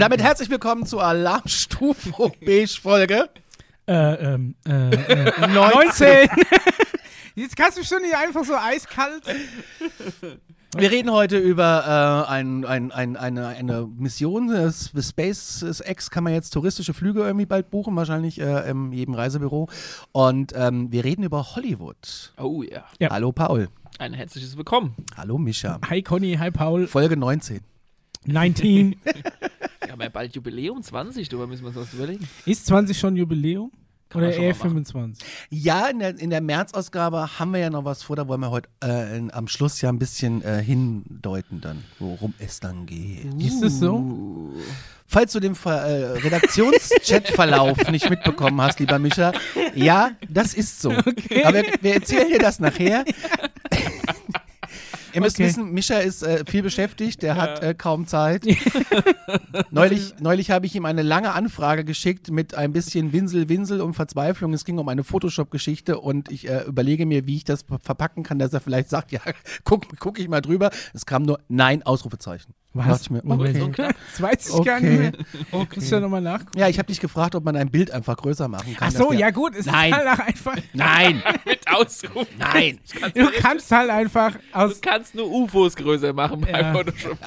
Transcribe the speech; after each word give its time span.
Und 0.00 0.04
damit 0.04 0.22
herzlich 0.22 0.48
willkommen 0.48 0.86
zur 0.86 1.04
Alarmstufe 1.04 2.32
Beige 2.40 2.80
Folge. 2.80 3.28
Äh, 3.86 4.32
ähm, 4.32 4.54
äh, 4.66 4.94
äh, 4.94 5.46
19. 5.52 6.26
Jetzt 7.34 7.54
kannst 7.54 7.76
du 7.76 7.84
schon 7.84 8.00
nicht 8.00 8.16
einfach 8.16 8.42
so 8.42 8.54
eiskalt. 8.54 9.24
Wir 10.74 10.90
reden 10.90 11.12
heute 11.12 11.36
über 11.36 12.24
äh, 12.26 12.30
ein, 12.32 12.64
ein, 12.64 12.92
ein, 12.92 13.18
eine, 13.18 13.48
eine 13.48 13.86
Mission. 13.94 14.48
Das 14.48 14.90
SpaceX 14.98 16.10
kann 16.10 16.24
man 16.24 16.32
jetzt 16.32 16.54
touristische 16.54 16.94
Flüge 16.94 17.20
irgendwie 17.20 17.44
bald 17.44 17.68
buchen, 17.68 17.94
wahrscheinlich 17.94 18.40
äh, 18.40 18.70
in 18.70 18.92
jedem 18.92 19.12
Reisebüro. 19.12 19.68
Und 20.12 20.54
ähm, 20.56 20.90
wir 20.90 21.04
reden 21.04 21.24
über 21.24 21.54
Hollywood. 21.56 22.32
Oh 22.38 22.62
ja. 22.62 22.86
Ja. 23.00 23.10
Hallo 23.10 23.32
Paul. 23.32 23.68
Ein 23.98 24.14
herzliches 24.14 24.56
Willkommen. 24.56 24.94
Hallo 25.18 25.36
Mischa. 25.36 25.78
Hi 25.90 26.00
Conny, 26.00 26.36
hi 26.40 26.50
Paul. 26.50 26.86
Folge 26.86 27.18
19. 27.18 27.60
19. 28.26 28.96
Wir 29.82 29.92
haben 29.92 30.00
ja 30.00 30.08
bald 30.08 30.34
Jubiläum 30.34 30.82
20, 30.82 31.28
darüber 31.28 31.46
müssen 31.46 31.62
wir 31.62 31.68
uns 31.68 31.76
was 31.76 31.94
überlegen. 31.94 32.28
Ist 32.46 32.66
20 32.66 32.98
schon 32.98 33.16
Jubiläum? 33.16 33.70
Kann 34.10 34.22
Oder 34.22 34.32
eher 34.32 34.40
mal 34.40 34.48
machen. 34.48 34.60
25? 34.84 35.24
Ja, 35.50 35.86
in 35.86 36.00
der, 36.00 36.18
in 36.18 36.30
der 36.30 36.40
März-Ausgabe 36.40 37.38
haben 37.38 37.52
wir 37.52 37.60
ja 37.60 37.70
noch 37.70 37.84
was 37.84 38.02
vor, 38.02 38.16
da 38.16 38.26
wollen 38.26 38.40
wir 38.40 38.50
heute 38.50 38.68
äh, 38.82 39.16
in, 39.16 39.32
am 39.32 39.46
Schluss 39.46 39.80
ja 39.80 39.88
ein 39.88 40.00
bisschen 40.00 40.42
äh, 40.42 40.60
hindeuten 40.62 41.60
dann, 41.60 41.84
worum 42.00 42.34
es 42.38 42.58
dann 42.58 42.86
geht. 42.86 43.32
Ist 43.40 43.62
das 43.62 43.78
so? 43.78 44.52
Falls 45.06 45.32
du 45.32 45.38
den 45.38 45.54
äh, 45.64 45.68
Redaktions-Chat-Verlauf 45.68 47.88
nicht 47.90 48.10
mitbekommen 48.10 48.60
hast, 48.60 48.80
lieber 48.80 48.98
Mischa, 48.98 49.30
ja, 49.76 50.10
das 50.28 50.54
ist 50.54 50.82
so. 50.82 50.90
Aber 50.90 51.54
wir, 51.54 51.66
wir 51.80 51.94
erzählen 51.94 52.28
dir 52.28 52.40
das 52.40 52.58
nachher. 52.58 53.04
Ihr 55.12 55.20
müsst 55.20 55.36
Okay. 55.36 55.46
wissen, 55.48 55.72
Mischa 55.72 55.98
ist 55.98 56.22
äh, 56.22 56.44
viel 56.48 56.62
beschäftigt, 56.62 57.22
der 57.22 57.36
hat 57.36 57.62
äh, 57.62 57.74
kaum 57.74 58.06
Zeit. 58.06 58.44
neulich 59.70 60.14
neulich 60.20 60.50
habe 60.50 60.66
ich 60.66 60.74
ihm 60.74 60.84
eine 60.84 61.02
lange 61.02 61.32
Anfrage 61.32 61.84
geschickt 61.84 62.30
mit 62.30 62.54
ein 62.54 62.72
bisschen 62.72 63.12
Winsel, 63.12 63.48
Winsel 63.48 63.80
und 63.80 63.94
Verzweiflung. 63.94 64.52
Es 64.52 64.64
ging 64.64 64.78
um 64.78 64.88
eine 64.88 65.04
Photoshop-Geschichte 65.04 65.98
und 65.98 66.30
ich 66.30 66.48
äh, 66.48 66.62
überlege 66.64 67.06
mir, 67.06 67.26
wie 67.26 67.36
ich 67.36 67.44
das 67.44 67.62
ver- 67.62 67.78
verpacken 67.78 68.22
kann, 68.22 68.38
dass 68.38 68.52
er 68.52 68.60
vielleicht 68.60 68.88
sagt, 68.90 69.12
ja, 69.12 69.20
guck, 69.64 69.86
guck 69.98 70.18
ich 70.18 70.28
mal 70.28 70.40
drüber. 70.40 70.70
Es 70.94 71.06
kam 71.06 71.22
nur 71.22 71.40
Nein, 71.48 71.82
Ausrufezeichen. 71.82 72.54
Dachte 72.72 72.98
ich 73.02 73.10
mir, 73.10 73.20
Moment. 73.24 73.60
okay. 73.62 73.88
Das 74.12 74.22
weiß 74.22 74.48
ich 74.58 74.64
gar 74.64 74.78
nicht 74.80 75.16
Okay. 75.52 75.56
mehr. 75.56 75.66
Kannst 75.68 75.90
du 75.90 75.94
ja 75.96 76.00
nochmal 76.00 76.20
nachgucken? 76.20 76.56
Ja, 76.58 76.68
ich 76.68 76.78
habe 76.78 76.86
dich 76.86 77.00
gefragt, 77.00 77.34
ob 77.34 77.44
man 77.44 77.56
ein 77.56 77.68
Bild 77.70 77.90
einfach 77.90 78.16
größer 78.16 78.46
machen 78.46 78.76
kann. 78.76 78.88
Ach 78.92 78.96
so, 78.96 79.12
ja 79.12 79.30
gut. 79.30 79.56
Es 79.56 79.66
Nein. 79.66 79.90
ist 79.92 79.98
halt 79.98 80.08
auch 80.20 80.24
einfach. 80.24 80.56
Nein, 80.72 81.22
Mit 81.44 81.60
Ausruf. 81.68 82.28
nein. 82.38 82.78
Du 83.14 83.26
kannst 83.40 83.70
halt 83.72 83.90
einfach 83.90 84.32
Du 84.34 84.38
aus. 84.58 84.80
kannst 84.80 85.14
nur 85.16 85.28
UFOs 85.30 85.74
größer 85.74 86.12
machen 86.12 86.42
bei 86.42 86.50
Ja. 86.60 86.72
Photoshop. 86.72 87.18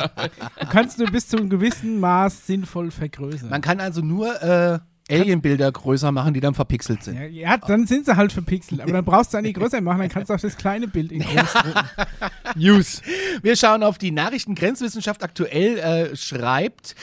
Du 0.59 0.65
kannst 0.67 0.97
nur 0.99 1.09
bis 1.11 1.27
zu 1.27 1.37
einem 1.37 1.49
gewissen 1.49 1.99
Maß 1.99 2.47
sinnvoll 2.47 2.89
vergrößern. 2.91 3.49
Man 3.49 3.61
kann 3.61 3.81
also 3.81 3.99
nur 4.01 4.41
äh, 4.41 4.79
Alien-Bilder 5.09 5.71
größer 5.71 6.11
machen, 6.11 6.33
die 6.33 6.39
dann 6.39 6.53
verpixelt 6.53 7.03
sind. 7.03 7.17
ja, 7.17 7.25
ja, 7.25 7.57
dann 7.57 7.87
sind 7.87 8.05
sie 8.05 8.15
halt 8.15 8.31
verpixelt. 8.31 8.81
Aber 8.81 8.91
dann 8.91 9.03
brauchst 9.03 9.33
du 9.33 9.37
dann 9.37 9.43
nicht 9.43 9.57
größer 9.57 9.81
machen, 9.81 9.99
dann 9.99 10.09
kannst 10.09 10.29
du 10.29 10.33
auch 10.33 10.39
das 10.39 10.55
kleine 10.55 10.87
Bild 10.87 11.11
in 11.11 11.21
groß. 11.21 11.53
News. 12.55 13.01
Wir 13.41 13.55
schauen 13.55 13.83
auf 13.83 13.97
die 13.97 14.11
Nachrichten. 14.11 14.55
Grenzwissenschaft 14.55 15.23
aktuell 15.23 15.77
äh, 15.77 16.15
schreibt, 16.15 16.95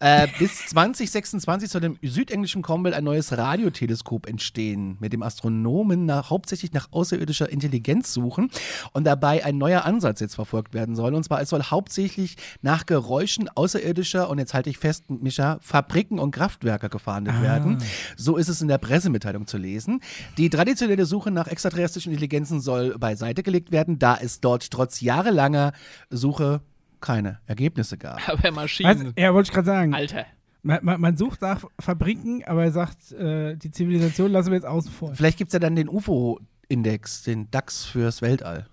äh, 0.00 0.28
bis 0.38 0.66
2026 0.66 1.70
soll 1.70 1.82
im 1.84 1.98
südenglischen 2.02 2.62
Cornwall 2.62 2.94
ein 2.94 3.02
neues 3.02 3.36
Radioteleskop 3.36 4.28
entstehen, 4.28 4.96
mit 5.00 5.12
dem 5.12 5.22
Astronomen 5.22 6.06
nach, 6.06 6.30
hauptsächlich 6.30 6.72
nach 6.72 6.88
außerirdischer 6.92 7.50
Intelligenz 7.50 8.12
suchen 8.12 8.50
und 8.92 9.04
dabei 9.04 9.44
ein 9.44 9.58
neuer 9.58 9.84
Ansatz 9.84 10.20
jetzt 10.20 10.36
verfolgt 10.36 10.72
werden 10.72 10.94
soll. 10.94 11.14
Und 11.14 11.24
zwar, 11.24 11.40
es 11.40 11.48
soll 11.48 11.64
hauptsächlich 11.64 12.36
nach 12.62 12.86
Geräuschen 12.86 13.48
außerirdischer, 13.48 14.30
und 14.30 14.38
jetzt 14.38 14.54
halte 14.54 14.70
ich 14.70 14.78
fest, 14.78 15.10
Mischa, 15.10 15.58
Fabriken 15.60 16.20
und 16.20 16.30
Kraftwerke 16.30 16.88
gefahndet 16.88 17.42
werden. 17.42 17.78
So 18.16 18.36
ist 18.36 18.48
es 18.48 18.62
in 18.62 18.68
der 18.68 18.78
Pressemitteilung 18.78 19.46
zu 19.46 19.58
lesen. 19.58 20.00
Die 20.36 20.48
traditionelle 20.48 21.06
Suche 21.06 21.32
nach 21.32 21.48
extraterrestrischen 21.48 22.12
Intelligenzen 22.12 22.60
soll 22.60 22.96
beiseite 22.98 23.42
gelegt 23.42 23.72
werden, 23.72 23.98
da 23.98 24.16
es 24.16 24.40
dort 24.40 24.70
trotz 24.70 25.00
jahrelanger 25.00 25.72
Suche 26.10 26.60
keine 27.00 27.40
Ergebnisse 27.46 27.96
gab. 27.98 28.26
Aber? 28.28 28.50
Maschinen. 28.52 29.12
Ja, 29.18 29.32
wollte 29.34 29.48
ich 29.48 29.52
gerade 29.54 29.66
sagen. 29.66 29.94
Alter. 29.94 30.26
Man, 30.62 30.80
man, 30.82 31.00
man 31.00 31.16
sucht 31.16 31.40
nach 31.40 31.64
Fabriken, 31.80 32.42
aber 32.44 32.64
er 32.64 32.72
sagt, 32.72 33.12
äh, 33.12 33.56
die 33.56 33.70
Zivilisation 33.70 34.32
lassen 34.32 34.48
wir 34.48 34.56
jetzt 34.56 34.66
außen 34.66 34.90
vor. 34.90 35.14
Vielleicht 35.14 35.38
gibt 35.38 35.50
es 35.50 35.52
ja 35.52 35.60
dann 35.60 35.76
den 35.76 35.88
UFO-Index, 35.88 37.22
den 37.22 37.48
DAX 37.52 37.84
fürs 37.84 38.22
Weltall. 38.22 38.66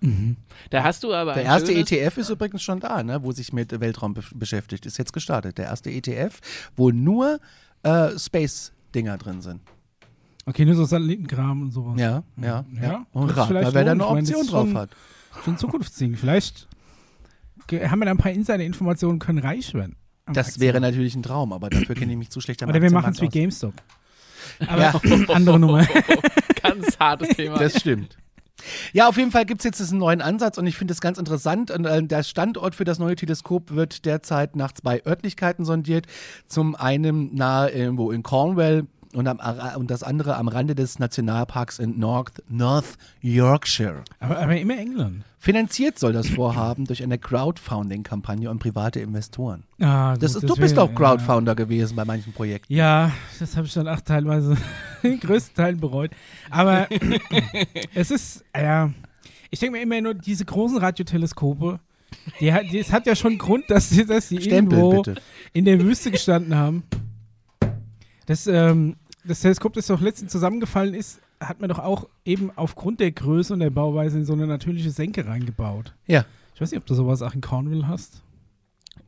Da 0.70 0.82
hast 0.82 1.04
du 1.04 1.14
aber 1.14 1.34
Der 1.34 1.44
erste 1.44 1.72
ETF 1.72 2.18
ist 2.18 2.28
übrigens 2.28 2.62
schon 2.64 2.80
da, 2.80 3.02
ne, 3.04 3.22
wo 3.22 3.30
sich 3.30 3.52
mit 3.52 3.78
Weltraum 3.80 4.14
be 4.14 4.22
beschäftigt. 4.34 4.84
Ist 4.84 4.98
jetzt 4.98 5.12
gestartet. 5.12 5.58
Der 5.58 5.66
erste 5.66 5.90
ETF, 5.90 6.40
wo 6.74 6.90
nur 6.90 7.38
äh, 7.84 8.18
Space-Dinger 8.18 9.16
drin 9.18 9.40
sind. 9.40 9.60
Okay, 10.44 10.64
nur 10.64 10.74
so 10.74 10.84
Satellitenkram 10.84 11.62
und 11.62 11.70
sowas. 11.70 11.98
Ja, 12.00 12.24
ja, 12.36 12.64
ja. 12.74 12.82
Ja, 12.82 13.06
Und 13.12 13.30
vielleicht 13.30 13.48
mal, 13.50 13.74
wer 13.74 13.84
da 13.84 13.92
eine 13.92 14.04
meine, 14.04 14.18
Option 14.20 14.40
ist 14.42 14.52
drauf 14.52 14.66
schon- 14.68 14.76
hat. 14.76 14.90
Schon 15.44 15.56
Zukunftsding. 15.56 16.16
Vielleicht 16.16 16.66
haben 17.72 17.98
wir 17.98 18.06
da 18.06 18.10
ein 18.12 18.18
paar 18.18 18.32
Insider-Informationen, 18.32 19.18
können 19.18 19.38
reich 19.38 19.74
werden. 19.74 19.96
Das 20.26 20.48
Aktien. 20.48 20.62
wäre 20.62 20.80
natürlich 20.80 21.14
ein 21.14 21.22
Traum, 21.22 21.52
aber 21.52 21.70
dafür 21.70 21.94
kenne 21.94 22.12
ich 22.12 22.18
mich 22.18 22.30
zu 22.30 22.40
schlecht 22.40 22.62
am 22.62 22.68
Oder 22.68 22.82
wir 22.82 22.90
machen 22.90 23.12
es 23.12 23.20
wie 23.20 23.28
GameStop. 23.28 23.74
Aber 24.66 25.00
andere 25.34 25.58
Nummer. 25.58 25.86
Ganz 26.62 26.98
hartes 26.98 27.28
Thema. 27.36 27.58
Das 27.58 27.78
stimmt. 27.80 28.16
Ja, 28.92 29.08
auf 29.08 29.16
jeden 29.16 29.30
Fall 29.30 29.44
gibt 29.44 29.60
es 29.60 29.64
jetzt 29.64 29.78
diesen 29.78 29.98
neuen 29.98 30.20
Ansatz 30.20 30.58
und 30.58 30.66
ich 30.66 30.76
finde 30.76 30.92
das 30.92 31.00
ganz 31.00 31.18
interessant. 31.18 31.70
Und, 31.70 31.84
äh, 31.84 32.02
der 32.02 32.22
Standort 32.22 32.74
für 32.74 32.84
das 32.84 32.98
neue 32.98 33.14
Teleskop 33.14 33.72
wird 33.72 34.04
derzeit 34.06 34.56
nach 34.56 34.72
zwei 34.72 35.04
Örtlichkeiten 35.04 35.64
sondiert. 35.64 36.06
Zum 36.46 36.74
einen 36.74 37.34
nahe 37.34 37.70
irgendwo 37.70 38.10
in 38.10 38.22
Cornwall 38.22 38.86
und, 39.16 39.26
am, 39.28 39.40
und 39.76 39.90
das 39.90 40.02
andere 40.02 40.36
am 40.36 40.48
Rande 40.48 40.74
des 40.74 40.98
Nationalparks 40.98 41.78
in 41.78 41.98
North, 41.98 42.42
North 42.48 42.96
Yorkshire. 43.20 44.02
aber, 44.20 44.38
aber 44.38 44.56
immer 44.58 44.76
England. 44.78 45.24
Finanziert 45.38 45.98
soll 45.98 46.12
das 46.12 46.28
Vorhaben 46.28 46.86
durch 46.86 47.02
eine 47.02 47.18
Crowdfunding-Kampagne 47.18 48.50
und 48.50 48.58
private 48.58 49.00
Investoren. 49.00 49.62
Ah, 49.80 50.16
Das 50.16 50.34
gut, 50.34 50.42
ist, 50.42 50.50
du 50.50 50.56
bist 50.60 50.76
wär- 50.76 50.82
auch 50.84 50.94
Crowdfounder 50.94 51.54
gewesen 51.54 51.94
bei 51.96 52.04
manchen 52.04 52.32
Projekten. 52.32 52.72
Ja, 52.72 53.12
das 53.38 53.56
habe 53.56 53.66
ich 53.66 53.72
dann 53.74 53.86
auch 53.88 54.00
teilweise 54.00 54.56
in 55.02 55.20
größten 55.20 55.54
Teilen 55.54 55.78
bereut. 55.80 56.10
Aber 56.50 56.88
es 57.94 58.10
ist, 58.10 58.44
ja, 58.56 58.90
ich 59.50 59.60
denke 59.60 59.76
mir 59.76 59.82
immer 59.82 60.00
nur, 60.00 60.14
diese 60.14 60.44
großen 60.44 60.78
Radioteleskope, 60.78 61.78
die 62.40 62.52
hat, 62.52 62.64
die, 62.72 62.78
es 62.78 62.92
hat 62.92 63.06
ja 63.06 63.14
schon 63.14 63.32
einen 63.32 63.38
Grund, 63.38 63.64
dass 63.68 63.90
die, 63.90 64.04
dass 64.04 64.28
die 64.28 64.40
Stempel 64.40 64.78
irgendwo 64.78 65.02
bitte. 65.02 65.20
in 65.52 65.64
der 65.64 65.80
Wüste 65.80 66.10
gestanden 66.10 66.56
haben. 66.56 66.82
Das, 68.26 68.46
ähm, 68.48 68.96
das 69.26 69.40
Teleskop, 69.40 69.72
das 69.74 69.86
doch 69.86 70.00
letztens 70.00 70.32
zusammengefallen 70.32 70.94
ist, 70.94 71.20
hat 71.40 71.60
man 71.60 71.68
doch 71.68 71.78
auch 71.78 72.08
eben 72.24 72.50
aufgrund 72.56 73.00
der 73.00 73.12
Größe 73.12 73.52
und 73.52 73.60
der 73.60 73.70
Bauweise 73.70 74.18
in 74.18 74.24
so 74.24 74.32
eine 74.32 74.46
natürliche 74.46 74.90
Senke 74.90 75.26
reingebaut. 75.26 75.92
Ja. 76.06 76.24
Ich 76.54 76.60
weiß 76.60 76.70
nicht, 76.70 76.78
ob 76.80 76.86
du 76.86 76.94
sowas 76.94 77.20
auch 77.22 77.34
in 77.34 77.40
Cornwall 77.42 77.86
hast. 77.86 78.22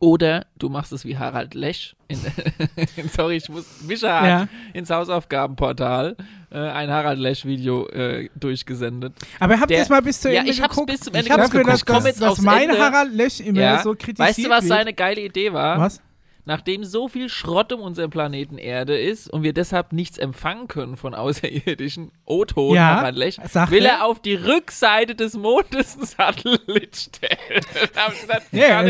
Oder 0.00 0.46
du 0.58 0.68
machst 0.68 0.92
es 0.92 1.04
wie 1.04 1.16
Harald 1.18 1.54
Lesch. 1.54 1.96
In, 2.08 2.18
sorry, 3.16 3.36
ich 3.36 3.48
muss. 3.48 3.64
Mischa 3.86 4.20
hat 4.20 4.26
Ja. 4.26 4.48
ins 4.72 4.90
Hausaufgabenportal 4.90 6.16
äh, 6.50 6.56
ein 6.58 6.90
Harald 6.90 7.18
Lesch-Video 7.18 7.88
äh, 7.88 8.28
durchgesendet. 8.36 9.14
Aber 9.40 9.58
habt 9.58 9.70
ihr 9.70 9.78
es 9.78 9.88
mal 9.88 10.02
bis 10.02 10.20
zu 10.20 10.31
Ja, 10.32 10.40
Ende 10.40 10.52
ich 10.52 10.62
hab's 10.62 10.75
geguckt? 10.75 10.93
bis 10.93 11.00
zum 11.00 11.14
Ende 11.14 11.26
ich 11.26 11.32
hab's 11.32 11.50
geguckt. 11.50 11.69
Dass, 11.70 11.81
Ich 11.81 11.87
komm 11.87 11.96
dass, 11.96 12.04
jetzt 12.06 12.20
dass 12.22 12.31
aufs 12.32 12.43
mein 12.43 12.69
Ende. 12.69 12.78
Harald 12.81 13.12
Lesch 13.12 13.40
immer 13.40 13.60
Ja. 13.60 13.82
so 13.82 13.94
kritisiert 13.94 14.19
Weißt 14.28 14.38
du, 14.38 14.48
was 14.50 14.64
wird. 14.64 14.69
seine 14.69 14.94
geile 14.94 15.20
Idee 15.22 15.52
war? 15.52 15.78
Was? 15.81 16.00
Nachdem 16.48 16.82
so 16.82 17.08
viel 17.08 17.28
Schrott 17.28 17.74
um 17.74 17.80
unseren 17.82 18.08
Planeten 18.08 18.56
Erde 18.56 18.98
ist 18.98 19.28
und 19.30 19.42
wir 19.42 19.52
deshalb 19.52 19.92
nichts 19.92 20.16
empfangen 20.16 20.66
können 20.66 20.96
von 20.96 21.14
außerirdischen 21.14 22.10
O-Ton, 22.24 22.74
Ja, 22.74 23.02
will 23.70 23.84
er. 23.84 24.06
auf 24.06 24.22
die 24.22 24.32
Rückseite 24.34 25.14
des 25.14 25.34
Mondes 25.34 25.96
einen 25.98 26.06
Satellit 26.06 26.96
stellen. 26.96 27.60
Ja, 28.52 28.82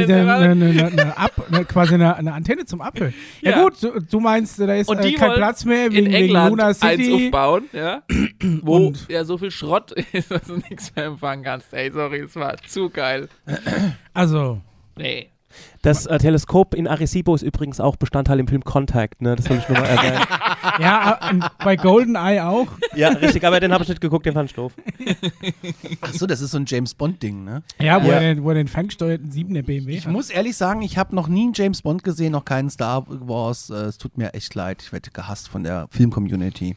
quasi 1.65 1.95
eine, 1.95 2.15
eine 2.17 2.33
Antenne 2.33 2.65
zum 2.65 2.81
Abhören. 2.81 3.13
Ja, 3.41 3.51
Ja. 3.51 3.63
gut, 3.65 3.83
du, 3.83 3.99
du 4.01 4.21
meinst, 4.21 4.61
da 4.61 4.73
ist 4.75 4.89
äh, 4.89 5.13
kein 5.15 5.33
Platz 5.35 5.65
mehr 5.65 5.87
in 5.87 5.93
wegen, 5.95 6.07
wegen 6.07 6.15
England 6.15 6.51
Luna 6.51 6.67
eins 6.69 6.79
City. 6.81 7.27
aufbauen, 7.27 7.65
ja, 7.73 8.03
wo 8.63 8.77
Und- 8.87 9.09
ja 9.09 9.25
so 9.25 9.37
viel 9.37 9.51
Schrott 9.51 9.91
ist, 10.13 10.31
dass 10.31 10.43
du 10.43 10.59
nichts 10.59 10.95
mehr 10.95 11.07
empfangen 11.07 11.43
kannst. 11.45 11.73
Ey, 11.75 11.91
sorry, 11.91 12.21
es 12.21 12.37
war 12.37 12.57
zu 12.69 12.89
geil. 12.89 13.29
Also, 14.15 14.61
Nee. 14.97 15.31
Das 15.83 16.07
äh, 16.07 16.19
Teleskop 16.19 16.75
in 16.75 16.87
Arecibo 16.89 17.35
ist 17.35 17.43
übrigens 17.43 17.79
auch 17.81 17.97
Bestandteil 17.97 18.41
im 18.41 18.49
Film 18.49 18.65
Contact, 18.65 19.23
ne? 19.23 19.37
Das 19.37 19.49
will 19.49 19.59
ich 19.59 19.69
nur 19.69 19.79
mal 19.79 19.87
erwähnen. 19.89 20.21
ja, 20.81 21.19
äh, 21.31 21.49
bei 21.65 21.77
GoldenEye 21.77 22.41
auch. 22.45 22.67
ja, 22.95 23.09
richtig, 23.11 23.45
aber 23.45 23.61
den 23.61 23.73
habe 23.73 23.83
ich 23.85 23.89
nicht 23.89 24.01
geguckt, 24.01 24.27
den 24.27 24.35
fand 24.35 24.51
ich 24.51 24.57
doof. 24.57 24.73
Ach 26.01 26.13
so, 26.13 26.27
das 26.27 26.41
ist 26.41 26.51
so 26.51 26.59
ein 26.59 26.65
James 26.67 26.95
Bond-Ding, 26.95 27.45
ne? 27.45 27.63
Ja, 27.81 28.03
wo, 28.03 28.09
Ja. 28.09 28.15
Er, 28.15 28.35
den, 28.35 28.43
wo 28.45 28.49
er 28.51 28.55
den 28.57 28.69
ferngesteuerten 28.69 29.31
7er 29.31 29.63
BMW 29.63 29.93
Ich 29.97 30.07
hat. 30.07 30.13
muss 30.13 30.31
ehrlich 30.31 30.57
sagen, 30.57 30.83
ich 30.83 30.99
habe 30.99 31.15
noch 31.15 31.29
nie 31.29 31.45
einen 31.45 31.53
James 31.55 31.83
Bond 31.83 32.03
gesehen, 32.05 32.33
noch 32.33 32.45
keinen 32.45 32.71
Star 32.71 33.05
Wars. 33.09 33.71
Äh, 33.71 33.75
es 33.85 33.99
tut 33.99 34.19
mir 34.19 34.35
echt 34.35 34.55
leid. 34.55 34.83
Ich 34.83 34.93
werde 34.93 35.11
gehasst 35.11 35.49
von 35.49 35.63
der 35.65 35.87
Film-Community. 35.91 36.77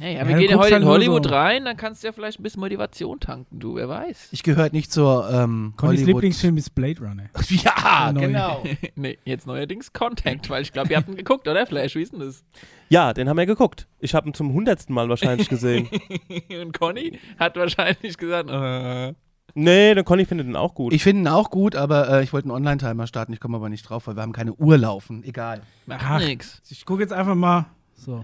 Ja, 0.00 0.08
ja, 0.08 0.18
Ja, 0.18 0.28
wir 0.28 0.36
gehen 0.36 0.50
ja 0.50 0.56
heute 0.56 0.74
halt 0.74 0.82
in 0.82 0.88
Hollywood 0.88 1.24
so. 1.24 1.30
rein, 1.30 1.64
dann 1.64 1.76
kannst 1.76 2.02
du 2.02 2.08
ja 2.08 2.12
vielleicht 2.12 2.38
ein 2.40 2.42
bisschen 2.42 2.60
Motivation 2.60 3.20
tanken, 3.20 3.58
du, 3.58 3.76
wer 3.76 3.88
weiß. 3.88 4.28
Ich 4.32 4.42
gehöre 4.42 4.70
nicht 4.70 4.92
zur 4.92 5.28
ähm, 5.30 5.74
Connys 5.76 6.00
Hollywood. 6.00 6.06
Lieblingsfilm 6.06 6.56
ist 6.56 6.74
Blade 6.74 7.00
Runner. 7.00 7.24
Ja, 7.48 8.12
genau. 8.12 8.62
nee, 8.96 9.18
jetzt 9.24 9.46
neuerdings 9.46 9.92
Contact, 9.92 10.50
weil 10.50 10.62
ich 10.62 10.72
glaube, 10.72 10.90
ihr 10.90 10.96
habt 10.96 11.08
ihn 11.08 11.16
geguckt, 11.16 11.48
oder 11.48 11.66
Flash? 11.66 11.94
Wie 11.94 12.02
ist 12.02 12.12
denn 12.12 12.20
das? 12.20 12.44
Ja, 12.88 13.12
den 13.12 13.28
haben 13.28 13.36
wir 13.36 13.46
geguckt. 13.46 13.86
Ich 13.98 14.14
habe 14.14 14.28
ihn 14.28 14.34
zum 14.34 14.52
hundertsten 14.52 14.94
Mal 14.94 15.08
wahrscheinlich 15.08 15.48
gesehen. 15.48 15.88
Und 16.60 16.78
Conny 16.78 17.18
hat 17.38 17.56
wahrscheinlich 17.56 18.16
gesagt, 18.16 18.50
äh, 18.50 19.14
nee, 19.54 19.94
der 19.94 20.04
Conny 20.04 20.24
findet 20.24 20.46
den 20.46 20.56
auch 20.56 20.74
gut. 20.74 20.92
Ich 20.92 21.02
finde 21.02 21.22
ihn 21.22 21.28
auch 21.28 21.50
gut, 21.50 21.74
aber 21.74 22.08
äh, 22.10 22.22
ich 22.22 22.32
wollte 22.32 22.46
einen 22.46 22.56
Online-Timer 22.56 23.06
starten. 23.06 23.32
Ich 23.32 23.40
komme 23.40 23.56
aber 23.56 23.68
nicht 23.68 23.82
drauf, 23.88 24.06
weil 24.06 24.16
wir 24.16 24.22
haben 24.22 24.32
keine 24.32 24.54
Uhr 24.54 24.76
laufen. 24.78 25.24
Egal. 25.24 25.62
macht 25.86 26.04
Ach. 26.04 26.18
nix. 26.20 26.60
Ich 26.68 26.84
gucke 26.84 27.02
jetzt 27.02 27.12
einfach 27.12 27.34
mal. 27.34 27.66
So. 27.98 28.22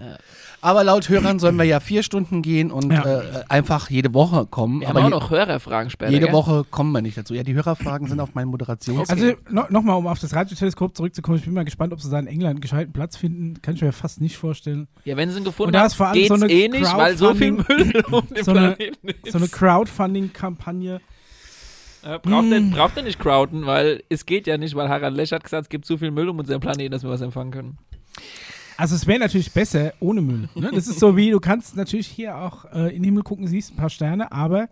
Aber 0.61 0.83
laut 0.85 1.09
Hörern 1.09 1.39
sollen 1.39 1.57
wir 1.57 1.65
ja 1.65 1.79
vier 1.81 2.03
Stunden 2.03 2.41
gehen 2.41 2.71
und 2.71 2.91
Ja. 2.93 3.03
äh, 3.19 3.43
einfach 3.49 3.89
jede 3.89 4.13
Woche 4.13 4.45
kommen. 4.45 4.79
Wir 4.81 4.89
aber 4.89 5.03
haben 5.03 5.11
auch 5.13 5.21
noch 5.21 5.29
Hörerfragen 5.31 5.89
später. 5.89 6.11
jede 6.11 6.27
gell? 6.27 6.33
Woche 6.33 6.63
kommen 6.69 6.91
wir 6.93 7.01
nicht 7.01 7.17
dazu. 7.17 7.33
Ja, 7.33 7.43
die 7.43 7.53
Hörerfragen 7.53 8.07
sind 8.07 8.19
auf 8.21 8.33
meinen 8.33 8.47
Moderations. 8.49 9.09
Also 9.09 9.33
no, 9.49 9.65
nochmal, 9.69 9.97
um 9.97 10.07
auf 10.07 10.19
das 10.19 10.33
Radioteleskop 10.35 10.95
zurückzukommen, 10.95 11.37
ich 11.39 11.43
bin 11.43 11.53
mal 11.53 11.65
gespannt, 11.65 11.91
ob 11.91 11.99
sie 12.01 12.09
da 12.09 12.17
in 12.19 12.27
England 12.27 12.51
einen 12.51 12.61
gescheiten 12.61 12.93
Platz 12.93 13.17
finden. 13.17 13.61
Kann 13.61 13.75
ich 13.75 13.81
mir 13.81 13.91
fast 13.91 14.21
nicht 14.21 14.37
vorstellen. 14.37 14.87
Ja, 15.03 15.17
wenn 15.17 15.29
sie 15.29 15.35
ihn 15.35 15.39
Und 15.39 15.45
gefunden 15.45 15.75
haben, 15.75 15.87
ist 15.87 15.95
vor 15.95 16.07
allem 16.07 16.13
geht's 16.15 16.27
so 16.29 16.35
eine 16.35 16.49
eh 16.49 16.69
nicht, 16.69 16.95
weil 16.95 17.17
so 17.17 17.33
viel 17.33 17.51
Müll 17.53 18.03
um 18.11 18.27
den 18.33 18.43
so 18.45 18.51
eine- 18.51 18.75
Planeten 18.75 19.07
ist. 19.23 19.31
So 19.33 19.37
eine 19.39 19.47
Crowdfunding-Kampagne. 19.47 21.01
Ja, 22.05 22.17
braucht, 22.19 22.45
Mm. 22.45 22.51
er, 22.53 22.61
braucht 22.77 22.97
er 22.97 23.03
nicht 23.03 23.17
crowden, 23.19 23.65
weil 23.65 24.03
es 24.09 24.25
geht 24.25 24.45
ja 24.45 24.57
nicht, 24.57 24.75
weil 24.75 24.87
Harald 24.89 25.15
Lesch 25.15 25.31
hat 25.31 25.43
gesagt, 25.43 25.63
es 25.63 25.69
gibt 25.69 25.85
zu 25.85 25.97
viel 25.97 26.11
Müll 26.11 26.29
um 26.29 26.37
unseren 26.37 26.59
Planeten, 26.59 26.91
dass 26.91 27.03
wir 27.03 27.09
was 27.09 27.21
empfangen 27.21 27.51
können. 27.51 27.77
Also 28.83 28.95
es 28.95 29.07
wäre 29.07 29.19
natürlich 29.19 29.53
besser 29.53 29.93
ohne 30.01 30.19
Müll. 30.19 30.49
Ne? 30.55 30.69
Das 30.75 30.89
ist 30.89 30.99
so 30.99 31.15
wie, 31.15 31.31
du 31.31 31.39
kannst 31.39 31.77
natürlich 31.77 32.05
hier 32.05 32.35
auch 32.35 32.65
äh, 32.65 32.89
in 32.89 32.95
den 32.95 33.05
Himmel 33.05 33.23
gucken, 33.23 33.47
siehst 33.47 33.71
ein 33.71 33.77
paar 33.77 33.89
Sterne, 33.89 34.33
aber 34.33 34.67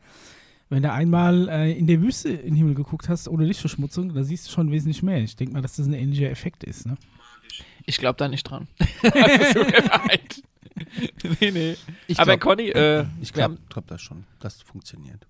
wenn 0.67 0.83
du 0.83 0.91
einmal 0.91 1.47
äh, 1.47 1.71
in 1.71 1.87
der 1.87 2.01
Wüste 2.01 2.27
in 2.27 2.47
den 2.47 2.55
Himmel 2.55 2.75
geguckt 2.75 3.07
hast, 3.07 3.29
ohne 3.29 3.45
Lichtverschmutzung, 3.45 4.13
da 4.13 4.25
siehst 4.25 4.47
du 4.47 4.51
schon 4.51 4.69
wesentlich 4.69 5.01
mehr. 5.01 5.19
Ich 5.19 5.37
denke 5.37 5.53
mal, 5.53 5.61
dass 5.61 5.77
das 5.77 5.87
ein 5.87 5.93
ähnlicher 5.93 6.29
Effekt 6.29 6.65
ist. 6.65 6.85
Ne? 6.85 6.97
Ich 7.85 7.99
glaube 7.99 8.17
da 8.17 8.27
nicht 8.27 8.43
dran. 8.43 8.67
Leid. 9.01 10.43
nee, 11.39 11.51
nee. 11.51 11.77
ich 12.07 12.19
Aber 12.19 12.35
glaub, 12.35 12.57
Conny, 12.57 12.67
äh, 12.67 13.05
ich 13.21 13.31
glaube 13.31 13.59
glaub 13.69 13.87
das 13.87 14.01
schon. 14.01 14.25
Das 14.41 14.61
funktioniert. 14.61 15.25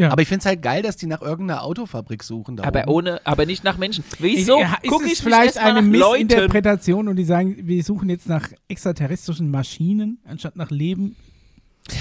Ja. 0.00 0.10
Aber 0.10 0.22
ich 0.22 0.28
finde 0.28 0.40
es 0.40 0.46
halt 0.46 0.62
geil, 0.62 0.82
dass 0.82 0.96
die 0.96 1.06
nach 1.06 1.20
irgendeiner 1.20 1.62
Autofabrik 1.62 2.22
suchen. 2.22 2.56
Da 2.56 2.64
aber 2.64 2.84
oben. 2.84 2.90
ohne, 2.92 3.20
aber 3.26 3.44
nicht 3.44 3.64
nach 3.64 3.76
Menschen. 3.76 4.02
Wieso? 4.18 4.60
Ist, 4.60 4.68
Guck 4.88 5.02
ist 5.02 5.06
ich 5.06 5.12
es 5.14 5.20
vielleicht 5.20 5.58
eine 5.58 5.82
nach 5.82 5.98
Leuten? 5.98 6.26
Missinterpretation 6.26 7.08
und 7.08 7.16
die 7.16 7.24
sagen, 7.24 7.56
wir 7.60 7.84
suchen 7.84 8.08
jetzt 8.08 8.26
nach 8.26 8.48
extraterrestrischen 8.68 9.50
Maschinen 9.50 10.18
anstatt 10.24 10.56
nach 10.56 10.70
Leben? 10.70 11.16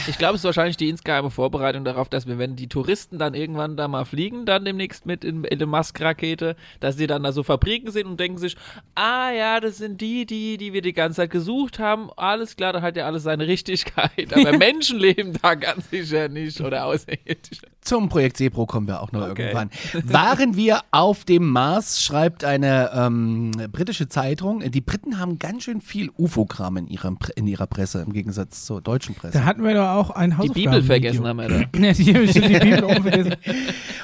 Ich 0.08 0.18
glaube, 0.18 0.36
es 0.36 0.42
ist 0.42 0.46
wahrscheinlich 0.46 0.78
die 0.78 0.90
insgeheime 0.90 1.32
Vorbereitung 1.32 1.84
darauf, 1.84 2.10
dass 2.10 2.28
wir, 2.28 2.38
wenn 2.38 2.56
die 2.56 2.68
Touristen 2.68 3.18
dann 3.18 3.34
irgendwann 3.34 3.76
da 3.76 3.88
mal 3.88 4.06
fliegen, 4.06 4.46
dann 4.46 4.64
demnächst 4.66 5.06
mit 5.06 5.24
in 5.24 5.46
Elon 5.46 5.70
Musk-Rakete, 5.70 6.56
dass 6.80 6.98
sie 6.98 7.08
dann 7.08 7.24
da 7.24 7.32
so 7.32 7.42
Fabriken 7.44 7.90
sehen 7.92 8.06
und 8.08 8.20
denken 8.20 8.38
sich, 8.38 8.56
ah 8.96 9.32
ja, 9.32 9.60
das 9.60 9.78
sind 9.78 10.00
die, 10.02 10.26
die, 10.26 10.58
die 10.58 10.74
wir 10.74 10.82
die 10.82 10.94
ganze 10.94 11.18
Zeit 11.18 11.32
gesucht 11.32 11.80
haben. 11.80 12.10
Alles 12.18 12.56
klar, 12.56 12.74
da 12.74 12.82
hat 12.82 12.98
ja 12.98 13.06
alles 13.08 13.24
seine 13.24 13.48
Richtigkeit. 13.48 14.32
Aber 14.36 14.58
Menschen 14.58 15.00
leben 15.00 15.34
da 15.42 15.56
ganz 15.56 15.90
sicher 15.90 16.28
nicht 16.30 16.62
oder 16.62 16.86
Außerirdische. 16.86 17.62
Zum 17.82 18.10
Projekt 18.10 18.38
Sepro 18.38 18.66
kommen 18.66 18.88
wir 18.88 19.02
auch 19.02 19.12
noch 19.12 19.30
Okay. 19.30 19.48
irgendwann. 19.54 19.70
Waren 20.04 20.56
wir 20.56 20.82
auf 20.92 21.24
dem 21.26 21.50
Mars, 21.50 22.04
schreibt 22.04 22.44
eine 22.44 22.92
ähm, 22.94 23.52
britische 23.72 24.08
Zeitung. 24.10 24.60
Die 24.72 24.82
Briten 24.82 25.20
haben 25.20 25.40
ganz 25.40 25.64
schön 25.64 25.82
viel 25.82 26.12
UFO-Kram 26.18 26.78
in, 26.78 26.88
ihrem 26.88 27.18
in 27.36 27.48
ihrer 27.48 27.68
Presse, 27.68 28.02
im 28.02 28.14
Gegensatz 28.14 28.66
zur 28.66 28.82
deutschen 28.82 29.16
Presse. 29.16 29.38
Da 29.38 29.46
hatten 29.46 29.64
wir 29.64 29.69
doch 29.74 29.90
auch 29.90 30.10
ein 30.12 30.32
Die 30.32 30.38
Hausaufgaben 30.38 30.64
Bibel 30.64 30.84
vergessen 30.84 31.28
haben 31.28 31.38
wir 31.38 31.48
da. 31.50 31.60
Ja, 31.80 31.94
die 31.94 32.04
die 32.04 32.60
Bibel 32.60 32.84
auch 32.86 33.02
vergessen. 33.02 33.36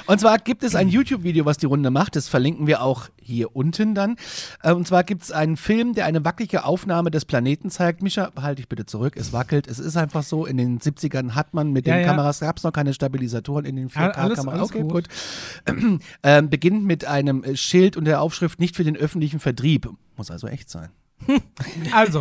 Und 0.06 0.20
zwar 0.20 0.38
gibt 0.38 0.62
es 0.62 0.74
ein 0.74 0.88
YouTube-Video, 0.88 1.44
was 1.44 1.58
die 1.58 1.66
Runde 1.66 1.90
macht. 1.90 2.14
Das 2.16 2.28
verlinken 2.28 2.66
wir 2.66 2.82
auch 2.82 3.08
hier 3.20 3.56
unten 3.56 3.94
dann. 3.94 4.16
Äh, 4.62 4.72
Und 4.72 4.86
zwar 4.86 5.02
gibt 5.04 5.22
es 5.22 5.32
einen 5.32 5.56
Film, 5.56 5.94
der 5.94 6.06
eine 6.06 6.24
wackelige 6.24 6.64
Aufnahme 6.64 7.10
des 7.10 7.24
Planeten 7.24 7.70
zeigt. 7.70 8.02
Micha, 8.02 8.30
halte 8.40 8.56
dich 8.56 8.68
bitte 8.68 8.86
zurück. 8.86 9.14
Es 9.16 9.32
wackelt. 9.32 9.66
Es 9.66 9.78
ist 9.78 9.96
einfach 9.96 10.22
so. 10.22 10.46
In 10.46 10.56
den 10.58 10.78
70ern 10.78 11.32
hat 11.32 11.54
man 11.54 11.72
mit 11.72 11.86
Ja, 11.86 11.94
den 11.96 12.02
ja. 12.02 12.06
Kameras, 12.08 12.40
gab 12.40 12.56
es 12.58 12.62
noch 12.62 12.72
keine 12.72 12.94
Stabilisatoren 12.94 13.64
in 13.64 13.76
den 13.76 13.88
Ja, 13.88 14.10
alles- 14.12 14.38
4K-Kameras. 14.38 14.58
alles 14.58 14.70
Okay, 14.70 14.82
gut. 14.82 14.90
gut. 14.92 15.98
Ähm, 16.22 16.50
beginnt 16.50 16.84
mit 16.84 17.04
einem 17.04 17.42
äh, 17.44 17.56
Schild 17.56 17.96
und 17.96 18.04
der 18.04 18.20
Aufschrift 18.20 18.60
nicht 18.60 18.76
für 18.76 18.84
den 18.84 18.96
öffentlichen 18.96 19.40
Vertrieb. 19.40 19.88
Muss 20.16 20.30
also 20.30 20.46
echt 20.46 20.70
sein. 20.70 20.88
Also, 21.92 22.20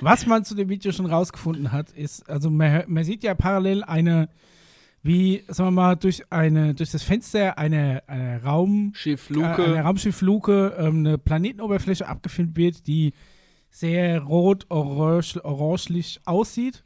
was 0.00 0.26
man 0.26 0.44
zu 0.44 0.54
dem 0.54 0.68
Video 0.68 0.92
schon 0.92 1.06
rausgefunden 1.06 1.72
hat, 1.72 1.90
ist, 1.92 2.28
also 2.28 2.50
man, 2.50 2.84
man 2.88 3.04
sieht 3.04 3.22
ja 3.22 3.34
parallel 3.34 3.84
eine, 3.84 4.28
wie, 5.02 5.44
sagen 5.48 5.68
wir 5.68 5.82
mal, 5.82 5.94
durch 5.96 6.30
eine, 6.30 6.74
durch 6.74 6.90
das 6.90 7.02
Fenster 7.02 7.58
eine, 7.58 8.02
eine 8.06 8.42
Raum, 8.42 8.92
Schiffluke. 8.94 9.62
Äh, 9.62 9.66
eine 9.66 9.82
Raumschiffluke, 9.82 10.74
ähm, 10.78 10.98
eine 10.98 11.18
Planetenoberfläche 11.18 12.08
abgefilmt 12.08 12.56
wird, 12.56 12.86
die 12.86 13.12
sehr 13.70 14.20
rot, 14.22 14.66
orange, 14.70 15.40
aussieht. 16.24 16.82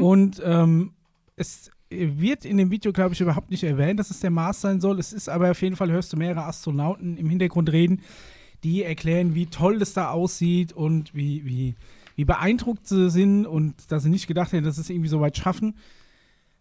Und 0.00 0.40
ähm, 0.44 0.92
es 1.36 1.70
wird 1.90 2.44
in 2.44 2.56
dem 2.56 2.70
Video, 2.70 2.92
glaube 2.92 3.14
ich, 3.14 3.20
überhaupt 3.20 3.50
nicht 3.50 3.64
erwähnt, 3.64 4.00
dass 4.00 4.10
es 4.10 4.20
der 4.20 4.30
Mars 4.30 4.60
sein 4.60 4.80
soll. 4.80 4.98
Es 4.98 5.12
ist 5.12 5.28
aber 5.28 5.50
auf 5.50 5.60
jeden 5.62 5.76
Fall, 5.76 5.90
hörst 5.90 6.12
du 6.12 6.16
mehrere 6.16 6.44
Astronauten 6.44 7.16
im 7.16 7.28
Hintergrund 7.28 7.70
reden, 7.72 8.00
die 8.64 8.82
erklären, 8.82 9.34
wie 9.34 9.46
toll 9.46 9.78
das 9.78 9.92
da 9.92 10.10
aussieht 10.10 10.72
und 10.72 11.14
wie, 11.14 11.44
wie, 11.44 11.74
wie 12.16 12.24
beeindruckt 12.24 12.86
sie 12.86 13.10
sind 13.10 13.46
und 13.46 13.90
dass 13.90 14.04
sie 14.04 14.10
nicht 14.10 14.26
gedacht 14.26 14.52
hätten, 14.52 14.64
dass 14.64 14.76
sie 14.76 14.82
es 14.82 14.90
irgendwie 14.90 15.08
so 15.08 15.20
weit 15.20 15.36
schaffen. 15.36 15.74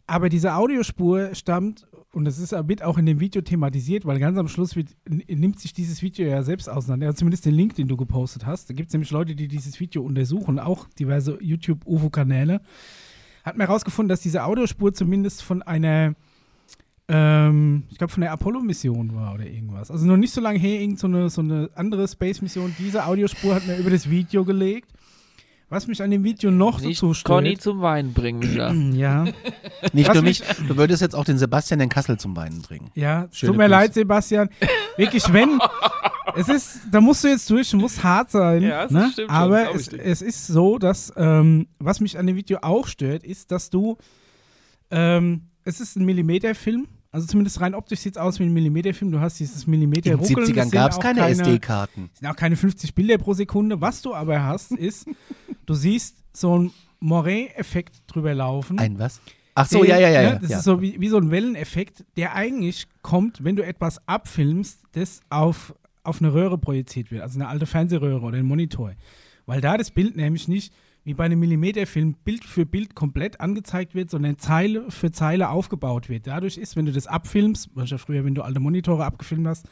Aber 0.07 0.29
diese 0.29 0.55
Audiospur 0.55 1.35
stammt, 1.35 1.87
und 2.11 2.25
das 2.25 2.37
ist 2.37 2.51
wird 2.51 2.83
auch 2.83 2.97
in 2.97 3.05
dem 3.05 3.21
Video 3.21 3.41
thematisiert, 3.41 4.05
weil 4.05 4.19
ganz 4.19 4.37
am 4.37 4.49
Schluss 4.49 4.75
wird, 4.75 4.89
nimmt 5.07 5.59
sich 5.59 5.71
dieses 5.71 6.01
Video 6.01 6.27
ja 6.27 6.43
selbst 6.43 6.67
auseinander. 6.67 7.05
Ja, 7.05 7.13
zumindest 7.13 7.45
den 7.45 7.53
Link, 7.53 7.75
den 7.75 7.87
du 7.87 7.95
gepostet 7.95 8.45
hast. 8.45 8.69
Da 8.69 8.73
gibt 8.73 8.89
es 8.89 8.93
nämlich 8.93 9.11
Leute, 9.11 9.35
die 9.35 9.47
dieses 9.47 9.79
Video 9.79 10.03
untersuchen, 10.03 10.59
auch 10.59 10.87
diverse 10.99 11.37
YouTube-UFO-Kanäle. 11.41 12.59
Hat 13.43 13.57
man 13.57 13.67
herausgefunden, 13.67 14.09
dass 14.09 14.19
diese 14.19 14.43
Audiospur 14.43 14.93
zumindest 14.93 15.43
von 15.43 15.61
einer, 15.61 16.15
ähm, 17.07 17.83
ich 17.89 17.97
glaube, 17.97 18.13
von 18.13 18.21
der 18.21 18.31
Apollo-Mission 18.31 19.15
war 19.15 19.33
oder 19.33 19.45
irgendwas. 19.45 19.91
Also 19.91 20.05
noch 20.05 20.17
nicht 20.17 20.33
so 20.33 20.41
lange 20.41 20.59
her, 20.59 20.79
irgend 20.79 20.99
so 20.99 21.07
eine, 21.07 21.29
so 21.29 21.41
eine 21.41 21.69
andere 21.75 22.07
Space-Mission. 22.07 22.75
Diese 22.79 23.05
Audiospur 23.05 23.55
hat 23.55 23.67
man 23.67 23.77
über 23.77 23.89
das 23.89 24.09
Video 24.09 24.45
gelegt. 24.45 24.91
Was 25.71 25.87
mich 25.87 26.03
an 26.03 26.11
dem 26.11 26.25
Video 26.25 26.51
noch 26.51 26.81
Nicht 26.81 26.97
dazu 26.97 27.13
stört. 27.13 27.33
Conny 27.33 27.57
zum 27.57 27.79
Weinen 27.79 28.11
bringen, 28.13 28.39
Micha. 28.41 28.73
ja. 28.73 29.23
Nicht 29.93 30.09
Was 30.09 30.15
nur 30.15 30.23
mich, 30.23 30.43
du 30.67 30.75
würdest 30.75 31.01
jetzt 31.01 31.15
auch 31.15 31.23
den 31.23 31.37
Sebastian 31.37 31.79
in 31.79 31.87
Kassel 31.87 32.17
zum 32.17 32.35
Weinen 32.35 32.61
bringen. 32.61 32.91
Ja, 32.93 33.29
Schöne 33.31 33.51
tut 33.51 33.57
mir 33.57 33.63
Grüße. 33.63 33.71
leid, 33.71 33.93
Sebastian. 33.93 34.49
Wirklich, 34.97 35.31
wenn. 35.31 35.59
es 36.35 36.49
ist, 36.49 36.79
da 36.91 36.99
musst 36.99 37.23
du 37.23 37.29
jetzt 37.29 37.49
durch, 37.49 37.73
muss 37.73 38.03
hart 38.03 38.31
sein. 38.31 38.63
Ja, 38.63 38.83
das 38.83 38.91
ne? 38.91 39.09
stimmt 39.13 39.29
schon, 39.29 39.37
Aber 39.37 39.71
ich 39.73 39.87
es, 39.87 39.93
es 39.93 40.21
ist 40.21 40.47
so, 40.47 40.77
dass, 40.77 41.13
ähm, 41.15 41.67
was 41.79 42.01
mich 42.01 42.17
an 42.19 42.27
dem 42.27 42.35
Video 42.35 42.59
auch 42.61 42.87
stört, 42.87 43.23
ist, 43.23 43.51
dass 43.51 43.69
du, 43.69 43.97
ähm, 44.89 45.50
es 45.65 45.79
ist 45.79 45.95
ein 45.95 46.05
Millimeterfilm. 46.05 46.87
Also 47.13 47.27
zumindest 47.27 47.59
rein 47.59 47.75
optisch 47.75 47.99
sieht 47.99 48.15
es 48.15 48.21
aus 48.21 48.39
wie 48.39 48.43
ein 48.43 48.53
Millimeterfilm. 48.53 49.11
Du 49.11 49.19
hast 49.19 49.39
dieses 49.39 49.67
Millimeter 49.67 50.11
In 50.13 50.17
den 50.19 50.25
70ern 50.27 50.69
gab 50.71 50.91
es 50.91 50.99
keine, 50.99 51.27
SD-Karten. 51.27 52.09
sind 52.13 52.27
auch 52.27 52.35
keine 52.37 52.55
50 52.55 52.95
Bilder 52.95 53.17
pro 53.17 53.33
Sekunde. 53.33 53.81
Was 53.81 54.01
du 54.01 54.15
aber 54.15 54.43
hast, 54.43 54.71
ist, 54.71 55.07
du 55.65 55.73
siehst 55.73 56.15
so 56.33 56.53
einen 56.55 56.71
Moray-Effekt 57.01 57.95
drüber 58.07 58.33
laufen. 58.33 58.79
Ein 58.79 58.97
was? 58.97 59.19
Ach 59.55 59.67
so, 59.67 59.81
Den- 59.81 59.89
ja, 59.89 59.99
ja, 59.99 60.09
ja. 60.09 60.21
ne, 60.33 60.39
Das 60.41 60.49
ja. 60.51 60.57
ist 60.59 60.63
so 60.63 60.81
wie, 60.81 60.99
wie 61.01 61.09
so 61.09 61.17
ein 61.17 61.29
Welleneffekt, 61.31 62.05
der 62.15 62.33
eigentlich 62.35 62.87
kommt, 63.01 63.43
wenn 63.43 63.57
du 63.57 63.65
etwas 63.65 64.07
abfilmst, 64.07 64.79
das 64.93 65.19
auf, 65.29 65.75
auf 66.03 66.21
eine 66.21 66.33
Röhre 66.33 66.57
projiziert 66.57 67.11
wird, 67.11 67.21
also 67.21 67.37
eine 67.37 67.49
alte 67.49 67.65
Fernsehröhre 67.65 68.21
oder 68.21 68.37
ein 68.37 68.45
Monitor. 68.45 68.93
Weil 69.45 69.59
da 69.59 69.77
das 69.77 69.91
Bild 69.91 70.15
nämlich 70.15 70.47
nicht 70.47 70.73
wie 71.03 71.13
bei 71.13 71.25
einem 71.25 71.39
Millimeterfilm 71.39 72.13
Bild 72.23 72.43
für 72.43 72.65
Bild 72.65 72.95
komplett 72.95 73.39
angezeigt 73.39 73.95
wird, 73.95 74.11
sondern 74.11 74.37
Zeile 74.37 74.89
für 74.91 75.11
Zeile 75.11 75.49
aufgebaut 75.49 76.09
wird. 76.09 76.27
Dadurch 76.27 76.57
ist, 76.57 76.75
wenn 76.75 76.85
du 76.85 76.91
das 76.91 77.07
abfilmst, 77.07 77.69
ja 77.75 77.97
früher, 77.97 78.23
wenn 78.23 78.35
du 78.35 78.43
alte 78.43 78.59
Monitore 78.59 79.05
abgefilmt 79.05 79.47
hast, 79.47 79.65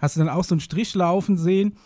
hast 0.00 0.16
du 0.16 0.20
dann 0.20 0.28
auch 0.28 0.44
so 0.44 0.54
einen 0.54 0.60
Strich 0.60 0.94
laufen 0.94 1.36
sehen. 1.36 1.76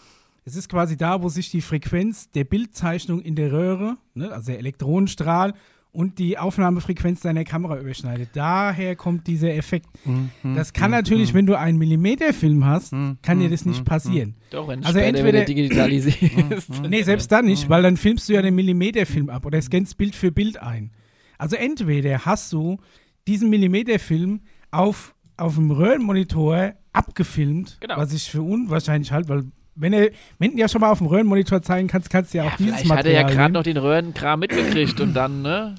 Es 0.45 0.57
ist 0.57 0.69
quasi 0.69 0.97
da, 0.97 1.23
wo 1.23 1.29
sich 1.29 1.51
die 1.51 1.61
Frequenz 1.61 2.31
der 2.31 2.45
Bildzeichnung 2.45 3.21
in 3.21 3.37
der 3.37 3.53
Röhre, 3.53 3.99
ne, 4.15 4.33
also 4.33 4.47
der 4.47 4.59
Elektronenstrahl, 4.59 5.55
und 5.93 6.19
die 6.19 6.39
Aufnahmefrequenz 6.39 7.21
deiner 7.21 7.45
Kamera 7.45 7.79
überschneidet. 7.79 8.31
Daher 8.35 8.95
kommt 8.97 9.27
dieser 9.27 9.53
Effekt. 9.55 9.87
Mhm, 10.05 10.31
Das 10.55 10.73
kann 10.73 10.91
natürlich, 10.93 11.35
wenn 11.35 11.47
du 11.47 11.59
einen 11.59 11.79
Millimeterfilm 11.79 12.65
hast, 12.65 12.93
kann 13.23 13.41
dir 13.41 13.51
das 13.51 13.65
nicht 13.67 13.85
passieren. 13.85 14.37
Doch, 14.51 14.69
wenn 14.69 14.85
Also 14.85 14.99
später 14.99 15.19
entweder- 15.19 15.39
wieder 15.41 15.45
digitalisierst. 15.47 16.83
Nee, 16.89 17.03
selbst 17.03 17.33
dann 17.33 17.47
nicht, 17.47 17.69
weil 17.69 17.83
dann 17.83 17.97
filmst 17.97 18.29
du 18.29 18.35
ja 18.35 18.43
den 18.43 18.55
Millimeterfilm 18.55 19.31
ab 19.31 19.45
oder 19.47 19.61
scannst 19.61 19.97
Bild 19.99 20.15
für 20.15 20.31
Bild 20.31 20.63
ein. 20.63 20.93
Also 21.39 21.57
entweder 21.57 22.25
hast 22.25 22.53
du 22.53 22.79
diesen 23.27 23.51
Millimeterfilm 23.51 24.41
auf, 24.71 25.15
auf 25.37 25.55
dem 25.57 25.71
Röhrenmonitor 25.73 26.75
abgefilmt, 26.93 27.79
Genau. 27.81 27.97
was 27.97 28.13
ich 28.13 28.31
für 28.31 28.43
unwahrscheinlich 28.43 29.11
halte, 29.13 29.29
weil 29.29 29.45
wenn 29.81 29.93
er, 29.93 30.11
wenn 30.39 30.53
du 30.53 30.59
ja 30.59 30.69
schon 30.69 30.81
mal 30.81 30.91
auf 30.91 30.99
dem 30.99 31.07
Röhrenmonitor 31.07 31.63
zeigen 31.63 31.89
kannst, 31.89 32.11
kannst 32.11 32.33
du 32.35 32.39
ja 32.39 32.45
auch 32.45 32.57
dieses 32.57 32.81
Vielleicht 32.81 32.91
hat 32.91 33.07
er 33.07 33.13
ja 33.13 33.23
Material 33.23 33.37
gerade 33.37 33.55
noch 33.55 33.63
den 33.63 33.77
Röhrenkram 33.77 34.41
mitgekriegt 34.41 35.01
und 35.01 35.15
dann, 35.15 35.43
ne? 35.43 35.75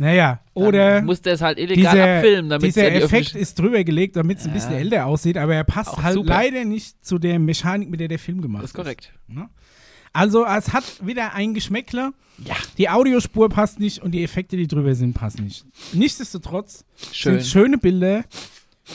Naja, 0.00 0.38
oder 0.54 1.02
Muss 1.02 1.22
der 1.22 1.32
es 1.32 1.40
halt 1.40 1.58
illegal 1.58 1.92
dieser, 1.92 2.16
abfilmen, 2.18 2.50
damit 2.50 2.66
dieser 2.68 2.88
ja 2.92 3.00
Effekt 3.00 3.34
ist 3.34 3.58
drüber 3.58 3.82
gelegt, 3.82 4.14
damit 4.14 4.38
es 4.38 4.46
ein 4.46 4.52
bisschen 4.52 4.72
Ja. 4.74 4.78
älter 4.78 5.06
aussieht, 5.06 5.36
aber 5.36 5.56
er 5.56 5.64
passt 5.64 5.90
Auch 5.90 6.02
halt 6.04 6.14
super. 6.14 6.28
leider 6.28 6.64
nicht 6.64 7.04
zu 7.04 7.18
der 7.18 7.40
Mechanik, 7.40 7.90
mit 7.90 7.98
der 7.98 8.06
der 8.06 8.20
Film 8.20 8.40
gemacht 8.40 8.62
Das 8.62 8.70
ist 8.70 8.74
korrekt. 8.76 9.12
Ne? 9.26 9.48
Also 10.12 10.44
es 10.46 10.72
hat 10.72 10.84
wieder 11.04 11.34
ein 11.34 11.52
Geschmäckler. 11.52 12.12
Ja. 12.44 12.54
Die 12.78 12.88
Audiospur 12.88 13.48
passt 13.48 13.80
nicht 13.80 14.00
und 14.00 14.12
die 14.12 14.22
Effekte, 14.22 14.56
die 14.56 14.68
drüber 14.68 14.94
sind, 14.94 15.14
passen 15.14 15.44
nicht. 15.44 15.64
Nichtsdestotrotz 15.92 16.84
Schön. 17.12 17.40
sind 17.40 17.46
schöne 17.46 17.78
Bilder. 17.78 18.24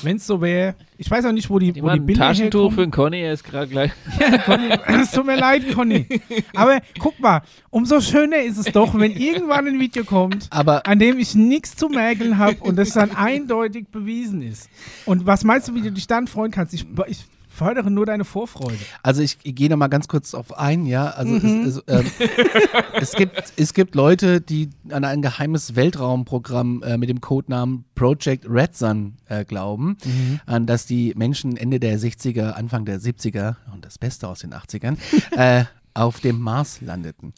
Wenn 0.01 0.17
es 0.17 0.25
so 0.25 0.41
wäre, 0.41 0.75
ich 0.97 1.09
weiß 1.09 1.25
auch 1.25 1.31
nicht, 1.31 1.49
wo 1.49 1.59
die, 1.59 1.67
wo 1.69 1.71
die 1.71 1.75
Jemand 1.77 2.01
ein 2.01 2.05
Bilder 2.05 2.27
Taschentuch 2.27 2.71
für 2.71 2.81
herkommen. 2.81 2.85
den 2.85 2.91
Conny, 2.91 3.19
er 3.21 3.33
ist 3.33 3.43
gerade 3.43 3.67
gleich. 3.67 3.91
Ja, 4.19 4.37
Conny, 4.39 4.69
es 5.01 5.11
tut 5.11 5.25
mir 5.25 5.35
leid, 5.35 5.63
Conny. 5.73 6.07
Aber 6.55 6.79
guck 6.99 7.19
mal, 7.19 7.41
umso 7.69 8.01
schöner 8.01 8.41
ist 8.41 8.57
es 8.57 8.71
doch, 8.71 8.97
wenn 8.97 9.11
irgendwann 9.11 9.67
ein 9.67 9.79
Video 9.79 10.03
kommt, 10.03 10.47
Aber 10.49 10.85
an 10.87 10.99
dem 10.99 11.19
ich 11.19 11.35
nichts 11.35 11.75
zu 11.75 11.89
mäkeln 11.89 12.37
habe 12.37 12.57
und 12.61 12.77
das 12.77 12.91
dann 12.91 13.11
eindeutig 13.15 13.87
bewiesen 13.89 14.41
ist. 14.41 14.69
Und 15.05 15.25
was 15.25 15.43
meinst 15.43 15.67
du, 15.67 15.75
wie 15.75 15.81
du 15.81 15.91
dich 15.91 16.07
dann 16.07 16.27
freuen 16.27 16.51
kannst? 16.51 16.73
Ich, 16.73 16.85
ich 17.07 17.25
fördere 17.53 17.91
nur 17.91 18.05
deine 18.05 18.25
Vorfreude. 18.25 18.77
Also 19.03 19.21
ich 19.21 19.37
gehe 19.43 19.69
noch 19.69 19.77
mal 19.77 19.87
ganz 19.87 20.07
kurz 20.07 20.33
auf 20.33 20.57
ein, 20.57 20.85
ja. 20.85 21.09
Also 21.11 21.33
Mhm. 21.35 21.63
es, 21.65 21.75
es, 21.77 21.83
ähm, 21.87 22.05
es, 22.99 23.11
gibt, 23.13 23.53
es 23.55 23.73
gibt 23.73 23.95
Leute, 23.95 24.41
die 24.41 24.69
an 24.89 25.03
ein 25.05 25.21
geheimes 25.21 25.75
Weltraumprogramm 25.75 26.81
äh, 26.83 26.97
mit 26.97 27.09
dem 27.09 27.21
Codenamen 27.21 27.85
Project 27.95 28.45
Red 28.49 28.75
Sun 28.75 29.13
äh, 29.27 29.45
glauben, 29.45 29.97
Mhm. 30.05 30.39
an 30.45 30.65
das 30.65 30.85
die 30.85 31.13
Menschen 31.15 31.55
Ende 31.57 31.79
der 31.79 31.99
60er, 31.99 32.51
Anfang 32.51 32.85
der 32.85 32.99
70er 32.99 33.55
und 33.73 33.85
das 33.85 33.97
Beste 33.97 34.27
aus 34.27 34.39
den 34.39 34.53
80ern 34.53 34.97
äh, 35.37 35.65
auf 35.93 36.19
dem 36.19 36.39
Mars 36.39 36.81
landeten. 36.81 37.33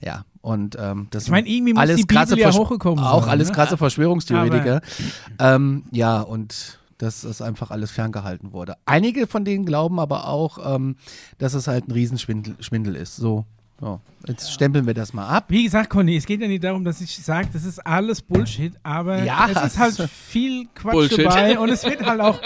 Ja, 0.00 0.24
und 0.40 0.76
ähm, 0.80 1.08
das 1.10 1.24
Ich 1.24 1.30
meine, 1.30 1.46
irgendwie 1.48 1.74
muss 1.74 1.82
alles 1.82 1.96
die 1.96 2.06
krasse 2.06 2.38
ja 2.38 2.50
hochgekommen 2.52 3.04
Auch 3.04 3.22
sein, 3.24 3.30
alles 3.32 3.48
ne? 3.48 3.54
krasse 3.54 3.76
Verschwörungstheoretiker. 3.76 4.80
ähm, 5.38 5.84
ja, 5.90 6.20
und 6.22 6.79
dass 7.00 7.24
es 7.24 7.40
einfach 7.40 7.70
alles 7.70 7.90
ferngehalten 7.90 8.52
wurde. 8.52 8.76
Einige 8.84 9.26
von 9.26 9.44
denen 9.44 9.64
glauben 9.64 9.98
aber 9.98 10.28
auch, 10.28 10.74
ähm, 10.74 10.96
dass 11.38 11.54
es 11.54 11.66
halt 11.66 11.88
ein 11.88 11.92
Riesenschwindel 11.92 12.56
Schwindel 12.60 12.94
ist. 12.94 13.16
So, 13.16 13.46
ja. 13.80 14.00
jetzt 14.26 14.52
stempeln 14.52 14.86
wir 14.86 14.92
das 14.92 15.14
mal 15.14 15.26
ab. 15.26 15.46
Wie 15.48 15.64
gesagt, 15.64 15.88
Conny, 15.88 16.16
es 16.16 16.26
geht 16.26 16.42
ja 16.42 16.48
nicht 16.48 16.62
darum, 16.62 16.84
dass 16.84 17.00
ich 17.00 17.16
sage, 17.16 17.48
das 17.52 17.64
ist 17.64 17.78
alles 17.86 18.20
Bullshit, 18.20 18.74
aber 18.82 19.24
Ja, 19.24 19.48
es 19.50 19.72
ist 19.72 19.78
halt 19.78 19.96
viel 20.10 20.66
Quatsch 20.74 20.92
Bullshit. 20.92 21.24
dabei 21.24 21.58
und 21.58 21.70
es 21.70 21.84
wird 21.84 22.04
halt 22.04 22.20
auch, 22.20 22.38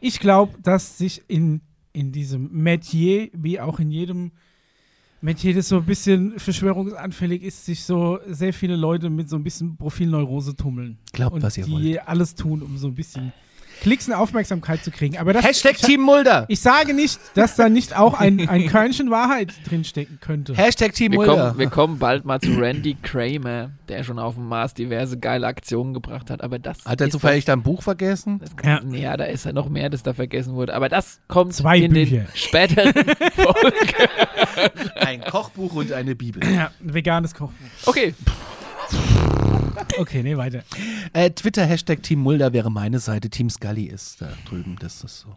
ich 0.00 0.18
glaube, 0.18 0.58
dass 0.60 0.98
sich 0.98 1.22
in, 1.28 1.60
in 1.92 2.10
diesem 2.10 2.50
Metier, 2.50 3.30
wie 3.32 3.60
auch 3.60 3.78
in 3.78 3.92
jedem 3.92 4.32
Metier, 5.20 5.54
das 5.54 5.68
so 5.68 5.76
ein 5.76 5.84
bisschen 5.84 6.40
verschwörungsanfällig 6.40 7.44
ist, 7.44 7.64
sich 7.64 7.84
so 7.84 8.18
sehr 8.26 8.52
viele 8.52 8.74
Leute 8.74 9.08
mit 9.08 9.28
so 9.30 9.36
ein 9.36 9.44
bisschen 9.44 9.76
Profilneurose 9.76 10.56
tummeln. 10.56 10.98
Glaubt, 11.12 11.36
und 11.36 11.42
was 11.42 11.56
ihr 11.56 11.64
die 11.64 12.00
alles 12.00 12.34
tun, 12.34 12.62
um 12.62 12.76
so 12.76 12.88
ein 12.88 12.96
bisschen 12.96 13.32
Klicks 13.82 14.06
und 14.06 14.14
Aufmerksamkeit 14.14 14.84
zu 14.84 14.92
kriegen. 14.92 15.18
Aber 15.18 15.32
das, 15.32 15.44
Hashtag 15.44 15.72
ich, 15.72 15.80
Team 15.82 16.02
Mulder. 16.02 16.44
ich 16.46 16.60
sage 16.60 16.94
nicht, 16.94 17.18
dass 17.34 17.56
da 17.56 17.68
nicht 17.68 17.96
auch 17.98 18.14
ein, 18.14 18.48
ein 18.48 18.66
Körnchen 18.68 19.10
Wahrheit 19.10 19.52
drinstecken 19.68 20.20
könnte. 20.20 20.54
Hashtag 20.54 20.92
Team 20.94 21.10
Wir 21.10 21.18
Mulder. 21.18 21.36
kommen, 21.48 21.58
wir 21.58 21.66
kommen 21.68 21.98
bald 21.98 22.24
mal 22.24 22.40
zu 22.40 22.52
Randy 22.52 22.96
Kramer, 23.02 23.70
der 23.88 24.04
schon 24.04 24.20
auf 24.20 24.34
dem 24.36 24.46
Mars 24.46 24.74
diverse 24.74 25.18
geile 25.18 25.48
Aktionen 25.48 25.94
gebracht 25.94 26.30
hat. 26.30 26.42
Aber 26.42 26.60
das 26.60 26.84
Hat 26.84 27.00
er 27.00 27.10
zufällig 27.10 27.44
dein 27.44 27.64
Buch 27.64 27.82
vergessen? 27.82 28.38
Das 28.38 28.54
kann, 28.56 28.94
ja. 28.94 29.16
da 29.16 29.24
ist 29.24 29.46
ja 29.46 29.52
noch 29.52 29.68
mehr, 29.68 29.90
das 29.90 30.04
da 30.04 30.14
vergessen 30.14 30.54
wurde. 30.54 30.74
Aber 30.74 30.88
das 30.88 31.20
kommt 31.26 31.52
Zwei 31.52 31.78
in 31.78 31.92
Bücher. 31.92 32.18
den 32.18 32.26
späteren 32.34 32.92
Folgen. 33.34 34.08
Ein 34.94 35.22
Kochbuch 35.24 35.74
und 35.74 35.92
eine 35.92 36.14
Bibel. 36.14 36.40
Ja, 36.44 36.70
ein 36.80 36.94
veganes 36.94 37.34
Kochbuch. 37.34 37.66
Okay, 37.86 38.14
Okay, 39.98 40.22
nee, 40.22 40.36
weiter. 40.36 40.62
Äh, 41.12 41.30
Twitter 41.30 41.64
Hashtag 41.64 42.02
Team 42.02 42.20
Mulder 42.20 42.52
wäre 42.52 42.70
meine 42.70 42.98
Seite. 42.98 43.30
Team 43.30 43.50
Scully 43.50 43.84
ist 43.84 44.20
da 44.20 44.28
drüben. 44.48 44.76
Das 44.80 45.02
ist 45.04 45.20
so. 45.20 45.36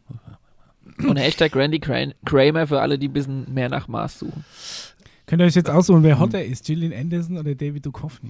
und 1.08 1.18
Hashtag 1.18 1.56
Randy 1.56 1.78
Kra- 1.78 2.14
Kramer 2.26 2.68
für 2.68 2.82
alle, 2.82 2.98
die 2.98 3.08
ein 3.08 3.14
bisschen 3.14 3.54
mehr 3.54 3.70
nach 3.70 3.88
Mars 3.88 4.20
suchen. 4.20 4.46
Könnt 5.26 5.42
ihr 5.42 5.46
euch 5.46 5.56
jetzt 5.56 5.70
aussuchen, 5.70 6.04
wer 6.04 6.20
hotter 6.20 6.44
ist? 6.44 6.66
Gillian 6.66 6.94
Anderson 6.94 7.38
oder 7.38 7.56
David 7.56 7.86
Duchovny? 7.86 8.30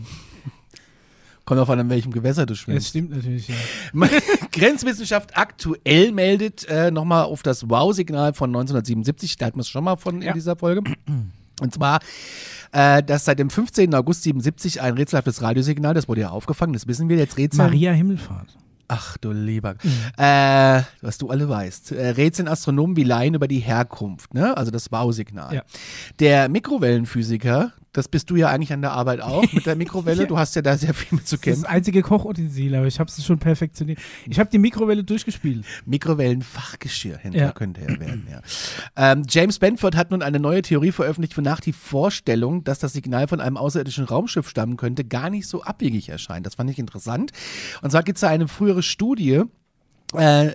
Kommt 1.43 1.59
auf 1.59 1.69
an, 1.69 1.79
in 1.79 1.89
welchem 1.89 2.11
Gewässer 2.11 2.45
du 2.45 2.53
Das 2.53 2.59
schwimmst. 2.61 2.87
stimmt 2.87 3.11
natürlich, 3.11 3.47
ja. 3.49 3.55
Grenzwissenschaft 4.51 5.37
aktuell 5.37 6.11
meldet 6.11 6.67
äh, 6.69 6.89
nochmal 6.89 7.25
auf 7.25 7.43
das 7.43 7.69
Wow-Signal 7.69 8.33
von 8.33 8.49
1977, 8.49 9.35
da 9.37 9.45
hatten 9.47 9.57
wir 9.57 9.61
es 9.61 9.69
schon 9.69 9.83
mal 9.83 9.95
von 9.97 10.21
Ja. 10.21 10.29
in 10.29 10.33
dieser 10.35 10.55
Folge. 10.55 10.81
Und 11.61 11.73
zwar, 11.73 11.99
äh, 12.71 13.01
dass 13.03 13.25
seit 13.25 13.39
dem 13.39 13.49
15. 13.49 13.93
August 13.95 14.23
77 14.23 14.81
ein 14.81 14.93
rätselhaftes 14.95 15.41
Radiosignal, 15.41 15.93
das 15.93 16.07
wurde 16.07 16.21
ja 16.21 16.29
aufgefangen, 16.29 16.73
das 16.73 16.87
wissen 16.87 17.09
wir 17.09 17.17
jetzt, 17.17 17.37
Rätsel. 17.37 17.57
Maria 17.63 17.91
Himmelfahrt. 17.91 18.57
Ach 18.87 19.17
du 19.17 19.31
lieber. 19.31 19.75
Äh, 20.17 20.83
was 21.01 21.17
du 21.17 21.29
alle 21.29 21.49
weißt. 21.49 21.93
Äh, 21.93 22.09
rätseln 22.09 22.47
Astronomen 22.47 22.95
wie 22.95 23.03
Laien 23.03 23.33
über 23.33 23.47
die 23.47 23.59
Herkunft, 23.59 24.33
ne? 24.33 24.55
Also 24.55 24.69
das 24.69 24.91
Wow-Signal. 24.91 25.55
Ja. 25.55 25.63
Der 26.19 26.49
Mikrowellenphysiker, 26.49 27.73
das 27.97 28.07
bist 28.07 28.29
du 28.29 28.35
ja 28.35 28.49
eigentlich 28.49 28.73
an 28.73 28.81
der 28.81 28.91
Arbeit 28.91 29.21
auch 29.21 29.43
mit 29.53 29.65
der 29.65 29.75
Mikrowelle. 29.75 30.15
Ja. 30.25 30.27
Du 30.27 30.37
hast 30.37 30.55
ja 30.55 30.61
da 30.61 30.77
sehr 30.77 30.93
viel 30.93 31.17
mit 31.17 31.27
zu 31.27 31.35
Das 31.37 31.41
ist 31.41 31.47
das 31.47 31.61
kämpfen. 31.63 31.65
einzige 31.75 32.01
Kochutensil, 32.01 32.75
aber 32.75 32.87
ich 32.87 32.99
habe 32.99 33.09
es 33.09 33.25
schon 33.25 33.37
perfektioniert. 33.39 33.99
Ich 34.27 34.39
habe 34.39 34.49
die 34.49 34.57
Mikrowelle 34.57 35.03
durchgespielt. 35.03 35.65
Mikrowellenfachgeschirrhändler 35.85 37.39
Ja. 37.41 37.51
könnte 37.51 37.81
er 37.81 37.99
werden, 37.99 38.27
ja. 38.31 38.41
Ähm, 38.95 39.23
James 39.29 39.59
Benford 39.59 39.95
hat 39.95 40.11
nun 40.11 40.21
eine 40.21 40.39
neue 40.39 40.61
Theorie 40.61 40.91
veröffentlicht, 40.91 41.37
wonach 41.37 41.59
die 41.59 41.73
Vorstellung, 41.73 42.63
dass 42.63 42.79
das 42.79 42.93
Signal 42.93 43.27
von 43.27 43.39
einem 43.41 43.57
außerirdischen 43.57 44.05
Raumschiff 44.05 44.49
stammen 44.49 44.77
könnte, 44.77 45.03
gar 45.05 45.29
nicht 45.29 45.47
so 45.47 45.63
abwegig 45.63 46.09
erscheint. 46.09 46.45
Das 46.45 46.55
fand 46.55 46.69
ich 46.69 46.79
interessant. 46.79 47.31
Und 47.81 47.91
zwar 47.91 48.03
gibt 48.03 48.17
es 48.17 48.21
da 48.21 48.29
eine 48.29 48.47
frühere 48.47 48.83
Studie, 48.83 49.43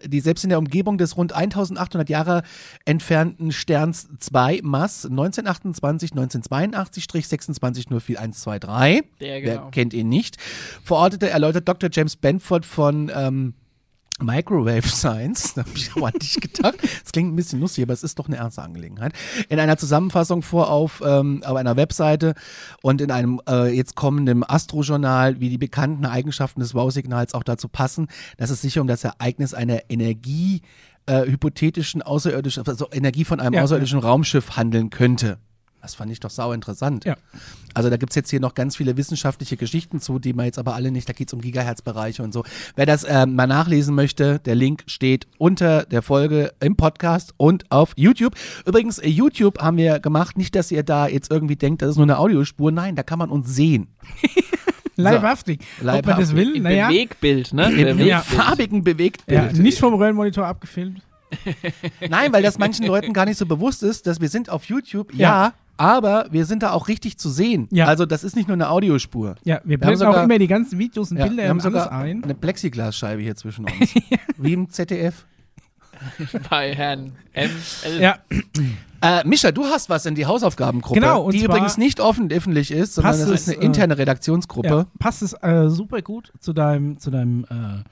die 0.08 0.20
selbst 0.20 0.44
in 0.44 0.50
der 0.50 0.58
Umgebung 0.58 0.96
des 0.96 1.16
rund 1.16 1.32
1800 1.32 2.08
Jahre 2.08 2.42
entfernten 2.84 3.52
Sterns 3.52 4.08
2 4.18 4.60
Mass 4.62 5.04
1928 5.04 6.12
1982 6.12 7.04
26 7.28 7.86
Der, 9.20 9.42
Wer 9.42 9.56
genau. 9.56 9.70
kennt 9.70 9.92
ihn 9.92 10.08
nicht? 10.08 10.36
Verortete 10.84 11.30
erläutert 11.30 11.68
Dr. 11.68 11.90
James 11.92 12.16
Benford 12.16 12.64
von 12.64 13.10
ähm, 13.14 13.54
Microwave 14.22 14.82
Science, 14.88 15.54
da 15.54 15.62
habe 15.62 15.70
ich 15.74 15.94
auch 15.96 16.06
an 16.06 16.12
dich 16.20 16.40
gedacht. 16.40 16.76
Das 16.82 17.12
klingt 17.12 17.32
ein 17.32 17.36
bisschen 17.36 17.60
lustig, 17.60 17.84
aber 17.84 17.92
es 17.92 18.02
ist 18.02 18.18
doch 18.18 18.26
eine 18.26 18.36
ernste 18.36 18.62
Angelegenheit. 18.62 19.12
In 19.48 19.58
einer 19.58 19.76
Zusammenfassung 19.76 20.42
vor 20.42 20.70
auf, 20.70 21.02
ähm, 21.04 21.42
auf 21.44 21.56
einer 21.56 21.76
Webseite 21.76 22.34
und 22.82 23.00
in 23.00 23.10
einem 23.10 23.40
äh, 23.48 23.74
jetzt 23.74 23.94
kommenden 23.94 24.44
Astrojournal, 24.48 25.40
wie 25.40 25.48
die 25.48 25.58
bekannten 25.58 26.06
Eigenschaften 26.06 26.60
des 26.60 26.74
Wow-Signals 26.74 27.34
auch 27.34 27.44
dazu 27.44 27.68
passen, 27.68 28.08
dass 28.36 28.50
es 28.50 28.62
sich 28.62 28.78
um 28.78 28.86
das 28.86 29.04
Ereignis 29.04 29.54
einer 29.54 29.90
Energie 29.90 30.62
äh, 31.06 31.26
hypothetischen 31.26 32.02
außerirdischen, 32.02 32.66
also 32.66 32.88
Energie 32.92 33.24
von 33.24 33.40
einem 33.40 33.54
Ja, 33.54 33.62
außerirdischen 33.62 33.98
Raumschiff 33.98 34.56
handeln 34.56 34.90
könnte. 34.90 35.38
Das 35.82 35.94
fand 35.94 36.12
ich 36.12 36.20
doch 36.20 36.30
sau 36.30 36.52
interessant. 36.52 37.04
Ja. 37.04 37.16
Also 37.74 37.88
da 37.88 37.96
gibt 37.96 38.10
es 38.10 38.16
jetzt 38.16 38.30
hier 38.30 38.40
noch 38.40 38.54
ganz 38.54 38.76
viele 38.76 38.96
wissenschaftliche 38.96 39.56
Geschichten 39.56 40.00
zu, 40.00 40.18
die 40.18 40.32
man 40.32 40.46
jetzt 40.46 40.58
aber 40.58 40.74
alle 40.74 40.90
nicht, 40.90 41.08
da 41.08 41.12
geht 41.12 41.28
es 41.28 41.34
um 41.34 41.40
Gigahertz-Bereiche 41.40 42.22
und 42.22 42.32
so. 42.32 42.44
Wer 42.76 42.86
das 42.86 43.06
ähm, 43.08 43.34
mal 43.34 43.46
nachlesen 43.46 43.94
möchte, 43.94 44.40
der 44.40 44.54
Link 44.54 44.84
steht 44.86 45.26
unter 45.38 45.84
der 45.84 46.02
Folge 46.02 46.52
im 46.60 46.76
Podcast 46.76 47.32
und 47.36 47.70
auf 47.70 47.92
YouTube. 47.96 48.34
Übrigens, 48.66 48.98
äh, 48.98 49.08
YouTube 49.08 49.60
haben 49.60 49.76
wir 49.76 50.00
gemacht, 50.00 50.36
nicht, 50.36 50.54
dass 50.54 50.70
ihr 50.70 50.82
da 50.82 51.06
jetzt 51.06 51.30
irgendwie 51.30 51.56
denkt, 51.56 51.82
das 51.82 51.90
ist 51.90 51.96
nur 51.96 52.04
eine 52.04 52.18
Audiospur. 52.18 52.72
Nein, 52.72 52.96
da 52.96 53.02
kann 53.02 53.18
man 53.18 53.30
uns 53.30 53.54
sehen. 53.54 53.88
Leibhaftig. 54.96 55.60
Ob 55.60 55.84
man 55.84 55.94
das 55.94 56.04
Leibhaftig. 56.06 56.36
will, 56.36 56.56
Im 56.56 56.62
naja. 56.64 56.88
Bewegbild, 56.88 57.52
ne? 57.54 57.70
Im, 57.70 57.76
Bewegtbild. 57.76 58.08
Ja. 58.08 58.20
farbigen 58.20 58.84
Bewegtbild. 58.84 59.52
Ja, 59.52 59.62
nicht 59.62 59.78
vom 59.78 59.94
Röhrenmonitor 59.94 60.46
abgefilmt. 60.46 61.00
Nein, 62.08 62.32
weil 62.32 62.42
das 62.42 62.58
manchen 62.58 62.86
Leuten 62.86 63.12
gar 63.12 63.24
nicht 63.24 63.38
so 63.38 63.46
bewusst 63.46 63.82
ist, 63.82 64.06
dass 64.06 64.20
wir 64.20 64.28
sind 64.28 64.50
auf 64.50 64.64
YouTube, 64.64 65.14
ja, 65.14 65.44
Ja. 65.46 65.54
Aber 65.80 66.26
wir 66.30 66.44
sind 66.44 66.62
da 66.62 66.72
auch 66.72 66.88
richtig 66.88 67.18
zu 67.18 67.30
sehen. 67.30 67.66
Ja. 67.72 67.86
Also 67.86 68.04
das 68.06 68.22
ist 68.22 68.36
nicht 68.36 68.48
nur 68.48 68.54
eine 68.54 68.68
Audiospur. 68.68 69.36
Ja, 69.44 69.60
wir 69.64 69.74
haben 69.74 69.80
blenden 69.80 69.96
sogar- 69.98 70.20
auch 70.20 70.24
immer 70.24 70.38
die 70.38 70.46
ganzen 70.46 70.78
Videos 70.78 71.10
und 71.10 71.16
Ja, 71.16 71.26
Bilder 71.26 71.42
wir 71.44 71.48
haben 71.48 71.60
sogar 71.60 71.90
ein. 71.90 72.22
eine 72.22 72.34
Plexiglasscheibe 72.34 73.22
hier 73.22 73.34
zwischen 73.34 73.64
uns. 73.80 73.94
Wie 74.36 74.52
im 74.52 74.68
ZDF. 74.70 75.24
Bei 76.50 76.74
Herrn 76.74 77.12
ML. 77.34 78.00
Ja, 78.00 78.18
Äh, 79.02 79.26
Mischa, 79.26 79.50
du 79.50 79.64
hast 79.64 79.88
was 79.88 80.04
in 80.06 80.14
die 80.14 80.26
Hausaufgabengruppe, 80.26 81.00
Genau, 81.00 81.22
und 81.22 81.32
die 81.34 81.42
übrigens 81.44 81.78
nicht 81.78 82.00
offen 82.00 82.30
öffentlich 82.30 82.70
ist, 82.70 82.94
sondern 82.96 83.12
das 83.18 83.20
ist 83.28 83.48
es, 83.48 83.54
eine 83.54 83.64
interne 83.64 83.94
ja, 83.94 83.98
Redaktionsgruppe. 83.98 84.86
passt 84.98 85.22
es 85.22 85.32
äh, 85.42 85.68
super 85.70 86.02
gut 86.02 86.32
zu 86.40 86.52
deinem, 86.52 86.98
zu 86.98 87.10
deinem, 87.10 87.44
äh, 87.44 87.82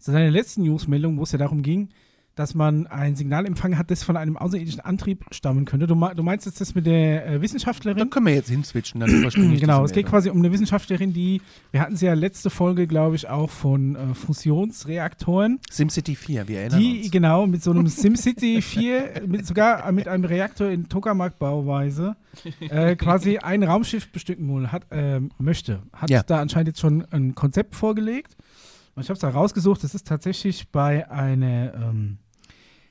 zu 0.00 0.12
deiner 0.12 0.30
letzten 0.30 0.62
Newsmeldung, 0.64 1.16
wo 1.18 1.22
es 1.22 1.32
ja 1.32 1.38
darum 1.38 1.62
ging, 1.62 1.88
dass 2.34 2.54
man 2.54 2.86
ein 2.88 3.14
Signal 3.16 3.46
empfangen 3.46 3.78
hat, 3.78 3.90
das 3.90 4.02
von 4.02 4.16
einem 4.16 4.36
außerirdischen 4.36 4.80
Antrieb 4.80 5.24
stammen 5.30 5.64
könnte. 5.64 5.86
Du, 5.86 5.94
du 5.94 6.22
meinst 6.22 6.46
jetzt 6.46 6.60
das 6.60 6.74
mit 6.74 6.86
der 6.86 7.26
äh, 7.26 7.40
Wissenschaftlerin? 7.40 8.10
können 8.10 8.26
wir 8.26 8.34
jetzt 8.34 8.48
hinswitchen, 8.50 9.00
dann 9.00 9.10
Genau, 9.60 9.84
es 9.84 9.92
geht 9.92 10.06
quasi 10.06 10.30
um 10.30 10.38
eine 10.38 10.50
Wissenschaftlerin, 10.52 11.12
die, 11.12 11.40
wir 11.70 11.80
hatten 11.80 11.96
sie 11.96 12.06
ja 12.06 12.14
letzte 12.14 12.50
Folge, 12.50 12.86
glaube 12.86 13.16
ich, 13.16 13.28
auch 13.28 13.50
von 13.50 13.94
äh, 13.96 14.14
Fusionsreaktoren, 14.14 15.60
SimCity 15.70 16.16
4, 16.16 16.48
wir 16.48 16.60
erinnern 16.60 16.80
die 16.80 17.02
uns. 17.02 17.10
genau 17.10 17.46
mit 17.46 17.62
so 17.62 17.70
einem 17.70 17.86
SimCity 17.88 18.62
4, 18.62 19.22
mit, 19.26 19.46
sogar 19.46 19.90
mit 19.92 20.08
einem 20.08 20.24
Reaktor 20.24 20.68
in 20.70 20.88
Tokamak-Bauweise, 20.88 22.16
äh, 22.60 22.96
quasi 22.96 23.38
ein 23.38 23.62
Raumschiff 23.62 24.10
bestücken 24.10 24.48
wohl, 24.48 24.72
hat, 24.72 24.86
ähm, 24.90 25.30
möchte. 25.38 25.82
Hat 25.92 26.10
Ja. 26.10 26.22
da 26.22 26.40
anscheinend 26.40 26.68
jetzt 26.68 26.80
schon 26.80 27.04
ein 27.10 27.34
Konzept 27.34 27.74
vorgelegt. 27.74 28.36
Und 28.96 29.02
ich 29.02 29.08
habe 29.08 29.14
es 29.14 29.20
da 29.20 29.28
rausgesucht, 29.28 29.82
das 29.82 29.94
ist 29.94 30.06
tatsächlich 30.06 30.70
bei 30.70 31.10
einer 31.10 31.74
ähm, 31.74 32.18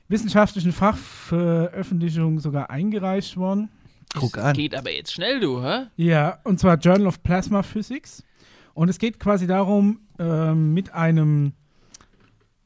wissenschaftlichen 0.08 0.72
Fachveröffentlichung 0.72 2.40
sogar 2.40 2.70
eingereicht 2.70 3.36
worden. 3.36 3.70
Guck 4.14 4.36
Es 4.36 4.42
an. 4.42 4.54
Geht 4.56 4.74
aber 4.74 4.92
jetzt 4.92 5.12
schnell, 5.12 5.40
du, 5.40 5.62
hä? 5.62 5.86
Ja, 5.96 6.38
und 6.44 6.60
zwar 6.60 6.76
Journal 6.78 7.06
of 7.08 7.22
Plasma 7.22 7.62
Physics. 7.62 8.22
Und 8.74 8.88
es 8.88 8.98
geht 8.98 9.18
quasi 9.18 9.46
darum, 9.46 10.00
ähm, 10.18 10.74
mit 10.74 10.92
einem 10.92 11.52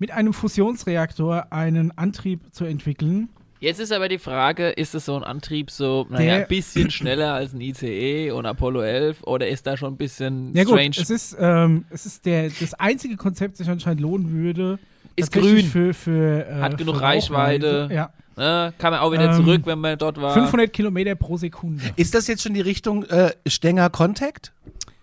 mit 0.00 0.12
einem 0.12 0.32
Fusionsreaktor 0.32 1.52
einen 1.52 1.96
Antrieb 1.98 2.54
zu 2.54 2.64
entwickeln. 2.64 3.30
Jetzt 3.60 3.80
ist 3.80 3.90
aber 3.90 4.08
die 4.08 4.18
Frage, 4.18 4.68
ist 4.68 4.94
es 4.94 5.06
so 5.06 5.16
ein 5.16 5.24
Antrieb 5.24 5.72
so, 5.72 6.06
naja, 6.08 6.36
ein 6.36 6.46
bisschen 6.46 6.90
schneller 6.92 7.32
als 7.34 7.52
ein 7.52 7.60
ICE 7.60 8.30
und 8.30 8.46
Apollo 8.46 8.82
11 8.82 9.24
oder 9.24 9.48
ist 9.48 9.66
da 9.66 9.76
schon 9.76 9.94
ein 9.94 9.96
bisschen 9.96 10.54
Ja 10.54 10.62
gut, 10.62 10.74
strange? 10.74 10.94
es 11.00 11.10
ist, 11.10 11.36
ähm, 11.40 11.84
es 11.90 12.06
ist 12.06 12.24
der, 12.24 12.50
das 12.50 12.74
einzige 12.74 13.16
Konzept, 13.16 13.54
das 13.54 13.58
sich 13.58 13.68
anscheinend 13.68 14.00
lohnen 14.00 14.30
würde. 14.30 14.78
Ist 15.18 15.32
grün. 15.32 15.64
Für, 15.64 15.94
für, 15.94 16.46
äh, 16.48 16.60
Hat 16.60 16.78
genug 16.78 16.96
für 16.96 17.02
Reichweite. 17.02 17.88
Ja, 17.92 18.10
Ne? 18.36 18.72
Kann 18.78 18.92
man 18.92 19.00
auch 19.00 19.10
wieder 19.12 19.32
Ähm, 19.32 19.44
zurück, 19.44 19.62
wenn 19.64 19.80
man 19.80 19.98
dort 19.98 20.20
war. 20.20 20.32
500 20.32 20.72
Kilometer 20.72 21.16
pro 21.16 21.36
Sekunde. 21.36 21.82
Ist 21.96 22.14
das 22.14 22.28
jetzt 22.28 22.40
schon 22.44 22.54
die 22.54 22.60
Richtung 22.60 23.02
äh, 23.06 23.32
Stenger 23.48 23.90
Contact? 23.90 24.52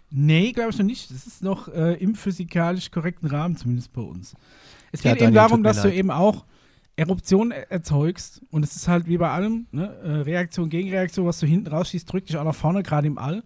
Nee, 0.10 0.54
glaube 0.54 0.70
ich 0.72 0.78
noch 0.78 0.86
nicht. 0.86 1.12
Das 1.12 1.28
ist 1.28 1.44
noch 1.44 1.68
äh, 1.68 1.96
im 1.96 2.16
physikalisch 2.16 2.92
korrekten 2.92 3.28
Rahmen, 3.28 3.58
zumindest 3.58 3.92
bei 3.92 4.02
uns. 4.02 4.36
Es 4.94 5.04
Ja, 5.04 5.12
geht 5.12 5.22
eben 5.22 5.34
Daniel, 5.34 5.36
darum, 5.36 5.58
tut 5.58 5.64
mir 5.64 5.68
dass 5.68 5.82
du 5.82 5.90
leid. 5.90 5.98
eben 5.98 6.12
auch 6.12 6.46
Eruption 6.96 7.52
er- 7.52 7.70
erzeugst. 7.72 8.42
Und 8.52 8.64
es 8.64 8.74
ist 8.78 8.88
halt 8.88 9.06
wie 9.08 9.18
bei 9.18 9.30
allem, 9.30 9.66
ne? 9.74 9.94
äh, 10.06 10.12
Reaktion, 10.22 10.70
Gegenreaktion, 10.70 11.26
was 11.26 11.38
du 11.40 11.46
hinten 11.46 11.68
rausschießt, 11.68 12.10
drückt 12.10 12.30
dich 12.30 12.38
auch 12.38 12.46
nach 12.46 12.56
vorne, 12.56 12.84
gerade 12.84 13.06
im 13.08 13.18
All. 13.18 13.44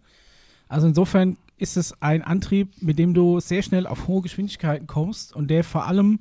Also 0.67 0.85
insofern 0.85 1.35
ist 1.57 1.77
es 1.77 1.99
ein 1.99 2.21
Antrieb, 2.21 2.69
mit 2.81 2.99
dem 2.99 3.15
du 3.15 3.39
sehr 3.39 3.63
schnell 3.63 3.88
auf 3.88 4.07
hohe 4.07 4.21
Geschwindigkeiten 4.21 4.85
kommst 4.85 5.35
und 5.35 5.47
der 5.49 5.63
vor 5.63 5.88
allem 5.88 6.19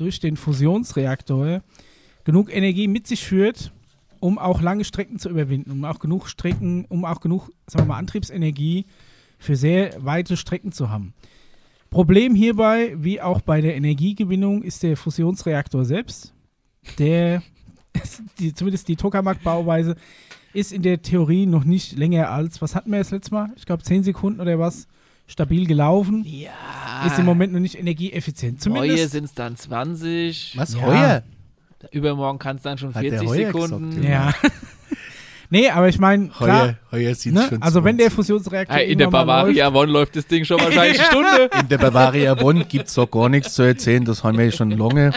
durch 0.00 0.20
den 0.20 0.36
Fusionsreaktor 0.36 1.62
genug 2.24 2.54
Energie 2.54 2.88
mit 2.88 3.06
sich 3.06 3.24
führt, 3.24 3.72
um 4.20 4.38
auch 4.38 4.60
lange 4.60 4.84
Strecken 4.84 5.18
zu 5.18 5.28
überwinden, 5.28 5.70
um 5.70 5.84
auch 5.84 5.98
genug 5.98 6.28
Strecken, 6.28 6.84
um 6.86 7.04
auch 7.04 7.20
genug, 7.20 7.50
sagen 7.66 7.84
wir 7.84 7.88
mal, 7.94 7.98
Antriebsenergie 7.98 8.86
für 9.38 9.56
sehr 9.56 9.94
weite 10.04 10.36
Strecken 10.36 10.72
zu 10.72 10.90
haben. 10.90 11.14
Problem 11.90 12.34
hierbei, 12.34 12.94
wie 12.96 13.20
auch 13.20 13.40
bei 13.40 13.60
der 13.60 13.74
Energiegewinnung, 13.74 14.62
ist 14.62 14.82
der 14.82 14.96
Fusionsreaktor 14.96 15.84
selbst. 15.84 16.32
Der, 16.98 17.42
die, 18.38 18.54
zumindest 18.54 18.88
die 18.88 18.96
Tokamak-Bauweise, 18.96 19.96
ist 20.52 20.72
in 20.72 20.82
der 20.82 21.02
Theorie 21.02 21.46
noch 21.46 21.64
nicht 21.64 21.96
länger 21.96 22.30
als, 22.30 22.60
was 22.62 22.74
hatten 22.74 22.90
wir 22.90 22.98
das 22.98 23.10
letzte 23.10 23.34
Mal? 23.34 23.52
Ich 23.56 23.66
glaube 23.66 23.82
10 23.82 24.04
Sekunden 24.04 24.40
oder 24.40 24.58
was, 24.58 24.88
stabil 25.30 25.66
gelaufen. 25.66 26.24
ja. 26.26 26.50
Ist 27.06 27.18
im 27.18 27.24
Moment 27.24 27.52
noch 27.54 27.60
nicht 27.60 27.78
energieeffizient. 27.78 28.60
Zumindest. 28.60 29.12
sind 29.12 29.24
es 29.24 29.32
dann 29.32 29.56
20. 29.56 30.52
Was? 30.58 30.74
Ja. 30.74 30.80
Heuer? 30.82 31.22
Übermorgen 31.92 32.38
kann 32.38 32.56
es 32.56 32.62
dann 32.62 32.76
schon 32.76 32.94
Hat 32.94 33.02
der 33.02 33.12
40 33.20 33.28
Heuer 33.28 33.46
Sekunden. 33.46 33.90
gesagt, 34.02 34.04
Ja. 34.06 34.34
nee, 35.50 35.70
aber 35.70 35.88
ich 35.88 35.98
meine, 35.98 36.28
klar, 36.28 36.62
Heuer, 36.62 36.76
Heuer 36.92 37.14
sieht 37.14 37.32
ne? 37.32 37.46
schon 37.48 37.62
also 37.62 37.82
wenn 37.84 37.96
der 37.96 38.08
20. 38.08 38.16
Fusionsreaktor 38.16 38.76
Hey, 38.76 38.92
in 38.92 38.98
der 38.98 39.08
Bavaria 39.08 39.72
One 39.72 39.90
läuft 39.90 40.14
das 40.16 40.26
Ding 40.26 40.44
schon 40.44 40.60
wahrscheinlich 40.60 41.00
eine 41.00 41.08
Stunde. 41.10 41.50
In 41.58 41.68
der 41.68 41.78
Bavaria 41.78 42.38
One 42.42 42.66
gibt 42.66 42.88
es 42.88 42.94
doch 42.94 43.10
gar 43.10 43.30
nichts 43.30 43.54
zu 43.54 43.62
erzählen, 43.62 44.04
das 44.04 44.22
haben 44.22 44.36
wir 44.36 44.52
schon 44.52 44.72
lange. 44.72 45.12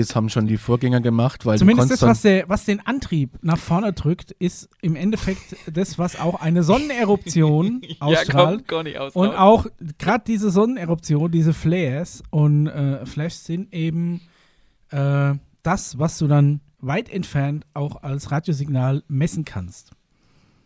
Das 0.00 0.16
haben 0.16 0.28
schon 0.28 0.46
die 0.46 0.56
Vorgänger 0.56 1.00
gemacht, 1.00 1.46
weil 1.46 1.58
Zumindest 1.58 1.90
das, 1.90 2.02
was, 2.02 2.22
der, 2.22 2.48
was 2.48 2.64
den 2.64 2.80
Antrieb 2.84 3.30
nach 3.42 3.58
vorne 3.58 3.92
drückt, 3.92 4.32
ist 4.32 4.68
im 4.82 4.96
Endeffekt 4.96 5.56
das, 5.72 5.98
was 5.98 6.18
auch 6.18 6.40
eine 6.40 6.62
Sonneneruption 6.62 7.80
ja, 7.86 7.96
ausstrahlt. 8.00 8.48
kommt 8.58 8.68
gar 8.68 8.82
nicht 8.82 8.98
aus. 8.98 9.14
und 9.14 9.30
auch 9.30 9.66
gerade 9.98 10.24
diese 10.26 10.50
Sonneneruption, 10.50 11.30
diese 11.30 11.52
Flares 11.52 12.22
und 12.30 12.66
äh, 12.66 13.06
Flashes 13.06 13.44
sind 13.44 13.72
eben 13.72 14.20
äh, 14.90 15.34
das, 15.62 15.98
was 15.98 16.18
du 16.18 16.26
dann 16.26 16.60
weit 16.80 17.08
entfernt 17.08 17.64
auch 17.72 18.02
als 18.02 18.30
Radiosignal 18.30 19.02
messen 19.08 19.44
kannst. 19.44 19.92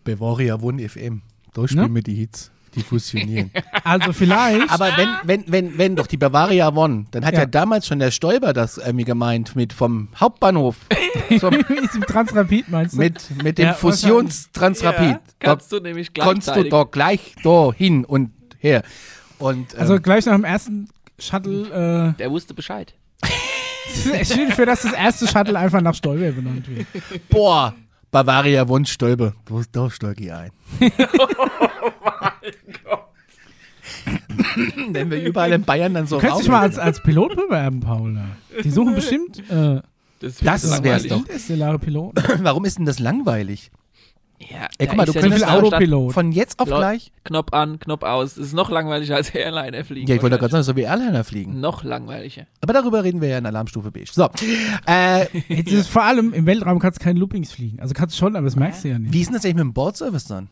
Bavaria 0.04 0.60
One 0.60 0.86
FM. 0.88 1.22
Da 1.52 1.66
spielen 1.68 1.88
Ne? 1.88 1.94
wir 1.96 2.02
die 2.02 2.14
Hits, 2.14 2.50
die 2.74 2.82
fusionieren. 2.82 3.50
Also 3.84 4.12
vielleicht. 4.12 4.70
Aber 4.70 4.90
wenn, 4.96 5.08
wenn, 5.22 5.44
wenn, 5.46 5.78
wenn 5.78 5.96
doch 5.96 6.06
die 6.06 6.18
Bavaria 6.18 6.68
One, 6.68 7.06
dann 7.10 7.24
hat 7.24 7.32
ja, 7.34 7.40
Ja. 7.40 7.46
damals 7.46 7.86
schon 7.86 7.98
der 8.00 8.10
Stoiber 8.10 8.52
das 8.52 8.76
irgendwie 8.76 9.04
gemeint 9.06 9.56
mit 9.56 9.72
vom 9.72 10.08
Hauptbahnhof 10.16 10.76
zum, 11.40 11.54
ist 11.54 11.94
im 11.94 12.02
Transrapid 12.02 12.68
meinst 12.68 12.94
du? 12.94 12.98
mit, 12.98 13.42
mit 13.42 13.56
dem 13.58 13.66
Ja, 13.68 13.72
Fusionstransrapid. 13.74 15.08
Ja, 15.10 15.20
da 15.38 15.52
kannst 15.52 15.72
du 15.72 15.80
nämlich 15.80 16.12
konntest 16.12 16.54
du 16.54 16.64
doch 16.64 16.90
gleich 16.90 17.34
da 17.42 17.72
hin 17.72 18.04
und 18.04 18.30
her. 18.58 18.82
Und 19.38 19.72
ähm, 19.74 19.80
also 19.80 19.98
gleich 20.00 20.26
nach 20.26 20.34
dem 20.34 20.44
ersten 20.44 20.88
Shuttle. 21.18 22.14
Der 22.18 22.30
wusste 22.30 22.52
Bescheid. 22.54 22.92
Äh, 23.22 23.28
es 24.20 24.32
steht 24.32 24.52
für, 24.52 24.66
dass 24.66 24.82
das 24.82 24.92
erste 24.92 25.26
Shuttle 25.26 25.58
einfach 25.58 25.80
nach 25.80 25.94
Stolper 25.94 26.32
benannt 26.32 26.68
wird. 26.68 26.86
boah, 27.30 27.74
Bavaria 28.10 28.66
Stoiber, 28.84 29.34
da, 29.46 29.62
da 29.72 29.90
steige 29.90 30.24
ich 30.24 30.32
ein. 30.32 30.50
Wenn 34.90 35.10
wir 35.10 35.22
überall 35.22 35.52
in 35.52 35.62
Bayern 35.62 35.94
dann 35.94 36.06
so 36.06 36.18
Du 36.20 36.26
kannst 36.26 36.42
dich 36.42 36.48
mal 36.48 36.60
als, 36.60 36.78
als 36.78 37.02
Pilot 37.02 37.36
bewerben, 37.36 37.80
Paula. 37.80 38.24
Die 38.62 38.70
suchen 38.70 38.94
bestimmt 38.94 39.38
äh, 39.50 39.80
Das, 40.20 40.38
Das 40.38 40.64
langweilig. 40.64 41.08
doch. 41.10 41.18
interstellare 41.18 41.78
Piloten. 41.78 42.22
Warum 42.44 42.64
ist 42.64 42.78
denn 42.78 42.86
das 42.86 42.98
langweilig? 42.98 43.70
Ja, 44.40 44.68
Ey, 44.78 44.86
guck 44.86 44.96
mal, 44.96 45.04
du 45.04 45.12
ja 45.12 45.20
könntest 45.20 45.48
Autopilot. 45.48 46.12
Von 46.12 46.30
jetzt 46.30 46.60
auf 46.60 46.68
Leute, 46.68 46.80
gleich. 46.80 47.12
Knopf 47.24 47.52
an, 47.52 47.80
Knopf 47.80 48.04
aus. 48.04 48.36
Das 48.36 48.46
ist 48.46 48.52
noch 48.52 48.70
langweiliger 48.70 49.16
als 49.16 49.30
Airliner 49.34 49.84
fliegen. 49.84 50.06
Ja, 50.06 50.14
ich 50.14 50.22
wollte 50.22 50.38
gerade 50.38 50.52
sagen, 50.52 50.62
so 50.62 50.76
wie 50.76 50.82
Airliner 50.82 51.24
fliegen. 51.24 51.58
Noch 51.58 51.82
langweiliger. 51.82 52.46
Aber 52.60 52.72
darüber 52.72 53.02
reden 53.02 53.20
wir 53.20 53.28
ja 53.28 53.38
in 53.38 53.46
Alarmstufe 53.46 53.90
B. 53.90 54.04
So. 54.08 54.28
Äh, 54.86 55.26
Jetzt 55.48 55.72
ist 55.72 55.88
vor 55.88 56.04
allem 56.04 56.32
im 56.32 56.46
Weltraum 56.46 56.78
kannst 56.78 57.00
du 57.00 57.04
keine 57.04 57.18
Loopings 57.18 57.50
fliegen. 57.50 57.80
Also 57.80 57.94
kannst 57.94 58.14
du 58.14 58.18
schon, 58.20 58.36
aber 58.36 58.44
das 58.44 58.54
merkst 58.54 58.84
du 58.84 58.88
ja 58.90 58.98
nicht. 59.00 59.12
wie 59.12 59.20
ist 59.20 59.26
denn 59.26 59.34
das 59.34 59.44
eigentlich 59.44 59.56
mit 59.56 59.64
dem 59.64 59.72
Bordservice 59.72 60.26
dann? 60.26 60.48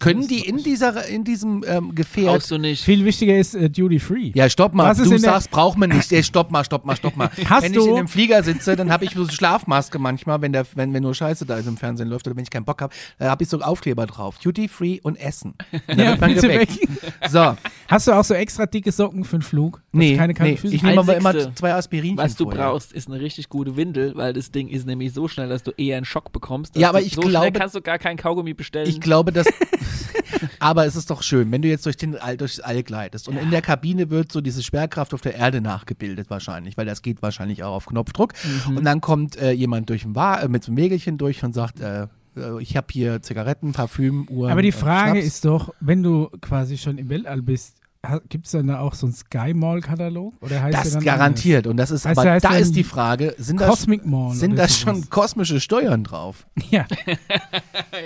Können 0.00 0.26
die 0.26 0.40
in, 0.40 0.56
dieser, 0.56 1.06
in 1.06 1.22
diesem 1.24 1.64
ähm, 1.68 1.94
Gefährt. 1.94 2.26
Brauchst 2.26 2.50
du 2.50 2.58
nicht. 2.58 2.82
Viel 2.82 3.04
wichtiger 3.04 3.36
ist 3.38 3.54
äh, 3.54 3.70
Duty 3.70 4.00
Free. 4.00 4.32
Ja, 4.34 4.48
stopp 4.50 4.74
mal. 4.74 4.90
Was 4.90 4.98
Du 4.98 5.16
sagst, 5.18 5.50
braucht 5.50 5.78
man 5.78 5.90
nicht. 5.90 6.10
Ey, 6.10 6.22
stopp 6.24 6.50
mal, 6.50 6.64
stopp 6.64 6.84
mal, 6.84 6.96
stopp 6.96 7.16
mal. 7.16 7.30
Hast 7.48 7.62
wenn 7.64 7.72
du- 7.72 7.82
ich 7.82 7.86
in 7.86 7.94
dem 7.96 8.08
Flieger 8.08 8.42
sitze, 8.42 8.74
dann 8.76 8.90
habe 8.90 9.04
ich 9.04 9.12
so 9.12 9.22
eine 9.22 9.30
Schlafmaske 9.30 9.98
manchmal, 9.98 10.40
wenn, 10.42 10.52
der, 10.52 10.66
wenn, 10.74 10.92
wenn 10.94 11.02
nur 11.02 11.14
Scheiße 11.14 11.46
da 11.46 11.56
ist 11.58 11.66
im 11.68 11.76
Fernsehen 11.76 12.08
läuft 12.08 12.26
oder 12.26 12.34
wenn 12.36 12.42
ich 12.44 12.50
keinen 12.50 12.64
Bock 12.64 12.80
habe, 12.82 12.94
da 13.18 13.30
habe 13.30 13.42
ich 13.44 13.48
so 13.48 13.60
Aufkleber 13.60 14.06
drauf. 14.06 14.38
Duty 14.38 14.68
Free 14.68 14.98
und 15.02 15.16
Essen. 15.20 15.54
Und 15.70 15.82
dann 15.86 15.98
Ja, 15.98 16.06
wird 16.12 16.20
man 16.20 16.34
bitte 16.34 16.48
geweckt. 16.48 16.80
weg. 16.80 16.88
So, 17.28 17.56
Hast 17.88 18.06
du 18.06 18.12
auch 18.12 18.24
so 18.24 18.34
extra 18.34 18.66
dicke 18.66 18.92
Socken 18.92 19.24
für 19.24 19.36
den 19.38 19.42
Flug? 19.42 19.82
nee, 19.92 20.16
keine 20.16 20.32
nee. 20.32 20.56
Füße 20.56 20.74
ich 20.74 20.82
nehme 20.82 21.00
aber 21.00 21.16
immer 21.16 21.54
zwei 21.54 21.74
Aspirinchen 21.74 22.16
Was 22.16 22.36
du 22.36 22.44
vorher. 22.44 22.68
brauchst, 22.70 22.92
ist 22.92 23.08
eine 23.08 23.20
richtig 23.20 23.48
gute 23.48 23.76
Windel, 23.76 24.14
weil 24.16 24.32
das 24.32 24.50
Ding 24.50 24.68
ist 24.68 24.86
nämlich 24.86 25.12
so 25.12 25.28
schnell, 25.28 25.48
dass 25.48 25.62
du 25.62 25.72
eher 25.76 25.96
einen 25.96 26.06
Schock 26.06 26.32
bekommst. 26.32 26.76
Ja, 26.76 26.88
aber 26.88 27.02
ich 27.02 27.14
so 27.14 27.20
glaube- 27.22 27.52
kannst 27.52 27.74
du 27.74 27.80
gar 27.82 27.98
kein 27.98 28.16
Kaugummi 28.16 28.54
bestellen. 28.54 28.88
Ich 28.88 29.00
glaube, 29.00 29.32
dass. 29.32 29.46
aber 30.58 30.86
es 30.86 30.96
ist 30.96 31.10
doch 31.10 31.22
schön, 31.22 31.50
wenn 31.52 31.62
du 31.62 31.68
jetzt 31.68 31.86
durch 31.86 31.96
den 31.96 32.16
All, 32.16 32.36
durchs 32.36 32.60
All 32.60 32.82
gleitest 32.82 33.28
und 33.28 33.36
in 33.36 33.50
der 33.50 33.62
Kabine 33.62 34.10
wird 34.10 34.32
so 34.32 34.40
diese 34.40 34.62
Schwerkraft 34.62 35.14
auf 35.14 35.20
der 35.20 35.34
Erde 35.34 35.60
nachgebildet 35.60 36.30
wahrscheinlich, 36.30 36.76
weil 36.76 36.86
das 36.86 37.02
geht 37.02 37.22
wahrscheinlich 37.22 37.62
auch 37.62 37.74
auf 37.74 37.86
Knopfdruck. 37.86 38.32
Mhm. 38.68 38.78
Und 38.78 38.84
dann 38.84 39.00
kommt 39.00 39.36
äh, 39.36 39.52
jemand 39.52 39.90
durch 39.90 40.04
ein 40.04 40.14
Wa 40.14 40.40
äh, 40.40 40.48
mit 40.48 40.64
so 40.64 40.70
einem 40.70 40.78
Wägelchen 40.78 41.18
durch 41.18 41.42
und 41.44 41.54
sagt, 41.54 41.80
äh, 41.80 42.06
äh, 42.36 42.62
ich 42.62 42.76
habe 42.76 42.86
hier 42.90 43.22
Zigaretten, 43.22 43.72
Parfüm, 43.72 44.28
Uhren. 44.28 44.52
Aber 44.52 44.62
die 44.62 44.68
äh, 44.68 44.72
Frage 44.72 45.20
ist 45.20 45.44
doch, 45.44 45.74
wenn 45.80 46.02
du 46.02 46.28
quasi 46.40 46.78
schon 46.78 46.98
im 46.98 47.08
Weltall 47.08 47.42
bist, 47.42 47.79
gibt 48.28 48.46
es 48.46 48.52
dann 48.52 48.66
da 48.68 48.80
auch 48.80 48.94
so 48.94 49.06
einen 49.06 49.14
Sky 49.14 49.52
Mall-Katalog? 49.52 50.34
Oder 50.40 50.62
heißt 50.62 50.78
das 50.78 50.92
dann 50.94 51.04
garantiert. 51.04 51.66
Und 51.66 51.76
das 51.76 51.90
ist, 51.90 52.06
Heißt 52.06 52.18
aber 52.18 52.40
da 52.40 52.56
ist 52.56 52.74
die 52.74 52.84
Frage, 52.84 53.34
sind 53.36 53.60
anders? 53.60 53.66
da, 53.68 53.70
Cosmic 53.70 54.06
Mall. 54.06 54.34
sind 54.34 54.52
oder 54.54 54.62
da 54.62 54.68
sowas. 54.68 54.80
schon 54.80 55.10
kosmische 55.10 55.60
Steuern 55.60 56.04
drauf? 56.04 56.46
Ja. 56.70 56.86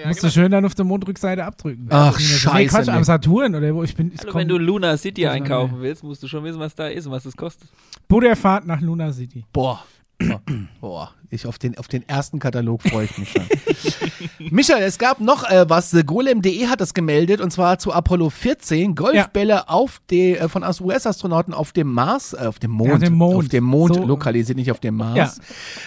Musst 0.06 0.22
du 0.24 0.30
schön 0.30 0.50
dann 0.50 0.64
auf 0.64 0.74
der 0.74 0.84
Mondrückseite 0.84 1.44
abdrücken. 1.44 1.86
Ach, 1.90 2.18
Nee, 2.18 2.24
scheiße, 2.24 2.68
Quatsch, 2.76 2.86
nee. 2.86 2.92
am 2.92 3.04
Saturn 3.04 3.54
oder 3.54 3.74
wo 3.74 3.82
ich 3.84 3.94
bin. 3.94 4.10
Ich 4.12 4.20
Hallo, 4.20 4.32
komm, 4.32 4.40
wenn 4.40 4.48
du 4.48 4.58
Luna 4.58 4.96
City 4.96 5.26
einkaufen 5.26 5.76
willst, 5.80 6.02
musst 6.02 6.22
du 6.22 6.28
schon 6.28 6.42
wissen, 6.44 6.58
was 6.58 6.74
da 6.74 6.88
ist 6.88 7.06
und 7.06 7.12
was 7.12 7.24
es 7.26 7.36
kostet. 7.36 7.68
Butterfahrt 8.08 8.66
nach 8.66 8.80
Luna 8.80 9.12
City. 9.12 9.44
Boah. 9.52 9.84
Boah, 10.80 11.10
ich 11.36 11.46
auf 11.46 11.58
den, 11.58 11.76
auf 11.78 11.88
den 11.88 12.08
ersten 12.08 12.38
Katalog 12.38 12.82
freue 12.82 13.04
ich 13.06 13.18
mich 13.18 13.30
schon. 13.32 13.42
Michael, 14.50 14.82
es 14.82 14.98
gab 14.98 15.20
noch 15.20 15.48
äh, 15.48 15.68
was. 15.68 15.92
äh, 15.94 16.04
Golem.de 16.04 16.66
hat 16.66 16.80
das 16.80 16.94
gemeldet 16.94 17.40
und 17.40 17.50
zwar 17.52 17.78
zu 17.78 17.92
Apollo 17.92 18.30
14. 18.30 18.94
Golfbälle 18.94 19.68
auf 19.68 20.00
die, 20.10 20.36
äh, 20.36 20.48
von 20.48 20.62
US-Astronauten 20.64 21.54
auf 21.54 21.72
dem 21.72 21.92
Mars, 21.92 22.32
äh, 22.32 22.46
auf 22.46 22.58
dem 22.58 22.70
Mond, 22.72 22.90
Ja, 22.90 22.98
dem 22.98 23.14
Mond. 23.14 23.36
auf 23.36 23.48
dem 23.48 23.64
Mond 23.64 23.94
So. 23.94 24.04
lokalisiert, 24.04 24.56
nicht 24.58 24.70
auf 24.70 24.80
dem 24.80 24.96
Mars. 24.96 25.16
Ja. 25.16 25.32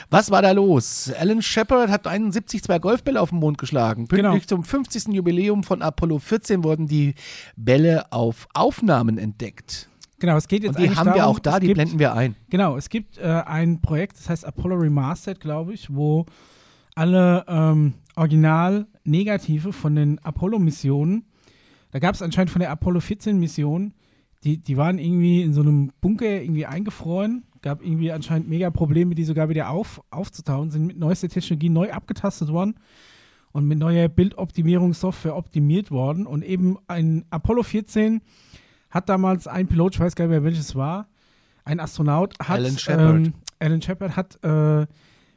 Was 0.10 0.32
war 0.32 0.42
da 0.42 0.52
los? 0.52 1.12
Alan 1.20 1.42
Shepard 1.42 1.90
hat 1.90 2.08
71 2.08 2.64
zwei 2.64 2.80
Golfbälle 2.80 3.22
auf 3.22 3.30
den 3.30 3.40
Mond 3.40 3.58
geschlagen. 3.58 4.08
Pünktlich 4.08 4.48
Genau. 4.48 4.62
zum 4.62 4.64
50. 4.64 5.14
Jubiläum 5.14 5.64
von 5.64 5.82
Apollo 5.82 6.20
14 6.20 6.64
wurden 6.64 6.88
die 6.88 7.16
Bälle 7.56 8.12
auf 8.12 8.48
Aufnahmen 8.54 9.18
entdeckt. 9.18 9.90
Genau, 10.20 10.38
es 10.38 10.48
geht 10.48 10.64
jetzt 10.64 10.78
Und 10.78 10.84
die 10.84 10.90
haben 10.96 11.08
wir 11.08 11.14
darum, 11.14 11.36
auch 11.36 11.40
da, 11.40 11.60
die 11.60 11.68
gibt, 11.68 11.78
blenden 11.78 12.00
wir 12.00 12.14
ein. 12.14 12.36
Genau, 12.50 12.76
es 12.76 12.90
gibt 12.90 13.18
äh, 13.18 13.44
ein 13.46 13.82
Projekt, 13.82 14.18
das 14.18 14.30
heißt 14.30 14.46
Apollo 14.46 14.78
Remastered, 14.78 15.40
glaube 15.40 15.74
ich, 15.74 15.94
wo 15.94 16.26
alle 16.96 17.46
ähm, 17.48 17.94
Original-Negative 18.16 19.72
von 19.72 19.96
den 19.96 20.20
Apollo-Missionen, 20.20 21.26
da 21.92 22.00
gab 22.00 22.16
es 22.16 22.24
anscheinend 22.24 22.50
von 22.50 22.60
der 22.60 22.72
Apollo 22.72 23.00
14-Mission, 23.00 23.94
die, 24.44 24.58
die 24.58 24.78
waren 24.78 24.98
irgendwie 24.98 25.44
in 25.44 25.54
so 25.54 25.62
einem 25.62 25.92
Bunker 26.02 26.42
irgendwie 26.42 26.66
eingefroren, 26.66 27.46
gab 27.62 27.84
irgendwie 27.84 28.12
anscheinend 28.12 28.50
mega 28.50 28.72
Probleme, 28.72 29.14
die 29.14 29.24
sogar 29.24 29.50
wieder 29.50 29.70
auf, 29.70 30.02
aufzutauen, 30.10 30.72
sind 30.72 30.88
mit 30.88 30.98
neuester 30.98 31.30
Technologie 31.30 31.70
neu 31.70 31.92
abgetastet 31.92 32.50
worden 32.50 32.76
und 33.52 33.68
mit 33.68 33.78
neuer 33.78 34.08
Bildoptimierungssoftware 34.08 35.36
optimiert 35.36 35.92
worden 35.92 36.26
und 36.26 36.44
eben 36.44 36.78
ein 36.88 37.26
Apollo 37.30 37.64
14 37.64 38.22
hat 38.98 39.10
damals 39.10 39.48
ein 39.48 39.68
Pilot, 39.68 39.96
ich 39.96 40.00
weiß 40.00 40.16
gar 40.16 40.26
nicht 40.26 40.32
mehr 40.32 40.44
welches 40.44 40.76
war, 40.76 41.08
ein 41.64 41.80
Astronaut 41.80 42.34
hat 42.40 42.58
Alan 42.58 42.78
Shepard. 42.78 43.16
Ähm, 43.16 43.34
Alan 43.60 43.82
Shepard 43.82 44.16
hat 44.16 44.40
äh, 44.44 44.86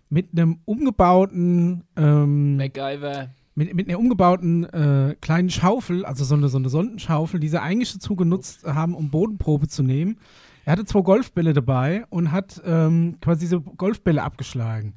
mit 0.09 0.29
einem 0.33 0.59
umgebauten 0.65 1.85
ähm, 1.97 2.57
MacGyver. 2.57 3.31
mit, 3.55 3.75
mit 3.75 3.89
einer 3.89 3.99
umgebauten 3.99 4.65
äh, 4.65 5.17
kleinen 5.21 5.51
Schaufel, 5.51 6.05
also 6.05 6.25
so 6.25 6.35
eine, 6.35 6.49
so 6.49 6.59
eine 6.59 6.69
Sondenschaufel, 6.69 7.41
die 7.41 7.49
sie 7.49 7.61
eigentlich 7.61 7.93
dazu 7.93 8.17
genutzt 8.17 8.65
haben, 8.65 8.95
um 8.95 9.11
Bodenprobe 9.11 9.69
zu 9.69 9.83
nehmen. 9.83 10.19
Er 10.65 10.73
hatte 10.73 10.85
zwei 10.85 11.01
Golfbälle 11.01 11.53
dabei 11.53 12.05
und 12.11 12.33
hat 12.33 12.61
ähm, 12.65 13.17
quasi 13.21 13.41
diese 13.41 13.61
Golfbälle 13.61 14.23
abgeschlagen. 14.23 14.95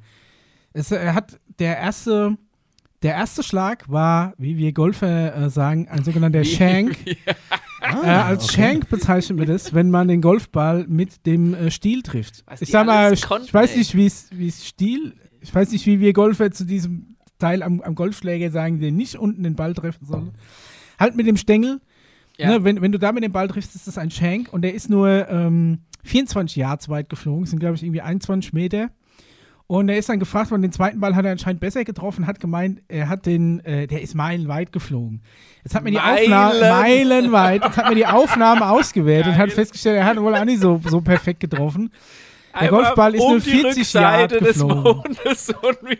Es, 0.72 0.90
er 0.90 1.14
hat 1.14 1.40
der 1.58 1.78
erste, 1.78 2.36
der 3.02 3.14
erste 3.14 3.42
Schlag 3.42 3.88
war, 3.88 4.34
wie 4.36 4.56
wir 4.56 4.72
Golfer 4.72 5.34
äh, 5.34 5.50
sagen, 5.50 5.88
ein 5.88 6.04
sogenannter 6.04 6.44
Shank. 6.44 6.96
Ah, 7.84 8.02
äh, 8.02 8.30
als 8.30 8.52
Shank 8.52 8.88
bezeichnen 8.88 9.38
wir 9.38 9.46
das, 9.46 9.74
wenn 9.74 9.90
man 9.90 10.08
den 10.08 10.20
Golfball 10.20 10.86
mit 10.88 11.26
dem 11.26 11.54
äh, 11.54 11.70
Stiel 11.70 12.02
trifft. 12.02 12.42
Was 12.46 12.62
ich 12.62 12.70
sag 12.70 12.86
mal, 12.86 13.14
konnten, 13.16 13.46
ich 13.46 13.54
weiß 13.54 13.76
nicht, 13.76 13.94
wie 13.94 14.06
es 14.06 14.28
wie 14.32 14.48
es 14.48 14.66
Stiel, 14.66 15.14
ich 15.40 15.54
weiß 15.54 15.70
nicht, 15.72 15.86
wie 15.86 16.00
wir 16.00 16.12
Golfer 16.12 16.50
zu 16.50 16.64
diesem 16.64 17.16
Teil 17.38 17.62
am, 17.62 17.80
am 17.82 17.94
Golfschläger 17.94 18.50
sagen, 18.50 18.80
der 18.80 18.92
nicht 18.92 19.16
unten 19.16 19.42
den 19.42 19.54
Ball 19.54 19.74
treffen 19.74 20.06
soll. 20.06 20.32
Halt 20.98 21.16
mit 21.16 21.26
dem 21.26 21.36
Stängel. 21.36 21.80
Ja. 22.38 22.48
Ne, 22.48 22.64
wenn, 22.64 22.80
wenn 22.80 22.90
du 22.90 22.98
da 22.98 23.12
mit 23.12 23.22
dem 23.22 23.32
Ball 23.32 23.48
triffst, 23.48 23.74
ist 23.74 23.86
das 23.86 23.98
ein 23.98 24.10
Shank 24.10 24.52
und 24.52 24.62
der 24.62 24.74
ist 24.74 24.90
nur 24.90 25.28
ähm, 25.28 25.80
24 26.04 26.56
Yards 26.56 26.88
weit 26.88 27.08
geflogen, 27.08 27.46
sind 27.46 27.60
glaube 27.60 27.76
ich 27.76 27.82
irgendwie 27.82 28.00
21 28.00 28.52
Meter. 28.52 28.90
Und 29.66 29.88
er 29.88 29.96
ist 29.96 30.10
dann 30.10 30.18
gefragt 30.18 30.50
worden, 30.50 30.60
den 30.60 30.72
zweiten 30.72 31.00
Ball 31.00 31.16
hat 31.16 31.24
er 31.24 31.32
anscheinend 31.32 31.60
besser 31.60 31.84
getroffen, 31.84 32.26
hat 32.26 32.38
gemeint, 32.38 32.82
er 32.88 33.08
hat 33.08 33.24
den, 33.24 33.64
äh, 33.64 33.86
der 33.86 34.02
ist 34.02 34.14
meilenweit 34.14 34.72
geflogen. 34.72 35.22
Jetzt 35.62 35.74
hat 35.74 35.84
mir 35.84 35.90
die 35.90 36.00
Aufnahme, 36.00 36.60
Meilen. 36.60 37.08
meilenweit, 37.08 37.64
jetzt 37.64 37.76
hat 37.78 37.88
mir 37.88 37.94
die 37.94 38.06
Aufnahme 38.06 38.68
ausgewertet 38.70 39.32
und 39.32 39.38
hat 39.38 39.50
festgestellt, 39.52 39.96
er 39.96 40.04
hat 40.04 40.18
wohl 40.18 40.34
auch 40.34 40.44
nicht 40.44 40.60
so, 40.60 40.80
so 40.86 41.00
perfekt 41.00 41.40
getroffen. 41.40 41.90
Der 42.60 42.68
Golfball 42.68 43.14
ist 43.14 43.22
um 43.22 43.30
nur 43.32 43.40
die 43.40 43.50
40 43.50 43.64
Rückseite 43.78 44.34
Yard 44.36 44.46
des 44.46 44.60
geflogen. 44.60 45.16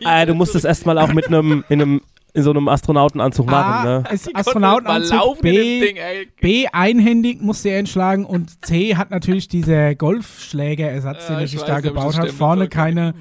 Ah, 0.05 0.25
du 0.25 0.35
musst 0.35 0.55
das 0.55 0.63
erstmal 0.63 0.97
auch 0.99 1.11
mit 1.11 1.27
einem 1.27 1.65
in 1.67 1.81
einem 1.81 2.01
in 2.35 2.43
so 2.43 2.49
einem 2.49 2.67
Astronautenanzug 2.67 3.45
machen, 3.45 3.87
A 3.87 3.99
ne? 3.99 4.03
ist 4.11 4.35
Astronautenanzug, 4.35 5.39
B, 5.41 5.79
Ding, 5.79 5.95
ey. 5.95 6.27
B 6.41 6.67
einhändig 6.67 7.41
musste 7.41 7.69
er 7.69 7.79
entschlagen 7.79 8.25
und 8.25 8.65
C 8.65 8.97
hat 8.97 9.09
natürlich 9.09 9.47
dieser 9.47 9.95
Golfschlägerersatz, 9.95 11.23
Ja, 11.23 11.27
den 11.29 11.37
er 11.37 11.43
ich 11.45 11.51
sich 11.51 11.61
weiß, 11.61 11.67
da 11.67 11.79
gebaut 11.79 12.17
hat, 12.17 12.29
vorne 12.31 12.67
keine, 12.67 13.13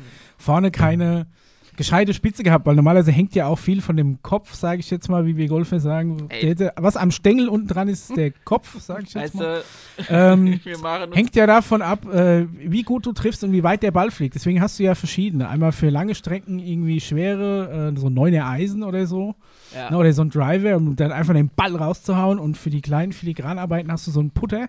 vorne 0.44 0.70
keine 0.70 1.26
gescheite 1.76 2.14
Spitze 2.14 2.42
gehabt, 2.42 2.66
weil 2.66 2.76
normalerweise 2.76 3.10
hängt 3.10 3.34
ja 3.34 3.46
auch 3.46 3.58
viel 3.58 3.80
von 3.80 3.96
dem 3.96 4.22
Kopf, 4.22 4.54
sage 4.54 4.80
ich 4.80 4.90
jetzt 4.90 5.08
mal, 5.08 5.26
wie 5.26 5.36
wir 5.36 5.48
Golfer 5.48 5.80
sagen. 5.80 6.28
Hätte, 6.30 6.72
was 6.76 6.96
am 6.96 7.10
Stängel 7.10 7.48
unten 7.48 7.68
dran 7.68 7.88
ist, 7.88 8.10
ist 8.10 8.16
der 8.16 8.30
Kopf, 8.44 8.80
sage 8.80 9.04
ich 9.06 9.14
jetzt 9.14 9.34
Weißt 9.34 9.34
mal. 9.34 9.62
Ähm, 10.08 10.60
Hängt 11.12 11.34
ja 11.36 11.46
davon 11.46 11.82
ab, 11.82 12.06
äh, 12.12 12.46
wie 12.58 12.82
gut 12.82 13.06
du 13.06 13.12
triffst 13.12 13.42
und 13.44 13.52
wie 13.52 13.62
weit 13.62 13.82
der 13.82 13.90
Ball 13.90 14.10
fliegt. 14.10 14.34
Deswegen 14.34 14.60
hast 14.60 14.78
du 14.78 14.84
ja 14.84 14.94
verschiedene. 14.94 15.48
Einmal 15.48 15.72
für 15.72 15.90
lange 15.90 16.14
Strecken 16.14 16.58
irgendwie 16.58 17.00
schwere, 17.00 17.92
äh, 17.94 17.98
so 17.98 18.08
neuner 18.08 18.46
Eisen 18.48 18.82
oder 18.82 19.06
so. 19.06 19.34
ja. 19.74 19.90
Ne, 19.90 19.98
oder 19.98 20.12
so 20.12 20.22
ein 20.22 20.30
Driver, 20.30 20.76
um 20.76 20.96
dann 20.96 21.12
einfach 21.12 21.34
den 21.34 21.48
Ball 21.48 21.74
rauszuhauen. 21.74 22.38
Und 22.38 22.56
für 22.56 22.70
die 22.70 22.82
kleinen 22.82 23.12
Filigranarbeiten 23.12 23.90
hast 23.90 24.06
du 24.06 24.10
so 24.10 24.20
einen 24.20 24.30
Putter. 24.30 24.68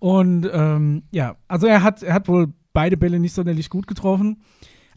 Und 0.00 0.48
ähm, 0.52 1.04
ja, 1.12 1.36
also 1.48 1.66
er 1.66 1.82
hat, 1.82 2.02
er 2.02 2.12
hat 2.12 2.28
wohl 2.28 2.52
beide 2.74 2.98
Bälle 2.98 3.18
nicht 3.18 3.34
sonderlich 3.34 3.70
gut 3.70 3.86
getroffen. 3.86 4.42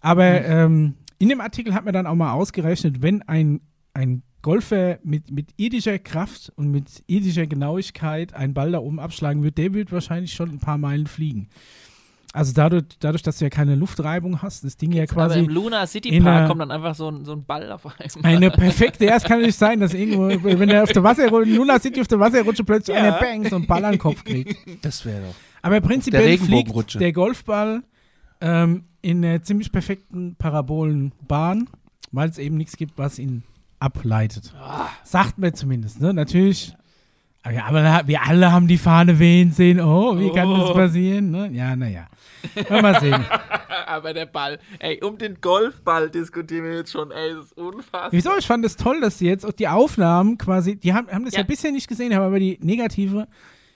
Aber 0.01 0.43
ähm, 0.43 0.95
in 1.19 1.29
dem 1.29 1.39
Artikel 1.39 1.73
hat 1.73 1.85
man 1.85 1.93
dann 1.93 2.05
auch 2.07 2.15
mal 2.15 2.33
ausgerechnet, 2.33 3.01
wenn 3.01 3.21
ein, 3.23 3.61
ein 3.93 4.21
Golfer 4.41 4.99
mit, 5.03 5.31
mit 5.31 5.49
irdischer 5.57 5.97
Kraft 5.99 6.51
und 6.55 6.69
mit 6.71 7.03
irdischer 7.07 7.47
Genauigkeit 7.47 8.33
einen 8.33 8.53
Ball 8.53 8.71
da 8.71 8.79
oben 8.79 8.99
abschlagen 8.99 9.43
wird, 9.43 9.57
der 9.57 9.73
wird 9.73 9.91
wahrscheinlich 9.91 10.33
schon 10.33 10.49
ein 10.49 10.59
paar 10.59 10.77
Meilen 10.77 11.07
fliegen. 11.07 11.49
Also 12.33 12.53
dadurch, 12.53 12.83
dadurch 12.99 13.23
dass 13.23 13.39
du 13.39 13.45
ja 13.45 13.49
keine 13.49 13.73
Luftreibung 13.75 14.41
hast, 14.43 14.63
das 14.63 14.77
Ding 14.77 14.91
ja 14.91 15.03
Aber 15.03 15.13
quasi 15.13 15.39
im 15.39 15.47
Luna 15.47 15.87
City 15.87 16.11
Park 16.21 16.39
der- 16.41 16.47
kommt 16.47 16.61
dann 16.61 16.71
einfach 16.71 16.93
so 16.93 17.09
ein, 17.09 17.25
so 17.25 17.31
ein 17.31 17.43
Ball 17.45 17.71
auf 17.71 17.83
einmal. 17.85 18.35
eine 18.35 18.51
perfekte, 18.51 19.05
ja, 19.05 19.15
es 19.15 19.23
kann 19.23 19.41
nicht 19.41 19.57
sein, 19.57 19.79
dass 19.79 19.93
irgendwo, 19.95 20.27
wenn 20.43 20.69
er 20.69 20.83
auf 20.83 20.91
der 20.91 21.03
Wasserrutsche, 21.03 21.49
Luna 21.55 21.79
City 21.79 21.99
auf 21.99 22.07
der 22.07 22.19
Wasserrutsche 22.19 22.63
plötzlich 22.63 22.95
Ja. 22.95 23.01
einer 23.03 23.19
bang, 23.19 23.49
so 23.49 23.55
einen 23.55 23.65
Ball 23.65 23.83
an 23.85 23.93
den 23.93 23.99
Kopf 23.99 24.23
kriegt. 24.23 24.55
Das 24.85 25.03
wäre 25.05 25.21
doch. 25.21 25.35
Aber 25.67 25.81
prinzipiell 25.81 26.37
der 26.37 26.37
fliegt 26.39 26.99
der 26.99 27.13
Golfball 27.13 27.83
ähm, 28.41 28.83
in 29.01 29.23
einer 29.23 29.41
ziemlich 29.43 29.71
perfekten 29.71 30.35
Parabolenbahn, 30.35 31.69
weil 32.11 32.29
es 32.29 32.37
eben 32.37 32.57
nichts 32.57 32.77
gibt, 32.77 32.97
was 32.97 33.19
ihn 33.19 33.43
ableitet. 33.79 34.53
Ah. 34.59 34.87
Sagt 35.03 35.37
man 35.37 35.53
zumindest, 35.53 36.01
ne? 36.01 36.13
Natürlich. 36.13 36.73
Aber, 37.43 37.53
ja, 37.53 37.65
aber 37.65 38.07
wir 38.07 38.23
alle 38.23 38.51
haben 38.51 38.67
die 38.67 38.77
Fahne 38.77 39.19
wehen 39.19 39.51
sehen. 39.51 39.79
Oh, 39.79 40.17
wie 40.19 40.31
kann 40.31 40.49
das 40.49 40.69
Oh. 40.69 40.73
passieren? 40.73 41.31
Ne? 41.31 41.49
Ja, 41.53 41.75
naja. 41.75 42.07
Mal 42.69 42.99
sehen. 42.99 43.23
Aber 43.87 44.13
der 44.13 44.25
Ball, 44.25 44.59
ey, 44.79 45.01
um 45.01 45.17
den 45.17 45.39
Golfball 45.39 46.09
diskutieren 46.09 46.65
wir 46.65 46.75
jetzt 46.75 46.91
schon, 46.91 47.09
ey, 47.11 47.33
das 47.35 47.45
ist 47.45 47.57
unfassbar. 47.57 48.09
Wieso? 48.11 48.31
Ich 48.37 48.45
fand 48.45 48.65
es 48.65 48.75
toll, 48.75 48.99
dass 48.99 49.17
die 49.17 49.25
jetzt 49.27 49.45
auch 49.45 49.53
die 49.53 49.67
Aufnahmen 49.69 50.37
quasi, 50.37 50.75
die 50.75 50.93
haben, 50.93 51.07
haben 51.09 51.23
das 51.23 51.33
ja, 51.35 51.39
Ja. 51.39 51.45
bisher 51.45 51.71
nicht 51.71 51.87
gesehen, 51.87 52.13
haben 52.13 52.23
aber 52.23 52.37
die 52.39 52.59
negative, 52.61 53.27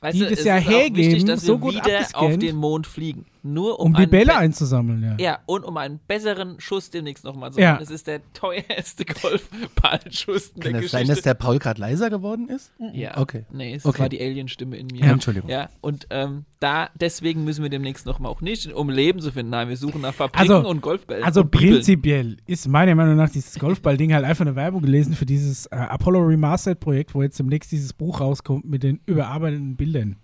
Weißt 0.02 0.16
die 0.16 0.20
du, 0.20 0.30
das 0.30 0.40
es 0.40 0.46
ja 0.46 0.56
hergeben, 0.56 0.98
wichtig, 0.98 1.26
dass 1.26 1.42
so 1.42 1.54
wir 1.54 1.60
gut 1.60 1.76
wieder 1.76 2.08
auf 2.14 2.38
den 2.38 2.56
Mond 2.56 2.88
fliegen. 2.88 3.26
Nur 3.44 3.80
um, 3.80 3.88
um 3.88 3.94
die 3.96 4.06
Bälle 4.06 4.36
einzusammeln, 4.38 5.02
ja. 5.04 5.16
Ja, 5.20 5.40
und 5.48 5.64
um 5.66 5.76
einen 5.78 6.00
besseren 6.08 6.60
Schuss 6.60 6.92
demnächst 6.92 7.24
nochmal 7.24 7.52
zu 7.52 7.60
Ja. 7.60 7.74
machen. 7.74 7.84
Es 7.84 7.90
ist 7.90 8.06
der 8.08 8.22
teuerste 8.34 9.04
Golfballschuss 9.22 10.50
in 10.56 10.62
Kann 10.62 10.74
der 10.74 10.84
es 10.84 10.92
sein, 10.92 11.08
dass 11.08 11.22
der 11.22 11.34
Paul 11.34 11.60
gerade 11.60 11.80
leiser 11.82 12.10
geworden 12.10 12.50
ist? 12.50 12.72
ja. 12.94 13.18
Okay. 13.18 13.46
Nee, 13.52 13.76
es 13.76 13.86
Okay. 13.86 14.00
war 14.00 14.10
die 14.10 14.22
Alien-Stimme 14.22 14.78
in 14.78 14.88
mir. 14.88 15.02
Ja, 15.06 15.12
Entschuldigung. 15.12 15.50
Ja, 15.50 15.70
und 15.82 16.08
ähm, 16.10 16.46
da, 16.60 16.90
deswegen 17.00 17.44
müssen 17.44 17.64
wir 17.64 17.70
demnächst 17.70 18.06
nochmal 18.06 18.32
auch 18.32 18.42
nicht, 18.42 18.72
um 18.74 18.90
Leben 18.90 19.20
zu 19.20 19.32
finden. 19.32 19.50
Nein, 19.52 19.70
wir 19.70 19.78
suchen 19.78 20.02
nach 20.02 20.14
Fabriken 20.14 20.40
Also- 20.54 20.68
und 20.70 20.82
Golfbällen. 20.82 21.24
Also 21.24 21.42
und 21.42 21.52
prinzipiell 21.52 22.38
ist 22.46 22.68
meiner 22.68 22.94
Meinung 22.96 23.16
nach 23.16 23.30
dieses 23.30 23.58
Golfball-Ding 23.58 24.14
halt 24.14 24.26
einfach 24.26 24.46
eine 24.46 24.56
Werbung 24.56 24.82
gelesen 24.82 25.14
für 25.14 25.26
dieses 25.26 25.66
äh, 25.68 25.76
Apollo 25.76 26.20
Remastered-Projekt, 26.28 27.16
wo 27.16 27.24
jetzt 27.24 27.40
demnächst 27.40 27.72
dieses 27.72 27.94
Buch 27.94 28.20
rauskommt 28.20 28.66
mit 28.66 28.84
den 28.84 29.00
überarbeiteten 29.06 29.76
Bildern. 29.76 30.18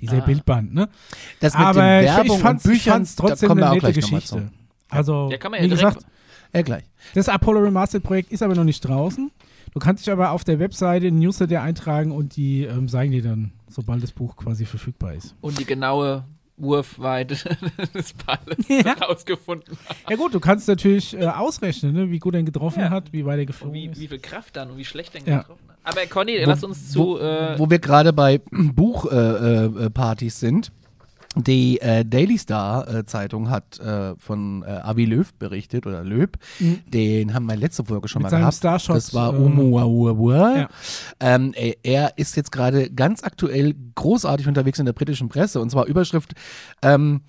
Dieser 0.00 0.18
Ah. 0.18 0.26
Bildband, 0.26 0.74
ne? 0.74 0.88
Das 1.40 1.54
mit 1.54 1.62
Aber 1.62 2.00
ich, 2.00 2.06
Werbung 2.06 2.36
ich 2.36 2.42
fand's, 2.42 2.64
und 2.64 2.72
ich 2.72 2.78
Büchern, 2.78 2.92
fand's 2.94 3.16
trotzdem 3.16 3.50
eine 3.52 3.70
auch 3.70 3.74
nette 3.74 3.92
Geschichte. 3.92 4.50
Also, 4.88 5.28
Ja, 5.30 5.36
kann 5.38 5.50
man 5.52 5.60
ja 5.60 5.66
wie 5.66 5.70
gesagt, 5.70 6.04
Ja, 6.52 6.62
gleich. 6.62 6.84
das 7.14 7.28
Apollo 7.28 7.60
Remastered-Projekt 7.60 8.32
ist 8.32 8.42
aber 8.42 8.54
noch 8.54 8.64
nicht 8.64 8.80
draußen. 8.80 9.30
Du 9.72 9.78
kannst 9.78 10.04
dich 10.04 10.12
aber 10.12 10.30
auf 10.32 10.42
der 10.42 10.58
Webseite 10.58 11.06
in 11.06 11.18
Newsletter 11.20 11.62
eintragen 11.62 12.10
und 12.10 12.34
die 12.36 12.64
ähm, 12.64 12.88
sagen 12.88 13.12
dir 13.12 13.22
dann, 13.22 13.52
sobald 13.68 14.02
das 14.02 14.10
Buch 14.10 14.36
quasi 14.36 14.64
verfügbar 14.64 15.14
ist. 15.14 15.36
Und 15.40 15.60
die 15.60 15.64
genaue 15.64 16.24
Wurfweite 16.60 17.34
des 17.94 18.12
Balles 18.14 18.68
Ja. 18.68 18.92
rausgefunden. 18.94 19.76
Ja 20.08 20.16
gut, 20.16 20.34
du 20.34 20.40
kannst 20.40 20.68
natürlich 20.68 21.16
äh, 21.16 21.26
ausrechnen, 21.26 21.92
ne, 21.92 22.10
wie 22.10 22.18
gut 22.18 22.34
er 22.34 22.42
getroffen 22.42 22.80
Ja. 22.80 22.90
hat, 22.90 23.12
wie 23.12 23.24
weit 23.24 23.38
er 23.38 23.46
geflogen 23.46 23.74
wie, 23.74 23.86
ist. 23.86 24.00
wie 24.00 24.08
viel 24.08 24.18
Kraft 24.18 24.56
dann 24.56 24.70
und 24.70 24.76
wie 24.76 24.84
schlecht 24.84 25.14
er 25.14 25.22
Ja. 25.26 25.38
getroffen 25.38 25.64
hat. 25.68 25.76
Aber 25.82 26.06
Conny, 26.06 26.38
Wo- 26.42 26.46
lass 26.48 26.62
uns 26.62 26.90
zu. 26.92 26.98
wo, 27.00 27.18
äh, 27.18 27.58
wo 27.58 27.70
wir 27.70 27.78
gerade 27.78 28.12
bei 28.12 28.40
Buchpartys 28.50 29.78
äh, 29.80 29.84
äh, 29.86 29.90
Partys 29.90 30.40
sind. 30.40 30.72
Die 31.36 31.80
äh, 31.80 32.04
Daily 32.04 32.36
Star 32.38 32.88
äh, 32.92 33.06
Zeitung 33.06 33.50
hat 33.50 33.78
äh, 33.78 34.16
von 34.16 34.64
äh, 34.64 34.66
Avi 34.66 35.04
Löw 35.04 35.32
berichtet 35.34 35.86
oder 35.86 36.02
Löb. 36.02 36.38
Mhm. 36.58 36.80
Den 36.86 37.34
haben 37.34 37.46
wir 37.46 37.54
letzte 37.54 37.84
Folge 37.84 38.08
schon 38.08 38.22
Mit 38.22 38.32
mal 38.32 38.38
gehabt. 38.38 38.56
Starshot, 38.56 38.96
das 38.96 39.14
war 39.14 39.32
äh, 39.32 39.36
Oumuamua. 39.36 40.56
ja. 40.56 40.68
Ähm, 41.20 41.54
er, 41.54 41.76
er 41.84 42.18
ist 42.18 42.36
jetzt 42.36 42.50
gerade 42.50 42.90
ganz 42.90 43.22
aktuell 43.22 43.76
großartig 43.94 44.48
unterwegs 44.48 44.80
in 44.80 44.86
der 44.86 44.92
britischen 44.92 45.28
Presse 45.28 45.60
und 45.60 45.70
zwar 45.70 45.86
Überschrift 45.86 46.34
ähm, 46.82 47.20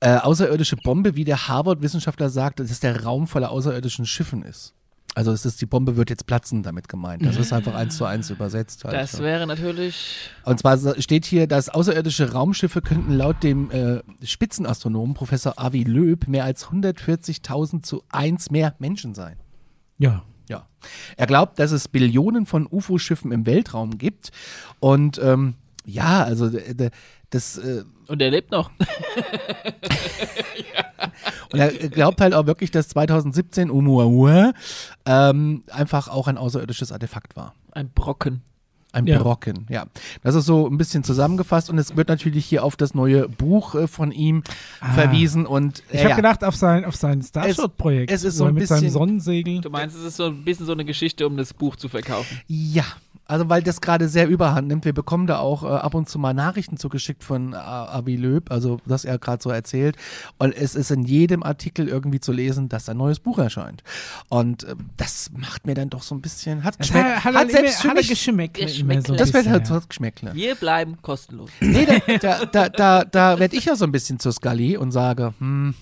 äh, 0.00 0.16
außerirdische 0.16 0.76
Bombe, 0.76 1.14
wie 1.14 1.24
der 1.24 1.48
Harvard-Wissenschaftler 1.48 2.30
sagt, 2.30 2.60
dass 2.60 2.80
der 2.80 3.04
Raum 3.04 3.26
voller 3.26 3.50
außerirdischen 3.50 4.06
Schiffen 4.06 4.42
ist. 4.42 4.74
Also 5.16 5.32
es 5.32 5.44
ist, 5.44 5.60
die 5.60 5.66
Bombe 5.66 5.96
wird 5.96 6.08
jetzt 6.08 6.26
platzen 6.26 6.62
damit 6.62 6.88
gemeint. 6.88 7.24
Das 7.26 7.36
ist 7.36 7.52
einfach 7.52 7.74
eins 7.74 7.96
zu 7.96 8.04
eins 8.04 8.30
übersetzt. 8.30 8.84
Halt, 8.84 8.94
Das 8.94 9.18
wäre 9.20 9.44
natürlich. 9.46 10.30
Und 10.44 10.60
zwar 10.60 10.78
steht 11.00 11.24
hier, 11.26 11.48
dass 11.48 11.68
außerirdische 11.68 12.32
Raumschiffe 12.32 12.80
könnten 12.80 13.12
laut 13.14 13.42
dem 13.42 13.70
äh, 13.72 14.02
Spitzenastronomen 14.24 15.14
Professor 15.14 15.54
Avi 15.56 15.82
Loeb 15.82 16.28
mehr 16.28 16.44
als 16.44 16.66
140.000 16.68 17.82
zu 17.82 18.04
eins 18.10 18.50
mehr 18.50 18.74
Menschen 18.78 19.14
sein. 19.14 19.36
Ja. 19.98 20.22
Ja. 20.48 20.66
Er 21.16 21.26
glaubt, 21.26 21.58
dass 21.58 21.70
es 21.72 21.88
Billionen 21.88 22.46
von 22.46 22.66
UFO-Schiffen 22.70 23.30
im 23.32 23.46
Weltraum 23.46 23.98
gibt. 23.98 24.30
Und 24.80 25.20
ähm, 25.22 25.54
ja, 25.84 26.22
also 26.24 26.48
d- 26.50 26.90
das 27.30 27.58
äh, 27.58 27.84
Und 28.10 28.20
er 28.20 28.30
lebt 28.30 28.50
noch. 28.50 28.70
und 31.52 31.58
er 31.58 31.70
glaubt 31.88 32.20
halt 32.20 32.34
auch 32.34 32.46
wirklich, 32.46 32.70
dass 32.70 32.88
2017 32.88 33.70
Oumuamua 33.70 34.52
ähm, 35.06 35.62
einfach 35.70 36.08
auch 36.08 36.28
ein 36.28 36.36
außerirdisches 36.38 36.92
Artefakt 36.92 37.36
war. 37.36 37.54
Ein 37.72 37.90
Brocken. 37.90 38.42
Ein 38.92 39.06
Ja. 39.06 39.22
Brocken, 39.22 39.66
ja. 39.68 39.84
Das 40.24 40.34
ist 40.34 40.46
so 40.46 40.66
ein 40.68 40.76
bisschen 40.76 41.04
zusammengefasst 41.04 41.70
und 41.70 41.78
es 41.78 41.96
wird 41.96 42.08
natürlich 42.08 42.44
hier 42.44 42.64
auf 42.64 42.76
das 42.76 42.92
neue 42.92 43.28
Buch 43.28 43.76
äh, 43.76 43.86
von 43.86 44.10
ihm 44.10 44.42
Ah. 44.80 44.92
verwiesen 44.94 45.46
und 45.46 45.84
Ich 45.90 45.94
äh, 45.94 45.98
habe 46.00 46.10
ja. 46.10 46.16
gedacht 46.16 46.42
auf 46.42 46.56
sein, 46.56 46.84
auf 46.84 46.96
sein 46.96 47.22
Starshot-Projekt. 47.22 48.10
es 48.10 48.24
ist 48.24 48.34
wo 48.34 48.38
so 48.38 48.44
ein 48.46 48.54
mit 48.54 48.66
seinem 48.66 48.80
bisschen- 48.80 48.92
Sonnensegel. 48.92 49.60
Du 49.60 49.70
meinst, 49.70 49.94
es 49.96 50.02
ist 50.02 50.16
so 50.16 50.24
ein 50.26 50.42
bisschen 50.44 50.66
so 50.66 50.72
eine 50.72 50.84
Geschichte, 50.84 51.24
um 51.28 51.36
das 51.36 51.54
Buch 51.54 51.76
zu 51.76 51.88
verkaufen. 51.88 52.40
Ja, 52.48 52.82
also 53.30 53.48
weil 53.48 53.62
das 53.62 53.80
gerade 53.80 54.08
sehr 54.08 54.28
überhand 54.28 54.68
nimmt. 54.68 54.84
Wir 54.84 54.92
bekommen 54.92 55.26
da 55.26 55.38
auch 55.38 55.62
äh, 55.62 55.68
ab 55.68 55.94
und 55.94 56.08
zu 56.08 56.18
mal 56.18 56.34
Nachrichten 56.34 56.76
zugeschickt 56.76 57.24
von 57.24 57.52
äh, 57.52 57.56
Avi 57.56 58.16
Löb, 58.16 58.50
also 58.50 58.78
was 58.84 59.04
er 59.04 59.18
gerade 59.18 59.42
so 59.42 59.50
erzählt. 59.50 59.96
Und 60.38 60.54
es 60.54 60.74
ist 60.74 60.90
in 60.90 61.04
jedem 61.04 61.42
Artikel 61.42 61.88
irgendwie 61.88 62.20
zu 62.20 62.32
lesen, 62.32 62.68
dass 62.68 62.88
ein 62.88 62.96
neues 62.96 63.20
Buch 63.20 63.38
erscheint. 63.38 63.82
Und 64.28 64.64
äh, 64.64 64.74
das 64.96 65.30
macht 65.36 65.66
mir 65.66 65.74
dann 65.74 65.90
doch 65.90 66.02
so 66.02 66.14
ein 66.14 66.20
bisschen, 66.20 66.64
hat 66.64 66.74
Das 66.78 66.88
geschmeckt, 66.88 67.08
hat, 67.08 67.24
hat, 67.24 67.34
hat 67.34 67.50
selbst 67.50 67.72
immer, 67.74 67.80
für 67.82 67.88
hat 67.88 67.96
mich, 67.96 68.08
Geschmäckle 68.08 68.66
Geschmäckle. 68.66 69.02
so 69.06 69.12
ein 69.14 69.18
das 69.18 69.32
wird 69.32 69.44
bisschen, 69.44 69.52
halt 69.52 69.66
so 69.66 69.80
Geschmäckle. 69.88 70.34
Wir 70.34 70.54
bleiben 70.54 70.98
kostenlos. 71.00 71.50
Nee, 71.60 71.86
da, 71.86 72.16
da, 72.18 72.44
da, 72.46 72.68
da, 72.68 73.04
da 73.04 73.38
werde 73.38 73.56
ich 73.56 73.64
ja 73.64 73.76
so 73.76 73.84
ein 73.84 73.92
bisschen 73.92 74.18
zur 74.18 74.32
Scully 74.32 74.76
und 74.76 74.92
sage, 74.92 75.34
hm, 75.38 75.74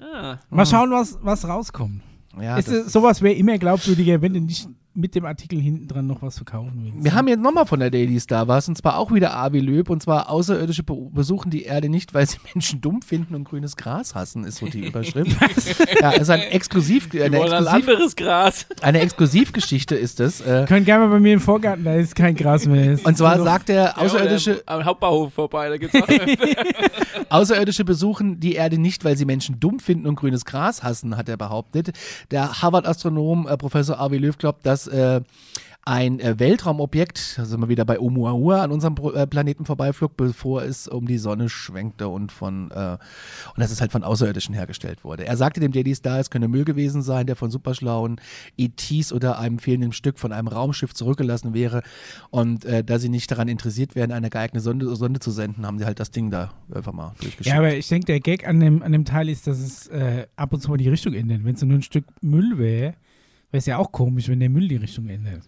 Ah, 0.00 0.38
Mal 0.50 0.64
schauen, 0.66 0.90
was, 0.92 1.18
was 1.22 1.44
rauskommt. 1.46 2.02
ja, 2.40 2.56
ist, 2.56 2.90
sowas 2.90 3.20
wäre 3.20 3.34
immer 3.34 3.58
glaubwürdiger, 3.58 4.22
wenn 4.22 4.34
du 4.34 4.40
nicht 4.40 4.68
mit 4.98 5.14
dem 5.14 5.24
Artikel 5.24 5.60
hinten 5.60 5.86
dran 5.86 6.06
noch 6.06 6.22
was 6.22 6.36
verkaufen 6.36 6.72
willst. 6.76 7.04
Wir 7.04 7.14
haben 7.14 7.28
jetzt 7.28 7.40
nochmal 7.40 7.66
von 7.66 7.78
der 7.78 7.90
Daily 7.90 8.18
Star 8.18 8.48
was, 8.48 8.68
und 8.68 8.76
zwar 8.76 8.98
auch 8.98 9.12
wieder 9.12 9.34
Avi 9.34 9.60
Löb, 9.60 9.90
und 9.90 10.02
zwar 10.02 10.28
Außerirdische 10.28 10.82
be 10.82 10.96
besuchen 11.12 11.50
die 11.50 11.62
Erde 11.62 11.88
nicht, 11.88 12.14
weil 12.14 12.26
sie 12.26 12.38
Menschen 12.54 12.80
dumm 12.80 13.00
finden 13.00 13.36
und 13.36 13.44
grünes 13.44 13.76
Gras 13.76 14.16
hassen, 14.16 14.44
ist 14.44 14.58
so 14.58 14.66
die 14.66 14.86
Überschrift. 14.86 15.36
ja, 16.00 16.10
ist 16.10 16.30
ein 16.30 16.40
Exklusiv, 16.40 17.08
eine, 17.14 17.38
Exklusiv, 17.38 17.68
anderes 17.68 18.16
Gras. 18.16 18.66
eine 18.82 19.00
Exklusivgeschichte 19.00 19.94
ist 19.94 20.18
es. 20.18 20.40
Äh, 20.40 20.64
Können 20.66 20.84
gerne 20.84 21.06
mal 21.06 21.12
bei 21.12 21.20
mir 21.20 21.34
im 21.34 21.40
Vorgarten, 21.40 21.84
da 21.84 21.94
ist 21.94 22.16
kein 22.16 22.34
Gras 22.34 22.66
mehr. 22.66 22.92
Es 22.92 23.02
und 23.02 23.12
ist 23.12 23.18
zwar 23.18 23.40
sagt 23.40 23.68
der 23.68 23.98
Außerirdische, 23.98 24.62
Ja, 24.66 24.74
am 24.74 24.84
Hauptbahnhof 24.84 25.32
vorbei, 25.32 25.68
da 25.68 25.76
gibt's 25.76 25.94
auch. 25.94 26.08
Außerirdische 27.28 27.84
besuchen 27.84 28.40
die 28.40 28.54
Erde 28.54 28.78
nicht, 28.78 29.04
weil 29.04 29.16
sie 29.16 29.24
Menschen 29.24 29.60
dumm 29.60 29.78
finden 29.78 30.06
und 30.06 30.16
grünes 30.16 30.44
Gras 30.44 30.82
hassen, 30.82 31.16
hat 31.16 31.28
er 31.28 31.36
behauptet. 31.36 31.92
Der 32.32 32.62
Harvard-Astronom 32.62 33.46
äh, 33.46 33.56
Professor 33.56 34.00
Avi 34.00 34.18
Löw 34.18 34.36
glaubt, 34.36 34.66
dass 34.66 34.87
äh, 34.88 35.20
ein 35.88 36.20
äh, 36.20 36.38
Weltraumobjekt, 36.38 37.38
da 37.38 37.46
sind 37.46 37.60
wir 37.60 37.70
wieder 37.70 37.86
bei 37.86 37.98
Oumuamua, 37.98 38.62
an 38.62 38.72
unserem 38.72 38.94
äh, 39.14 39.26
Planeten 39.26 39.64
vorbeiflog, 39.64 40.18
bevor 40.18 40.62
es 40.62 40.86
um 40.86 41.06
die 41.06 41.16
Sonne 41.16 41.48
schwenkte 41.48 42.08
und 42.08 42.30
von 42.30 42.70
äh, 42.70 42.98
und 43.54 43.56
dass 43.56 43.70
es 43.70 43.80
halt 43.80 43.90
von 43.90 44.04
Außerirdischen 44.04 44.54
hergestellt 44.54 45.02
wurde. 45.02 45.24
Er 45.24 45.38
sagte 45.38 45.60
dem 45.60 45.72
Daily 45.72 45.94
Star, 45.94 46.18
es 46.18 46.28
könne 46.28 46.46
Müll 46.46 46.66
gewesen 46.66 47.00
sein, 47.00 47.26
der 47.26 47.36
von 47.36 47.50
superschlauen 47.50 48.20
ETs 48.58 49.14
oder 49.14 49.38
einem 49.38 49.58
fehlenden 49.58 49.92
Stück 49.92 50.18
von 50.18 50.30
einem 50.30 50.48
Raumschiff 50.48 50.92
zurückgelassen 50.92 51.54
wäre. 51.54 51.82
Und 52.28 52.66
äh, 52.66 52.84
da 52.84 52.98
sie 52.98 53.08
nicht 53.08 53.30
daran 53.30 53.48
interessiert 53.48 53.94
wären, 53.94 54.12
eine 54.12 54.28
geeignete 54.28 54.62
Sonde, 54.62 54.94
Sonde 54.94 55.20
zu 55.20 55.30
senden, 55.30 55.64
haben 55.64 55.78
sie 55.78 55.86
halt 55.86 56.00
das 56.00 56.10
Ding 56.10 56.30
da 56.30 56.50
einfach 56.70 56.92
mal 56.92 57.14
durchgeschickt. 57.18 57.46
Ja, 57.46 57.56
aber 57.56 57.74
ich 57.74 57.88
denke, 57.88 58.04
der 58.04 58.20
Gag 58.20 58.46
an 58.46 58.60
dem, 58.60 58.82
an 58.82 58.92
dem 58.92 59.06
Teil 59.06 59.30
ist, 59.30 59.46
dass 59.46 59.58
es 59.58 59.86
äh, 59.86 60.26
ab 60.36 60.52
und 60.52 60.60
zu 60.60 60.68
mal 60.68 60.76
die 60.76 60.90
Richtung 60.90 61.14
ändert. 61.14 61.44
Wenn 61.44 61.54
es 61.54 61.62
nur 61.62 61.78
ein 61.78 61.82
Stück 61.82 62.04
Müll 62.20 62.58
wäre, 62.58 62.92
wäre 63.50 63.58
es 63.58 63.66
ja 63.66 63.78
auch 63.78 63.92
komisch, 63.92 64.28
wenn 64.28 64.40
der 64.40 64.50
Müll 64.50 64.68
die 64.68 64.76
Richtung 64.76 65.08
ändert. 65.08 65.42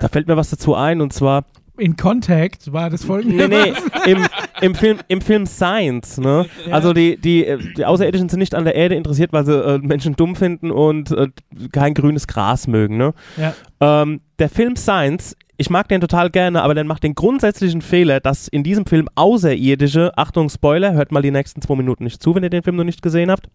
Da 0.00 0.08
fällt 0.08 0.26
mir 0.26 0.36
was 0.36 0.50
dazu 0.50 0.74
ein 0.74 1.00
und 1.00 1.12
zwar, 1.12 1.44
In 1.78 1.96
Contact 1.96 2.72
war 2.72 2.90
das 2.90 3.04
folgende. 3.04 3.48
nee, 3.48 3.72
nee, 3.72 4.10
im, 4.10 4.26
im, 4.60 4.74
Film, 4.74 4.98
im 5.08 5.20
Film 5.20 5.46
Science, 5.46 6.18
ne? 6.18 6.46
Ja. 6.66 6.74
Also 6.74 6.92
die, 6.92 7.16
die, 7.16 7.46
äh, 7.46 7.58
die 7.76 7.84
Außerirdischen 7.84 8.28
sind 8.28 8.40
nicht 8.40 8.54
an 8.54 8.64
der 8.64 8.74
Erde 8.74 8.96
interessiert, 8.96 9.32
weil 9.32 9.46
sie 9.46 9.54
äh, 9.54 9.78
Menschen 9.78 10.16
dumm 10.16 10.34
finden 10.34 10.70
und 10.70 11.12
äh, 11.12 11.28
kein 11.72 11.94
grünes 11.94 12.26
Gras 12.26 12.66
mögen, 12.66 12.96
ne? 12.96 13.14
Ja. 13.36 13.54
Ähm, 13.80 14.20
der 14.38 14.48
Film 14.48 14.74
Science, 14.76 15.36
ich 15.56 15.70
mag 15.70 15.88
den 15.88 16.00
total 16.00 16.30
gerne, 16.30 16.62
aber 16.62 16.74
der 16.74 16.84
macht 16.84 17.02
den 17.04 17.14
grundsätzlichen 17.14 17.82
Fehler, 17.82 18.18
dass 18.18 18.48
in 18.48 18.64
diesem 18.64 18.86
Film 18.86 19.08
Außerirdische, 19.14 20.16
Achtung 20.16 20.48
Spoiler, 20.48 20.94
hört 20.94 21.12
mal 21.12 21.22
die 21.22 21.30
nächsten 21.30 21.62
zwei 21.62 21.76
Minuten 21.76 22.04
nicht 22.04 22.22
zu, 22.22 22.34
wenn 22.34 22.42
ihr 22.42 22.50
den 22.50 22.62
Film 22.62 22.76
noch 22.76 22.84
nicht 22.84 23.02
gesehen 23.02 23.30
habt. 23.30 23.48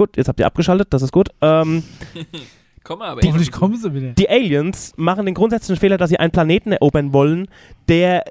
Gut, 0.00 0.16
jetzt 0.16 0.28
habt 0.28 0.40
ihr 0.40 0.46
abgeschaltet, 0.46 0.88
das 0.94 1.02
ist 1.02 1.12
gut. 1.12 1.28
Ähm, 1.42 1.82
Komm 2.84 3.00
mal, 3.00 3.08
aber 3.10 3.20
Hoffentlich 3.20 3.52
kommen 3.52 3.76
sie 3.76 3.92
wieder. 3.92 4.12
die 4.12 4.30
Aliens 4.30 4.94
machen 4.96 5.26
den 5.26 5.34
grundsätzlichen 5.34 5.78
Fehler, 5.78 5.98
dass 5.98 6.08
sie 6.08 6.18
einen 6.18 6.30
Planeten 6.30 6.72
erobern 6.72 7.12
wollen, 7.12 7.48
der, 7.90 8.24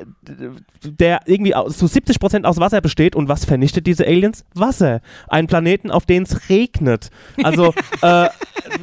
der 0.84 1.20
irgendwie 1.26 1.52
zu 1.52 1.86
70% 1.86 2.46
aus 2.46 2.58
Wasser 2.60 2.82
besteht. 2.82 3.16
Und 3.16 3.28
was 3.28 3.46
vernichtet 3.46 3.86
diese 3.86 4.06
Aliens? 4.08 4.46
Wasser. 4.56 5.02
Einen 5.28 5.48
Planeten, 5.48 5.92
auf 5.92 6.06
den 6.06 6.24
es 6.24 6.50
regnet. 6.50 7.10
Also, 7.44 7.74
äh, 8.02 8.30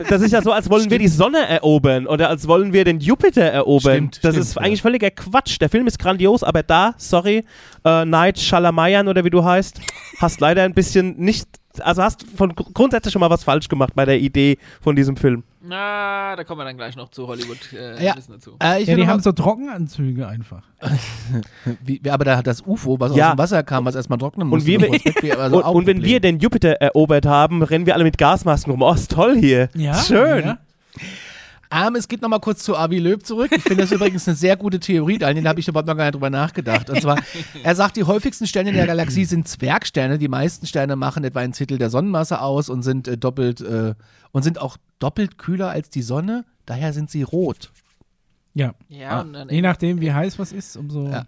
das 0.09 0.21
ist 0.23 0.33
ja 0.33 0.43
so, 0.43 0.53
als 0.53 0.69
wollen 0.71 0.91
wir 0.91 0.99
die 0.99 1.09
Sonne 1.09 1.47
erobern 1.49 2.07
oder 2.07 2.29
als 2.29 2.47
wollen 2.47 2.73
wir 2.73 2.85
den 2.85 3.01
Jupiter 3.01 3.43
erobern. 3.43 3.95
Stimmt, 4.13 4.15
das 4.25 4.35
stimmt, 4.35 4.37
ist 4.47 4.55
ja. 4.57 4.63
eigentlich 4.63 4.83
völliger 4.83 5.11
Quatsch. 5.11 5.61
Der 5.61 5.69
Film 5.69 5.87
ist 5.87 5.99
grandios, 5.99 6.43
aber 6.45 6.63
da, 6.63 6.95
sorry, 6.99 7.45
äh, 7.85 8.05
Night 8.05 8.39
Shalamayan 8.39 9.09
oder 9.09 9.25
wie 9.25 9.31
du 9.31 9.43
heißt, 9.45 9.81
hast 10.21 10.41
leider 10.41 10.63
ein 10.65 10.75
bisschen 10.75 11.17
nicht, 11.17 11.49
also 11.81 12.03
hast 12.03 12.25
von 12.37 12.55
gr- 12.55 12.65
grundsätzlich 12.75 13.13
schon 13.13 13.21
mal 13.21 13.31
was 13.31 13.45
falsch 13.45 13.69
gemacht 13.69 13.95
bei 13.95 14.05
der 14.05 14.19
Idee 14.19 14.59
von 14.83 14.95
diesem 14.97 15.17
Film. 15.17 15.45
Na, 15.63 16.37
da 16.37 16.45
kommen 16.45 16.61
wir 16.61 16.65
dann 16.65 16.77
gleich 16.77 16.97
noch 16.97 17.09
zu 17.11 17.27
Hollywood. 17.27 17.59
Äh, 17.73 18.05
Ja. 18.05 18.15
Dazu. 18.15 18.57
Äh, 18.63 18.83
ich 18.83 18.89
Ja, 18.89 18.97
die 18.97 19.07
haben 19.07 19.21
so 19.21 19.33
Trockenanzüge 19.33 20.27
einfach. 20.29 20.63
wie, 21.85 22.01
aber 22.11 22.25
da 22.25 22.37
hat 22.37 22.47
das 22.47 22.63
UFO, 22.67 23.01
was 23.01 23.15
Ja. 23.17 23.29
aus 23.29 23.35
dem 23.35 23.39
Wasser 23.39 23.63
kam, 23.63 23.85
was 23.87 23.95
erstmal 23.95 24.19
trocknen 24.19 24.47
musste. 24.49 24.67
wir- 24.69 24.81
weg 24.81 25.23
wäre, 25.23 25.43
also 25.43 25.59
und, 25.65 25.75
und 25.75 25.87
wenn 25.87 26.03
wir 26.03 26.21
den 26.21 26.39
Jupiter 26.39 26.73
erobert 26.81 27.27
haben, 27.27 27.63
rennen 27.63 27.87
wir 27.87 27.95
alle 27.95 28.05
mit 28.05 28.19
Gasmasken 28.19 28.71
rum. 28.73 28.83
Oh, 28.83 28.93
ist 28.93 29.11
toll 29.11 29.37
hier. 29.39 29.69
Ja, 29.75 29.95
Schön. 29.95 30.45
Ja. 30.45 30.59
Ähm, 31.69 31.97
es 31.97 32.07
geht 32.07 32.23
nochmal 32.23 32.39
kurz 32.41 32.63
zu 32.63 32.77
Avi 32.77 32.99
Löb 33.01 33.27
zurück. 33.27 33.51
Ich 33.51 33.63
finde 33.63 33.83
das 33.83 33.91
übrigens 33.93 34.27
eine 34.29 34.37
sehr 34.37 34.57
gute 34.57 34.79
Theorie, 34.79 35.23
an 35.25 35.35
den 35.35 35.49
habe 35.49 35.59
ich 35.59 35.67
überhaupt 35.67 35.89
noch 35.89 35.97
gar 35.97 36.05
nicht 36.05 36.15
drüber 36.15 36.31
nachgedacht. 36.31 36.89
Und 36.89 37.01
zwar, 37.03 37.19
er 37.65 37.75
sagt, 37.75 37.97
die 37.97 38.05
häufigsten 38.05 38.47
Sterne 38.47 38.71
in 38.71 38.77
der 38.77 38.87
Galaxie 38.87 39.25
sind 39.25 39.49
Zwergsterne. 39.49 40.19
Die 40.19 40.29
meisten 40.29 40.67
Sterne 40.67 40.95
machen 40.95 41.25
etwa 41.25 41.41
ein 41.41 41.53
Zehntel 41.55 41.79
der 41.79 41.91
Sonnenmasse 41.91 42.41
aus 42.41 42.69
und 42.69 42.83
sind 42.83 43.09
äh, 43.09 43.19
doppelt 43.19 43.61
äh, 43.63 43.95
und 44.31 44.43
sind 44.43 44.61
auch 44.61 44.77
doppelt 45.01 45.39
kühler 45.39 45.71
als 45.71 45.91
die 45.91 46.03
Sonne. 46.03 46.45
Daher 46.67 46.93
sind 46.93 47.11
sie 47.11 47.23
rot. 47.25 47.73
Ja. 48.57 48.73
Ja, 48.89 49.11
Ah. 49.11 49.21
und 49.21 49.33
dann 49.35 49.49
Je 49.51 49.61
nachdem, 49.61 50.01
wie 50.01 50.13
heiß 50.13 50.39
was 50.39 50.51
ist, 50.53 50.77
umso. 50.77 51.09
Ja. 51.09 51.27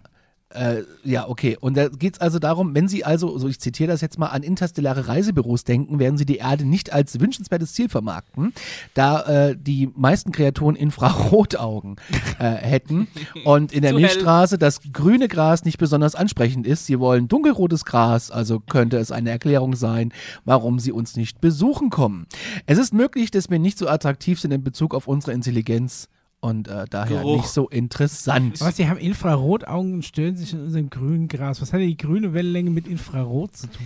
Äh, 0.51 0.81
ja, 1.03 1.29
okay. 1.29 1.57
Und 1.61 1.77
da 1.77 1.89
geht 1.89 2.15
es 2.15 2.21
also 2.21 2.39
darum, 2.39 2.73
wenn 2.73 2.87
Sie 2.87 3.05
also, 3.05 3.37
so 3.37 3.47
ich 3.47 3.59
zitiere 3.59 3.91
das 3.91 4.01
jetzt 4.01 4.17
mal, 4.17 4.29
an 4.29 4.41
interstellare 4.41 5.07
Reisebüros 5.07 5.63
denken, 5.63 5.99
werden 5.99 6.17
Sie 6.17 6.25
die 6.25 6.37
Erde 6.37 6.65
nicht 6.65 6.91
als 6.91 7.19
wünschenswertes 7.19 7.73
Ziel 7.73 7.87
vermarkten, 7.87 8.51
da 8.95 9.21
äh, 9.49 9.55
die 9.55 9.91
meisten 9.95 10.31
Kreaturen 10.31 10.75
Infrarotaugen 10.75 11.97
äh, 12.39 12.43
hätten 12.55 13.07
und 13.45 13.71
in 13.73 13.83
der. 13.83 13.93
Milchstraße 13.93 14.57
das 14.57 14.79
grüne 14.91 15.27
Gras 15.27 15.65
nicht 15.65 15.77
besonders 15.77 16.15
ansprechend 16.15 16.65
ist. 16.65 16.87
Sie 16.87 16.99
wollen 16.99 17.27
dunkelrotes 17.27 17.85
Gras, 17.85 18.31
also 18.31 18.59
könnte 18.59 18.97
es 18.97 19.11
eine 19.11 19.29
Erklärung 19.29 19.75
sein, 19.75 20.11
warum 20.45 20.79
Sie 20.79 20.91
uns 20.91 21.15
nicht 21.15 21.41
besuchen 21.41 21.91
kommen. 21.91 22.25
Es 22.65 22.79
ist 22.79 22.91
möglich, 22.91 23.29
dass 23.29 23.51
wir 23.51 23.59
nicht 23.59 23.77
so 23.77 23.87
attraktiv 23.87 24.39
sind 24.39 24.49
in 24.51 24.63
Bezug 24.63 24.95
auf 24.95 25.07
unsere 25.07 25.33
Intelligenz 25.33 26.09
und 26.41 26.67
äh, 26.67 26.85
daher 26.89 27.19
Geruch. 27.21 27.37
nicht 27.37 27.49
so 27.49 27.67
interessant. 27.69 28.61
Was, 28.61 28.75
die 28.75 28.87
haben 28.87 28.97
Infrarotaugen 28.99 29.93
und 29.95 30.05
stören 30.05 30.37
sich 30.37 30.53
in 30.53 30.61
unserem 30.61 30.89
grünen 30.89 31.27
Gras. 31.27 31.61
Was 31.61 31.73
hat 31.73 31.79
denn 31.81 31.87
die 31.89 31.97
grüne 31.97 32.33
Wellenlänge 32.33 32.69
mit 32.69 32.87
Infrarot 32.87 33.55
zu 33.57 33.67
tun? 33.67 33.85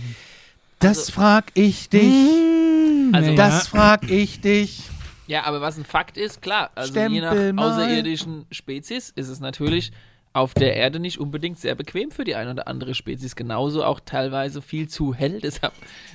Das 0.78 1.10
frag 1.10 1.46
ich 1.54 1.88
dich. 1.88 2.12
Also 3.12 3.30
Nee, 3.30 3.36
Das 3.36 3.68
frag 3.68 4.10
ich 4.10 4.40
dich. 4.40 4.82
Ja, 5.26 5.44
aber 5.44 5.60
was 5.60 5.78
ein 5.78 5.84
Fakt 5.84 6.16
ist, 6.18 6.42
klar, 6.42 6.70
also 6.74 6.92
je 6.92 7.00
Stempel 7.18 7.52
nach 7.54 7.62
mal. 7.64 7.72
außerirdischen 7.72 8.44
Spezies 8.50 9.10
ist 9.16 9.28
es 9.28 9.40
natürlich 9.40 9.90
auf 10.34 10.52
der 10.52 10.74
Erde 10.76 10.98
nicht 10.98 11.18
unbedingt 11.18 11.58
sehr 11.58 11.74
bequem 11.76 12.10
für 12.10 12.24
die 12.24 12.34
eine 12.34 12.50
oder 12.50 12.66
andere 12.68 12.94
Spezies. 12.94 13.36
Genauso 13.36 13.84
auch 13.84 14.00
teilweise 14.04 14.60
viel 14.60 14.88
zu 14.88 15.14
hell. 15.14 15.40
Deshalb 15.42 15.72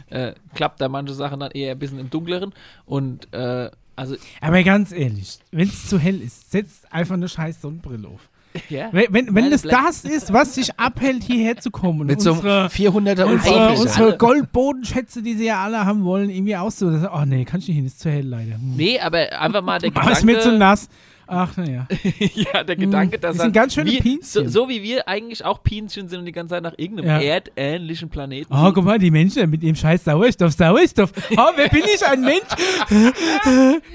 äh, 0.10 0.34
klappt 0.54 0.82
da 0.82 0.90
manche 0.90 1.14
Sachen 1.14 1.40
dann 1.40 1.52
eher 1.52 1.72
ein 1.72 1.80
bisschen 1.80 2.00
im 2.00 2.10
Dunkleren. 2.10 2.54
Und 2.86 3.34
äh, 3.34 3.72
also 4.00 4.16
Aber 4.42 4.64
ganz 4.64 4.92
ehrlich, 4.92 5.40
wenn 5.52 5.68
es 5.68 5.88
zu 5.88 6.00
hell 6.00 6.22
ist, 6.22 6.52
setzt 6.52 6.92
einfach 6.92 7.16
eine 7.16 7.30
scheiß 7.30 7.62
Sonnenbrille 7.62 8.08
auf. 8.08 8.30
Ja. 8.68 8.90
Wenn, 8.92 9.06
wenn, 9.14 9.36
wenn 9.36 9.52
es 9.52 9.62
das 9.62 10.04
ist, 10.06 10.34
was 10.34 10.54
dich 10.54 10.78
abhält, 10.80 11.24
hierher 11.24 11.58
zu 11.58 11.70
kommen. 11.70 12.02
und 12.02 12.08
Mit 12.08 12.20
so 12.20 12.32
unsere, 12.32 12.62
einem 12.62 12.70
400er 12.70 13.10
unsere, 13.26 13.28
Ultravision. 13.28 13.88
unsere 13.88 14.18
Goldbodenschätze, 14.18 15.22
die 15.22 15.36
sie 15.36 15.46
ja 15.46 15.64
alle 15.64 15.86
haben 15.86 16.04
wollen, 16.04 16.32
irgendwie 16.32 16.56
auszuholen. 16.56 17.08
Oh 17.14 17.26
nee, 17.26 17.46
kann 17.46 17.60
ich 17.60 17.68
nicht 17.68 17.78
hin, 17.78 17.86
ist 17.86 18.00
zu 18.00 18.10
hell 18.10 18.26
leider. 18.26 18.56
Hm. 18.56 18.76
Nee, 18.76 19.00
aber 19.00 19.40
einfach 19.40 19.62
mal 19.62 19.80
der 19.80 19.92
Ah, 19.94 20.10
ist 20.10 20.24
mir 20.26 20.40
zu 20.40 20.46
Gedanke, 20.46 20.58
nass. 20.60 20.90
Ach, 21.32 21.56
naja. 21.58 21.88
ja, 22.54 22.64
der 22.64 22.76
Gedanke, 22.76 23.20
dass 23.20 23.38
das 23.38 23.44
sind 23.44 23.54
ganz 23.54 23.76
schöne 23.76 23.92
wir, 23.92 24.18
so, 24.24 24.48
so 24.48 24.68
wie 24.68 24.82
wir 24.82 25.08
eigentlich 25.08 25.46
auch 25.46 25.62
Pinzchen 25.62 26.10
sind 26.10 26.20
und 26.20 26.26
die 26.26 26.32
ganze 26.32 26.56
Zeit 26.56 26.64
nach 26.64 26.74
irgendeinem 26.78 27.22
Ja. 27.22 27.36
erdähnlichen 27.36 28.10
Planeten 28.10 28.52
Oh, 28.52 28.72
guck 28.74 28.84
mal, 28.84 28.98
die 28.98 29.12
Menschen 29.12 29.48
mit 29.50 29.62
dem 29.62 29.76
scheiß 29.76 30.06
Sauerstoff, 30.06 30.54
Sauerstoff. 30.54 31.12
Oh, 31.38 31.52
wer 31.56 31.70
bin 31.70 31.84
ich? 31.94 32.04
Ein 32.06 32.22
Mensch? 32.22 32.42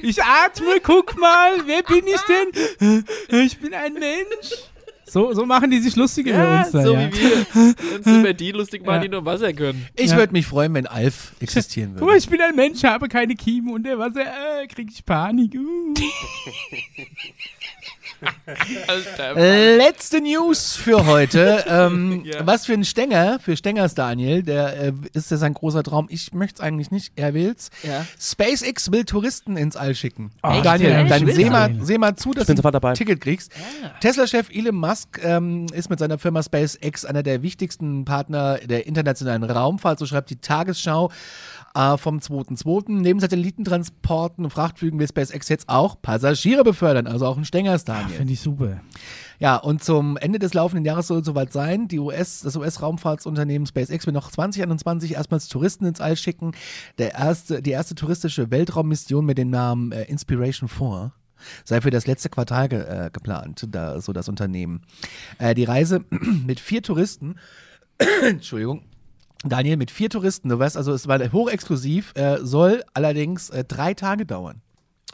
Ich 0.02 0.22
atme, 0.22 0.80
guck 0.82 1.18
mal. 1.18 1.50
Wer 1.66 1.82
bin 1.82 2.04
ich 2.06 2.20
denn? 2.22 3.04
Ich 3.44 3.58
bin 3.58 3.74
ein 3.74 3.94
Mensch. 3.94 4.52
So, 5.14 5.32
so 5.32 5.46
machen 5.46 5.70
die 5.70 5.78
sich 5.78 5.94
lustig 5.94 6.26
über 6.26 6.38
Ja, 6.42 6.58
uns 6.62 6.72
da, 6.72 6.82
so 6.82 6.92
ja. 6.92 7.08
wie 7.08 7.22
wir 7.22 7.96
uns 7.98 8.06
über 8.08 8.32
die 8.34 8.50
lustig 8.50 8.84
machen, 8.84 8.96
Ja. 8.96 9.02
die 9.02 9.08
nur 9.10 9.24
Wasser 9.24 9.52
können. 9.52 9.86
Ich 9.94 10.10
Ja. 10.10 10.16
würde 10.16 10.32
mich 10.32 10.44
freuen, 10.44 10.74
wenn 10.74 10.88
Alf 10.88 11.34
existieren 11.38 11.90
Guck 11.92 12.00
mal, 12.00 12.06
würde. 12.08 12.18
ich 12.18 12.28
bin 12.28 12.40
ein 12.40 12.56
Mensch, 12.56 12.82
habe 12.82 13.06
keine 13.06 13.36
Kiemen 13.36 13.72
und 13.72 13.84
der 13.84 13.96
Wasser, 13.96 14.22
äh, 14.22 14.66
krieg 14.66 14.88
ich 14.90 15.06
Panik. 15.06 15.54
Uh. 15.54 15.94
Alter, 18.86 19.34
Letzte 19.76 20.20
News 20.20 20.76
für 20.76 21.06
heute. 21.06 21.64
ähm, 21.68 22.22
Ja. 22.24 22.46
Was 22.46 22.66
für 22.66 22.72
ein 22.72 22.84
Stänger, 22.84 23.38
für 23.40 23.56
Stängers 23.56 23.94
Daniel, 23.94 24.42
der 24.42 24.76
äh, 24.78 24.92
ist 25.12 25.30
ja 25.30 25.36
sein 25.36 25.54
großer 25.54 25.82
Traum. 25.82 26.06
Ich 26.10 26.32
möchte 26.32 26.56
es 26.56 26.60
eigentlich 26.60 26.90
nicht, 26.90 27.12
er 27.16 27.34
will's. 27.34 27.70
Ja. 27.82 28.06
SpaceX 28.20 28.90
will 28.92 29.04
Touristen 29.04 29.56
ins 29.56 29.76
All 29.76 29.94
schicken. 29.94 30.30
Oh, 30.42 30.60
Daniel, 30.62 31.06
dann 31.08 31.26
seh 31.26 31.50
mal, 31.50 31.74
seh 31.80 31.98
mal 31.98 32.16
zu, 32.16 32.32
dass 32.32 32.46
du 32.46 32.54
ein 32.54 32.94
Ticket 32.94 33.20
kriegst. 33.20 33.52
Tesla-Chef 34.00 34.48
Elon 34.50 34.74
Musk 34.74 35.20
ähm, 35.22 35.66
ist 35.72 35.90
mit 35.90 35.98
seiner 35.98 36.18
Firma 36.18 36.42
SpaceX 36.42 37.04
einer 37.04 37.22
der 37.22 37.42
wichtigsten 37.42 38.04
Partner 38.04 38.58
der 38.58 38.86
internationalen 38.86 39.44
Raumfahrt, 39.44 39.98
so 39.98 40.06
schreibt 40.06 40.30
die 40.30 40.36
Tagesschau 40.36 41.10
äh, 41.74 41.96
vom 41.96 42.18
2.2. 42.18 42.84
Neben 42.88 43.20
Satellitentransporten 43.20 44.44
und 44.44 44.50
Frachtflügen 44.50 44.98
will 44.98 45.08
SpaceX 45.08 45.48
jetzt 45.48 45.68
auch 45.68 46.00
Passagiere 46.00 46.64
befördern, 46.64 47.06
also 47.06 47.26
auch 47.26 47.36
ein 47.36 47.44
Stängers 47.44 47.84
Daniel. 47.84 48.16
Finde 48.16 48.32
ich 48.32 48.40
super. 48.40 48.80
Ja, 49.38 49.56
und 49.56 49.82
zum 49.82 50.16
Ende 50.16 50.38
des 50.38 50.54
laufenden 50.54 50.84
Jahres 50.84 51.08
soll 51.08 51.20
es 51.20 51.26
soweit 51.26 51.52
sein. 51.52 51.88
Die 51.88 51.98
US, 51.98 52.40
das 52.42 52.56
US-Raumfahrtsunternehmen 52.56 53.66
SpaceX 53.66 54.06
will 54.06 54.12
noch 54.12 54.30
2021 54.30 55.14
erstmals 55.14 55.48
Touristen 55.48 55.84
ins 55.84 56.00
All 56.00 56.16
schicken. 56.16 56.52
Der 56.98 57.14
erste, 57.14 57.60
die 57.60 57.72
erste 57.72 57.94
touristische 57.94 58.50
Weltraummission 58.50 59.24
mit 59.24 59.38
dem 59.38 59.50
Namen 59.50 59.92
äh, 59.92 60.04
Inspiration 60.04 60.68
4 60.68 61.12
sei 61.64 61.80
für 61.80 61.90
das 61.90 62.06
letzte 62.06 62.30
Quartal 62.30 62.68
ge 62.68 62.80
äh, 62.80 63.10
geplant, 63.12 63.66
da, 63.70 64.00
so 64.00 64.12
das 64.12 64.28
Unternehmen. 64.28 64.82
Äh, 65.38 65.54
die 65.54 65.64
Reise 65.64 66.04
mit 66.46 66.60
vier 66.60 66.82
Touristen, 66.82 67.36
Entschuldigung, 68.22 68.84
Daniel, 69.44 69.76
mit 69.76 69.90
vier 69.90 70.10
Touristen, 70.10 70.48
du 70.48 70.58
weißt 70.58 70.76
also, 70.76 70.92
es 70.92 71.06
war 71.08 71.18
hochexklusiv, 71.32 72.12
äh, 72.16 72.38
soll 72.42 72.82
allerdings 72.94 73.50
äh, 73.50 73.64
drei 73.64 73.94
Tage 73.94 74.26
dauern. 74.26 74.60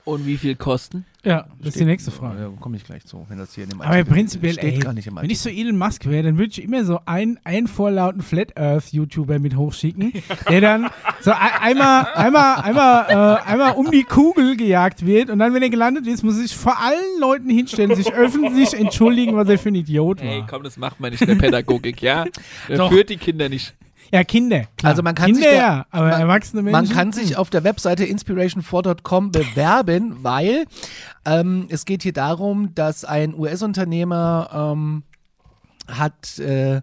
Und 0.07 0.27
wie 0.27 0.39
viel 0.39 0.57
kosten? 0.57 1.05
Ja, 1.25 1.47
das 1.59 1.69
ist 1.75 1.81
die 1.81 1.85
nächste 1.85 2.11
Frage. 2.11 2.41
Ja, 2.41 2.49
komme 2.59 2.77
ich 2.79 2.85
gleich 2.85 3.05
zu, 3.05 3.27
wenn 3.29 3.37
das 3.37 3.55
hier 3.55 3.65
in 3.65 3.71
dem 3.71 3.83
Aber 3.83 3.91
Artikel- 3.91 4.15
prinzipiell, 4.15 4.53
steht 4.55 4.75
ey, 4.75 4.79
gar 4.79 4.95
nicht 4.95 5.07
im 5.07 5.17
wenn 5.17 5.29
ich 5.29 5.39
so. 5.41 5.51
Elon 5.51 5.77
Musk 5.77 6.07
wäre, 6.07 6.23
dann 6.23 6.39
würde 6.39 6.51
ich 6.53 6.63
immer 6.63 6.85
so 6.85 7.01
einen, 7.05 7.39
einen 7.45 7.69
vorlauten 7.69 8.23
Flat 8.23 8.57
Earth 8.57 8.93
YouTuber 8.95 9.39
mit 9.39 9.57
hochschicken, 9.57 10.15
der 10.49 10.61
dann 10.63 10.89
so 11.21 11.33
ein, 11.33 11.39
einmal, 11.61 12.07
einmal, 12.15 12.61
einmal, 12.63 13.07
äh, 13.45 13.49
einmal 13.51 13.73
um 13.75 13.91
die 13.91 14.05
Kugel 14.05 14.57
gejagt 14.57 15.05
wird 15.05 15.29
und 15.29 15.39
dann, 15.39 15.53
wenn 15.53 15.63
er 15.63 15.71
gelandet 15.71 16.07
ist, 16.07 16.23
muss 16.25 16.37
er 16.37 16.43
sich 16.43 16.57
vor 16.57 16.81
allen 16.81 17.21
Leuten 17.21 17.51
hinstellen, 17.51 17.95
sich 17.95 18.11
öffentlich 18.13 18.73
entschuldigen, 18.73 19.37
was 19.37 19.49
er 19.51 19.59
für 19.59 19.69
ein 19.69 19.75
Idiot 19.75 20.23
Ey, 20.23 20.41
war. 20.41 20.47
komm, 20.47 20.63
das 20.63 20.79
macht 20.79 20.99
man 20.99 21.11
nicht 21.11 21.21
in 21.21 21.29
der 21.29 21.35
Pädagogik, 21.35 22.01
ja? 22.01 22.25
Er 22.69 22.89
führt 22.89 23.11
die 23.11 23.19
Kinder 23.19 23.51
nicht. 23.51 23.75
Ja, 24.13 24.25
Kinder. 24.25 24.65
Klar. 24.77 24.91
Also 24.91 25.03
man 25.03 25.15
kann 25.15 25.27
Kinder 25.27 25.41
sich 25.43 25.51
da- 25.51 25.57
ja, 25.57 25.87
aber 25.91 26.09
man- 26.11 26.21
erwachsene 26.21 26.63
Menschen. 26.63 26.73
Man 26.89 26.89
kann 26.97 27.13
sich 27.13 27.37
auf 27.37 27.51
der 27.51 27.65
Webseite 27.65 28.05
inspiration4.com 28.05 29.31
bewerben, 29.33 30.17
weil 30.23 30.65
ähm, 31.25 31.67
es 31.69 31.85
geht 31.85 32.03
hier 32.03 32.13
darum, 32.13 32.75
dass 32.75 33.05
ein 33.05 33.35
US-Unternehmer 33.35 34.73
ähm, 34.75 35.03
hat 35.89 36.39
äh, 36.39 36.83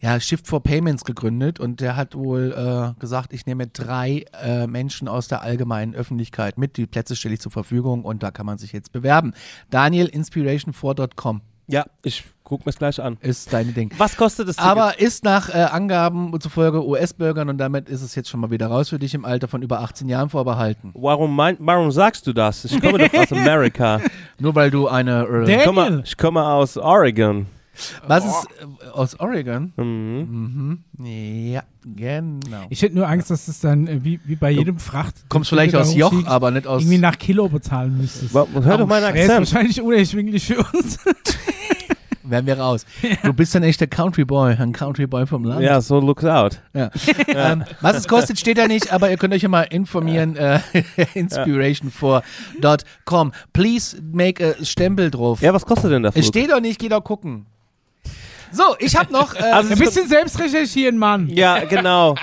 ja, 0.00 0.20
Shift 0.20 0.46
for 0.46 0.62
Payments 0.62 1.04
gegründet 1.04 1.58
und 1.60 1.80
der 1.80 1.96
hat 1.96 2.14
wohl 2.14 2.52
äh, 2.96 3.00
gesagt, 3.00 3.32
ich 3.32 3.46
nehme 3.46 3.66
drei 3.68 4.26
äh, 4.42 4.66
Menschen 4.66 5.08
aus 5.08 5.28
der 5.28 5.40
allgemeinen 5.42 5.94
Öffentlichkeit 5.94 6.58
mit, 6.58 6.76
die 6.76 6.86
Plätze 6.86 7.16
stelle 7.16 7.34
ich 7.34 7.40
zur 7.40 7.52
Verfügung 7.52 8.04
und 8.04 8.22
da 8.22 8.30
kann 8.30 8.44
man 8.44 8.58
sich 8.58 8.72
jetzt 8.72 8.92
bewerben. 8.92 9.32
Daniel, 9.70 10.06
inspiration4.com 10.08 11.40
Ja, 11.68 11.86
ich 12.02 12.24
guck 12.44 12.64
mir's 12.66 12.76
gleich 12.78 13.00
an. 13.02 13.16
ist 13.20 13.52
deine 13.52 13.72
Ding. 13.72 13.90
Was 13.98 14.16
kostet 14.16 14.48
das 14.48 14.56
Ticket? 14.56 14.70
Aber 14.70 15.00
ist 15.00 15.24
nach 15.24 15.48
äh, 15.48 15.62
Angaben 15.62 16.32
zufolge 16.40 16.86
US-Bürgern 16.86 17.48
und 17.48 17.58
damit 17.58 17.88
ist 17.88 18.02
es 18.02 18.14
jetzt 18.14 18.28
schon 18.28 18.40
mal 18.40 18.50
wieder 18.50 18.66
raus 18.68 18.90
für 18.90 18.98
dich 18.98 19.14
im 19.14 19.24
Alter 19.24 19.48
von 19.48 19.62
über 19.62 19.80
18 19.80 20.08
Jahren 20.08 20.28
vorbehalten. 20.28 20.90
Warum, 20.94 21.34
mein, 21.34 21.56
warum 21.58 21.90
sagst 21.90 22.26
du 22.26 22.32
das? 22.32 22.64
Ich 22.66 22.80
komme 22.80 22.98
doch 22.98 23.12
aus 23.18 23.32
Amerika. 23.32 24.00
Nur 24.38 24.54
weil 24.54 24.70
du 24.70 24.88
eine. 24.88 25.26
Äh, 25.46 25.56
Ich 25.58 25.64
komme, 25.64 26.02
ich 26.04 26.16
komme 26.16 26.44
aus 26.46 26.76
Oregon. 26.76 27.46
was 28.06 28.24
ist 28.24 28.46
äh, 28.60 28.88
aus 28.90 29.18
Oregon? 29.18 29.72
Mhm. 29.76 30.78
Mhm. 30.96 31.04
Ja, 31.52 31.62
genau. 31.84 32.66
Ich 32.68 32.82
hätte 32.82 32.94
nur 32.94 33.08
Angst, 33.08 33.30
dass 33.30 33.48
es 33.48 33.58
dann 33.60 33.86
äh, 33.88 34.04
wie, 34.04 34.20
wie 34.26 34.36
bei 34.36 34.50
jedem 34.52 34.78
Fracht. 34.78 35.14
Kommst 35.28 35.48
vielleicht 35.50 35.74
aus 35.74 35.92
Joch, 35.94 36.12
hochschickst, 36.12 36.30
aber 36.30 36.50
nicht 36.52 36.66
aus. 36.68 36.82
irgendwie 36.82 36.98
nach 36.98 37.18
Kilo 37.18 37.48
bezahlen 37.48 37.96
müsstest. 37.98 38.32
Wa- 38.34 38.46
Hör 38.52 38.78
doch 38.78 38.86
meinen 38.86 39.12
Der 39.12 39.24
ist 39.24 39.30
Akzent. 39.30 39.38
wahrscheinlich 39.52 39.80
unerschwinglich 39.80 40.46
für 40.46 40.58
uns. 40.58 40.98
Wären 42.24 42.46
wir 42.46 42.58
raus. 42.58 42.86
Du 43.22 43.34
bist 43.34 43.54
ein 43.54 43.62
echter 43.62 43.86
Country 43.86 44.24
Boy, 44.24 44.54
ein 44.54 44.72
Country 44.72 45.06
Boy 45.06 45.26
vom 45.26 45.44
Land. 45.44 45.62
Ja, 45.62 45.80
so 45.80 46.00
looks 46.00 46.24
out. 46.24 46.60
Ja. 46.72 46.90
ähm, 47.28 47.62
was 47.80 47.98
es 47.98 48.08
kostet, 48.08 48.36
steht 48.38 48.58
da 48.58 48.66
nicht, 48.66 48.92
aber 48.92 49.10
ihr 49.10 49.16
könnt 49.18 49.34
euch 49.34 49.42
ja 49.42 49.48
mal 49.48 49.64
informieren. 49.64 50.36
Äh, 50.36 50.60
Inspiration4.com. 51.14 53.32
Please 53.52 54.00
make 54.00 54.44
a 54.44 54.54
Stempel 54.64 55.10
drauf. 55.10 55.42
Ja, 55.42 55.52
was 55.52 55.66
kostet 55.66 55.90
denn 55.92 56.02
der 56.02 56.16
es 56.16 56.26
steht 56.26 56.50
doch 56.50 56.60
nicht, 56.60 56.78
geh 56.78 56.88
doch 56.88 57.04
gucken. 57.04 57.44
So, 58.54 58.76
ich 58.78 58.96
habe 58.96 59.12
noch. 59.12 59.34
Äh, 59.34 59.42
Also 59.42 59.72
Ein 59.72 59.78
bisschen 59.78 60.08
selbst 60.08 60.38
recherchieren, 60.38 60.96
Mann. 60.96 61.28
Ja, 61.28 61.64
genau. 61.64 62.14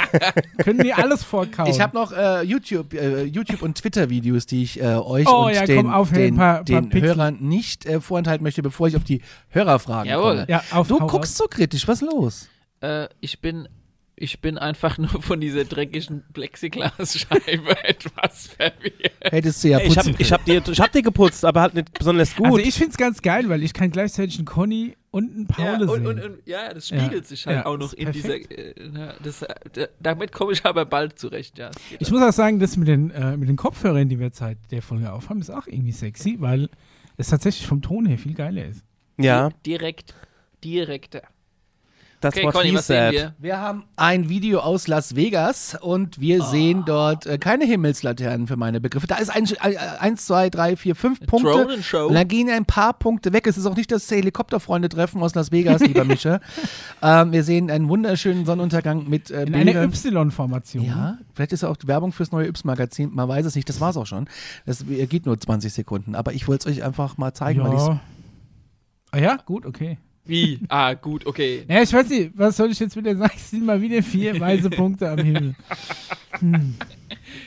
Können 0.58 0.80
die 0.82 0.92
alles 0.92 1.22
vorkaufen. 1.24 1.72
Ich 1.72 1.80
habe 1.80 1.96
noch 1.96 2.12
äh, 2.12 2.42
YouTube, 2.42 2.92
äh, 2.94 3.24
YouTube 3.24 3.62
und 3.62 3.76
Twitter-Videos, 3.78 4.46
die 4.46 4.62
ich 4.62 4.80
äh, 4.80 4.84
euch 4.96 5.26
Oh, 5.26 5.46
und 5.46 5.54
ja, 5.54 5.64
den, 5.64 5.76
komm, 5.84 5.92
auf, 5.92 6.12
den, 6.12 6.36
paar- 6.36 6.56
paar 6.56 6.64
den 6.64 6.88
Pixel. 6.90 7.08
Hörern 7.16 7.38
nicht 7.40 7.86
äh, 7.86 8.00
vorenthalten 8.00 8.44
möchte, 8.44 8.62
bevor 8.62 8.88
ich 8.88 8.96
auf 8.96 9.04
die 9.04 9.22
Hörerfragen 9.48 10.10
Jawohl. 10.10 10.30
komme. 10.36 10.46
Ja, 10.48 10.62
auf, 10.72 10.88
Du 10.88 10.98
guckst 10.98 11.36
so 11.36 11.44
kritisch, 11.46 11.88
was 11.88 12.02
ist 12.02 12.10
los? 12.12 12.48
Äh, 12.80 13.08
ich 13.20 13.40
bin. 13.40 13.68
Ich 14.22 14.42
bin 14.42 14.58
einfach 14.58 14.98
nur 14.98 15.22
von 15.22 15.40
dieser 15.40 15.64
dreckigen 15.64 16.24
Plexiglasscheibe 16.34 17.84
etwas 17.84 18.48
verwirrt. 18.48 19.12
Hättest 19.22 19.64
du 19.64 19.68
ja 19.68 19.78
Ich 19.78 19.94
putzen 19.94 20.12
hab, 20.12 20.20
ich, 20.20 20.32
hab 20.32 20.44
die, 20.44 20.60
ich 20.72 20.80
hab 20.80 20.92
die 20.92 21.00
geputzt, 21.00 21.42
aber 21.44 21.62
halt 21.62 21.72
nicht 21.74 21.92
besonders 21.94 22.36
gut. 22.36 22.44
Also 22.46 22.58
ich 22.58 22.74
finde 22.74 22.90
es 22.90 22.96
ganz 22.98 23.22
geil, 23.22 23.48
weil 23.48 23.62
ich 23.62 23.72
kann 23.72 23.90
gleichzeitig 23.90 24.36
einen 24.36 24.44
Conny 24.44 24.94
und 25.10 25.30
einen 25.34 25.48
Ja, 25.58 25.72
Paule 25.76 25.90
und, 25.90 25.98
sehen. 25.98 26.06
und, 26.06 26.20
und, 26.24 26.46
ja, 26.46 26.72
das 26.72 26.88
spiegelt 26.88 27.12
Ja, 27.12 27.22
sich 27.24 27.46
halt 27.46 27.56
ja, 27.58 27.66
auch 27.66 27.76
noch 27.76 27.92
in 27.92 28.12
dieser. 28.12 28.28
perfekt. 28.38 28.52
Äh, 28.78 28.90
na, 28.92 29.14
das, 29.22 29.42
äh, 29.42 29.54
da, 29.72 29.86
damit 30.00 30.32
komme 30.32 30.52
ich 30.52 30.64
aber 30.64 30.84
bald 30.86 31.18
zurecht, 31.18 31.58
ja. 31.58 31.70
ich 31.98 32.10
muss 32.10 32.22
auch 32.22 32.32
sagen, 32.32 32.58
das 32.60 32.76
mit 32.76 32.88
den, 32.88 33.10
äh, 33.10 33.36
mit 33.36 33.48
den 33.48 33.56
Kopfhörern, 33.56 34.08
die 34.08 34.18
wir 34.18 34.26
jetzt 34.26 34.38
seit 34.38 34.58
der 34.70 34.82
Folge 34.82 35.12
aufhaben, 35.12 35.40
ist 35.40 35.50
auch 35.50 35.66
irgendwie 35.66 35.92
sexy, 35.92 36.36
weil 36.38 36.68
es 37.16 37.28
tatsächlich 37.28 37.66
vom 37.66 37.82
Ton 37.82 38.06
her 38.06 38.18
viel 38.18 38.34
geiler 38.34 38.64
ist. 38.66 38.84
ja, 39.18 39.50
Direkt, 39.66 40.14
direkter. 40.64 41.22
That's 42.20 42.36
Okay, 42.36 42.46
what 42.46 42.54
Conny, 42.54 42.70
he 42.70 42.74
was 42.76 42.86
sehen 42.86 42.96
said. 42.96 43.12
wir? 43.12 43.34
Wir 43.38 43.58
haben 43.60 43.84
ein 43.96 44.28
Video 44.28 44.60
aus 44.60 44.86
Las 44.88 45.16
Vegas 45.16 45.76
und 45.80 46.20
wir 46.20 46.42
sehen 46.42 46.84
dort 46.86 47.26
äh, 47.26 47.38
keine 47.38 47.64
Himmelslaternen 47.64 48.46
für 48.46 48.56
meine 48.56 48.80
Begriffe. 48.80 49.06
Da 49.06 49.16
ist 49.16 49.30
ein, 49.30 49.46
äh, 49.46 49.76
eins, 49.98 50.26
zwei, 50.26 50.50
drei, 50.50 50.76
vier, 50.76 50.94
fünf 50.94 51.20
Punkte. 51.26 51.68
Und 52.06 52.14
da 52.14 52.24
gehen 52.24 52.48
ein 52.50 52.64
paar 52.64 52.92
Punkte 52.94 53.32
weg. 53.32 53.46
Es 53.46 53.56
ist 53.58 53.66
auch 53.66 53.76
nicht 53.76 53.90
das 53.90 54.10
Helikopterfreunde-Treffen 54.10 55.22
aus 55.22 55.34
Las 55.34 55.50
Vegas, 55.52 55.80
lieber 55.80 56.04
Mischa. 56.04 56.40
ähm, 57.02 57.32
wir 57.32 57.44
sehen 57.44 57.70
einen 57.70 57.88
wunderschönen 57.88 58.44
Sonnenuntergang 58.44 59.08
mit 59.08 59.30
äh, 59.30 59.44
In 59.44 59.54
einer. 59.54 59.82
Y-Formation. 59.84 60.84
Ja, 60.84 61.18
vielleicht 61.34 61.52
ist 61.52 61.62
ja 61.62 61.68
auch 61.68 61.76
die 61.76 61.88
Werbung 61.88 62.12
fürs 62.12 62.32
neue 62.32 62.46
Yps-Magazin. 62.48 63.10
Man 63.14 63.28
weiß 63.28 63.46
es 63.46 63.54
nicht. 63.54 63.68
Das 63.68 63.80
war's 63.80 63.96
auch 63.96 64.06
schon. 64.06 64.28
Das 64.66 64.82
äh, 64.88 65.06
geht 65.06 65.26
nur 65.26 65.38
20 65.38 65.72
Sekunden. 65.72 66.14
Aber 66.14 66.32
ich 66.32 66.48
wollte 66.48 66.68
es 66.68 66.76
euch 66.76 66.84
einfach 66.84 67.16
mal 67.16 67.32
zeigen, 67.32 67.62
weil 67.62 67.74
ich 67.74 67.80
ja. 67.80 68.00
Ah 69.12 69.18
ja, 69.18 69.36
gut, 69.44 69.66
okay. 69.66 69.98
Wie? 70.30 70.60
Ah, 70.68 70.94
gut, 70.94 71.26
okay. 71.26 71.64
Ja, 71.68 71.82
ich 71.82 71.92
weiß 71.92 72.08
nicht, 72.08 72.30
was 72.34 72.56
soll 72.56 72.70
ich 72.70 72.78
jetzt 72.78 72.96
wieder 72.96 73.14
sagen? 73.16 73.32
Es 73.36 73.50
sind 73.50 73.66
mal 73.66 73.80
wieder 73.82 74.02
vier 74.02 74.38
weiße 74.38 74.70
Punkte 74.70 75.10
am 75.10 75.18
Himmel. 75.18 75.54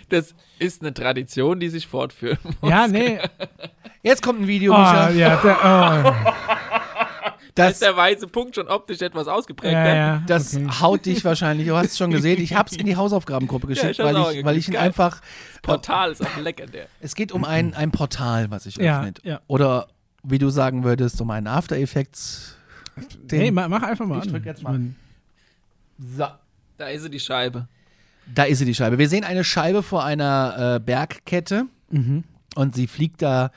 Das 0.10 0.36
ist 0.60 0.82
eine 0.82 0.94
Tradition, 0.94 1.60
die 1.60 1.70
sich 1.70 1.88
fortführen 1.88 2.38
muss. 2.62 2.70
Ja, 2.70 2.88
nee. 2.88 3.20
Jetzt 4.02 4.22
kommt 4.22 4.42
ein 4.42 4.48
Video, 4.48 4.74
Oh, 4.74 4.78
Micha. 4.78 5.10
ja, 5.12 5.36
der, 5.38 5.58
oh. 5.64 6.32
Da 7.56 7.66
Das, 7.66 7.74
ist 7.74 7.82
der 7.84 7.96
weiße 7.96 8.28
Punkt 8.28 8.56
schon 8.56 8.68
optisch 8.68 9.00
etwas 9.02 9.28
ausgeprägt. 9.28 9.74
ja, 9.74 9.84
ne? 9.84 9.96
ja. 9.96 10.24
das 10.26 10.56
okay. 10.56 10.68
haut 10.82 11.06
dich 11.06 11.24
wahrscheinlich. 11.24 11.68
Du 11.68 11.76
hast 11.76 11.92
es 11.92 11.98
schon 12.00 12.10
gesehen. 12.10 12.42
Ich 12.42 12.56
habe 12.56 12.68
es 12.72 12.76
in 12.76 12.86
die 12.88 12.96
Hausaufgabengruppe 12.96 13.68
geschickt, 13.68 13.92
ich 13.92 14.00
hab's 14.00 14.14
weil, 14.14 14.36
ich, 14.40 14.44
weil 14.46 14.58
ich 14.58 14.68
ihn. 14.68 14.74
Geil. 14.74 14.84
einfach. 14.86 15.22
Portal 15.62 16.12
ist 16.12 16.26
auch 16.26 16.38
lecker, 16.38 16.66
der. 16.66 16.88
Es 17.00 17.14
geht 17.14 17.32
um 17.32 17.46
ein, 17.46 17.76
ein 17.76 17.92
Portal, 17.92 18.50
was 18.50 18.64
sich 18.64 18.78
Ja, 18.78 19.00
öffnet. 19.00 19.20
ja. 19.24 19.40
Oder 19.46 19.88
wie 20.24 20.40
du 20.40 20.50
sagen 20.50 20.84
würdest, 20.84 21.22
um 21.22 21.30
einen 21.30 21.46
After 21.48 21.78
Effects. 21.78 22.58
Den- 23.24 23.40
Hey, 23.40 23.52
ma- 23.52 23.68
mach 23.68 23.84
einfach 23.84 24.06
mal 24.06 24.20
Ich 24.24 24.32
drück 24.32 24.46
jetzt 24.46 24.64
mal. 24.64 24.80
So. 26.00 26.26
Da 26.78 26.88
ist 26.88 27.04
sie 27.04 27.10
die 27.10 27.20
Scheibe. 27.20 27.68
Da 28.34 28.44
ist 28.44 28.60
sie, 28.60 28.66
die 28.66 28.74
Scheibe. 28.74 28.98
Wir 28.98 29.10
sehen 29.10 29.24
eine 29.24 29.44
Scheibe 29.44 29.84
vor 29.84 30.04
einer 30.04 30.76
äh, 30.76 30.80
Bergkette 30.80 31.66
Mhm. 31.90 32.24
und 32.56 32.74
sie 32.74 32.88
fliegt 32.88 33.22
da, 33.22 33.52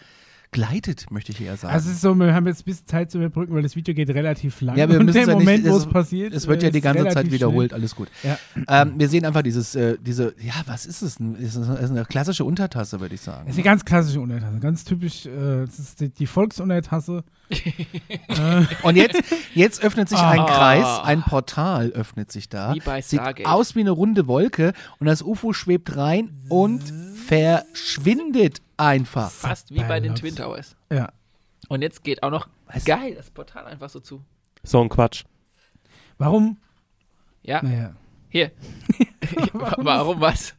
gleitet, 0.56 1.10
möchte 1.10 1.32
ich 1.32 1.40
eher 1.42 1.56
sagen. 1.58 1.74
Also 1.74 1.90
es 1.90 1.96
ist 1.96 2.00
so, 2.00 2.14
wir 2.14 2.32
haben 2.34 2.46
jetzt 2.46 2.62
ein 2.62 2.64
bisschen 2.64 2.86
Zeit 2.86 3.10
zu 3.10 3.18
überbrücken, 3.18 3.54
weil 3.54 3.62
das 3.62 3.76
Video 3.76 3.94
geht 3.94 4.08
relativ 4.10 4.62
lang. 4.62 4.76
Ja, 4.78 4.88
wir 4.88 4.98
und 5.00 5.04
müssen 5.06 5.14
der 5.14 5.22
es 5.24 5.28
ja 5.28 5.34
nicht- 5.34 5.44
Moment, 5.44 5.64
wo 5.68 5.76
es- 5.76 5.84
es 5.84 5.88
passiert, 5.92 6.32
es 6.32 6.46
wird 6.46 6.62
ja 6.62 6.70
äh, 6.70 6.72
die 6.72 6.80
ganze 6.80 7.06
Zeit 7.08 7.30
wiederholt, 7.30 7.74
alles 7.74 7.94
gut. 7.94 8.08
Ja. 8.22 8.38
Ähm, 8.68 8.94
wir 8.96 9.08
sehen 9.08 9.26
einfach 9.26 9.42
dieses, 9.42 9.74
äh, 9.74 9.98
diese, 10.00 10.34
ja, 10.40 10.54
was 10.66 10.86
ist 10.86 11.02
es 11.02 11.16
denn? 11.16 11.36
Es 11.36 11.56
ist 11.56 11.68
eine 11.68 12.04
klassische 12.06 12.44
Untertasse, 12.44 13.00
würde 13.00 13.14
ich 13.14 13.20
sagen. 13.20 13.42
Das 13.46 13.54
ist 13.54 13.58
eine 13.58 13.64
ganz 13.64 13.84
klassische 13.84 14.20
Untertasse, 14.20 14.58
ganz 14.58 14.84
typisch, 14.84 15.26
äh, 15.26 15.66
das 15.66 15.78
ist 15.78 16.00
die, 16.00 16.08
die 16.08 16.26
Volksuntertasse. 16.26 17.22
äh, 17.50 18.64
Und 18.82 18.96
jetzt, 18.96 19.22
jetzt 19.54 19.84
öffnet 19.84 20.08
sich 20.08 20.18
ein 20.18 20.40
Ah. 20.40 20.46
Kreis, 20.46 20.86
ein 21.04 21.22
Portal 21.22 21.90
öffnet 21.90 22.32
sich 22.32 22.48
da. 22.48 22.74
Wie 22.74 22.80
bei 22.80 23.02
Sieht 23.02 23.20
aus 23.46 23.74
wie 23.76 23.80
eine 23.80 23.90
runde 23.90 24.26
Wolke 24.26 24.72
und 24.98 25.06
das 25.06 25.22
UFO 25.22 25.52
schwebt 25.52 25.96
rein 25.96 26.30
und 26.48 26.82
verschwindet 27.26 28.62
einfach. 28.76 29.30
Fast 29.30 29.70
wie 29.72 29.80
bei 29.84 30.00
den. 30.00 30.14
Twin 30.14 30.34
Towers. 30.36 30.76
ja. 30.92 31.10
Und 31.68 31.82
jetzt 31.82 32.04
geht 32.04 32.22
auch 32.22 32.30
noch, 32.30 32.48
Was? 32.66 32.84
geil, 32.84 33.14
das 33.16 33.28
Portal 33.30 33.66
einfach 33.66 33.88
so 33.90 33.98
zu. 33.98 34.22
So 34.62 34.80
ein 34.80 34.88
Quatsch. 34.88 35.24
Warum? 36.16 36.58
Ja, 37.42 37.60
Naja. 37.62 37.96
hier. 38.28 38.52
Warum 39.52 40.20
was? 40.20 40.54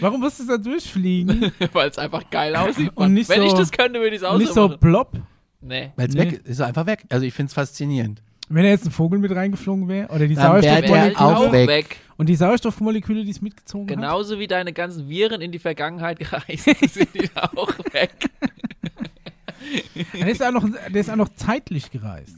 Warum 0.00 0.20
musst 0.20 0.40
du 0.40 0.46
da 0.46 0.56
durchfliegen? 0.56 1.52
Weil 1.72 1.88
es 1.90 1.98
einfach 1.98 2.28
geil 2.30 2.56
aussieht. 2.56 2.90
Und 2.96 3.14
nicht 3.14 3.28
Wenn 3.28 3.40
so- 3.42 3.46
ich 3.46 3.52
das 3.52 3.70
könnte, 3.70 4.00
würde 4.00 4.16
ich 4.16 4.22
es 4.22 4.26
auch 4.28 4.36
nicht 4.38 4.52
so 4.52 4.68
so 4.68 4.76
plopp? 4.78 5.12
Nee. 5.60 5.92
Weil 5.94 6.08
es 6.08 6.14
Nee. 6.14 6.20
weg 6.22 6.32
ist, 6.32 6.46
ist 6.48 6.60
einfach 6.60 6.86
weg. 6.86 7.04
Also 7.10 7.24
ich 7.24 7.34
finde 7.34 7.48
es 7.50 7.54
faszinierend. 7.54 8.20
Wenn 8.48 8.64
da 8.64 8.68
jetzt 8.70 8.84
ein 8.84 8.90
Vogel 8.90 9.18
mit 9.18 9.34
reingeflogen 9.34 9.88
wäre 9.88 10.08
oder 10.08 10.26
die 10.28 10.34
Dann 10.34 10.60
wär 10.62 10.82
der 10.82 10.90
Sauerstoffmoleküle 11.14 11.18
auch 11.38 11.52
weg. 11.52 11.68
weg. 11.68 11.96
und 12.18 12.28
die 12.28 12.34
Sauerstoffmoleküle, 12.36 13.24
die 13.24 13.30
es 13.30 13.40
mitgezogen 13.40 13.88
hat. 13.88 13.96
Genauso 13.96 14.38
wie 14.38 14.46
deine 14.46 14.72
ganzen 14.72 15.08
Viren 15.08 15.40
in 15.40 15.52
die 15.52 15.58
Vergangenheit 15.58 16.18
gereist 16.18 16.64
sind 16.64 17.14
die 17.14 17.30
auch 17.34 17.78
weg. 17.92 18.12
Der 20.14 20.28
ist, 20.28 20.42
auch 20.44 20.50
noch, 20.52 20.68
der 20.88 21.00
ist 21.00 21.10
auch 21.10 21.16
noch 21.16 21.30
zeitlich 21.30 21.90
gereist. 21.90 22.36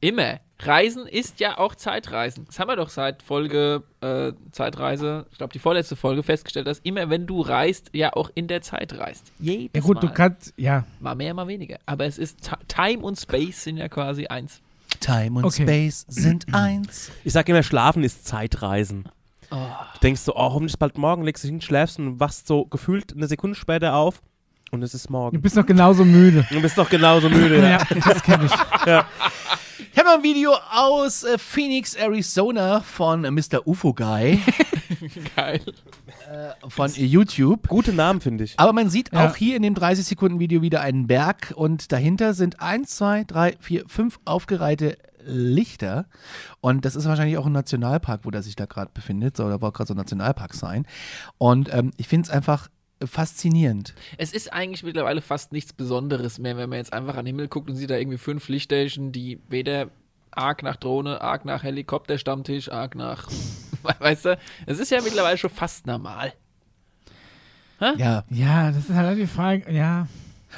Immer. 0.00 0.40
Reisen 0.60 1.06
ist 1.06 1.40
ja 1.40 1.58
auch 1.58 1.74
Zeitreisen. 1.74 2.44
Das 2.46 2.58
haben 2.58 2.68
wir 2.68 2.76
doch 2.76 2.88
seit 2.90 3.22
Folge 3.22 3.82
äh, 4.02 4.32
Zeitreise, 4.52 5.26
ich 5.30 5.38
glaube 5.38 5.52
die 5.52 5.58
vorletzte 5.58 5.96
Folge 5.96 6.22
festgestellt, 6.22 6.66
dass 6.66 6.78
immer 6.80 7.08
wenn 7.10 7.26
du 7.26 7.40
reist, 7.40 7.90
ja 7.94 8.12
auch 8.14 8.30
in 8.34 8.46
der 8.46 8.60
Zeit 8.62 8.96
reist. 8.98 9.32
Jedes 9.38 9.70
Ja 9.74 9.80
gut, 9.80 9.96
Mal. 9.96 10.00
du 10.08 10.12
kannst, 10.14 10.52
ja. 10.56 10.84
Mal 11.00 11.14
mehr, 11.14 11.32
mal 11.34 11.48
weniger. 11.48 11.78
Aber 11.86 12.04
es 12.06 12.18
ist 12.18 12.42
Ti- 12.42 12.56
Time 12.68 13.02
und 13.02 13.18
Space 13.18 13.64
sind 13.64 13.78
ja 13.78 13.88
quasi 13.88 14.26
eins. 14.26 14.60
Time 15.00 15.38
und 15.38 15.44
Okay. 15.44 15.62
Space 15.62 16.04
sind 16.08 16.46
eins. 16.54 17.10
Ich 17.24 17.32
sag 17.32 17.48
immer, 17.48 17.62
Schlafen 17.62 18.02
ist 18.02 18.26
Zeitreisen. 18.26 19.08
Oh. 19.50 19.56
Du 19.94 20.00
denkst 20.00 20.20
so, 20.22 20.34
oh, 20.34 20.38
hoffentlich 20.52 20.72
ist 20.74 20.78
bald 20.78 20.96
morgen, 20.98 21.22
legst 21.24 21.42
dich 21.44 21.50
hin, 21.50 21.60
schläfst 21.60 21.98
und 21.98 22.20
wachst 22.20 22.46
so 22.46 22.66
gefühlt 22.66 23.12
eine 23.14 23.26
Sekunde 23.26 23.56
später 23.56 23.94
auf 23.94 24.22
und 24.70 24.82
es 24.82 24.94
ist 24.94 25.06
Du 25.08 25.12
morgen. 25.12 25.40
bist 25.40 25.56
noch 25.56 25.66
genauso 25.66 26.04
müde. 26.04 26.46
Du 26.50 26.60
bist 26.60 26.76
doch 26.78 26.88
genauso 26.88 27.28
müde. 27.28 27.58
ja. 27.60 27.68
ja, 27.70 27.78
das 28.04 28.22
kenne 28.22 28.46
ich. 28.46 28.52
Ich 29.92 29.98
habe 29.98 30.08
noch 30.10 30.16
ein 30.18 30.22
Video 30.22 30.52
aus 30.70 31.24
äh, 31.24 31.36
Phoenix, 31.36 31.94
Arizona 31.94 32.80
von 32.80 33.24
äh, 33.24 33.30
Mr. 33.30 33.66
UFO 33.66 33.92
Guy 33.92 34.38
Geil. 35.36 35.60
von 36.68 36.94
äh, 36.94 37.04
YouTube. 37.04 37.66
Gute 37.66 37.92
Namen, 37.92 38.20
finde 38.20 38.44
ich. 38.44 38.54
Aber 38.58 38.72
man 38.72 38.88
sieht 38.88 39.12
Ja. 39.12 39.28
auch 39.28 39.36
hier 39.36 39.56
in 39.56 39.62
dem 39.62 39.74
30-Sekunden-Video 39.74 40.62
wieder 40.62 40.80
einen 40.82 41.06
Berg 41.08 41.52
und 41.56 41.90
dahinter 41.92 42.34
sind 42.34 42.60
eins, 42.60 42.96
zwei, 42.96 43.24
drei, 43.24 43.56
vier, 43.58 43.84
fünf 43.88 44.20
aufgereihte 44.24 44.96
Lichter. 45.24 46.06
Und 46.60 46.84
das 46.84 46.94
ist 46.94 47.06
wahrscheinlich 47.06 47.36
auch 47.38 47.46
ein 47.46 47.52
Nationalpark, 47.52 48.20
wo 48.24 48.30
der 48.30 48.42
sich 48.42 48.54
da 48.56 48.66
gerade 48.66 48.90
befindet. 48.94 49.36
Soll 49.36 49.50
aber 49.52 49.68
auch 49.68 49.72
gerade 49.72 49.88
so 49.88 49.94
ein 49.94 49.98
Nationalpark 49.98 50.54
sein. 50.54 50.86
Und 51.38 51.72
ähm, 51.74 51.90
ich 51.96 52.06
finde 52.06 52.26
es 52.26 52.30
einfach 52.30 52.68
faszinierend. 53.04 53.94
Es 54.18 54.32
ist 54.32 54.52
eigentlich 54.52 54.82
mittlerweile 54.82 55.22
fast 55.22 55.52
nichts 55.52 55.72
Besonderes 55.72 56.38
mehr, 56.38 56.56
wenn 56.56 56.68
man 56.68 56.78
jetzt 56.78 56.92
einfach 56.92 57.14
an 57.16 57.24
den 57.24 57.34
Himmel 57.34 57.48
guckt 57.48 57.70
und 57.70 57.76
sieht 57.76 57.90
da 57.90 57.96
irgendwie 57.96 58.18
fünf 58.18 58.48
Lichtstationen, 58.48 59.12
die 59.12 59.40
weder 59.48 59.88
arg 60.30 60.62
nach 60.62 60.76
Drohne, 60.76 61.20
arg 61.20 61.44
nach 61.44 61.62
Helikopterstammtisch, 61.62 62.70
arg 62.70 62.94
nach. 62.94 63.28
Weißt 63.98 64.26
du? 64.26 64.38
Es 64.66 64.78
ist 64.78 64.90
ja 64.90 65.00
mittlerweile 65.02 65.38
schon 65.38 65.50
fast 65.50 65.86
normal. 65.86 66.32
Ja. 67.96 68.24
Ja, 68.28 68.70
das 68.70 68.90
ist 68.90 68.94
halt 68.94 69.18
die 69.18 69.26
Frage. 69.26 69.72
Ja, 69.72 70.06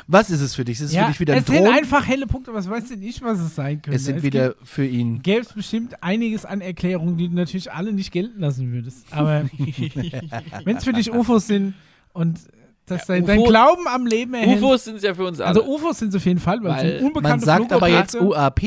Was 0.09 0.29
ist 0.31 0.41
es 0.41 0.57
für 0.57 0.65
dich? 0.65 0.81
Ist 0.81 0.87
es 0.87 0.93
ja 0.93 1.05
für 1.05 1.11
dich 1.13 1.21
wieder 1.21 1.35
ein 1.35 1.41
es 1.41 1.47
sind 1.47 1.59
Drohnen? 1.59 1.73
einfach 1.73 2.05
helle 2.07 2.27
Punkte, 2.27 2.51
aber 2.51 2.59
was 2.59 2.69
weiß 2.69 2.89
denn 2.89 3.03
ich, 3.03 3.23
was 3.23 3.39
es 3.39 3.55
sein 3.55 3.81
könnte. 3.81 3.97
Es 3.97 4.05
sind 4.05 4.25
wieder 4.25 4.57
für 4.65 4.85
ihn. 4.85 5.23
Gäbe 5.23 5.43
es 5.43 5.53
bestimmt 5.53 6.03
einiges 6.03 6.45
an 6.45 6.61
Erklärungen, 6.61 7.17
die 7.17 7.29
du 7.29 7.35
natürlich 7.37 7.71
alle 7.71 7.93
nicht 7.93 8.11
gelten 8.11 8.41
lassen 8.41 8.73
würdest. 8.73 9.07
Aber 9.13 9.45
wenn 10.65 10.77
es 10.77 10.85
für 10.85 10.93
dich 10.93 11.13
UFOs 11.13 11.47
sind 11.47 11.75
und 12.13 12.41
das 12.87 13.07
dein, 13.07 13.25
dein 13.25 13.43
Glauben 13.45 13.87
am 13.89 14.07
Leben 14.07 14.35
erhält. 14.35 14.63
UFOs 14.63 14.85
sind 14.85 14.97
es 14.97 15.03
ja 15.03 15.15
für 15.15 15.25
uns 15.27 15.41
alle. 15.41 15.49
also 15.61 15.65
UFOs 15.65 15.99
sind 15.99 16.09
es 16.11 16.17
auf 16.17 16.25
jeden 16.27 16.41
Fall, 16.41 16.63
weil, 16.63 16.71
es 16.71 16.77
Weil 16.83 16.99
sind 16.99 17.07
unbekannte 17.07 17.47
Man 17.47 17.59
sagt 17.59 17.73
aber 17.73 17.89
jetzt. 17.89 18.15
UAP. 18.15 18.61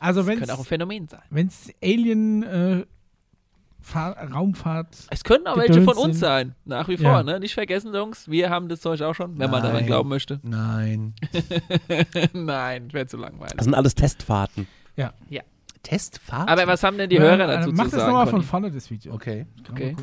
also 0.00 0.22
das 0.22 0.36
könnte 0.38 0.54
auch 0.54 0.58
ein 0.58 0.64
Phänomen 0.64 1.08
sein. 1.08 1.22
Wenn 1.30 1.46
es 1.48 1.70
Alien 1.82 2.42
äh, 2.42 2.86
Fahr 3.80 4.16
Raumfahrt. 4.32 4.88
Es 5.10 5.24
können 5.24 5.46
auch 5.46 5.56
welche 5.56 5.80
von 5.82 5.96
uns 5.96 6.16
sind. 6.16 6.20
sein. 6.20 6.54
Nach 6.66 6.88
wie 6.88 6.96
Ja. 6.96 7.10
vor, 7.10 7.22
ne? 7.22 7.40
Nicht 7.40 7.54
vergessen, 7.54 7.94
Jungs. 7.94 8.28
Wir 8.28 8.50
haben 8.50 8.68
das 8.68 8.80
Zeug 8.80 9.00
auch 9.02 9.14
schon, 9.14 9.38
wenn 9.38 9.50
man 9.50 9.62
daran 9.62 9.78
Nein. 9.78 9.86
glauben 9.86 10.08
möchte. 10.10 10.40
Nein. 10.42 11.14
Nein, 12.34 12.92
wäre 12.92 13.06
zu 13.06 13.16
langweilig. 13.16 13.54
Das 13.56 13.64
sind 13.64 13.74
alles 13.74 13.94
Testfahrten. 13.94 14.66
Testfahrt? 15.82 16.48
Aber 16.50 16.66
was 16.66 16.82
haben 16.82 16.98
denn 16.98 17.08
die 17.08 17.16
Ja, 17.16 17.22
Hörer 17.22 17.46
dazu 17.46 17.70
Mach 17.72 17.84
zu 17.84 17.90
das 17.92 18.00
sagen? 18.00 18.12
nochmal 18.12 18.26
von 18.26 18.42
vorne, 18.42 18.70
das 18.70 18.90
Video. 18.90 19.14
Okay. 19.14 19.46
Okay. 19.70 19.96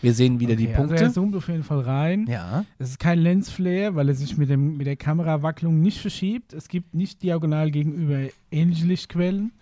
Wir 0.00 0.14
sehen 0.14 0.38
wieder 0.40 0.54
die 0.56 0.68
Okay, 0.68 0.74
Also 0.76 0.94
er 0.94 0.98
Punkte. 1.00 1.12
zoomt 1.14 1.34
auf 1.36 1.48
jeden 1.48 1.64
Fall 1.64 1.80
rein. 1.80 2.26
ja. 2.28 2.64
Es 2.78 2.90
ist 2.90 2.98
kein 3.00 3.18
Lensflare, 3.18 3.94
weil 3.96 4.08
er 4.08 4.14
sich 4.14 4.36
mit, 4.36 4.48
dem, 4.48 4.76
mit 4.76 4.86
der 4.86 4.96
Kamerawacklung 4.96 5.80
nicht 5.80 5.98
verschiebt. 6.00 6.52
Es 6.52 6.68
gibt 6.68 6.94
nicht 6.94 7.22
diagonal 7.22 7.70
gegenüber 7.70 8.28
ähnliche 8.50 8.86
Lichtquellen. 8.86 9.52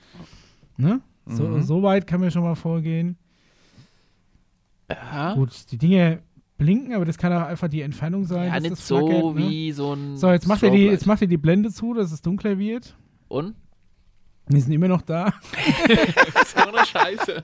Ne? 0.77 1.01
So, 1.27 1.45
Mhm. 1.45 1.63
so 1.63 1.83
weit 1.83 2.07
kann 2.07 2.21
man 2.21 2.31
schon 2.31 2.43
mal 2.43 2.55
vorgehen. 2.55 3.17
Ja, 4.91 5.35
Gut, 5.35 5.51
die 5.73 5.79
Dinge 5.79 6.21
blinken, 6.59 6.95
aber 6.95 7.05
das 7.05 7.19
kann 7.19 7.33
auch 7.33 7.47
einfach 7.47 7.69
die 7.69 7.81
Entfernung 7.83 8.25
sein. 8.25 8.49
ja 8.49 8.61
nicht 8.61 8.73
das 8.73 8.87
so 8.87 8.99
flackert, 9.09 9.35
ne? 9.35 9.37
wie 9.37 9.73
so 9.73 9.95
ein. 9.95 10.17
So, 10.17 10.31
jetzt 10.31 10.47
macht, 10.47 10.63
er 10.63 10.71
die, 10.71 10.85
jetzt 10.85 11.07
macht 11.07 11.23
er 11.23 11.29
die 11.29 11.37
Blende 11.37 11.71
zu, 11.71 11.93
dass 11.95 12.13
es 12.13 12.23
dunkler 12.23 12.59
wird. 12.59 12.97
Und? 13.29 13.55
Die 14.49 14.61
sind 14.61 14.73
immer 14.73 14.89
noch 14.89 15.03
da. 15.03 15.35
so 16.55 16.69
eine 16.69 16.87
Scheiße. 16.87 17.43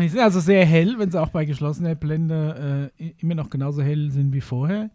Die 0.00 0.08
sind 0.08 0.20
also 0.20 0.38
sehr 0.40 0.64
hell, 0.64 0.94
wenn 0.98 1.10
sie 1.10 1.20
auch 1.20 1.28
bei 1.30 1.44
geschlossener 1.44 1.94
Blende 1.96 2.90
äh, 2.98 3.12
immer 3.18 3.34
noch 3.34 3.50
genauso 3.50 3.82
hell 3.82 4.10
sind 4.10 4.32
wie 4.32 4.40
vorher. 4.40 4.90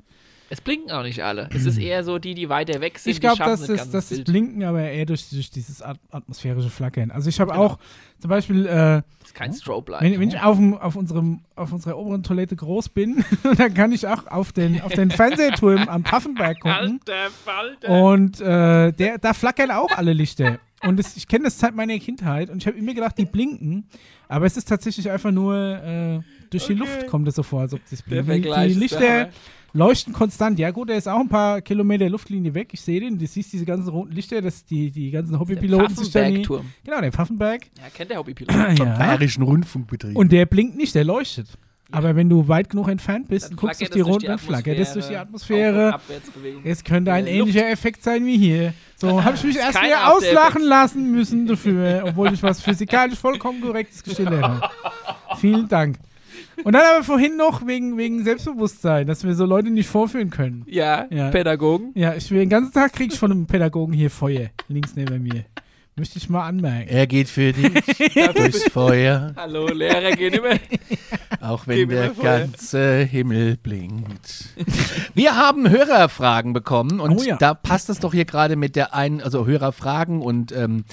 Es 0.52 0.62
blinken 0.62 0.90
auch 0.92 1.04
nicht 1.04 1.24
alle. 1.24 1.48
Es 1.54 1.66
ist 1.66 1.78
eher 1.78 2.04
so 2.04 2.18
die, 2.18 2.34
die 2.34 2.50
weiter 2.50 2.82
weg 2.82 2.98
sind. 2.98 3.12
Ich 3.12 3.22
glaube, 3.22 3.38
das, 3.38 3.68
das, 3.68 3.92
das 3.92 4.10
Bild. 4.10 4.26
Blinken 4.26 4.64
aber 4.64 4.82
eher 4.82 5.06
durch, 5.06 5.30
durch 5.30 5.52
dieses 5.52 5.84
at 5.84 6.00
atmosphärische 6.10 6.72
Flackern. 6.72 7.12
Also 7.12 7.30
ich 7.30 7.40
habe 7.40 7.52
Genau. 7.52 7.66
auch 7.66 7.80
zum 8.20 8.30
Beispiel, 8.30 8.66
äh, 8.66 8.70
Das 8.70 9.04
ist 9.28 9.36
kein 9.36 9.54
Strobe-Light. 9.54 10.02
wenn, 10.02 10.20
wenn 10.20 10.30
ich 10.30 10.40
auf, 10.42 10.58
dem, 10.58 10.76
auf, 10.76 10.96
unserem, 10.96 11.42
auf 11.56 11.72
unserer 11.72 12.00
oberen 12.00 12.24
Toilette 12.24 12.56
groß 12.56 12.90
bin, 12.90 13.24
dann 13.58 13.76
kann 13.76 13.92
ich 13.92 14.08
auch 14.08 14.26
auf 14.26 14.52
den, 14.52 14.82
auf 14.82 14.92
den 14.94 15.12
Fernsehturm 15.12 15.88
am 15.88 16.04
Pfaffenberg 16.04 16.60
gucken. 16.62 17.00
Alter 17.06 17.30
Falter. 17.46 17.90
Und 17.90 18.42
äh, 18.42 18.92
der, 18.92 19.20
da 19.20 19.34
flackern 19.36 19.70
auch 19.70 19.92
alle 19.92 20.14
Lichter. 20.14 20.58
Und 20.86 20.98
das, 20.98 21.18
ich 21.18 21.28
kenne 21.28 21.46
das 21.46 21.60
seit 21.60 21.76
meiner 21.76 21.98
Kindheit 22.00 22.50
und 22.50 22.58
ich 22.60 22.68
habe 22.68 22.78
immer 22.78 22.94
gedacht, 22.94 23.18
die 23.18 23.26
blinken. 23.26 23.86
Aber 24.28 24.46
es 24.46 24.56
ist 24.56 24.68
tatsächlich 24.68 25.10
einfach 25.10 25.32
nur 25.32 25.56
äh, 25.56 26.20
durch 26.50 26.68
die 26.68 26.74
Okay. 26.74 26.80
Luft 26.80 27.08
kommt 27.08 27.28
es 27.28 27.36
so 27.36 27.44
vor, 27.44 27.62
als 27.62 27.74
ob 27.74 27.82
das 27.90 28.02
blinkt. 28.02 28.30
Die, 28.30 28.42
die 28.42 28.74
Lichter 28.80 29.30
leuchten 29.74 30.14
konstant. 30.14 30.58
Ja 30.58 30.72
gut, 30.72 30.90
der 30.90 30.98
ist 30.98 31.08
auch 31.08 31.20
ein 31.20 31.28
paar 31.30 31.62
Kilometer 31.62 32.10
Luftlinie 32.10 32.54
weg. 32.54 32.70
Ich 32.72 32.82
sehe 32.82 33.00
den. 33.02 33.18
Du 33.20 33.28
siehst 33.28 33.52
diese 33.54 33.66
ganzen 33.66 33.90
roten 33.90 34.14
Lichter, 34.14 34.42
das 34.42 34.66
die, 34.66 34.90
die 34.90 35.12
ganzen 35.12 35.40
Hobbypiloten 35.40 35.96
sich 35.96 36.12
da 36.12 36.22
nie. 36.22 36.44
Pfaffenberg-Turm. 36.46 36.66
Genau, 36.84 37.02
der 37.02 37.12
Pfaffenberg. 37.12 37.62
Ja, 37.78 37.84
kennt 37.94 38.10
der 38.12 38.18
Hobbypilot. 38.20 38.80
ja. 38.80 38.98
Bayerischen 38.98 39.44
Rundfunkbetrieb. 39.44 40.16
Und 40.16 40.32
der 40.32 40.46
blinkt 40.46 40.76
nicht, 40.78 40.96
der 40.96 41.04
leuchtet. 41.04 41.58
Aber 41.92 42.16
wenn 42.16 42.30
du 42.30 42.48
weit 42.48 42.70
genug 42.70 42.88
entfernt 42.88 43.28
bist 43.30 43.50
Dann 43.50 43.56
guckst 43.58 43.82
auf 43.82 43.88
flackert 43.88 43.96
die 43.96 44.02
roten, 44.02 44.26
dann 44.28 44.38
flackert 44.40 44.78
es 44.78 44.94
durch 44.94 45.08
die 45.08 45.16
Auf- 45.16 45.22
Atmosphäre. 45.24 46.00
Es 46.64 46.84
könnte 46.84 47.12
ein 47.12 47.26
Luft- 47.26 47.34
ähnlicher 47.36 47.70
Effekt 47.70 48.04
sein 48.04 48.26
wie 48.26 48.38
hier. 48.38 48.74
So, 48.96 49.24
habe 49.24 49.36
ich 49.36 49.44
mich 49.44 49.56
erst 49.58 49.82
wieder 49.82 50.14
auslachen 50.14 50.62
lassen 50.62 51.12
müssen 51.12 51.48
dafür, 51.48 52.04
obwohl 52.08 52.32
ich 52.34 52.44
was 52.44 52.62
physikalisch 52.62 53.18
vollkommen 53.18 53.62
korrektes 53.62 54.04
gestellt 54.04 54.30
habe. 54.30 54.62
Vielen 55.40 55.68
Dank. 55.68 55.98
Und 56.64 56.74
dann 56.74 56.84
aber 56.96 57.04
vorhin 57.04 57.38
noch 57.38 57.66
wegen, 57.66 57.98
wegen 57.98 58.24
Selbstbewusstsein, 58.24 59.08
dass 59.08 59.24
wir 59.24 59.34
so 59.34 59.46
Leute 59.46 59.70
nicht 59.70 59.88
vorführen 59.88 60.30
können. 60.30 60.64
Ja, 60.68 61.08
Ja. 61.10 61.30
Pädagogen. 61.30 61.92
Ja, 61.96 62.14
ich 62.16 62.30
will 62.32 62.40
den 62.40 62.50
ganzen 62.50 62.74
Tag 62.74 62.92
krieg 62.94 63.14
ich 63.14 63.18
von 63.20 63.32
einem 63.32 63.46
Pädagogen 63.46 63.94
hier 63.94 64.12
Feuer, 64.12 64.50
links 64.68 64.94
neben 64.96 65.24
mir. 65.24 65.46
Möchte 66.00 66.18
ich 66.18 66.30
mal 66.30 66.48
anmerken. 66.48 66.88
Er 66.90 67.08
geht 67.08 67.28
für 67.28 67.52
dich 67.52 67.72
durchs 68.36 68.64
Feuer, 68.72 69.34
Hallo, 69.36 69.68
Lehrer, 69.68 70.12
geh 70.16 70.30
nicht 70.30 70.42
mehr. 70.42 70.58
auch 71.42 71.68
wenn 71.68 71.88
mir 71.88 71.96
der 72.04 72.12
Feuer. 72.14 72.40
ganze 72.40 73.00
Himmel 73.04 73.58
blinkt. 73.58 74.46
Wir 75.14 75.36
haben 75.36 75.70
Hörerfragen 75.70 76.54
bekommen 76.54 77.00
und 77.02 77.18
Oh 77.20 77.24
ja. 77.24 77.36
da 77.38 77.54
passt 77.54 77.90
es 77.90 78.00
doch 78.00 78.14
hier 78.14 78.24
gerade 78.26 78.56
mit 78.56 78.78
der 78.78 78.94
einen, 78.96 79.20
also 79.22 79.46
Hörerfragen 79.46 80.22
und 80.22 80.54
ähm, 80.54 80.86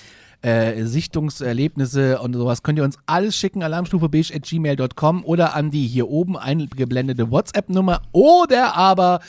äh, 0.43 0.85
Sichtungserlebnisse 0.85 2.19
und 2.21 2.35
sowas 2.35 2.63
könnt 2.65 2.79
ihr 2.79 2.85
uns 2.85 2.99
alles 3.07 3.37
schicken, 3.37 3.63
alarmstufebeige.gmail.com 3.63 5.25
oder 5.25 5.55
an 5.55 5.71
die 5.71 5.87
hier 5.87 6.09
oben 6.09 6.37
eingeblendete 6.37 7.31
WhatsApp-Nummer 7.31 8.03
oder 8.13 8.75
aber 8.77 9.21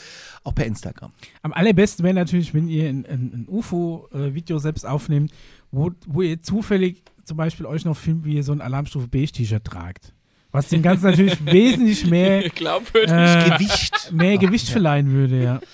auch 0.44 0.54
per 0.54 0.66
Instagram. 0.66 1.12
Am 1.42 1.52
allerbesten 1.52 2.04
wäre 2.04 2.14
natürlich, 2.14 2.54
wenn 2.54 2.68
ihr 2.68 2.88
ein, 2.88 3.04
ein, 3.06 3.32
ein 3.34 3.46
UFO-Video 3.48 4.58
selbst 4.58 4.86
aufnehmt, 4.86 5.32
wo, 5.70 5.90
wo 6.06 6.22
ihr 6.22 6.42
zufällig 6.42 7.02
zum 7.24 7.36
Beispiel 7.36 7.66
euch 7.66 7.84
noch 7.84 7.96
filmt, 7.96 8.24
wie 8.24 8.36
ihr 8.36 8.44
so 8.44 8.52
ein 8.52 8.60
Alarmstufe 8.60 9.08
Beige-T-Shirt 9.08 9.64
tragt. 9.64 10.14
Was 10.50 10.68
dem 10.68 10.80
Ganzen 10.80 11.04
natürlich 11.04 11.44
wesentlich 11.44 12.06
mehr, 12.06 12.46
äh, 12.46 12.48
Gewicht. 12.48 14.12
mehr 14.12 14.38
Gewicht 14.38 14.70
verleihen 14.70 15.12
würde, 15.12 15.42
ja. 15.42 15.60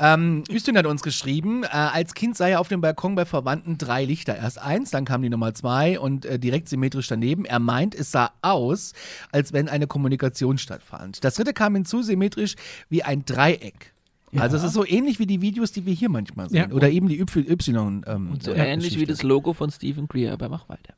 Ähm, 0.00 0.44
Üstün 0.48 0.78
hat 0.78 0.86
uns 0.86 1.02
geschrieben, 1.02 1.64
äh, 1.64 1.68
als 1.70 2.14
Kind 2.14 2.36
sah 2.36 2.46
er 2.46 2.60
auf 2.60 2.68
dem 2.68 2.80
Balkon 2.80 3.16
bei 3.16 3.24
Verwandten 3.24 3.78
drei 3.78 4.04
Lichter. 4.04 4.36
Erst 4.36 4.62
eins, 4.62 4.92
dann 4.92 5.04
kam 5.04 5.22
die 5.22 5.28
Nummer 5.28 5.54
zwei 5.54 5.98
und 5.98 6.24
äh, 6.24 6.38
direkt 6.38 6.68
symmetrisch 6.68 7.08
daneben. 7.08 7.44
Er 7.44 7.58
meint, 7.58 7.96
es 7.96 8.12
sah 8.12 8.30
aus, 8.40 8.92
als 9.32 9.52
wenn 9.52 9.68
eine 9.68 9.88
Kommunikation 9.88 10.56
stattfand. 10.56 11.24
Das 11.24 11.34
dritte 11.34 11.52
kam 11.52 11.74
hinzu, 11.74 12.02
symmetrisch 12.02 12.54
wie 12.88 13.02
ein 13.02 13.24
Dreieck. 13.24 13.92
Also 14.36 14.56
es 14.56 14.64
ist 14.64 14.74
so 14.74 14.84
ähnlich 14.86 15.18
wie 15.18 15.26
die 15.26 15.40
Videos, 15.40 15.72
die 15.72 15.86
wir 15.86 15.94
hier 15.94 16.08
manchmal 16.08 16.48
sehen. 16.50 16.70
Ja. 16.70 16.76
Oder 16.76 16.90
eben 16.90 17.08
die 17.08 17.18
Y. 17.20 17.46
y 17.46 18.02
ähm, 18.06 18.32
Und 18.32 18.42
so 18.42 18.52
äh, 18.52 18.72
ähnlich 18.72 18.98
wie 18.98 19.06
das 19.06 19.22
Logo 19.22 19.54
von 19.54 19.70
Stephen 19.70 20.06
Greer, 20.08 20.32
aber 20.32 20.48
mach 20.48 20.68
weiter. 20.68 20.94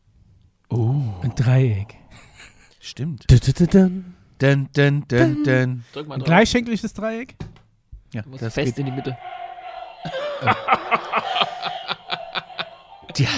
Ein 0.71 1.33
Dreieck. 1.37 1.97
Stimmt. 2.81 3.27
Dun, 3.31 4.69
dun, 4.75 5.05
dun, 5.07 5.45
dun. 5.45 5.85
Drück 5.93 6.09
mal 6.09 6.15
Ein 6.15 6.21
drauf. 6.21 6.27
gleichschenkliges 6.27 6.93
Dreieck? 6.95 7.37
Ja, 8.15 8.23
Du 8.23 8.31
musst 8.31 8.43
das 8.43 8.55
fest 8.55 8.77
geht. 8.77 8.79
in 8.79 8.87
die 8.87 8.93
Mitte. 8.93 9.17
Tja. 13.15 13.29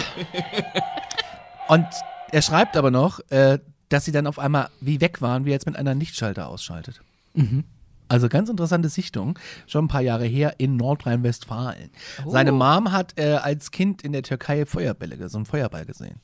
Und 1.68 1.86
er 2.30 2.42
schreibt 2.42 2.76
aber 2.76 2.90
noch, 2.90 3.20
äh, 3.30 3.58
dass 3.88 4.04
sie 4.04 4.12
dann 4.12 4.26
auf 4.26 4.38
einmal 4.38 4.68
wie 4.80 5.00
weg 5.00 5.20
waren, 5.20 5.44
wie 5.44 5.50
er 5.50 5.54
jetzt 5.54 5.66
mit 5.66 5.76
einer 5.76 5.94
Lichtschalter 5.94 6.48
ausschaltet. 6.48 7.02
Mhm. 7.34 7.64
Also 8.12 8.28
ganz 8.28 8.50
interessante 8.50 8.90
Sichtung, 8.90 9.38
schon 9.66 9.86
ein 9.86 9.88
paar 9.88 10.02
Jahre 10.02 10.26
her 10.26 10.56
in 10.58 10.76
Nordrhein-Westfalen. 10.76 11.88
Oh. 12.26 12.30
Seine 12.30 12.52
Mom 12.52 12.92
hat 12.92 13.14
äh, 13.18 13.36
als 13.36 13.70
Kind 13.70 14.02
in 14.02 14.12
der 14.12 14.22
Türkei 14.22 14.66
Feuerbälle, 14.66 15.28
so 15.30 15.38
einen 15.38 15.46
Feuerball 15.46 15.86
gesehen. 15.86 16.16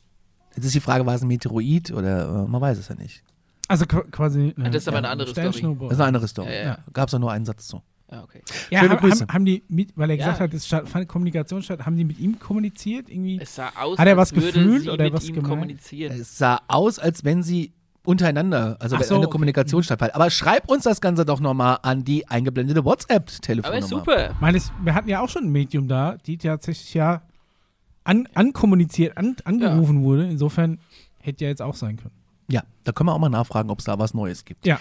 Jetzt 0.55 0.67
ist 0.67 0.75
die 0.75 0.81
Frage, 0.81 1.07
war 1.07 1.15
es 1.15 1.23
ein 1.23 1.29
Meteoroid 1.29 1.91
oder 1.93 2.45
äh, 2.45 2.49
man 2.49 2.61
weiß 2.61 2.77
es 2.77 2.89
ja 2.89 2.95
nicht. 2.95 3.23
Also 3.69 3.87
qu- 3.87 4.11
quasi. 4.11 4.55
Ah, 4.59 4.65
das 4.65 4.83
ist 4.83 4.89
aber 4.89 4.99
eine 4.99 5.09
andere 5.09 5.31
Story. 5.31 5.47
Das 5.47 5.57
ist 5.57 5.65
eine 5.99 6.05
andere 6.05 6.29
Story. 6.29 6.49
Ja, 6.49 6.55
ja, 6.55 6.65
ja. 6.65 6.79
Gab 6.93 7.09
es 7.09 7.15
auch 7.15 7.19
nur 7.21 7.33
einen 7.33 7.47
Satz 7.47 7.69
zu. 7.69 7.81
Ja, 8.11 8.23
okay. 8.23 8.43
Ja, 8.71 8.81
Schöne 8.81 8.91
haben, 8.93 9.01
Grüße. 9.01 9.21
haben, 9.23 9.33
haben 9.33 9.45
die, 9.47 9.63
mit, 9.69 9.93
weil 9.97 10.11
er 10.11 10.17
gesagt 10.19 10.39
Ja. 10.41 10.45
hat, 10.45 10.53
es 10.55 10.67
statt, 10.67 10.89
fand 10.89 11.09
Kommunikation 11.09 11.63
statt, 11.63 11.87
haben 11.87 11.97
die 11.97 12.05
mit 12.05 12.19
ihm 12.19 12.39
kommuniziert? 12.39 13.09
Irgendwie? 13.09 13.39
Es 13.41 13.55
sah 13.55 13.71
aus, 13.79 13.99
Hat 13.99 14.07
er 14.07 14.19
als 14.19 14.33
was 14.33 14.35
würde 14.35 14.53
gefühlt 14.53 14.83
sie 14.83 14.91
oder 14.91 15.05
mit 15.05 15.13
was 15.15 15.29
ihm 15.29 15.35
gemeint? 15.43 15.79
Es 15.93 16.37
sah 16.39 16.61
aus, 16.69 16.99
als 16.99 17.25
wenn 17.25 17.43
sie 17.43 17.73
untereinander, 18.09 18.77
also 18.81 18.97
Ach 18.97 19.01
wenn 19.01 19.07
so, 19.07 19.15
eine 19.17 19.25
okay. 19.27 19.33
Kommunikation 19.33 19.83
stattfand. 19.83 20.15
Aber 20.15 20.31
schreib 20.31 20.71
uns 20.71 20.85
das 20.85 21.01
Ganze 21.01 21.25
doch 21.27 21.41
nochmal 21.41 21.79
an 21.83 22.05
die 22.05 22.27
eingeblendete 22.27 22.81
Aber 22.81 22.91
WhatsApp-Telefonnummer. 22.93 23.87
super. 23.87 24.31
Ich 24.33 24.41
meine, 24.41 24.57
es- 24.57 24.73
wir 24.83 24.95
hatten 24.95 25.09
ja 25.09 25.21
auch 25.21 25.29
schon 25.29 25.45
ein 25.45 25.53
Medium 25.53 25.89
da, 25.89 26.17
die 26.27 26.39
tatsächlich 26.39 26.95
ja 26.95 27.21
an, 28.05 28.27
ankommuniziert, 28.35 29.17
an, 29.19 29.37
angerufen 29.45 30.03
wurde. 30.03 30.27
Insofern 30.27 30.79
hätte 31.21 31.45
ja 31.45 31.51
jetzt 31.51 31.61
auch 31.61 31.75
sein 31.75 31.97
können. 31.99 32.15
Ja, 32.51 32.63
da 32.85 32.93
können 32.93 33.09
wir 33.11 33.15
auch 33.15 33.19
mal 33.19 33.29
nachfragen, 33.29 33.69
ob 33.69 33.81
es 33.81 33.85
da 33.85 33.99
was 33.99 34.15
Neues 34.15 34.45
gibt. 34.47 34.65
Ja. 34.67 34.81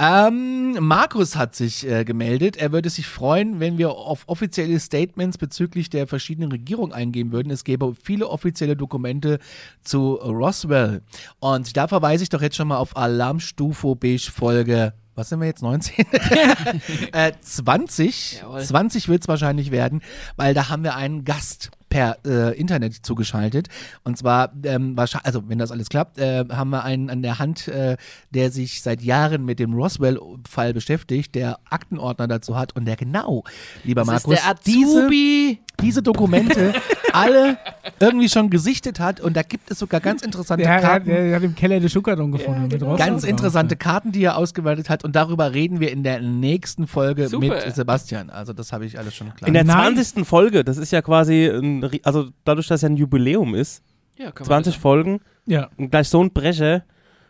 Ähm, 0.00 0.76
Markus 0.80 1.34
hat 1.34 1.56
sich 1.56 1.84
äh, 1.84 2.04
gemeldet. 2.04 2.56
Er 2.56 2.70
würde 2.70 2.88
sich 2.88 3.06
freuen, 3.08 3.58
wenn 3.58 3.78
wir 3.78 3.90
auf 3.90 4.24
offizielle 4.28 4.78
Statements 4.78 5.38
bezüglich 5.38 5.90
der 5.90 6.06
verschiedenen 6.06 6.52
Regierungen 6.52 6.92
eingehen 6.92 7.32
würden. 7.32 7.50
Es 7.50 7.64
gäbe 7.64 7.94
viele 8.00 8.28
offizielle 8.28 8.76
Dokumente 8.76 9.40
zu 9.82 10.14
Roswell. 10.14 11.02
Und 11.40 11.76
da 11.76 11.88
verweise 11.88 12.22
ich 12.22 12.28
doch 12.28 12.42
jetzt 12.42 12.56
schon 12.56 12.68
mal 12.68 12.76
auf 12.76 12.96
Alarmstufe 12.96 13.96
Beige 13.96 14.30
Folge. 14.32 14.94
Was 15.16 15.30
sind 15.30 15.40
wir 15.40 15.48
jetzt? 15.48 15.62
19? 15.62 16.06
äh, 17.12 17.32
20. 17.40 18.40
Jawohl. 18.42 18.62
20 18.62 19.08
wird 19.08 19.22
es 19.22 19.28
wahrscheinlich 19.28 19.72
werden, 19.72 20.02
weil 20.36 20.54
da 20.54 20.68
haben 20.68 20.84
wir 20.84 20.94
einen 20.94 21.24
Gast 21.24 21.72
per 21.88 22.18
äh, 22.24 22.58
Internet 22.58 22.94
zugeschaltet. 22.94 23.68
Und 24.04 24.18
zwar, 24.18 24.52
ähm, 24.64 24.96
wahrscheinlich, 24.96 25.26
also 25.26 25.48
wenn 25.48 25.58
das 25.58 25.70
alles 25.70 25.88
klappt, 25.88 26.18
äh, 26.18 26.44
haben 26.50 26.70
wir 26.70 26.84
einen 26.84 27.10
an 27.10 27.22
der 27.22 27.38
Hand, 27.38 27.68
äh, 27.68 27.96
der 28.30 28.50
sich 28.50 28.82
seit 28.82 29.02
Jahren 29.02 29.44
mit 29.44 29.58
dem 29.58 29.74
Roswell-Fall 29.74 30.74
beschäftigt, 30.74 31.34
der 31.34 31.58
Aktenordner 31.70 32.28
dazu 32.28 32.56
hat 32.56 32.76
und 32.76 32.84
der 32.84 32.96
genau, 32.96 33.44
lieber 33.84 34.02
Das 34.02 34.06
Markus, 34.06 34.34
ist 34.34 34.44
der 34.44 34.50
Azubi. 34.50 35.60
Diese 35.80 36.02
Dokumente 36.02 36.72
alle 37.12 37.56
irgendwie 38.00 38.28
schon 38.28 38.50
gesichtet 38.50 39.00
hat. 39.00 39.20
Und 39.20 39.36
da 39.36 39.42
gibt 39.42 39.70
es 39.70 39.78
sogar 39.78 40.00
ganz 40.00 40.22
interessante 40.22 40.64
Der, 40.64 40.80
Karten. 40.80 41.06
der 41.06 41.36
hat 41.36 41.42
im 41.42 41.54
Keller 41.54 41.80
die 41.80 41.88
Schuckerdon 41.88 42.32
gefunden. 42.32 42.68
mit 42.68 42.82
Rostock 42.82 42.98
Ganz 42.98 43.24
interessante 43.24 43.76
Karten, 43.76 44.12
die 44.12 44.22
er 44.24 44.36
ausgewertet 44.36 44.88
hat 44.90 45.04
und 45.04 45.16
darüber 45.16 45.54
reden 45.54 45.80
wir 45.80 45.90
in 45.90 46.02
der 46.02 46.20
nächsten 46.20 46.86
Folge 46.86 47.28
Super. 47.28 47.46
mit 47.64 47.74
Sebastian. 47.74 48.30
Also 48.30 48.52
das 48.52 48.72
habe 48.72 48.86
ich 48.86 48.98
alles 48.98 49.14
schon 49.14 49.34
klar. 49.34 49.48
In 49.48 49.54
der 49.54 49.64
Nein. 49.64 49.94
20. 49.96 50.26
Folge, 50.26 50.64
das 50.64 50.76
ist 50.78 50.90
ja 50.92 51.02
quasi, 51.02 51.46
ein, 51.46 51.88
also 52.02 52.28
dadurch, 52.44 52.66
dass 52.68 52.82
ja 52.82 52.88
ein 52.88 52.96
Jubiläum 52.96 53.54
ist, 53.54 53.82
Ja, 54.16 54.26
kann 54.26 54.44
man 54.44 54.46
20 54.46 54.74
das- 54.74 54.82
Folgen, 54.82 55.20
Ja. 55.46 55.68
und 55.76 55.90
gleich 55.90 56.08
so 56.08 56.22
ein 56.22 56.30
Brecher, 56.32 56.82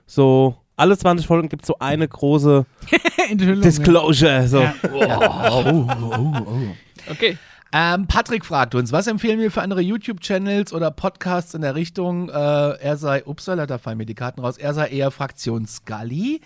so 0.06 0.56
alle 0.76 0.96
20 0.96 1.26
Folgen 1.26 1.48
gibt 1.48 1.62
es 1.62 1.66
so 1.66 1.76
eine 1.80 2.06
große. 2.06 2.64
Disclosure. 3.34 4.46
So. 4.48 4.60
Ja. 4.60 4.74
oh, 4.92 5.64
oh, 5.72 5.86
oh, 6.02 6.34
oh. 6.46 7.10
Okay. 7.10 7.36
Ähm, 7.72 8.06
Patrick 8.06 8.46
fragt 8.46 8.74
uns, 8.74 8.92
was 8.92 9.06
empfehlen 9.06 9.38
wir 9.40 9.50
für 9.50 9.60
andere 9.60 9.82
YouTube-Channels 9.82 10.72
oder 10.72 10.90
Podcasts 10.90 11.52
in 11.52 11.60
der 11.60 11.74
Richtung, 11.74 12.30
äh, 12.30 12.32
er 12.32 12.96
sei, 12.96 13.22
upsala, 13.26 13.66
da 13.66 13.76
fallen 13.76 13.98
mir 13.98 14.06
die 14.06 14.14
Karten 14.14 14.40
raus, 14.40 14.56
er 14.56 14.72
sei 14.72 14.88
eher 14.88 15.10
Fraktion 15.10 15.66
Scully. 15.66 16.40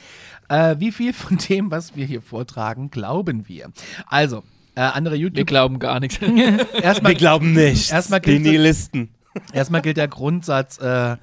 Äh, 0.48 0.76
wie 0.80 0.90
viel 0.90 1.12
von 1.12 1.36
dem, 1.38 1.70
was 1.70 1.94
wir 1.94 2.06
hier 2.06 2.22
vortragen, 2.22 2.90
glauben 2.90 3.46
wir? 3.48 3.70
Also, 4.06 4.42
äh, 4.74 4.80
andere 4.80 5.14
Wir 5.14 5.20
YouTube, 5.20 5.46
glauben 5.46 5.78
gar 5.78 6.00
nichts. 6.00 6.18
erstmal, 6.82 7.12
Wir 7.12 7.18
glauben 7.18 7.52
nicht. 7.52 7.92
Erstmal 7.92 8.20
die 8.20 8.30
gibt's- 8.32 8.44
Nihilisten. 8.48 9.08
erstmal 9.52 9.80
gilt 9.82 9.98
der 9.98 10.08
Grundsatz, 10.08 10.78
äh, 10.78 11.16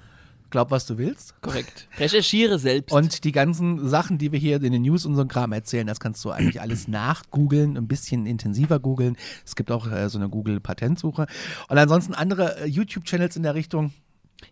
glaub, 0.49 0.71
was 0.71 0.85
du 0.85 0.97
willst. 0.97 1.39
Korrekt. 1.41 1.87
Recherchiere 1.97 2.59
selbst. 2.59 2.91
Und 2.93 3.23
die 3.23 3.31
ganzen 3.31 3.87
Sachen, 3.87 4.17
die 4.17 4.31
wir 4.31 4.39
hier 4.39 4.61
in 4.61 4.71
den 4.71 4.81
News 4.81 5.05
und 5.05 5.15
so 5.15 5.21
ein 5.21 5.27
Kram 5.27 5.51
erzählen, 5.51 5.87
das 5.87 5.99
kannst 5.99 6.23
du 6.25 6.31
eigentlich 6.31 6.61
alles 6.61 6.87
nachgoogeln, 6.87 7.77
ein 7.77 7.87
bisschen 7.87 8.25
intensiver 8.25 8.79
googeln. 8.79 9.17
Es 9.45 9.55
gibt 9.55 9.71
auch 9.71 9.91
äh, 9.91 10.09
so 10.09 10.17
eine 10.17 10.29
Google-Patentsuche. 10.29 11.27
Und 11.67 11.77
ansonsten 11.77 12.13
andere 12.13 12.61
äh, 12.61 12.65
YouTube-Channels 12.65 13.35
in 13.35 13.43
der 13.43 13.55
Richtung. 13.55 13.93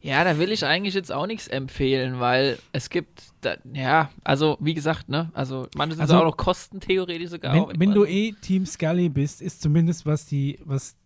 Ja, 0.02 0.24
da 0.24 0.38
will 0.38 0.52
ich 0.52 0.66
eigentlich 0.66 0.94
jetzt 0.94 1.12
auch 1.12 1.28
nichts 1.28 1.48
empfehlen, 1.48 2.20
weil 2.20 2.60
es 2.74 2.90
gibt, 2.90 3.24
da, 3.42 3.56
ja, 3.74 4.10
also 4.24 4.58
wie 4.60 4.74
gesagt, 4.74 5.10
ne, 5.10 5.32
also 5.34 5.68
manche 5.76 5.96
sind 5.96 6.02
Also, 6.02 6.18
auch 6.18 6.26
noch 6.26 6.38
kostentheoretisch 6.38 7.30
sogar. 7.30 7.56
auch 7.56 7.70
Wenn, 7.70 7.80
wenn 7.80 7.92
du 7.94 8.06
eh 8.06 8.34
Team 8.34 8.66
Scully 8.66 9.10
bist, 9.10 9.42
ist 9.42 9.62
zumindest 9.62 10.06
was 10.06 10.26
die, 10.26 10.60
was 10.66 10.98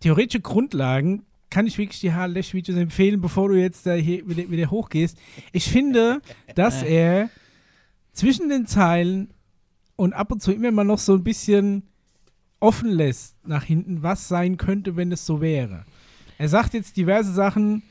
theoretische 0.00 0.40
Grundlagen, 0.40 1.24
kann 1.50 1.66
ich 1.66 1.78
wirklich 1.78 2.00
die 2.00 2.12
Harlech-Videos 2.12 2.76
empfehlen, 2.76 3.20
bevor 3.20 3.48
du 3.48 3.54
jetzt 3.54 3.86
da 3.86 3.94
hier 3.94 4.28
wieder, 4.28 4.50
wieder 4.50 4.70
hochgehst. 4.70 5.16
Ich 5.52 5.70
finde, 5.70 6.20
dass 6.54 6.82
er 6.82 7.30
zwischen 8.12 8.48
den 8.48 8.66
Zeilen 8.66 9.30
und 9.96 10.12
ab 10.12 10.32
und 10.32 10.42
zu 10.42 10.52
immer 10.52 10.70
mal 10.70 10.84
noch 10.84 10.98
so 10.98 11.14
ein 11.14 11.24
bisschen 11.24 11.84
offen 12.60 12.90
lässt 12.90 13.36
nach 13.46 13.64
hinten, 13.64 14.02
was 14.02 14.28
sein 14.28 14.56
könnte, 14.56 14.96
wenn 14.96 15.12
es 15.12 15.26
so 15.26 15.40
wäre. 15.40 15.84
Er 16.38 16.48
sagt 16.48 16.74
jetzt 16.74 16.96
diverse 16.96 17.32
Sachen, 17.32 17.82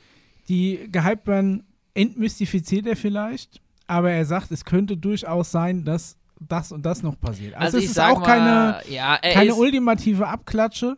die 0.50 0.88
gehypt 0.92 1.28
werden, 1.28 1.64
entmystifiziert 1.94 2.86
er 2.86 2.96
vielleicht, 2.96 3.62
aber 3.88 4.12
er 4.12 4.26
sagt, 4.26 4.52
es 4.52 4.66
könnte 4.66 4.98
durchaus 4.98 5.52
sein, 5.52 5.86
dass 5.86 6.18
das 6.40 6.72
und 6.72 6.86
das 6.86 7.02
noch 7.02 7.20
passiert. 7.20 7.56
Also, 7.56 7.78
also 7.78 7.78
es 7.78 7.92
ist 7.92 8.00
auch 8.00 8.22
keine, 8.22 8.46
mal, 8.46 8.84
ja, 8.90 9.16
er 9.16 9.34
keine 9.34 9.52
ist, 9.52 9.58
ultimative 9.58 10.28
Abklatsche. 10.28 10.98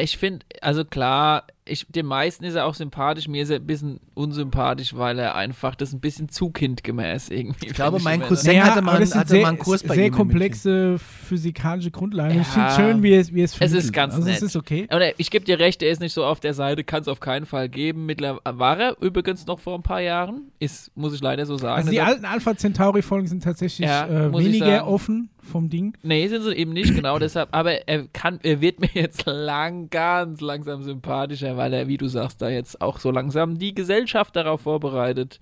Ich 0.00 0.18
finde, 0.18 0.44
also 0.60 0.84
klar, 0.84 1.46
ich, 1.70 1.86
den 1.88 2.06
meisten 2.06 2.44
ist 2.44 2.54
er 2.54 2.66
auch 2.66 2.74
sympathisch, 2.74 3.28
mir 3.28 3.42
ist 3.42 3.50
er 3.50 3.56
ein 3.56 3.66
bisschen 3.66 4.00
unsympathisch, 4.14 4.94
weil 4.96 5.18
er 5.18 5.34
einfach 5.34 5.74
das 5.74 5.92
ein 5.92 6.00
bisschen 6.00 6.28
zu 6.28 6.50
kindgemäß 6.50 7.30
irgendwie. 7.30 7.66
Ich 7.66 7.74
glaube, 7.74 7.98
mein 8.00 8.20
immer, 8.20 8.28
Cousin 8.28 8.62
hatte 8.64 8.82
mal- 8.82 8.94
hatte 9.00 9.28
sehr, 9.28 9.42
mal 9.42 9.48
einen 9.48 9.58
Kurs 9.58 9.82
bei 9.82 9.94
sehr 9.94 10.04
ihm 10.06 10.12
in 10.12 10.16
komplexe 10.16 10.98
physikalische 10.98 11.90
Grundlagen. 11.90 12.40
Ich 12.40 12.46
Ja. 12.56 12.68
finde 12.70 12.90
schön, 12.92 13.02
wie 13.02 13.14
es, 13.14 13.32
wie 13.34 13.42
es 13.42 13.60
Es 13.60 13.72
ist 13.72 13.92
ganz 13.92 14.14
also 14.14 14.26
nett. 14.26 14.36
es 14.36 14.42
ist 14.42 14.56
okay. 14.56 14.86
Aber 14.90 15.18
ich 15.20 15.30
gebe 15.30 15.44
dir 15.44 15.58
recht, 15.58 15.82
er 15.82 15.90
ist 15.90 16.00
nicht 16.00 16.12
so 16.12 16.24
auf 16.24 16.40
der 16.40 16.54
Seite, 16.54 16.84
kann 16.84 17.02
es 17.02 17.08
auf 17.08 17.20
keinen 17.20 17.46
Fall 17.46 17.68
geben. 17.68 18.06
Mittlerweile 18.06 18.40
war 18.58 18.78
er 18.78 18.96
übrigens 19.00 19.46
noch 19.46 19.58
vor 19.60 19.74
ein 19.76 19.82
paar 19.82 20.00
Jahren, 20.00 20.50
ist, 20.58 20.90
muss 20.96 21.14
ich 21.14 21.20
leider 21.20 21.44
so 21.46 21.56
sagen. 21.58 21.76
Also 21.78 21.90
die 21.90 21.96
Deshalb- 21.96 22.14
alten 22.14 22.24
Alpha 22.24 22.56
Centauri-Folgen 22.56 23.26
sind 23.28 23.42
tatsächlich 23.44 23.86
Ja, 23.88 24.06
äh, 24.06 24.28
ich 24.28 24.32
weniger 24.38 24.66
sagen. 24.78 24.88
offen 24.88 25.30
vom 25.42 25.68
Ding. 25.70 25.96
Nee, 26.02 26.26
sind 26.28 26.42
sie 26.42 26.52
eben 26.54 26.72
nicht, 26.72 26.94
genau 26.94 27.18
deshalb. 27.18 27.48
Aber 27.52 27.88
er 27.88 28.06
kann, 28.08 28.38
er 28.42 28.60
wird 28.60 28.80
mir 28.80 28.90
jetzt 28.94 29.24
lang, 29.26 29.88
ganz 29.90 30.40
langsam 30.40 30.82
sympathischer, 30.82 31.56
weil 31.58 31.74
er, 31.74 31.88
wie 31.88 31.98
du 31.98 32.08
sagst, 32.08 32.40
da 32.42 32.48
jetzt 32.48 32.80
auch 32.80 32.98
so 33.00 33.10
langsam 33.10 33.58
die 33.58 33.74
Gesellschaft 33.74 34.34
darauf 34.36 34.62
vorbereitet. 34.62 35.40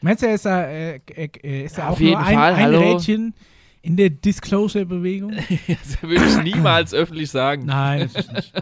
Meinst 0.00 0.22
du, 0.22 0.26
er 0.28 0.34
ist 0.34 0.46
da, 0.46 0.64
äh, 0.64 1.00
äh, 1.16 1.64
ist 1.64 1.78
da 1.78 1.82
Ja, 1.82 1.88
auch 1.88 1.92
auf 1.92 2.00
jeden 2.00 2.12
nur 2.12 2.20
ein, 2.20 2.34
Fall, 2.34 2.54
ein. 2.54 2.74
Rädchen 2.74 3.34
in 3.82 3.96
der 3.96 4.10
Disclosure-Bewegung? 4.10 5.32
Das 5.66 6.02
würde 6.02 6.24
ich 6.24 6.42
niemals 6.54 6.94
öffentlich 6.94 7.30
sagen. 7.30 7.66
Nein, 7.66 8.00
natürlich 8.14 8.32
nicht. 8.32 8.52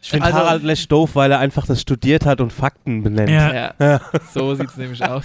Ich 0.00 0.10
finde 0.10 0.26
Also- 0.26 0.38
Harald 0.38 0.62
Lesch 0.62 0.88
doof, 0.88 1.10
weil 1.14 1.30
er 1.30 1.38
einfach 1.38 1.66
das 1.66 1.80
studiert 1.80 2.24
hat 2.26 2.40
und 2.40 2.52
Fakten 2.52 3.02
benennt. 3.02 3.30
Ja. 3.30 3.74
Ja, 3.78 4.00
so 4.32 4.54
sieht 4.54 4.68
es 4.68 4.76
nämlich 4.76 5.02
aus. 5.04 5.24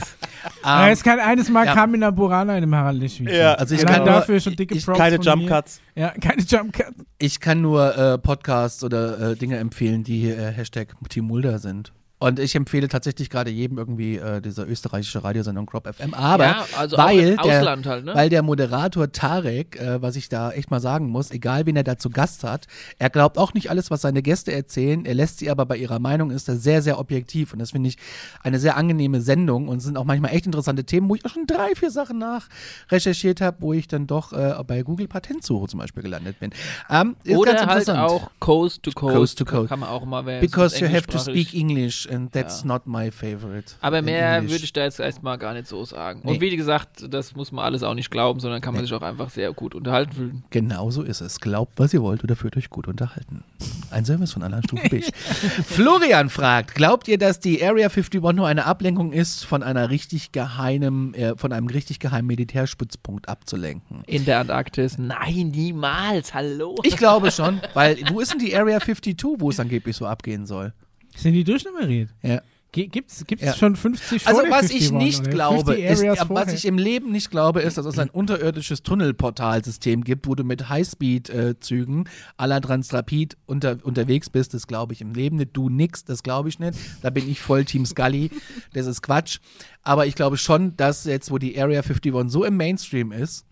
Aber 0.63 0.87
Ähm, 0.87 0.93
es 0.93 1.03
kann 1.03 1.19
eines 1.19 1.49
Mal 1.49 1.65
ja. 1.65 1.73
kam 1.73 1.93
in 1.93 2.01
der 2.01 2.11
Burana 2.11 2.55
in 2.55 2.61
dem 2.61 2.75
Harald 2.75 2.99
Lesch 2.99 3.19
Video. 3.19 3.33
Ja, 3.33 3.53
also 3.55 3.73
ich 3.75 3.81
Allein 3.81 3.95
kann 3.95 4.03
nur- 4.05 4.13
dafür 4.13 4.39
schon 4.39 4.55
dicke 4.55 4.75
ich- 4.75 4.85
Props 4.85 4.97
Keine 4.99 5.15
von 5.17 5.25
Jump. 5.25 5.47
Cuts. 5.47 5.81
Ja, 5.95 6.09
keine 6.09 6.41
Jump 6.43 6.73
Cuts. 6.73 6.95
Ich 7.17 7.39
kann 7.39 7.61
nur 7.61 7.97
äh, 7.97 8.17
Podcasts 8.17 8.83
oder 8.83 9.31
äh, 9.31 9.35
Dinge 9.35 9.57
empfehlen, 9.57 10.03
die 10.03 10.29
äh, 10.29 10.51
Hashtag 10.51 10.89
Team 11.09 11.25
Mulder 11.25 11.59
sind. 11.59 11.93
Und 12.19 12.39
ich 12.39 12.55
empfehle 12.55 12.87
tatsächlich 12.87 13.29
gerade 13.29 13.51
jedem 13.51 13.77
irgendwie 13.77 14.15
äh, 14.17 14.41
diese 14.41 14.63
österreichische 14.63 15.23
Radiosendung 15.23 15.67
Crop 15.67 15.87
FM. 15.87 16.15
Aber 16.15 16.45
ja, 16.45 16.65
also 16.75 16.97
weil 16.97 17.35
der- 17.35 17.61
halt, 17.85 18.05
ne? 18.05 18.15
Weil 18.15 18.29
der 18.29 18.41
Moderator 18.41 19.11
Tarek, 19.11 19.79
äh, 19.79 20.01
was 20.01 20.15
ich 20.15 20.27
da 20.27 20.51
echt 20.51 20.71
mal 20.71 20.79
sagen 20.79 21.09
muss, 21.09 21.29
egal 21.29 21.67
wen 21.67 21.75
er 21.75 21.83
da 21.83 21.99
zu 21.99 22.09
Gast 22.09 22.43
hat, 22.43 22.65
er 22.97 23.11
glaubt 23.11 23.37
auch 23.37 23.53
nicht 23.53 23.69
alles, 23.69 23.91
was 23.91 24.01
seine 24.01 24.23
Gäste 24.23 24.51
erzählen. 24.51 25.05
Er 25.05 25.13
lässt 25.13 25.37
sie 25.37 25.51
aber 25.51 25.67
bei 25.67 25.77
ihrer 25.77 25.99
Meinung, 25.99 26.31
ist 26.31 26.49
er 26.49 26.55
sehr, 26.55 26.81
sehr 26.81 26.97
objektiv. 26.97 27.53
Und 27.53 27.59
das 27.59 27.69
finde 27.69 27.89
ich 27.89 27.97
eine 28.41 28.57
sehr 28.57 28.77
angenehme 28.77 29.21
Sendung 29.21 29.67
und 29.67 29.81
sind 29.81 29.95
auch 29.95 30.05
manchmal 30.05 30.33
echt 30.33 30.47
interessante 30.47 30.85
Themen, 30.85 31.09
wo 31.09 31.13
ich 31.15 31.23
auch 31.23 31.29
schon 31.29 31.45
drei, 31.45 31.75
vier 31.75 31.91
Sachen 31.91 32.17
nach 32.17 32.47
recherchiert 32.89 33.41
habe, 33.41 33.57
wo 33.59 33.73
ich 33.73 33.87
dann 33.87 34.07
doch 34.07 34.33
äh, 34.33 34.55
bei 34.65 34.81
Google 34.81 35.07
Patentsuche 35.07 35.67
zum 35.67 35.79
Beispiel 35.81 36.01
gelandet 36.01 36.39
bin. 36.39 36.49
Ähm, 36.89 37.15
ist 37.23 37.37
Oder 37.37 37.67
halt 37.67 37.87
auch 37.91 38.31
Coast 38.39 38.81
to 38.81 38.91
Coast. 38.91 39.15
Coast 39.15 39.37
to 39.37 39.45
Coast. 39.45 39.69
Kann 39.69 39.81
man 39.81 39.89
auch 39.89 40.03
mal, 40.03 40.23
Because 40.39 40.79
you 40.79 40.87
have 40.91 41.05
to 41.05 41.19
speak 41.19 41.53
English 41.53 42.06
and 42.09 42.31
that's 42.31 42.61
Ja. 42.61 42.67
not 42.67 42.87
my 42.87 43.11
favorite. 43.11 43.73
Aber 43.81 44.01
mehr 44.01 44.35
English. 44.37 44.51
würde 44.53 44.63
ich 44.65 44.73
da 44.73 44.83
jetzt 44.83 44.99
erstmal 44.99 45.37
gar 45.37 45.53
nicht 45.53 45.67
so 45.67 45.83
sagen. 45.85 46.21
Nee. 46.23 46.31
Und 46.33 46.41
wie 46.41 46.55
gesagt, 46.55 47.05
das 47.09 47.35
muss 47.35 47.51
man 47.51 47.65
alles 47.65 47.83
auch 47.83 47.93
nicht 47.93 48.09
glauben, 48.11 48.39
sondern 48.39 48.61
kann 48.61 48.73
man 48.73 48.83
sich 48.83 48.93
auch 48.93 49.01
einfach 49.01 49.29
sehr 49.29 49.51
gut 49.53 49.75
unterhalten 49.75 50.11
fühlen. 50.13 50.43
Genau 50.49 50.89
so 50.91 51.03
ist 51.03 51.21
es. 51.21 51.39
Glaubt, 51.39 51.73
was 51.77 51.93
ihr 51.93 52.01
wollt 52.01 52.23
oder 52.23 52.35
fühlt 52.35 52.57
euch 52.57 52.69
gut 52.69 52.87
unterhalten. 52.87 53.43
Ein 53.91 54.05
Service 54.05 54.33
von 54.33 54.43
Alarm 54.43 54.63
Stufe 54.63 54.89
B. 54.89 55.01
Florian 55.65 56.29
fragt, 56.29 56.75
glaubt 56.75 57.07
ihr, 57.07 57.17
dass 57.17 57.39
die 57.39 57.63
Area 57.63 57.87
51 57.87 58.21
nur 58.35 58.47
eine 58.47 58.65
Ablenkung 58.65 59.11
ist, 59.13 59.45
von 59.45 59.63
einer 59.63 59.89
richtig 59.89 60.31
geheimen, 60.31 61.13
äh, 61.13 61.35
von 61.37 61.51
einem 61.53 61.67
richtig 61.67 61.99
geheimen 61.99 62.27
Militärstützpunkt 62.27 63.29
abzulenken? 63.29 64.03
In 64.07 64.25
der 64.25 64.39
Antarktis? 64.39 64.97
Nein, 64.97 65.49
niemals. 65.49 66.33
Hallo. 66.33 66.75
Ich 66.83 66.97
glaube 66.97 67.31
schon, 67.31 67.61
weil 67.73 67.97
wo 68.11 68.19
ist 68.19 68.31
denn 68.31 68.39
die 68.39 68.55
Area 68.55 68.79
52, 68.79 69.39
wo 69.39 69.49
es 69.49 69.59
angeblich 69.59 69.95
so 69.95 70.05
abgehen 70.05 70.45
soll? 70.45 70.73
Sind 71.17 71.33
die 71.33 71.43
durchnummeriert? 71.43 72.09
Ja. 72.21 72.41
Gibt's, 72.73 73.25
gibt's 73.25 73.43
Ja. 73.45 73.53
schon 73.55 73.75
50 73.75 74.21
vor 74.21 74.29
Also 74.37 74.51
was 74.51 74.67
50 74.67 74.77
ich 74.81 74.91
waren, 74.91 74.97
nicht 75.03 75.19
oder? 75.21 75.29
glaube, 75.31 75.73
50 75.73 75.83
ist, 75.89 76.29
was 76.29 76.53
ich 76.53 76.65
im 76.65 76.77
Leben 76.77 77.11
nicht 77.11 77.31
glaube, 77.31 77.61
ist, 77.61 77.77
dass 77.77 77.85
es 77.87 77.97
ein 77.97 78.09
unterirdisches 78.09 78.83
Tunnelportalsystem 78.83 80.03
gibt, 80.03 80.27
wo 80.27 80.35
du 80.35 80.43
mit 80.43 80.69
Highspeed-Zügen 80.69 82.03
la 82.37 82.59
Transrapid 82.59 83.37
unter, 83.47 83.77
unterwegs 83.83 84.29
bist. 84.29 84.53
Das 84.53 84.67
glaube 84.67 84.93
ich 84.93 85.01
im 85.01 85.13
Leben 85.13 85.37
nicht. 85.37 85.51
Du 85.53 85.69
nix, 85.69 86.03
das 86.05 86.21
glaube 86.21 86.49
ich 86.49 86.59
nicht. 86.59 86.77
Da 87.01 87.09
bin 87.09 87.27
ich 87.29 87.39
voll 87.39 87.65
Team 87.65 87.85
Scully. 87.85 88.29
Das 88.73 88.85
ist 88.85 89.01
Quatsch. 89.01 89.39
Aber 89.81 90.05
ich 90.05 90.13
glaube 90.13 90.37
schon, 90.37 90.75
dass 90.77 91.05
jetzt, 91.05 91.31
wo 91.31 91.37
die 91.39 91.59
Area 91.59 91.81
51 91.81 92.13
so 92.31 92.43
im 92.43 92.57
Mainstream 92.57 93.11
ist, 93.11 93.45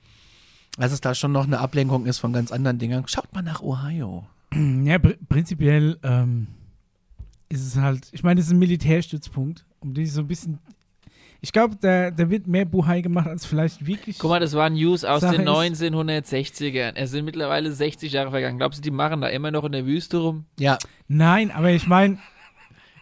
dass 0.78 0.92
es 0.92 1.02
da 1.02 1.16
schon 1.16 1.32
noch 1.32 1.46
eine 1.46 1.60
Ablenkung 1.60 2.06
ist 2.06 2.20
von 2.20 2.34
ganz 2.34 2.52
anderen 2.52 2.78
Dingen. 2.80 3.04
Schaut 3.08 3.34
mal 3.34 3.42
nach 3.42 3.62
Ohio. 3.62 4.28
Ja, 4.84 5.00
pr 5.00 5.14
prinzipiell 5.30 5.98
ähm, 6.04 6.48
ist 7.56 7.76
es 7.76 7.78
halt, 7.82 8.08
ich 8.12 8.24
meine, 8.24 8.40
es 8.40 8.48
ist 8.48 8.54
ein 8.54 8.60
Militärstützpunkt, 8.60 9.66
um 9.80 9.94
die 9.94 10.06
so 10.06 10.22
ein 10.22 10.28
bisschen. 10.28 10.60
Ich 11.42 11.52
glaube, 11.52 11.76
da, 11.80 12.10
da 12.10 12.30
wird 12.30 12.48
mehr 12.48 12.66
Buhai 12.66 13.02
gemacht, 13.02 13.28
als 13.28 13.46
vielleicht 13.46 13.86
wirklich. 13.86 14.18
Guck 14.18 14.32
mal, 14.32 14.40
das 14.40 14.54
waren 14.54 14.74
News 14.74 15.04
aus 15.04 15.22
Sache 15.22 15.38
den 15.38 15.48
ist- 15.48 15.82
1960ern. 15.82 16.94
Es 16.96 17.12
sind 17.12 17.26
mittlerweile 17.26 17.72
60 17.72 18.12
Jahre 18.14 18.32
vergangen. 18.32 18.58
Glaubst 18.58 18.80
du, 18.80 18.82
die 18.82 18.92
machen 18.92 19.22
da 19.22 19.28
immer 19.28 19.52
noch 19.52 19.64
in 19.66 19.72
der 19.74 19.86
Wüste 19.86 20.18
rum? 20.18 20.46
Ja, 20.60 20.78
Nein, 21.08 21.52
aber 21.52 21.70
ich 21.72 21.86
meine, 21.88 22.18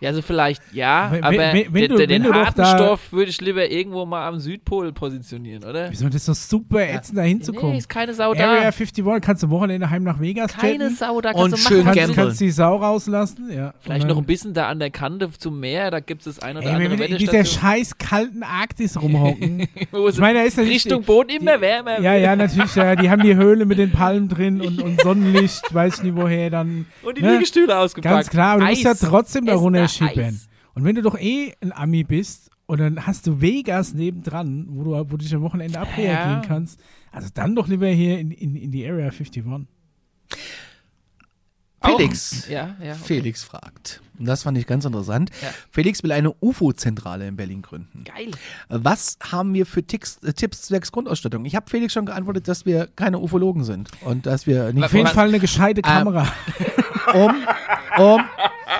Ja, 0.04 0.10
also 0.10 0.22
vielleicht 0.22 0.62
ja, 0.74 1.12
Wenn- 1.12 1.24
aber 1.24 1.38
wenn- 1.38 1.74
wenn 1.74 1.82
den, 1.82 1.90
du- 1.92 1.98
den 1.98 2.10
wenn 2.10 2.24
doch 2.24 2.34
harten 2.34 2.58
da- 2.62 2.76
Stoff 2.78 3.12
würde 3.12 3.30
ich 3.32 3.40
lieber 3.42 3.70
irgendwo 3.72 4.06
mal 4.06 4.28
am 4.28 4.38
Südpol 4.40 4.92
positionieren, 4.92 5.64
oder? 5.64 5.90
wieso 5.90 6.06
das 6.08 6.16
ist 6.16 6.30
doch 6.30 6.36
super 6.36 6.82
ätzend, 6.88 7.18
da 7.18 7.22
Nee, 7.24 7.30
hinzukommen. 7.30 7.76
ist 7.78 7.88
keine 7.88 8.14
Sau 8.14 8.32
Area 8.32 8.46
da. 8.48 8.62
51 8.68 9.22
kannst 9.22 9.44
du 9.44 9.50
Wochenende 9.50 9.90
heim 9.90 10.04
nach 10.04 10.20
Vegas 10.20 10.52
Keine 10.54 10.74
jetten. 10.86 10.96
Sau 10.96 11.22
da. 11.22 11.32
Und 11.32 11.52
Kannst 11.52 11.54
du 11.66 11.70
schön 11.70 11.86
machen. 11.86 11.98
Kannst, 11.98 12.16
kannst 12.16 12.42
die 12.42 12.52
Sau 12.52 12.76
rauslassen, 12.76 13.50
ja. 13.52 13.74
Vielleicht 13.80 14.04
Und 14.04 14.10
noch 14.10 14.18
ein 14.18 14.26
bisschen 14.26 14.54
da 14.54 14.68
an 14.68 14.80
der 14.80 14.90
Kante 14.92 15.30
zum 15.38 15.60
Meer, 15.60 15.90
da 15.92 16.00
gibt 16.00 16.26
es 16.28 16.36
das 16.36 16.44
ein 16.44 16.58
oder 16.58 16.66
Ey, 16.68 16.74
wenn 16.74 16.82
andere 16.92 17.00
wir 17.00 17.10
in 17.10 17.18
dieser 17.18 17.46
scheiß 17.46 17.98
kalten 17.98 18.44
Arktis 18.44 19.02
rumhocken. 19.02 19.68
Wo 19.92 20.08
es 20.08 20.16
ich 20.16 20.22
meine, 20.22 20.40
da 20.40 20.46
ist 20.46 20.58
ja 20.58 20.64
Richtung 20.64 21.04
Boden 21.04 21.30
immer 21.30 21.56
die- 21.56 21.62
wärmer. 21.62 22.00
Ja, 22.02 22.16
ja, 22.16 22.36
natürlich. 22.36 22.76
Ja, 22.76 22.96
die 22.96 23.10
haben 23.10 23.24
die 23.24 23.36
Höhle 23.36 23.66
mit 23.66 23.78
den 23.78 23.92
Palmen 23.92 24.28
drin 24.28 24.60
und, 24.62 24.82
und 24.82 25.00
Sonnenlicht, 25.02 25.74
weiß 25.74 25.98
ich 26.00 26.04
nicht 26.04 26.16
woher 26.18 26.50
dann. 26.50 26.86
Und 27.04 27.18
die 27.18 27.22
Ne? 27.22 27.34
Liegestühle 27.34 27.78
ausgepackt. 27.78 28.14
Ganz 28.16 28.30
klar, 28.30 28.54
aber 28.56 28.62
du 28.66 28.70
musst 28.70 28.84
ja 28.84 28.94
trotzdem 28.96 29.46
da 29.46 29.56
runter 29.56 29.88
Eis. 30.02 30.50
Und 30.74 30.84
wenn 30.84 30.96
du 30.96 31.02
doch 31.02 31.18
eh 31.20 31.54
ein 31.62 31.72
Ami 31.72 32.04
bist 32.04 32.50
und 32.66 32.80
dann 32.80 33.06
hast 33.06 33.28
du 33.28 33.42
Vegas 33.42 33.94
nebendran, 33.94 34.66
wo 34.70 34.84
du, 34.84 34.92
wo 34.92 35.04
du 35.04 35.18
dich 35.18 35.34
am 35.36 35.42
Wochenende 35.42 35.80
abreagieren 35.80 36.42
Ja. 36.42 36.42
kannst, 36.46 36.80
also 37.12 37.30
dann 37.34 37.56
doch 37.56 37.68
lieber 37.68 37.88
hier 37.88 38.20
in, 38.20 38.32
in, 38.32 38.56
in 38.56 38.72
die 38.72 38.86
Area 38.88 39.06
51. 39.06 39.44
Auch- 41.80 41.98
Felix. 41.98 42.48
Ja, 42.48 42.76
ja. 42.82 42.94
Felix 42.94 43.44
fragt. 43.44 44.02
Und 44.18 44.26
das 44.26 44.44
fand 44.44 44.58
ich 44.58 44.66
ganz 44.68 44.86
interessant. 44.86 45.32
Ja. 45.42 45.50
Felix 45.70 46.02
will 46.02 46.14
eine 46.14 46.32
UFO-Zentrale 46.40 47.28
in 47.28 47.36
Berlin 47.36 47.62
gründen. 47.62 48.06
Geil. 48.06 48.32
Was 48.70 49.18
haben 49.22 49.54
wir 49.54 49.66
für 49.66 49.84
Ticks, 49.84 50.18
äh, 50.24 50.32
Tipps 50.32 50.62
zwecks 50.62 50.94
Grundausstattung? 50.94 51.44
Ich 51.44 51.56
habe 51.56 51.70
Felix 51.70 51.92
schon 51.92 52.06
geantwortet, 52.06 52.48
dass 52.48 52.66
wir 52.66 52.88
keine 52.96 53.20
Ufologen 53.20 53.66
sind 53.66 53.90
und 54.06 54.26
dass 54.26 54.48
wir 54.48 54.72
nicht 54.72 54.86
Auf 54.86 54.94
jeden 54.94 55.08
Fall 55.08 55.28
eine 55.28 55.40
gescheite 55.40 55.82
Ah. 55.84 55.98
Kamera. 56.00 56.32
um, 57.14 57.36
um, 57.98 58.22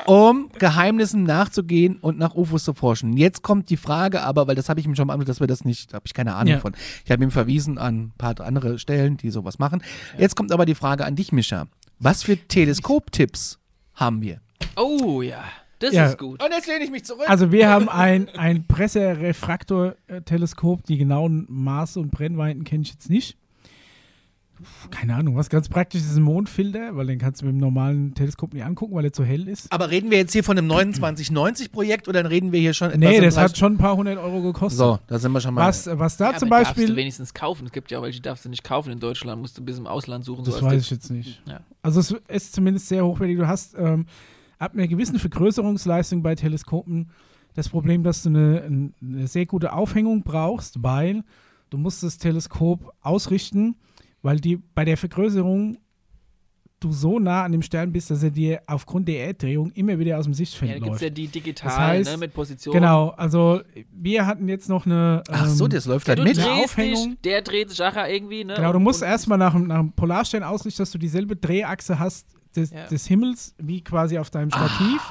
um 0.06 0.50
Geheimnissen 0.60 1.24
nachzugehen 1.24 1.98
und 1.98 2.18
nach 2.20 2.36
UFOs 2.36 2.64
zu 2.64 2.74
forschen. 2.74 3.18
Jetzt 3.18 3.42
kommt 3.44 3.70
die 3.70 3.78
Frage 3.78 4.22
aber, 4.22 4.48
weil 4.48 4.56
das 4.56 4.70
habe 4.70 4.80
ich 4.80 4.86
ihm 4.86 4.96
schon 4.96 5.08
beantwortet, 5.08 5.30
dass 5.30 5.40
wir 5.40 5.48
das 5.48 5.66
nicht, 5.66 5.92
da 5.92 5.96
habe 5.96 6.06
ich 6.08 6.14
keine 6.14 6.36
Ahnung 6.36 6.54
Ja. 6.54 6.60
von. 6.60 6.74
Ich 7.06 7.12
habe 7.12 7.24
ihm 7.24 7.32
verwiesen 7.32 7.78
an 7.78 7.96
ein 7.96 8.12
paar 8.18 8.40
andere 8.42 8.80
Stellen, 8.80 9.18
die 9.18 9.30
sowas 9.30 9.60
machen. 9.60 9.82
Jetzt 10.18 10.36
kommt 10.36 10.52
aber 10.52 10.66
die 10.66 10.76
Frage 10.76 11.06
an 11.06 11.16
dich, 11.16 11.32
Mischa. 11.32 11.68
Was 12.00 12.24
für 12.24 12.38
Teleskoptipps 12.38 13.60
haben 13.96 14.22
wir? 14.22 14.40
Oh 14.76 15.22
ja, 15.22 15.44
das 15.80 15.94
Ja. 15.94 16.06
ist 16.08 16.18
gut. 16.18 16.42
Und 16.44 16.52
jetzt 16.52 16.68
lehne 16.68 16.84
ich 16.86 16.92
mich 16.92 17.06
zurück. 17.06 17.30
Also 17.30 17.52
wir 17.52 17.70
haben 17.70 17.90
ein, 17.90 18.30
ein 18.38 18.66
Presserefraktor-Teleskop. 18.68 20.84
Die 20.86 20.98
genauen 20.98 21.46
Maße 21.50 22.00
und 22.00 22.12
Brennweiten 22.12 22.64
kenne 22.64 22.84
ich 22.84 22.92
jetzt 22.92 23.10
nicht. 23.10 23.38
Keine 24.92 25.16
Ahnung, 25.16 25.36
was 25.36 25.50
ganz 25.50 25.70
praktisch 25.70 26.02
ist 26.02 26.16
ein 26.16 26.24
Mondfilter, 26.24 26.96
weil 26.96 27.08
den 27.08 27.20
kannst 27.20 27.42
du 27.42 27.46
mit 27.46 27.56
dem 27.56 27.60
normalen 27.60 28.14
Teleskop 28.14 28.54
nicht 28.54 28.64
angucken, 28.64 28.96
weil 28.96 29.06
er 29.06 29.14
zu 29.14 29.24
hell 29.24 29.48
ist. 29.48 29.72
aber 29.72 29.90
reden 29.92 30.12
wir 30.12 30.18
jetzt 30.18 30.34
hier 30.34 30.44
von 30.44 30.58
einem 30.58 30.70
2990-Projekt 30.70 32.08
oder 32.08 32.30
reden 32.30 32.52
wir 32.52 32.60
hier 32.60 32.74
schon 32.74 32.90
etwas 32.90 33.00
Nee, 33.00 33.22
das 33.22 33.38
hat 33.38 33.58
schon 33.58 33.74
ein 33.74 33.78
paar 33.78 33.96
hundert 33.96 34.18
Euro 34.18 34.42
gekostet. 34.42 34.78
So, 34.78 35.00
da 35.08 35.20
sind 35.20 35.32
wir 35.32 35.42
schon 35.42 35.54
mal. 35.54 35.68
Was, 35.68 35.88
was 35.92 36.18
da 36.18 36.32
Ja, 36.32 36.38
zum 36.38 36.48
aber 36.52 36.60
darfst 36.64 36.78
du 36.78 36.82
Beispiel. 36.82 36.96
wenigstens 36.96 37.34
kaufen. 37.34 37.66
Es 37.66 37.72
gibt 37.72 37.92
ja 37.92 38.00
auch 38.00 38.04
welche, 38.04 38.18
die 38.20 38.24
darfst 38.24 38.46
du 38.46 38.50
nicht 38.50 38.64
kaufen 38.64 38.92
in 38.92 39.00
Deutschland. 39.00 39.42
Musst 39.42 39.58
du 39.58 39.64
bis 39.64 39.78
im 39.78 39.88
Ausland 39.88 40.26
suchen. 40.26 40.44
Das 40.46 40.56
so 40.58 40.66
als 40.66 40.76
weiß 40.76 40.82
ich 40.84 40.92
jetzt 40.92 41.10
nicht. 41.12 41.42
Ja. 41.48 41.62
Also 41.82 42.00
es 42.00 42.16
ist 42.28 42.54
zumindest 42.54 42.88
sehr 42.88 43.06
hochwertig. 43.06 43.38
Du 43.38 43.48
hast 43.48 43.76
ähm, 43.78 44.06
ab 44.60 44.74
einer 44.74 44.88
gewissen 44.88 45.20
Vergrößerungsleistung 45.20 46.22
bei 46.24 46.36
Teleskopen 46.36 47.10
das 47.56 47.70
Problem, 47.70 48.04
dass 48.04 48.24
du 48.24 48.30
eine, 48.30 48.92
eine 49.02 49.28
sehr 49.28 49.46
gute 49.46 49.74
Aufhängung 49.74 50.24
brauchst, 50.24 50.82
weil 50.82 51.24
du 51.70 51.78
musst 51.78 52.02
das 52.02 52.18
Teleskop 52.18 52.94
ausrichten, 53.02 53.76
weil 54.24 54.40
die 54.40 54.58
bei 54.58 54.84
der 54.86 54.98
Vergrößerung 54.98 55.78
du 56.80 56.92
so 56.92 57.18
nah 57.18 57.44
an 57.46 57.54
dem 57.54 57.62
Stern 57.62 57.94
bist, 57.94 58.12
dass 58.12 58.24
er 58.24 58.32
dir 58.32 58.62
aufgrund 58.68 59.08
der 59.08 59.28
Erddrehung 59.28 59.72
immer 59.72 59.98
wieder 60.00 60.18
aus 60.18 60.26
dem 60.26 60.34
Sichtfeld 60.34 60.70
Ja, 60.70 60.76
da 60.76 60.80
gibt 60.80 60.88
läuft. 60.90 61.02
es 61.02 61.08
ja 61.08 61.10
die 61.12 61.28
digital, 61.28 61.70
Das 61.70 61.78
heißt, 61.80 62.12
ne, 62.12 62.18
mit 62.18 62.34
Position. 62.34 62.74
Genau, 62.74 63.10
also 63.12 63.62
wir 63.90 64.26
hatten 64.26 64.50
jetzt 64.50 64.68
noch 64.68 64.86
eine. 64.86 65.24
Ach 65.30 65.46
so, 65.48 65.64
ähm, 65.66 65.70
das 65.72 65.86
läuft 65.86 66.08
Ja, 66.10 66.16
halt 66.16 66.20
du 66.20 66.24
mit. 66.24 66.40
Aufhängung. 66.46 67.12
dich, 67.12 67.22
der 67.22 67.42
dreht 67.42 67.70
sich 67.70 67.80
nachher 67.80 68.10
irgendwie, 68.14 68.44
ne? 68.44 68.56
Genau, 68.56 68.74
du 68.74 68.80
musst 68.80 69.02
erstmal 69.02 69.38
nach, 69.38 69.54
dem- 69.54 69.68
nach 69.68 69.80
dem 69.80 69.94
Polarstern 69.94 70.44
ausrichten, 70.44 70.82
dass 70.82 70.92
du 70.92 70.98
dieselbe 70.98 71.38
Drehachse 71.38 72.00
hast 72.00 72.28
des, 72.54 72.72
Ja. 72.72 72.88
des 72.88 73.08
Himmels 73.08 73.56
wie 73.60 73.82
quasi 73.82 74.18
auf 74.18 74.30
deinem 74.30 74.52
Stativ. 74.52 75.02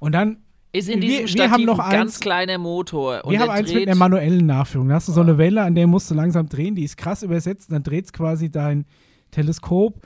Und 0.00 0.12
dann, 0.12 0.38
Ist 0.72 0.88
in 0.88 1.00
wir- 1.02 1.08
diesem 1.08 1.20
wir 1.22 1.28
Stativ 1.28 1.50
haben 1.52 1.64
noch 1.64 1.78
ein 1.78 1.90
ganz 1.92 2.18
kleiner 2.20 2.58
Motor. 2.58 3.24
Und 3.24 3.32
wir 3.32 3.40
haben 3.40 3.50
eins 3.50 3.72
mit 3.72 3.86
einer 3.86 3.96
manuellen 3.96 4.46
Nachführung. 4.46 4.88
Da 4.88 4.94
hast 4.96 5.08
du 5.08 5.12
so 5.12 5.20
eine 5.20 5.36
Welle, 5.38 5.62
an 5.62 5.74
der 5.74 5.86
musst 5.86 6.10
du 6.10 6.14
langsam 6.14 6.48
drehen, 6.48 6.74
die 6.74 6.84
ist 6.84 6.96
krass 6.96 7.22
übersetzt. 7.22 7.68
Und 7.68 7.74
dann 7.74 7.82
dreht 7.82 8.06
es 8.06 8.12
quasi 8.12 8.50
dein 8.50 8.86
Teleskop 9.30 10.00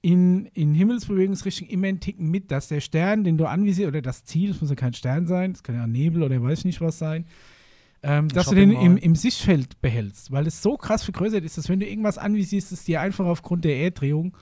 in, 0.00 0.46
in 0.54 0.74
Himmelsbewegungsrichtung 0.74 1.68
immer 1.68 1.86
einen 1.88 2.00
Ticken 2.00 2.30
mit, 2.30 2.50
dass 2.50 2.68
der 2.68 2.80
Stern, 2.80 3.24
den 3.24 3.38
du 3.38 3.46
anvisierst, 3.46 3.88
oder 3.88 4.02
das 4.02 4.24
Ziel, 4.24 4.50
das 4.50 4.60
muss 4.60 4.70
ja 4.70 4.76
kein 4.76 4.94
Stern 4.94 5.26
sein, 5.26 5.52
das 5.52 5.62
kann 5.62 5.74
ja 5.76 5.86
Nebel 5.86 6.22
oder 6.24 6.42
weiß 6.42 6.60
ich 6.60 6.64
nicht 6.64 6.80
was 6.80 6.98
sein, 6.98 7.26
ähm, 8.02 8.26
dass 8.28 8.46
du 8.48 8.56
den 8.56 8.72
im, 8.72 8.96
im 8.96 9.14
Sichtfeld 9.14 9.80
behältst, 9.80 10.32
weil 10.32 10.48
es 10.48 10.60
so 10.60 10.76
krass 10.76 11.04
vergrößert 11.04 11.44
ist, 11.44 11.56
dass 11.56 11.68
wenn 11.68 11.78
du 11.78 11.86
irgendwas 11.86 12.18
anvisierst, 12.18 12.72
es 12.72 12.82
dir 12.84 13.00
einfach 13.00 13.26
aufgrund 13.26 13.64
der 13.64 13.76
Erddrehung 13.76 14.36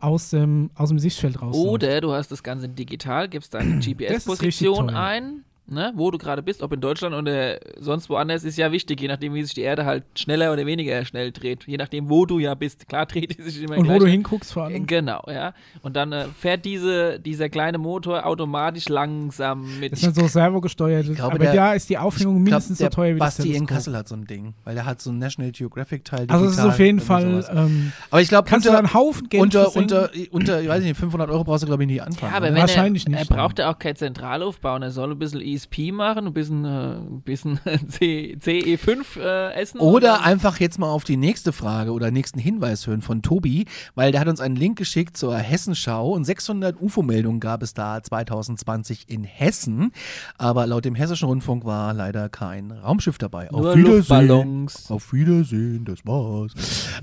aus 0.00 0.30
dem, 0.30 0.70
aus 0.74 0.88
dem 0.88 0.98
Sichtfeld 0.98 1.40
raus. 1.40 1.54
Oder 1.56 2.00
du 2.00 2.12
hast 2.12 2.30
das 2.30 2.42
Ganze 2.42 2.68
digital, 2.68 3.28
gibst 3.28 3.54
deine 3.54 3.78
GPS-Position 3.80 4.90
ein, 4.90 5.44
ne, 5.66 5.92
wo 5.96 6.10
du 6.10 6.18
gerade 6.18 6.42
bist, 6.42 6.62
ob 6.62 6.72
in 6.72 6.80
Deutschland 6.80 7.14
oder 7.14 7.58
sonst 7.78 8.08
woanders, 8.10 8.44
ist 8.44 8.58
ja 8.58 8.70
wichtig, 8.72 9.00
je 9.00 9.08
nachdem, 9.08 9.34
wie 9.34 9.42
sich 9.42 9.54
die 9.54 9.62
Erde 9.62 9.84
halt 9.86 10.04
schneller 10.16 10.52
oder 10.52 10.66
weniger 10.66 11.04
schnell 11.04 11.32
dreht. 11.32 11.64
Je 11.66 11.76
nachdem, 11.76 12.08
wo 12.10 12.26
du 12.26 12.38
ja 12.38 12.54
bist. 12.54 12.86
Klar 12.88 13.06
dreht 13.06 13.38
die 13.38 13.42
sich 13.42 13.62
immer 13.62 13.76
Und 13.78 13.84
wo 13.84 13.88
gleich. 13.88 13.98
du 14.00 14.06
hinguckst 14.06 14.52
vor 14.52 14.64
allem. 14.64 14.86
Genau, 14.86 15.22
ja. 15.28 15.54
Und 15.82 15.96
dann 15.96 16.12
äh, 16.12 16.26
fährt 16.38 16.64
diese, 16.64 17.18
dieser 17.20 17.48
kleine 17.48 17.78
Motor 17.78 18.26
automatisch 18.26 18.88
langsam 18.88 19.80
mit. 19.80 19.92
Das 19.92 20.02
ist 20.02 20.16
dann 20.16 20.24
so 20.24 20.28
servogesteuert. 20.28 21.06
Ich 21.08 21.14
glaube, 21.16 21.32
aber 21.34 21.44
der- 21.44 21.54
da 21.54 21.72
ist 21.74 21.88
die 21.88 21.98
Aufhängung 21.98 22.38
Ich 22.38 22.44
glaub, 22.44 22.60
mindestens 22.60 22.78
so 22.78 22.88
teuer 22.88 23.14
wie 23.14 23.18
Basti 23.18 23.42
das 23.42 23.46
in 23.46 23.52
Teleskop. 23.52 23.68
Kassel 23.76 23.96
hat 23.96 24.08
so 24.08 24.14
ein 24.16 24.26
Ding, 24.26 24.54
weil 24.64 24.74
der 24.74 24.86
hat 24.86 25.00
so 25.00 25.10
ein 25.10 25.18
National 25.18 25.52
Geographic 25.52 26.04
Teil. 26.04 26.26
Also 26.28 26.46
es 26.46 26.52
ist 26.52 26.60
auf 26.64 26.78
jeden 26.78 27.00
Fall, 27.00 27.44
ähm, 27.50 27.92
Aber 28.10 28.20
ich 28.20 28.28
glaube, 28.28 28.48
kannst 28.48 28.66
du 28.66 28.70
unter, 28.70 28.82
da 28.82 28.86
einen 28.88 28.94
Haufen 28.94 29.28
Geld 29.28 29.42
unter, 29.42 29.62
versenken. 29.70 29.96
unter, 29.98 30.32
unter, 30.32 30.60
ich 30.62 30.68
weiß 30.68 30.82
nicht, 30.82 30.96
500 30.98 31.30
Euro 31.30 31.44
brauchst 31.44 31.62
du, 31.62 31.66
glaube 31.66 31.82
ich, 31.84 31.88
nie 31.88 32.00
anfangen. 32.00 32.30
ja, 32.32 32.36
aber 32.36 32.46
ne? 32.50 32.54
wenn 32.56 32.60
Wahrscheinlich 32.62 33.06
er, 33.06 33.10
nicht, 33.10 33.30
er 33.30 33.36
braucht 33.36 33.58
ja 33.58 33.70
auch 33.70 33.78
keinen 33.78 33.96
Zentralaufbau, 33.96 34.76
er 34.78 34.90
soll 34.90 35.10
ein 35.12 35.18
bisschen 35.18 35.40
ESP 35.54 35.92
machen, 35.92 36.26
ein 36.26 36.32
bisschen, 36.32 36.64
äh, 36.64 36.96
ein 36.96 37.22
bisschen 37.22 37.58
C, 37.88 38.36
CE5 38.40 39.18
äh, 39.20 39.52
essen. 39.54 39.80
Oder 39.80 40.14
dann- 40.14 40.22
einfach 40.22 40.60
jetzt 40.60 40.78
mal 40.78 40.88
auf 40.90 41.04
die 41.04 41.16
nächste 41.16 41.52
Frage 41.52 41.92
oder 41.92 42.10
nächsten 42.10 42.38
Hinweis 42.38 42.86
hören 42.86 43.02
von 43.02 43.22
Tobi, 43.22 43.66
weil 43.94 44.12
der 44.12 44.20
hat 44.20 44.28
uns 44.28 44.40
einen 44.40 44.56
Link 44.56 44.78
geschickt 44.78 45.16
zur 45.16 45.36
Hessenschau 45.36 46.10
und 46.12 46.24
600 46.24 46.80
UFO-Meldungen 46.80 47.40
gab 47.40 47.62
es 47.62 47.74
da 47.74 48.02
2020 48.02 49.08
in 49.08 49.24
Hessen, 49.24 49.92
aber 50.38 50.66
laut 50.66 50.84
dem 50.84 50.94
Hessischen 50.94 51.28
Rundfunk 51.28 51.64
war 51.64 51.94
leider 51.94 52.28
kein 52.28 52.70
Raumschiff 52.70 53.18
dabei. 53.18 53.48
nur 53.50 53.70
auf 53.70 53.76
Wiedersehen. 53.76 53.96
Luftballons. 53.96 54.90
Auf 54.90 55.12
Wiedersehen, 55.12 55.84
das 55.84 55.98
war's. 56.04 56.52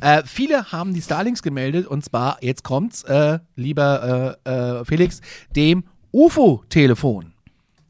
äh, 0.01 0.23
viele 0.25 0.71
haben 0.71 0.93
die 0.93 1.01
Starlinks 1.01 1.41
gemeldet 1.43 1.87
und 1.87 2.03
zwar, 2.03 2.37
jetzt 2.41 2.63
kommt's, 2.63 3.03
äh, 3.03 3.39
lieber 3.55 4.37
äh, 4.45 4.49
äh, 4.79 4.85
Felix, 4.85 5.21
dem 5.55 5.83
UFO-Telefon. 6.13 7.33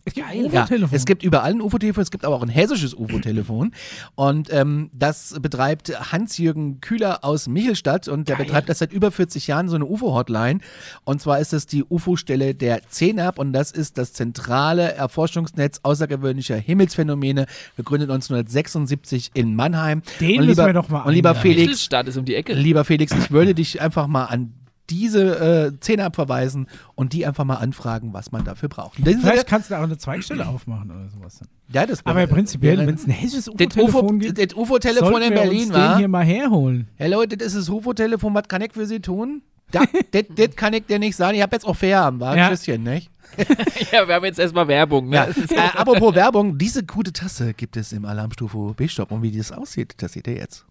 Es 0.04 0.14
gibt 0.14 0.18
Ja, 0.28 0.46
UFO-Telefon. 0.46 0.96
es 0.96 1.06
gibt 1.06 1.24
überall 1.24 1.52
ein 1.52 1.62
UFO-Telefon, 1.62 2.02
es 2.02 2.12
gibt 2.12 2.26
aber 2.26 2.36
auch 2.36 2.42
ein 2.42 2.50
hessisches 2.50 2.94
UFO-Telefon. 2.94 3.72
Und 4.16 4.52
ähm, 4.52 4.90
das 4.94 5.36
betreibt 5.42 6.12
Hans-Jürgen 6.12 6.82
Kühler 6.82 7.24
aus 7.24 7.48
Michelstadt 7.48 8.08
und 8.08 8.28
der 8.28 8.36
betreibt 8.36 8.70
das 8.70 8.80
seit 8.80 8.92
über 8.94 9.12
40 9.12 9.48
Jahren, 9.48 9.70
so 9.70 9.76
eine 9.76 9.86
UFO-Hotline. 9.86 10.60
Und 11.04 11.22
zwar 11.22 11.40
ist 11.40 11.54
es 11.54 11.68
die 11.68 11.84
UFO-Stelle 11.84 12.56
der 12.56 12.82
CENAP 12.90 13.38
und 13.38 13.54
das 13.54 13.72
ist 13.72 13.98
das 13.98 14.14
zentrale 14.14 14.94
Erforschungsnetz 14.94 15.80
außergewöhnlicher 15.84 16.56
Himmelsphänomene, 16.56 17.46
gegründet 17.78 18.10
1976 18.10 19.32
in 19.34 19.56
Mannheim. 19.56 20.02
Den 20.20 20.40
und 20.40 20.46
müssen 20.48 20.50
lieber, 20.50 20.66
wir 20.68 20.74
doch 20.74 20.90
mal 20.90 21.02
Und 21.04 21.14
lieber. 21.14 21.36
Felix, 21.36 21.62
Mittelstadt 21.62 22.08
ist 22.08 22.18
um 22.18 22.26
die 22.26 22.36
Ecke. 22.36 22.54
lieber 22.54 22.84
Felix, 22.86 23.14
ich 23.14 23.32
würde 23.32 23.56
dich 23.56 23.82
einfach 23.82 24.08
mal 24.08 24.26
an 24.26 24.54
diese 24.92 25.72
äh, 25.72 25.72
CENAP 25.80 26.16
verweisen 26.16 26.68
und 26.96 27.14
die 27.14 27.26
einfach 27.26 27.46
mal 27.46 27.56
anfragen, 27.56 28.14
was 28.14 28.32
man 28.32 28.44
dafür 28.44 28.70
braucht. 28.70 29.00
Vielleicht 29.04 29.48
kannst 29.48 29.70
du 29.70 29.74
da 29.74 29.80
auch 29.80 29.86
eine 29.86 29.98
Zweigstelle 29.98 30.48
aufmachen 30.48 30.92
oder 30.92 31.10
sowas. 31.10 31.40
ja, 31.72 31.86
das 31.86 32.06
Aber 32.06 32.28
prinzipiell, 32.28 32.86
wenn 32.86 32.96
es 32.96 33.08
ein 33.08 33.12
hessisches 33.12 33.48
UFO-Telefon 33.48 34.06
UFO 34.06 34.18
gibt, 34.18 34.38
das 34.38 34.54
UFO-Telefon 34.58 35.22
in 35.22 35.30
wir 35.30 35.38
Berlin 35.42 35.60
uns 35.60 35.68
den 35.70 35.74
war. 35.74 35.98
hier 35.98 36.08
mal 36.08 36.26
herholen. 36.26 36.88
Hey 36.96 37.10
Leute, 37.10 37.38
das 37.38 37.54
ist 37.54 37.68
das 37.68 37.70
UFO-Telefon, 37.70 38.34
was 38.34 38.48
kann 38.48 38.62
ich 38.62 38.74
für 38.74 38.86
Sie 38.86 39.00
tun? 39.00 39.42
Da, 39.72 39.84
das, 40.12 40.24
das 40.36 40.56
kann 40.56 40.74
ich 40.74 40.86
dir 40.86 41.00
nicht 41.00 41.16
sagen. 41.16 41.36
Ich 41.36 41.42
habe 41.42 41.56
jetzt 41.56 41.66
auch 41.66 41.76
Feierabend, 41.76 42.20
war? 42.20 42.38
Ja. 42.38 42.50
Tschüsschen, 42.50 42.84
nicht? 42.84 43.10
ja, 43.92 44.08
wir 44.08 44.16
haben 44.16 44.26
jetzt 44.26 44.40
erstmal 44.40 44.68
Werbung. 44.68 45.10
Ne? 45.10 45.16
Ja. 45.16 45.28
äh, 45.28 45.70
apropos 45.78 46.14
Werbung, 46.16 46.58
diese 46.58 46.84
gute 46.84 47.14
Tasse 47.14 47.54
gibt 47.54 47.78
es 47.78 47.94
im 47.94 48.04
Alarmstufe 48.06 48.74
B-Shop. 48.76 49.12
Und 49.12 49.22
wie 49.22 49.32
das 49.32 49.52
aussieht, 49.52 49.94
das 49.98 50.14
seht 50.14 50.28
ihr 50.28 50.36
jetzt. 50.36 50.66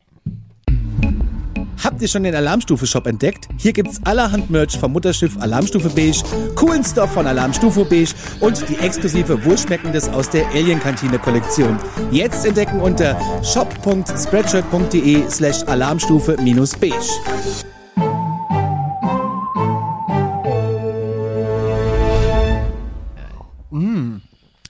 Habt 1.83 2.03
ihr 2.03 2.09
schon 2.09 2.25
den 2.25 2.35
Alarmstufe-Shop 2.35 3.07
entdeckt? 3.07 3.49
Hier 3.57 3.73
gibt's 3.73 4.01
allerhand 4.05 4.51
Merch 4.51 4.79
vom 4.79 4.93
Mutterschiff 4.93 5.41
Alarmstufe 5.41 5.89
Beige, 5.89 6.23
coolen 6.55 6.85
Stuff 6.85 7.13
von 7.15 7.27
Alarmstufe 7.27 7.85
Beige 7.87 8.13
und 8.41 8.69
die 8.69 8.77
exklusive 8.77 9.45
Wohlschmeckendes 9.45 10.09
aus 10.11 10.29
der 10.29 10.47
Alien-Kantine-Kollektion. 10.49 11.79
Jetzt 12.11 12.45
entdecken 12.45 12.81
unter 12.81 13.19
shop.spreadshirt.de 13.43 15.31
slash 15.31 15.63
alarmstufe-beige. 15.65 16.91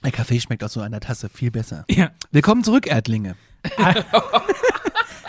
Der 0.03 0.11
Kaffee 0.11 0.39
schmeckt 0.39 0.63
aus 0.63 0.73
so 0.73 0.81
einer 0.81 0.99
Tasse 0.99 1.29
viel 1.29 1.51
besser. 1.51 1.85
Ja. 1.89 2.11
Willkommen 2.31 2.63
zurück, 2.63 2.87
Erdlinge. 2.87 3.35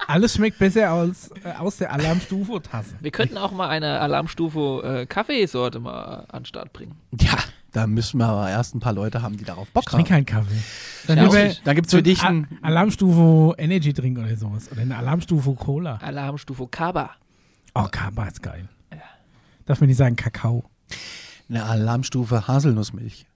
Alles 0.07 0.35
schmeckt 0.35 0.59
besser 0.59 0.91
als, 0.91 1.31
äh, 1.45 1.53
aus 1.59 1.77
der 1.79 1.93
Alarmstufe-Tasse. 1.93 2.97
Wir 3.01 3.11
könnten 3.11 3.39
auch 3.39 3.53
mal 3.53 3.69
eine 3.69 4.01
Alarmstufe 4.01 5.01
äh, 5.03 5.07
Kaffeesorte 5.07 5.81
mal 5.81 6.27
an 6.29 6.41
den 6.43 6.47
Start 6.47 6.73
bringen. 6.73 6.95
Ja, 7.21 7.37
da 7.73 7.87
müssen 7.87 8.19
wir 8.19 8.27
aber 8.27 8.51
erst 8.51 8.75
ein 8.75 8.81
paar 8.81 8.93
Leute 8.93 9.23
haben, 9.23 9.37
die 9.37 9.45
darauf 9.45 9.69
Bock 9.71 9.85
Ich 9.87 9.91
trinke 9.93 10.15
haben. 10.15 10.27
keinen 10.27 10.45
Kaffee. 10.45 10.63
Dann 11.07 11.19
Ja, 11.19 11.27
auch 11.29 11.55
Dann 11.65 11.75
gibt's 11.77 11.93
für 11.93 12.03
dich 12.03 12.23
ein 12.23 12.47
ein 12.51 12.59
A- 12.63 12.67
Alarmstufe 12.69 13.55
Energy 13.59 13.93
Drink 13.93 14.19
oder 14.19 14.37
sowas. 14.37 14.71
Oder 14.71 14.83
eine 14.83 14.97
Alarmstufe 14.97 15.55
Cola. 15.55 15.97
Alarmstufe 16.03 16.67
Kaba. 16.69 17.11
Oh, 17.75 17.87
Kaba 17.91 18.27
ist 18.27 18.43
geil. 18.43 18.69
Darf 19.67 19.81
man 19.81 19.89
nicht 19.89 19.97
sagen 19.97 20.17
Kakao? 20.17 20.65
eine 21.49 21.65
Alarmstufe 21.65 22.49
Haselnussmilch. 22.49 23.27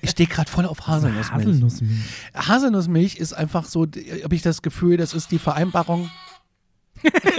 Ich 0.00 0.10
stehe 0.10 0.28
gerade 0.28 0.50
voll 0.50 0.66
auf 0.66 0.86
Haselnussmilch. 0.86 1.46
Haselnussmilch. 1.46 2.00
Haselnussmilch 2.34 3.16
ist 3.16 3.32
einfach 3.32 3.64
so, 3.66 3.82
habe 3.82 4.34
ich 4.34 4.42
das 4.42 4.62
Gefühl, 4.62 4.96
das 4.96 5.14
ist 5.14 5.30
die 5.30 5.38
Vereinbarung. 5.38 6.10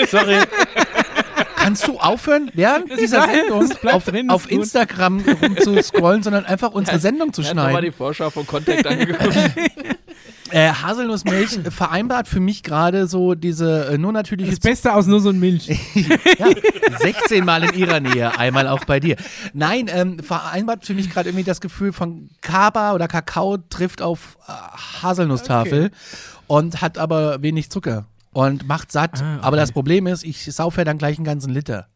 Sorry. 0.09 0.37
Kannst 1.55 1.87
du 1.87 1.99
aufhören, 1.99 2.49
während 2.53 2.89
dieser 2.97 3.25
Nein, 3.25 3.35
Sendung 3.49 3.93
auf, 3.93 4.05
drin, 4.05 4.29
auf. 4.29 4.49
Instagram 4.49 5.19
rumzuscrollen, 5.41 6.23
sondern 6.23 6.45
einfach 6.45 6.71
unsere 6.71 6.99
Sendung 6.99 7.33
zu 7.33 7.41
Er 7.41 7.49
hat 7.49 7.55
nochmal 7.55 7.71
schneiden? 7.71 7.91
die 7.91 7.97
Vorschau 7.97 8.29
von 8.29 8.47
Contact 8.47 8.87
angeguckt. 8.87 9.35
Äh, 10.51 10.71
Haselnussmilch 10.71 11.59
vereinbart 11.69 12.27
für 12.27 12.39
mich 12.39 12.63
gerade 12.63 13.07
so 13.07 13.35
diese 13.35 13.87
äh, 13.87 13.97
nur 13.97 14.11
natürliche 14.11 14.51
Das 14.51 14.59
Beste 14.59 14.93
aus 14.93 15.07
Nuss 15.07 15.25
und 15.25 15.39
Milch. 15.39 15.67
Ja, 16.39 16.47
16 16.99 17.43
Mal 17.43 17.63
in 17.63 17.73
ihrer 17.73 17.99
Nähe, 17.99 18.37
einmal 18.37 18.67
auch 18.67 18.85
bei 18.85 18.99
dir. 18.99 19.15
Nein, 19.53 19.87
ähm, 19.89 20.19
vereinbart 20.19 20.85
für 20.85 20.93
mich 20.93 21.09
gerade 21.09 21.29
irgendwie 21.29 21.43
das 21.43 21.61
Gefühl 21.61 21.93
von 21.93 22.29
Kaba 22.41 22.93
oder 22.93 23.07
Kakao 23.07 23.57
trifft 23.57 24.01
auf 24.01 24.37
äh, 24.47 24.51
Haselnusstafel 25.03 25.91
und 26.47 26.81
hat 26.81 26.97
aber 26.97 27.41
wenig 27.41 27.69
Zucker 27.71 28.05
und 28.31 28.67
macht 28.67 28.91
satt. 28.91 29.21
Ah, 29.21 29.35
okay. 29.35 29.45
Aber 29.45 29.57
das 29.57 29.71
Problem 29.71 30.07
ist, 30.07 30.23
ich 30.23 30.45
saufe 30.53 30.81
ja 30.81 30.85
dann 30.85 30.97
gleich 30.97 31.17
einen 31.17 31.25
ganzen 31.25 31.51
Liter. 31.51 31.87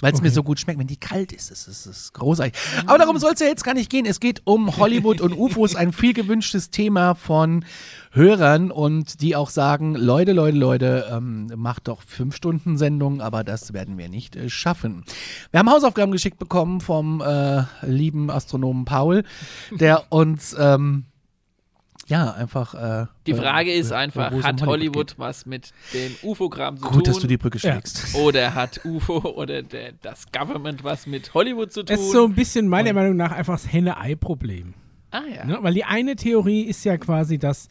Weil 0.00 0.12
es 0.12 0.20
mir 0.20 0.26
Okay. 0.28 0.34
so 0.34 0.42
gut 0.42 0.60
schmeckt, 0.60 0.78
wenn 0.78 0.86
die 0.86 0.96
kalt 0.96 1.32
ist. 1.32 1.50
Das 1.50 1.68
ist, 1.68 1.86
ist 1.86 2.12
großartig. 2.14 2.54
Aber 2.86 2.98
darum 2.98 3.16
soll 3.18 3.32
es 3.32 3.40
ja 3.40 3.46
jetzt 3.46 3.64
gar 3.64 3.74
nicht 3.74 3.90
gehen. 3.90 4.06
Es 4.06 4.20
geht 4.20 4.42
um 4.44 4.76
Hollywood 4.76 5.20
und 5.20 5.32
UFOs, 5.32 5.76
ein 5.76 5.92
viel 5.92 6.12
gewünschtes 6.12 6.70
Thema 6.70 7.14
von 7.14 7.64
Hörern 8.10 8.70
und 8.70 9.20
die 9.22 9.36
auch 9.36 9.50
sagen, 9.50 9.94
Leute, 9.94 10.32
Leute, 10.32 10.56
Leute, 10.56 11.06
ähm, 11.10 11.50
macht 11.56 11.88
doch 11.88 12.02
fünf 12.02 12.34
Stunden 12.36 12.76
Sendung, 12.76 13.20
aber 13.20 13.44
das 13.44 13.72
werden 13.72 13.96
wir 13.96 14.08
nicht 14.08 14.36
äh, 14.36 14.48
schaffen. 14.50 15.04
Wir 15.50 15.60
haben 15.60 15.70
Hausaufgaben 15.70 16.12
geschickt 16.12 16.38
bekommen 16.38 16.80
vom 16.80 17.20
äh, 17.20 17.62
lieben 17.82 18.30
Astronomen 18.30 18.84
Paul, 18.84 19.24
der 19.70 20.04
uns 20.12 20.54
ähm, 20.58 21.04
ja 22.06 22.32
einfach 22.32 22.74
äh, 22.74 23.06
Die 23.26 23.34
Frage 23.34 23.70
äh, 23.70 23.78
ist 23.78 23.92
einfach, 23.92 24.30
hat 24.42 24.62
Hollywood 24.64 25.08
geht. 25.08 25.18
was 25.18 25.46
mit 25.46 25.72
dem 25.92 26.14
UFO-Kram 26.22 26.76
zu 26.76 26.82
tun? 26.84 26.92
Gut, 26.92 27.06
dass 27.08 27.18
du 27.18 27.26
die 27.26 27.36
Brücke 27.36 27.58
Ja. 27.58 27.72
schlägst. 27.72 28.14
Oder 28.14 28.54
hat 28.54 28.80
UFO 28.84 29.18
oder 29.34 29.62
der, 29.62 29.92
das 30.02 30.30
Government 30.32 30.84
was 30.84 31.06
mit 31.06 31.32
Hollywood 31.34 31.72
zu 31.72 31.80
tun? 31.84 31.96
Das 31.96 32.00
ist 32.00 32.12
so 32.12 32.24
ein 32.24 32.34
bisschen 32.34 32.68
meiner 32.68 32.92
Meinung 32.92 33.16
nach 33.16 33.32
einfach 33.32 33.54
das 33.54 33.72
Henne-Ei-Problem. 33.72 34.74
ah 35.10 35.22
ja. 35.34 35.44
Ne? 35.44 35.58
Weil 35.62 35.74
die 35.74 35.84
eine 35.84 36.16
Theorie 36.16 36.62
ist 36.62 36.84
ja 36.84 36.96
quasi, 36.98 37.38
dass 37.38 37.68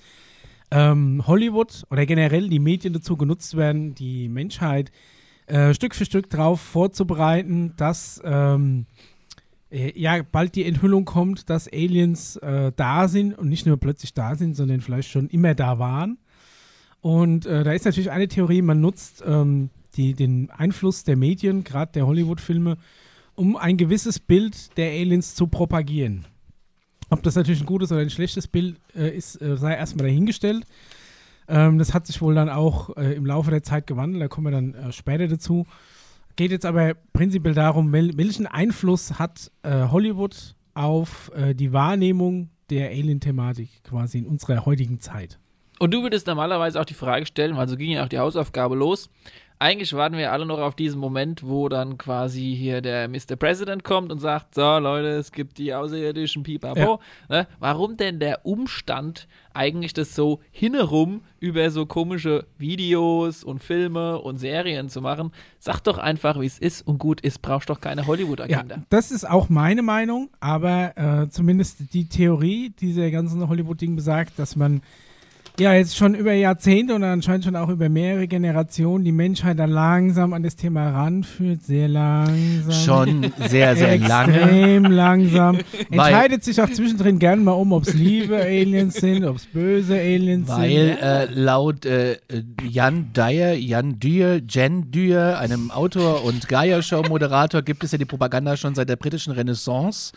ähm, 0.71 1.23
Hollywood 1.27 1.83
oder 1.91 2.05
generell 2.05 2.49
die 2.49 2.59
Medien 2.59 2.93
dazu 2.93 3.15
genutzt 3.17 3.55
werden, 3.55 3.93
die 3.95 4.27
Menschheit 4.29 4.91
äh, 5.45 5.73
Stück 5.73 5.93
für 5.93 6.05
Stück 6.05 6.29
darauf 6.29 6.61
vorzubereiten, 6.61 7.73
dass 7.77 8.21
ähm, 8.23 8.85
äh, 8.89 9.12
ja 9.73 10.21
bald 10.23 10.55
die 10.55 10.65
Enthüllung 10.65 11.05
kommt, 11.05 11.49
dass 11.49 11.67
Aliens 11.67 12.35
äh, 12.37 12.71
da 12.75 13.07
sind 13.07 13.37
und 13.37 13.49
nicht 13.49 13.65
nur 13.65 13.77
plötzlich 13.77 14.13
da 14.13 14.35
sind, 14.35 14.55
sondern 14.55 14.81
vielleicht 14.81 15.09
schon 15.09 15.29
immer 15.29 15.55
da 15.55 15.79
waren. 15.79 16.17
Und 17.01 17.45
äh, 17.45 17.63
da 17.63 17.73
ist 17.73 17.85
natürlich 17.85 18.11
eine 18.11 18.27
Theorie, 18.27 18.61
man 18.61 18.79
nutzt 18.81 19.23
ähm, 19.25 19.69
die, 19.95 20.13
den 20.13 20.49
Einfluss 20.51 21.03
der 21.03 21.17
Medien, 21.17 21.63
gerade 21.63 21.91
der 21.91 22.07
Hollywood-Filme, 22.07 22.77
um 23.35 23.57
ein 23.57 23.77
gewisses 23.77 24.19
Bild 24.19 24.77
der 24.77 24.91
Aliens 24.91 25.35
zu 25.35 25.47
propagieren. 25.47 26.25
Ob 27.09 27.23
das 27.23 27.35
natürlich 27.35 27.61
ein 27.61 27.65
gutes 27.65 27.91
oder 27.91 28.01
ein 28.01 28.09
schlechtes 28.09 28.47
Bild 28.47 28.77
äh, 28.95 29.15
ist, 29.15 29.41
äh, 29.41 29.57
sei 29.57 29.75
erstmal 29.75 30.07
dahingestellt. 30.07 30.65
Ähm, 31.47 31.77
das 31.77 31.93
hat 31.93 32.07
sich 32.07 32.21
wohl 32.21 32.35
dann 32.35 32.49
auch 32.49 32.95
äh, 32.95 33.13
im 33.15 33.25
Laufe 33.25 33.51
der 33.51 33.63
Zeit 33.63 33.87
gewandelt, 33.87 34.23
da 34.23 34.27
kommen 34.27 34.47
wir 34.47 34.51
dann 34.51 34.73
äh, 34.73 34.91
später 34.91 35.27
dazu. 35.27 35.65
Geht 36.35 36.51
jetzt 36.51 36.65
aber 36.65 36.95
prinzipiell 37.13 37.53
darum, 37.53 37.91
wel 37.91 38.17
welchen 38.17 38.47
Einfluss 38.47 39.19
hat 39.19 39.51
äh, 39.61 39.87
Hollywood 39.89 40.55
auf 40.73 41.31
äh, 41.35 41.53
die 41.53 41.73
Wahrnehmung 41.73 42.49
der 42.69 42.89
Alien-Thematik 42.89 43.83
quasi 43.83 44.17
in 44.19 44.25
unserer 44.25 44.65
heutigen 44.65 44.99
Zeit. 44.99 45.37
Und 45.79 45.93
du 45.93 46.01
würdest 46.01 46.27
normalerweise 46.27 46.79
auch 46.79 46.85
die 46.85 46.93
Frage 46.93 47.25
stellen, 47.25 47.55
weil 47.55 47.67
so 47.67 47.75
ging 47.75 47.91
ja 47.91 48.03
auch 48.03 48.09
die 48.09 48.19
Hausaufgabe 48.19 48.75
los. 48.75 49.09
Eigentlich 49.63 49.93
warten 49.93 50.17
wir 50.17 50.33
alle 50.33 50.45
noch 50.45 50.59
auf 50.59 50.75
diesen 50.75 50.99
Moment, 50.99 51.41
wo 51.47 51.69
dann 51.69 51.97
quasi 51.97 52.53
hier 52.53 52.81
der 52.81 53.07
Mr. 53.07 53.37
President 53.39 53.85
kommt 53.85 54.11
und 54.11 54.19
sagt: 54.19 54.55
So, 54.55 54.77
Leute, 54.77 55.07
es 55.11 55.31
gibt 55.31 55.57
die 55.57 55.73
außerirdischen 55.73 56.43
Pipapo. 56.43 56.99
Ne? 57.29 57.47
Warum 57.59 57.95
denn 57.95 58.19
der 58.19 58.45
Umstand, 58.45 59.25
eigentlich 59.53 59.93
das 59.93 60.15
so 60.15 60.41
hinherum 60.51 61.21
über 61.39 61.71
so 61.71 61.85
komische 61.85 62.45
Videos 62.57 63.45
und 63.45 63.63
Filme 63.63 64.19
und 64.19 64.37
Serien 64.37 64.89
zu 64.89 64.99
machen? 64.99 65.31
Sag 65.59 65.79
doch 65.79 65.97
einfach, 65.97 66.41
wie 66.41 66.45
es 66.45 66.59
ist 66.59 66.85
und 66.85 66.97
gut 66.97 67.21
ist. 67.21 67.41
Brauchst 67.41 67.69
doch 67.69 67.79
keine 67.79 68.01
Ja, 68.01 68.07
Hollywood-Agenda. 68.07 68.83
das 68.89 69.11
ist 69.11 69.23
auch 69.29 69.47
meine 69.47 69.81
Meinung, 69.81 70.29
aber 70.41 70.97
äh, 70.97 71.29
zumindest 71.29 71.93
die 71.93 72.09
Theorie 72.09 72.71
dieser 72.81 73.11
ganzen 73.11 73.47
Hollywood-Ding 73.47 73.95
besagt, 73.95 74.37
dass 74.37 74.57
man 74.57 74.81
ja 75.59 75.73
jetzt 75.73 75.95
schon 75.95 76.15
über 76.15 76.33
Jahrzehnte 76.33 76.95
und 76.95 77.03
anscheinend 77.03 77.45
schon 77.45 77.55
auch 77.55 77.69
über 77.69 77.87
mehrere 77.89 78.27
Generationen 78.27 79.03
die 79.03 79.11
Menschheit 79.11 79.59
dann 79.59 79.69
langsam 79.69 80.33
an 80.33 80.41
das 80.41 80.55
Thema 80.55 80.89
ranführt, 80.89 81.63
sehr 81.63 81.87
langsam. 81.87 82.71
Schon 82.71 83.33
sehr, 83.47 83.75
sehr 83.77 83.99
lange. 83.99 84.39
Extrem 84.39 84.85
langsam. 84.85 85.59
Entscheidet 85.91 86.43
sich 86.43 86.61
auch 86.61 86.69
zwischendrin 86.69 87.19
gern 87.19 87.43
mal 87.43 87.51
um, 87.51 87.71
ob 87.71 87.87
es 87.87 87.93
liebe 87.93 88.37
Aliens 88.37 88.95
sind, 88.95 89.25
ob 89.25 89.35
es 89.37 89.45
böse 89.45 89.95
Aliens 89.95 90.47
Weil 90.49 90.69
sind. 90.69 91.01
äh, 91.01 91.25
laut 91.33 91.85
äh, 91.85 92.17
Jan 92.67 93.11
Dyer, 93.13 93.53
Jan 93.53 93.99
Dyer, 93.99 94.41
Jen 94.49 94.91
Dyer, 94.91 95.37
einem 95.39 95.69
Autor 95.71 96.23
und 96.23 96.47
Gaia-Show-Moderator, 96.47 97.61
gibt 97.61 97.83
es 97.83 97.91
ja 97.91 97.97
die 97.97 98.05
Propaganda 98.05 98.57
schon 98.57 98.73
seit 98.73 98.89
der 98.89 98.95
britischen 98.95 99.33
Renaissance 99.33 100.13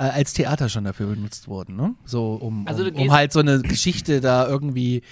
äh, 0.00 0.04
als 0.04 0.32
Theater 0.32 0.68
schon 0.70 0.84
dafür 0.84 1.08
benutzt 1.08 1.46
worden. 1.46 1.76
Ne? 1.76 1.94
So, 2.06 2.32
um, 2.32 2.66
Also 2.66 2.84
um, 2.84 2.94
um 2.94 3.12
halt 3.12 3.32
so 3.32 3.40
eine 3.40 3.60
Geschichte 3.60 4.20
da 4.22 4.48
irgendwie 4.48 5.02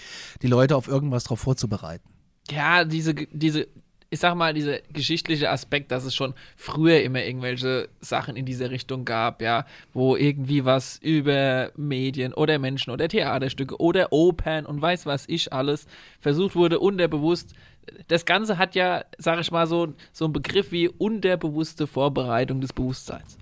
die 0.40 0.46
Leute 0.46 0.76
auf 0.76 0.88
irgendwas 0.88 1.24
drauf 1.24 1.40
vorzubereiten. 1.40 2.08
Ja, 2.50 2.84
diese, 2.84 3.12
diese, 3.14 3.68
ich 4.08 4.18
sag 4.18 4.34
mal, 4.34 4.54
dieser 4.54 4.78
geschichtliche 4.90 5.50
Aspekt, 5.50 5.92
dass 5.92 6.04
es 6.04 6.14
schon 6.14 6.32
früher 6.56 7.02
immer 7.02 7.22
irgendwelche 7.22 7.90
Sachen 8.00 8.34
in 8.36 8.46
diese 8.46 8.70
Richtung 8.70 9.04
gab, 9.04 9.42
ja, 9.42 9.66
wo 9.92 10.16
irgendwie 10.16 10.64
was 10.64 10.96
über 11.02 11.70
Medien 11.76 12.32
oder 12.32 12.58
Menschen 12.58 12.90
oder 12.90 13.08
Theaterstücke 13.08 13.78
oder 13.78 14.10
Opern 14.10 14.64
und 14.64 14.80
weiß 14.80 15.04
was 15.04 15.28
ich 15.28 15.52
alles 15.52 15.86
versucht 16.18 16.56
wurde, 16.56 16.80
unterbewusst. 16.80 17.52
Das 18.06 18.24
Ganze 18.24 18.56
hat 18.56 18.74
ja, 18.74 19.04
sag 19.18 19.38
ich 19.40 19.50
mal, 19.50 19.66
so, 19.66 19.92
so 20.12 20.24
einen 20.24 20.32
Begriff 20.32 20.72
wie 20.72 20.88
unterbewusste 20.88 21.86
Vorbereitung 21.86 22.62
des 22.62 22.72
Bewusstseins. 22.72 23.36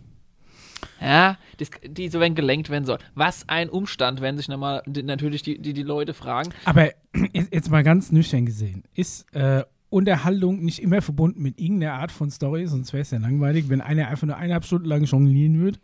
Ja, 1.01 1.39
das, 1.59 1.71
die 1.87 2.09
so 2.09 2.21
wenn 2.21 2.35
gelenkt 2.35 2.69
werden 2.71 2.85
soll. 2.85 2.99
Was 3.15 3.49
ein 3.49 3.69
Umstand, 3.69 4.21
wenn 4.21 4.37
sich 4.37 4.49
nochmal 4.49 4.83
die- 4.87 5.03
natürlich 5.03 5.43
die, 5.43 5.59
die, 5.59 5.73
die 5.73 5.83
Leute 5.83 6.15
fragen. 6.15 6.51
Aber 6.65 6.91
jetzt 7.33 7.71
mal 7.71 7.83
ganz 7.83 8.13
nüchtern 8.13 8.47
gesehen, 8.47 8.85
ist 8.95 9.27
äh, 9.35 9.63
Unterhaltung 9.89 10.65
nicht 10.65 10.81
immer 10.83 11.01
verbunden 11.01 11.43
mit 11.43 11.59
irgendeiner 11.61 11.95
Art 11.95 12.13
von 12.13 12.31
Story, 12.31 12.67
sonst 12.67 12.93
wäre 12.93 13.03
es 13.03 13.11
ja 13.11 13.19
langweilig, 13.19 13.69
wenn 13.69 13.81
einer 13.81 14.09
einfach 14.09 14.27
nur 14.27 14.37
eineinhalb 14.37 14.65
Stunden 14.65 14.87
lang 14.87 15.05
jonglieren 15.05 15.59
würde. 15.61 15.79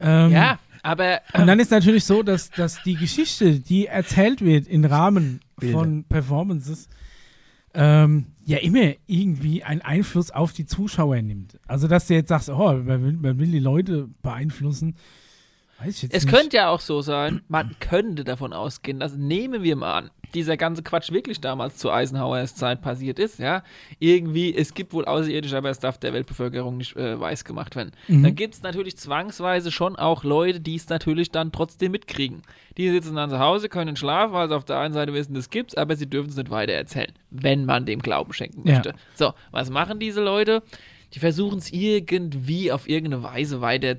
Ähm, 0.00 0.30
Ja, 0.32 0.58
aber 0.82 1.20
Und 1.34 1.46
dann 1.46 1.58
ist 1.60 1.70
natürlich 1.70 2.04
so, 2.04 2.22
dass, 2.22 2.50
dass 2.50 2.82
die 2.82 2.94
Geschichte, 2.94 3.60
die 3.60 3.86
erzählt 3.86 4.40
wird 4.42 4.66
im 4.68 4.84
Rahmen 4.84 5.40
Bilder. 5.58 5.78
von 5.78 6.04
Performances, 6.04 6.88
ähm, 7.74 8.26
ja 8.46 8.58
immer 8.58 8.92
irgendwie 9.06 9.64
einen 9.64 9.82
Einfluss 9.82 10.30
auf 10.30 10.52
die 10.52 10.66
Zuschauer 10.66 11.20
nimmt. 11.20 11.58
Also, 11.66 11.88
dass 11.88 12.06
du 12.06 12.14
jetzt 12.14 12.28
sagst, 12.28 12.48
oh, 12.48 12.72
man 12.72 13.02
will, 13.02 13.12
man 13.12 13.38
will 13.38 13.50
die 13.50 13.58
Leute 13.58 14.08
beeinflussen, 14.22 14.94
weiß 15.80 15.96
ich 15.96 16.02
jetzt 16.02 16.14
Es 16.14 16.24
nicht. 16.24 16.34
könnte 16.34 16.56
ja 16.56 16.68
auch 16.70 16.80
so 16.80 17.02
sein, 17.02 17.42
man 17.48 17.74
könnte 17.80 18.24
davon 18.24 18.52
ausgehen, 18.52 18.98
dass 19.00 19.14
nehmen 19.16 19.62
wir 19.62 19.76
mal 19.76 19.94
an, 19.98 20.10
dieser 20.34 20.56
ganze 20.56 20.82
Quatsch 20.82 21.12
wirklich 21.12 21.40
damals 21.40 21.76
zu 21.76 21.90
Eisenhowers 21.90 22.56
Zeit 22.56 22.82
passiert 22.82 23.18
ist, 23.18 23.38
ja. 23.38 23.62
Irgendwie, 24.00 24.54
es 24.54 24.74
gibt 24.74 24.92
wohl 24.92 25.04
Außerirdische, 25.04 25.56
aber 25.56 25.70
es 25.70 25.78
darf 25.78 25.98
der 25.98 26.12
Weltbevölkerung 26.12 26.76
nicht 26.76 26.96
äh, 26.96 27.18
weiß 27.18 27.44
gemacht 27.44 27.76
werden. 27.76 27.92
Mhm. 28.08 28.22
Dann 28.24 28.34
gibt 28.34 28.54
es 28.54 28.62
natürlich 28.62 28.96
zwangsweise 28.98 29.70
schon 29.70 29.96
auch 29.96 30.24
Leute, 30.24 30.60
die 30.60 30.74
es 30.74 30.88
natürlich 30.88 31.30
dann 31.30 31.52
trotzdem 31.52 31.92
mitkriegen. 31.92 32.42
Die 32.76 32.90
sitzen 32.90 33.14
dann 33.14 33.30
zu 33.30 33.38
Hause, 33.38 33.68
können 33.68 33.96
schlafen, 33.96 34.34
weil 34.34 34.48
sie 34.48 34.56
auf 34.56 34.64
der 34.64 34.78
einen 34.80 34.92
Seite 34.94 35.14
wissen, 35.14 35.34
das 35.34 35.48
gibt's, 35.48 35.74
aber 35.74 35.96
sie 35.96 36.08
dürfen 36.10 36.28
es 36.30 36.36
nicht 36.36 36.50
weiter 36.50 36.72
erzählen, 36.72 37.12
wenn 37.30 37.64
man 37.64 37.86
dem 37.86 38.00
Glauben 38.02 38.32
schenken 38.32 38.66
Ja. 38.68 38.74
möchte. 38.74 38.94
So, 39.14 39.32
was 39.52 39.70
machen 39.70 40.00
diese 40.00 40.22
Leute? 40.22 40.62
Die 41.14 41.18
versuchen 41.20 41.58
es 41.58 41.72
irgendwie 41.72 42.72
auf 42.72 42.88
irgendeine 42.88 43.22
Weise 43.22 43.60
weiter 43.60 43.96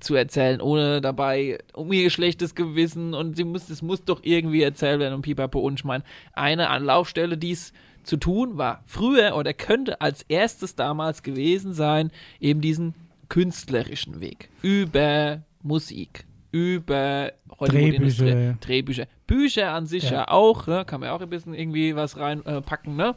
zu 0.00 0.14
erzählen, 0.14 0.60
ohne 0.60 1.00
dabei 1.00 1.58
um 1.74 1.92
ihr 1.92 2.10
schlechtes 2.10 2.54
Gewissen 2.54 3.14
und 3.14 3.36
sie 3.36 3.44
muss, 3.44 3.68
es 3.70 3.82
muss 3.82 4.04
doch 4.04 4.20
irgendwie 4.22 4.62
erzählt 4.62 5.00
werden 5.00 5.14
und 5.14 5.22
pipapo 5.22 5.60
und 5.60 5.80
ich 5.80 5.84
meine, 5.84 6.04
eine 6.32 6.68
Anlaufstelle, 6.68 7.38
dies 7.38 7.72
zu 8.02 8.16
tun, 8.16 8.56
war 8.58 8.82
früher 8.86 9.36
oder 9.36 9.52
könnte 9.52 10.00
als 10.00 10.22
erstes 10.28 10.74
damals 10.74 11.22
gewesen 11.22 11.72
sein, 11.72 12.10
eben 12.40 12.60
diesen 12.60 12.94
künstlerischen 13.28 14.20
Weg 14.20 14.48
über 14.62 15.42
Musik, 15.62 16.24
über 16.50 17.32
Drehbücher. 17.58 18.54
Drehbücher, 18.60 19.06
Bücher 19.26 19.72
an 19.72 19.86
sich 19.86 20.04
ja, 20.04 20.12
Ja. 20.12 20.28
auch, 20.28 20.66
ne? 20.66 20.84
kann 20.84 21.00
man 21.00 21.08
ja 21.08 21.14
auch 21.14 21.20
ein 21.20 21.30
bisschen 21.30 21.54
irgendwie 21.54 21.94
was 21.94 22.16
reinpacken, 22.16 22.94
äh, 22.94 23.02
ne? 23.02 23.14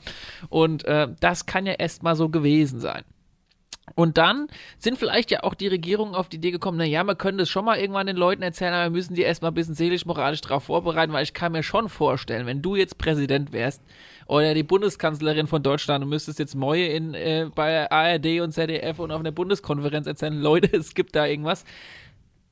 Und 0.50 0.86
äh, 0.86 1.08
das 1.20 1.46
kann 1.46 1.66
ja 1.66 1.74
erstmal 1.74 2.16
so 2.16 2.30
gewesen 2.30 2.80
sein. 2.80 3.04
Und 3.96 4.18
dann 4.18 4.48
sind 4.80 4.98
vielleicht 4.98 5.30
ja 5.30 5.44
auch 5.44 5.54
die 5.54 5.68
Regierungen 5.68 6.16
auf 6.16 6.30
die 6.30 6.38
Idee 6.38 6.52
gekommen, 6.52 6.78
naja, 6.78 7.04
man 7.04 7.18
könnte 7.18 7.44
es 7.44 7.50
schon 7.50 7.66
mal 7.66 7.78
irgendwann 7.78 8.08
den 8.08 8.16
Leuten 8.16 8.42
erzählen, 8.42 8.74
aber 8.74 8.86
wir 8.86 8.90
müssen 8.92 9.14
die 9.14 9.24
erstmal 9.24 9.52
ein 9.52 9.56
bisschen 9.56 9.76
seelisch-moralisch 9.76 10.40
darauf 10.42 10.64
vorbereiten, 10.64 11.12
weil 11.12 11.24
ich 11.24 11.34
kann 11.34 11.52
mir 11.52 11.64
schon 11.64 11.90
vorstellen, 11.90 12.46
wenn 12.46 12.62
du 12.62 12.76
jetzt 12.78 12.98
Präsident 12.98 13.52
wärst 13.52 13.82
oder 14.26 14.54
die 14.54 14.64
Bundeskanzlerin 14.64 15.48
von 15.48 15.62
Deutschland 15.64 16.02
und 16.04 16.10
müsstest 16.10 16.40
jetzt 16.40 16.56
Moje 16.56 16.88
in, 16.88 17.14
äh, 17.14 17.50
bei 17.54 17.92
ARD 17.92 18.40
und 18.40 18.54
ZDF 18.54 19.00
und 19.00 19.12
auf 19.12 19.20
einer 19.20 19.34
Bundeskonferenz 19.34 20.08
erzählen, 20.08 20.34
Leute, 20.42 20.76
es 20.78 20.94
gibt 20.96 21.14
da 21.14 21.26
irgendwas, 21.26 21.66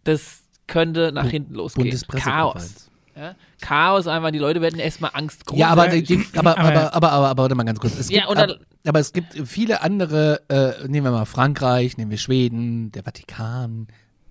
das 0.03 0.43
könnte 0.67 1.11
nach 1.13 1.27
hinten 1.29 1.55
losgehen. 1.55 1.97
Chaos. 2.09 2.89
Ja? 3.15 3.36
Chaos 3.61 4.07
einfach, 4.07 4.32
die 4.32 4.38
Leute 4.39 4.61
werden 4.61 4.79
erstmal 4.79 5.11
Angst 5.13 5.43
Ja, 5.53 5.69
aber, 5.69 5.84
aber- 6.36 6.57
aber, 6.57 6.59
aber, 6.59 6.93
aber, 6.93 7.11
aber, 7.11 7.43
warte 7.43 7.55
mal 7.55 7.63
ganz 7.63 7.79
kurz. 7.79 7.97
Es 7.97 8.09
Ja, 8.09 8.21
gibt, 8.21 8.29
und 8.32 8.38
dann- 8.38 8.55
aber, 8.88 8.99
es 8.99 9.13
gibt 9.13 9.34
viele 9.47 9.82
andere, 9.82 10.41
äh, 10.49 10.88
nehmen 10.88 11.05
wir 11.07 11.11
mal 11.11 11.25
Frankreich, 11.25 11.97
nehmen 11.97 12.11
wir 12.11 12.17
Schweden, 12.17 12.91
der 12.91 13.03
Vatikan. 13.03 13.88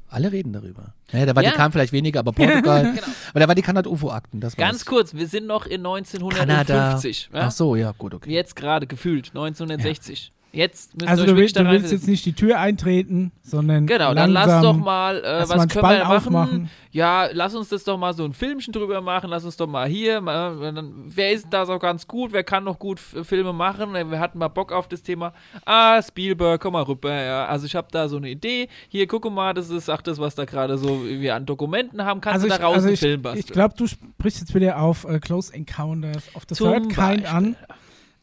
Alle 0.09 0.32
reden 0.32 0.53
darüber. 0.53 0.94
Ja, 1.12 1.24
der 1.24 1.34
Vatikan 1.36 1.66
Ja. 1.66 1.70
vielleicht 1.70 1.92
weniger, 1.92 2.18
aber 2.20 2.32
Portugal. 2.32 2.82
Genau. 2.94 3.07
Aber 3.30 3.38
der 3.38 3.48
Vatikan 3.48 3.78
hat 3.78 3.86
UFO-Akten, 3.86 4.40
das 4.40 4.57
Ganz 4.57 4.78
war's. 4.80 4.86
kurz, 4.86 5.14
wir 5.14 5.28
sind 5.28 5.46
noch 5.46 5.66
in 5.66 5.82
Kanada. 5.84 6.94
1950. 6.94 7.30
Ja? 7.32 7.40
Ach 7.42 7.51
so, 7.53 7.76
ja, 7.76 7.92
gut, 7.96 8.14
okay. 8.14 8.30
Jetzt 8.32 8.57
gerade 8.57 8.86
gefühlt, 8.88 9.28
1960. 9.28 10.32
Jetzt 10.53 10.96
müsst 10.96 11.09
Also 11.09 11.22
ihr 11.22 11.26
du 11.26 11.32
euch 11.34 11.38
willst, 11.38 11.57
wirklich 11.57 11.68
du 11.68 11.72
willst 11.80 11.92
jetzt 11.92 12.09
nicht 12.09 12.26
die 12.26 12.32
Tür 12.32 12.59
eintreten, 12.59 13.30
sondern 13.42 13.86
Genau, 13.86 14.14
dann 14.14 14.32
langsam 14.32 14.53
lass 14.55 14.62
doch 14.62 14.76
mal, 14.76 15.24
äh, 15.24 15.48
was 15.48 15.68
können 15.68 15.88
wir 15.88 15.98
machen? 15.98 16.16
aufmachen. 16.16 16.70
Ja, 16.90 17.28
lass 17.32 17.55
uns 17.55 17.68
das 17.68 17.84
doch 17.84 17.96
mal 17.96 18.12
so 18.14 18.24
ein 18.24 18.32
Filmchen 18.32 18.72
drüber 18.72 19.01
machen, 19.01 19.30
lass 19.30 19.44
uns 19.44 19.57
doch 19.57 19.68
mal 19.68 19.86
hier, 19.86 20.20
mal, 20.20 20.72
dann, 20.74 20.92
wer 21.07 21.30
ist 21.30 21.46
da 21.51 21.64
so 21.66 21.78
ganz 21.78 22.09
gut, 22.09 22.32
wer 22.32 22.42
kann 22.42 22.64
noch 22.64 22.80
gut 22.80 22.98
Filme 22.98 23.53
machen, 23.53 23.92
wir 23.92 24.18
hatten 24.18 24.38
mal 24.38 24.48
Bock 24.48 24.72
auf 24.72 24.88
das 24.88 25.03
Thema, 25.05 25.32
ah, 25.64 26.03
Spielberg, 26.03 26.61
komm 26.61 26.72
mal 26.72 26.82
rüber, 26.82 27.14
ja, 27.14 27.46
also 27.46 27.66
ich 27.66 27.76
habe 27.76 27.86
da 27.92 28.09
so 28.09 28.16
eine 28.16 28.28
Idee, 28.28 28.68
hier, 28.88 29.07
guck 29.07 29.30
mal, 29.32 29.55
das 29.55 29.70
ist 29.70 29.88
auch 29.88 30.03
das, 30.03 30.18
was 30.18 30.34
da 30.34 30.46
gerade 30.46 30.78
so 30.78 31.05
wir 31.05 31.36
an 31.36 31.46
Dokumenten 31.46 32.05
haben, 32.05 32.20
kannst 32.20 32.34
also 32.44 32.48
du 32.48 32.55
ich, 32.55 32.59
da 32.59 32.66
raus 32.66 32.74
also 32.74 32.86
einen 32.88 32.94
ich, 32.94 33.01
Film 33.01 33.22
basteln. 33.22 33.44
ich 33.46 33.53
glaube, 33.53 33.74
du 33.76 33.86
sprichst 33.86 34.40
jetzt 34.40 34.55
wieder 34.57 34.80
auf 34.80 35.05
äh, 35.05 35.20
Close 35.20 35.55
Encounters. 35.55 36.24
Of 36.34 36.42
the 36.48 36.57
Zum 36.57 36.72
Third 36.72 36.88
Kind 36.88 37.32
an. 37.32 37.57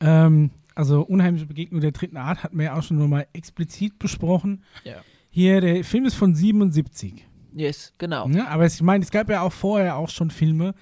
Ähm, 0.01 0.51
also 0.77 1.01
unheimliche 1.01 1.47
Begegnung 1.47 1.81
der 1.81 1.91
dritten 1.91 2.17
Art 2.17 2.43
hatten 2.43 2.57
wir 2.57 2.65
ja 2.65 2.75
auch 2.75 2.83
schon 2.83 2.97
nur 2.97 3.07
mal 3.07 3.27
explizit 3.33 3.97
besprochen. 3.97 4.63
Ja. 4.83 4.97
Hier, 5.29 5.59
der 5.59 5.83
Film 5.83 6.05
ist 6.05 6.13
von 6.13 6.35
77. 6.35 7.25
Yes, 7.53 7.93
genau. 7.97 8.27
Ne? 8.27 8.47
Aber 8.47 8.65
es, 8.65 8.75
ich 8.75 8.83
meine, 8.83 9.03
es 9.03 9.09
gab 9.09 9.29
ja 9.29 9.41
auch 9.41 9.51
vorher 9.51 9.97
auch 9.97 10.09
schon 10.09 10.29
Filme, 10.29 10.75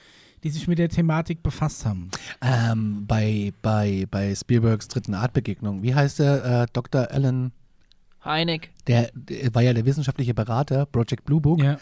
die 0.44 0.50
sich 0.50 0.68
mit 0.68 0.80
der 0.80 0.90
Thematik 0.90 1.42
befasst 1.42 1.86
haben. 1.86 2.12
Ähm, 2.42 3.06
bei, 3.08 3.54
bei, 3.62 4.06
bei 4.12 4.36
Spielbergs 4.36 4.90
dritten 4.90 5.14
Artbegegnung, 5.14 5.82
wie 5.82 5.96
heißt 5.96 6.20
der? 6.20 6.64
Äh, 6.64 6.66
Dr. 6.74 7.10
Alan, 7.10 7.54
Heineck. 8.24 8.72
der, 8.88 9.12
der 9.14 9.56
war 9.56 9.62
ja 9.62 9.74
der 9.74 9.86
wissenschaftliche 9.86 10.34
Berater, 10.34 10.86
Project 10.86 11.24
Blue 11.24 11.40
Book. 11.40 11.64
Ja. 11.64 11.78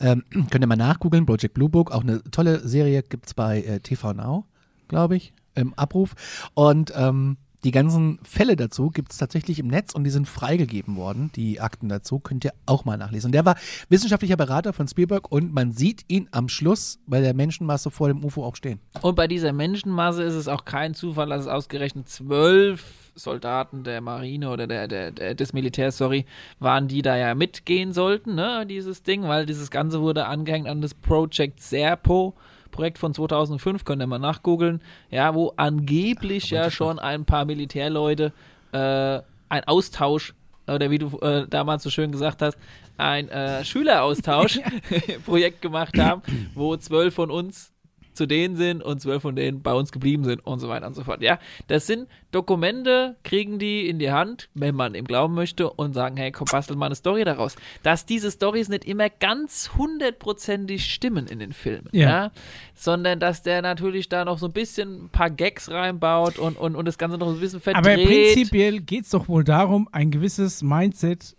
Ähm, 0.00 0.24
könnt 0.50 0.64
ihr 0.64 0.66
mal 0.66 0.76
nachgoogeln, 0.76 1.26
Project 1.26 1.52
Blue 1.52 1.68
Book, 1.68 1.90
auch 1.90 2.02
eine 2.02 2.22
tolle 2.30 2.66
Serie 2.66 3.02
gibt 3.02 3.26
es 3.26 3.34
bei 3.34 3.60
äh, 3.60 3.80
TV 3.80 4.14
Now, 4.14 4.46
glaube 4.88 5.16
ich, 5.16 5.34
im 5.54 5.74
Abruf. 5.74 6.14
Und 6.54 6.92
ähm, 6.96 7.36
die 7.64 7.70
ganzen 7.70 8.18
Fälle 8.22 8.56
dazu 8.56 8.90
gibt 8.90 9.12
es 9.12 9.18
tatsächlich 9.18 9.58
im 9.58 9.68
Netz 9.68 9.94
und 9.94 10.04
die 10.04 10.10
sind 10.10 10.26
freigegeben 10.26 10.96
worden, 10.96 11.30
die 11.34 11.60
Akten 11.60 11.88
dazu, 11.88 12.18
könnt 12.18 12.44
ihr 12.44 12.52
auch 12.66 12.84
mal 12.84 12.96
nachlesen. 12.96 13.28
Und 13.28 13.32
der 13.32 13.44
war 13.44 13.56
wissenschaftlicher 13.88 14.36
Berater 14.36 14.72
von 14.72 14.88
Spielberg 14.88 15.30
und 15.30 15.52
man 15.52 15.72
sieht 15.72 16.04
ihn 16.08 16.28
am 16.32 16.48
Schluss 16.48 16.98
bei 17.06 17.20
der 17.20 17.34
Menschenmasse 17.34 17.90
vor 17.90 18.08
dem 18.08 18.24
UFO 18.24 18.44
auch 18.44 18.56
stehen. 18.56 18.80
Und 19.02 19.14
bei 19.14 19.26
dieser 19.26 19.52
Menschenmasse 19.52 20.22
ist 20.22 20.34
es 20.34 20.48
auch 20.48 20.64
kein 20.64 20.94
Zufall, 20.94 21.28
dass 21.28 21.42
es 21.42 21.48
ausgerechnet 21.48 22.08
zwölf 22.08 23.12
Soldaten 23.14 23.84
der 23.84 24.00
Marine 24.00 24.50
oder 24.50 24.66
der, 24.66 24.88
der, 24.88 25.10
der, 25.10 25.34
des 25.34 25.52
Militärs, 25.52 25.98
sorry, 25.98 26.24
waren, 26.58 26.88
die 26.88 27.02
da 27.02 27.16
ja 27.16 27.34
mitgehen 27.34 27.92
sollten, 27.92 28.34
ne, 28.34 28.64
dieses 28.66 29.02
Ding, 29.02 29.24
weil 29.24 29.46
dieses 29.46 29.70
Ganze 29.70 30.00
wurde 30.00 30.26
angehängt 30.26 30.68
an 30.68 30.80
das 30.80 30.94
Project 30.94 31.60
Serpo 31.60 32.34
Projekt 32.70 32.98
von 32.98 33.14
2005, 33.14 33.84
könnt 33.84 34.02
ihr 34.02 34.06
mal 34.06 34.18
nachgoogeln, 34.18 34.80
ja, 35.10 35.34
wo 35.34 35.52
angeblich 35.56 36.50
ja 36.50 36.70
schon 36.70 36.98
ein 36.98 37.24
paar 37.24 37.44
Militärleute 37.44 38.32
äh, 38.72 39.20
ein 39.48 39.64
Austausch 39.64 40.34
oder 40.66 40.90
wie 40.90 40.98
du 40.98 41.18
äh, 41.18 41.46
damals 41.48 41.82
so 41.82 41.90
schön 41.90 42.12
gesagt 42.12 42.42
hast, 42.42 42.56
ein 42.96 43.28
äh, 43.28 43.64
Schüleraustausch-Projekt 43.64 45.62
gemacht 45.62 45.98
haben, 45.98 46.22
wo 46.54 46.76
zwölf 46.76 47.14
von 47.14 47.30
uns 47.30 47.72
zu 48.20 48.26
denen 48.26 48.54
sind 48.54 48.82
und 48.82 49.00
zwölf 49.00 49.22
von 49.22 49.34
denen 49.34 49.62
bei 49.62 49.72
uns 49.72 49.92
geblieben 49.92 50.24
sind 50.24 50.44
und 50.44 50.58
so 50.58 50.68
weiter 50.68 50.86
und 50.86 50.92
so 50.94 51.04
fort. 51.04 51.22
Ja, 51.22 51.38
das 51.68 51.86
sind 51.86 52.06
Dokumente, 52.32 53.16
kriegen 53.22 53.58
die 53.58 53.88
in 53.88 53.98
die 53.98 54.12
Hand, 54.12 54.50
wenn 54.52 54.74
man 54.74 54.94
ihm 54.94 55.06
glauben 55.06 55.32
möchte 55.32 55.70
und 55.70 55.94
sagen, 55.94 56.18
hey, 56.18 56.30
komm, 56.30 56.46
bastel 56.50 56.76
mal 56.76 56.84
eine 56.86 56.96
Story 56.96 57.24
daraus. 57.24 57.56
Dass 57.82 58.04
diese 58.04 58.30
Stories 58.30 58.68
nicht 58.68 58.84
immer 58.84 59.08
ganz 59.08 59.70
hundertprozentig 59.78 60.84
stimmen 60.84 61.28
in 61.28 61.38
den 61.38 61.54
Filmen, 61.54 61.88
ja. 61.92 62.08
Ja. 62.08 62.30
sondern 62.74 63.20
dass 63.20 63.42
der 63.42 63.62
natürlich 63.62 64.10
da 64.10 64.26
noch 64.26 64.38
so 64.38 64.48
ein 64.48 64.52
bisschen 64.52 65.04
ein 65.04 65.08
paar 65.08 65.30
Gags 65.30 65.70
reinbaut 65.70 66.38
und, 66.38 66.58
und, 66.58 66.76
und 66.76 66.84
das 66.84 66.98
Ganze 66.98 67.16
noch 67.16 67.28
so 67.28 67.36
ein 67.36 67.40
bisschen 67.40 67.60
verdreht. 67.60 68.00
Aber 68.00 68.06
prinzipiell 68.06 68.80
geht 68.80 69.04
es 69.04 69.10
doch 69.10 69.28
wohl 69.28 69.44
darum, 69.44 69.88
ein 69.92 70.10
gewisses 70.10 70.60
Mindset 70.62 71.34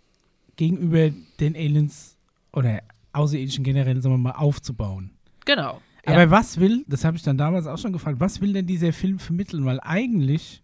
gegenüber 0.56 1.10
den 1.38 1.54
Aliens 1.54 2.16
oder 2.52 2.82
Außerirdischen 3.12 3.62
generell, 3.62 4.02
sagen 4.02 4.16
wir 4.16 4.18
mal, 4.18 4.32
aufzubauen. 4.32 5.12
Genau. 5.44 5.80
Aber 6.04 6.20
ja. 6.22 6.30
was 6.30 6.58
will, 6.58 6.84
das 6.88 7.04
habe 7.04 7.16
ich 7.16 7.22
dann 7.22 7.38
damals 7.38 7.66
auch 7.66 7.78
schon 7.78 7.92
gefragt, 7.92 8.18
was 8.20 8.40
will 8.40 8.52
denn 8.52 8.66
dieser 8.66 8.92
Film 8.92 9.18
vermitteln? 9.18 9.64
Weil 9.64 9.78
eigentlich 9.82 10.62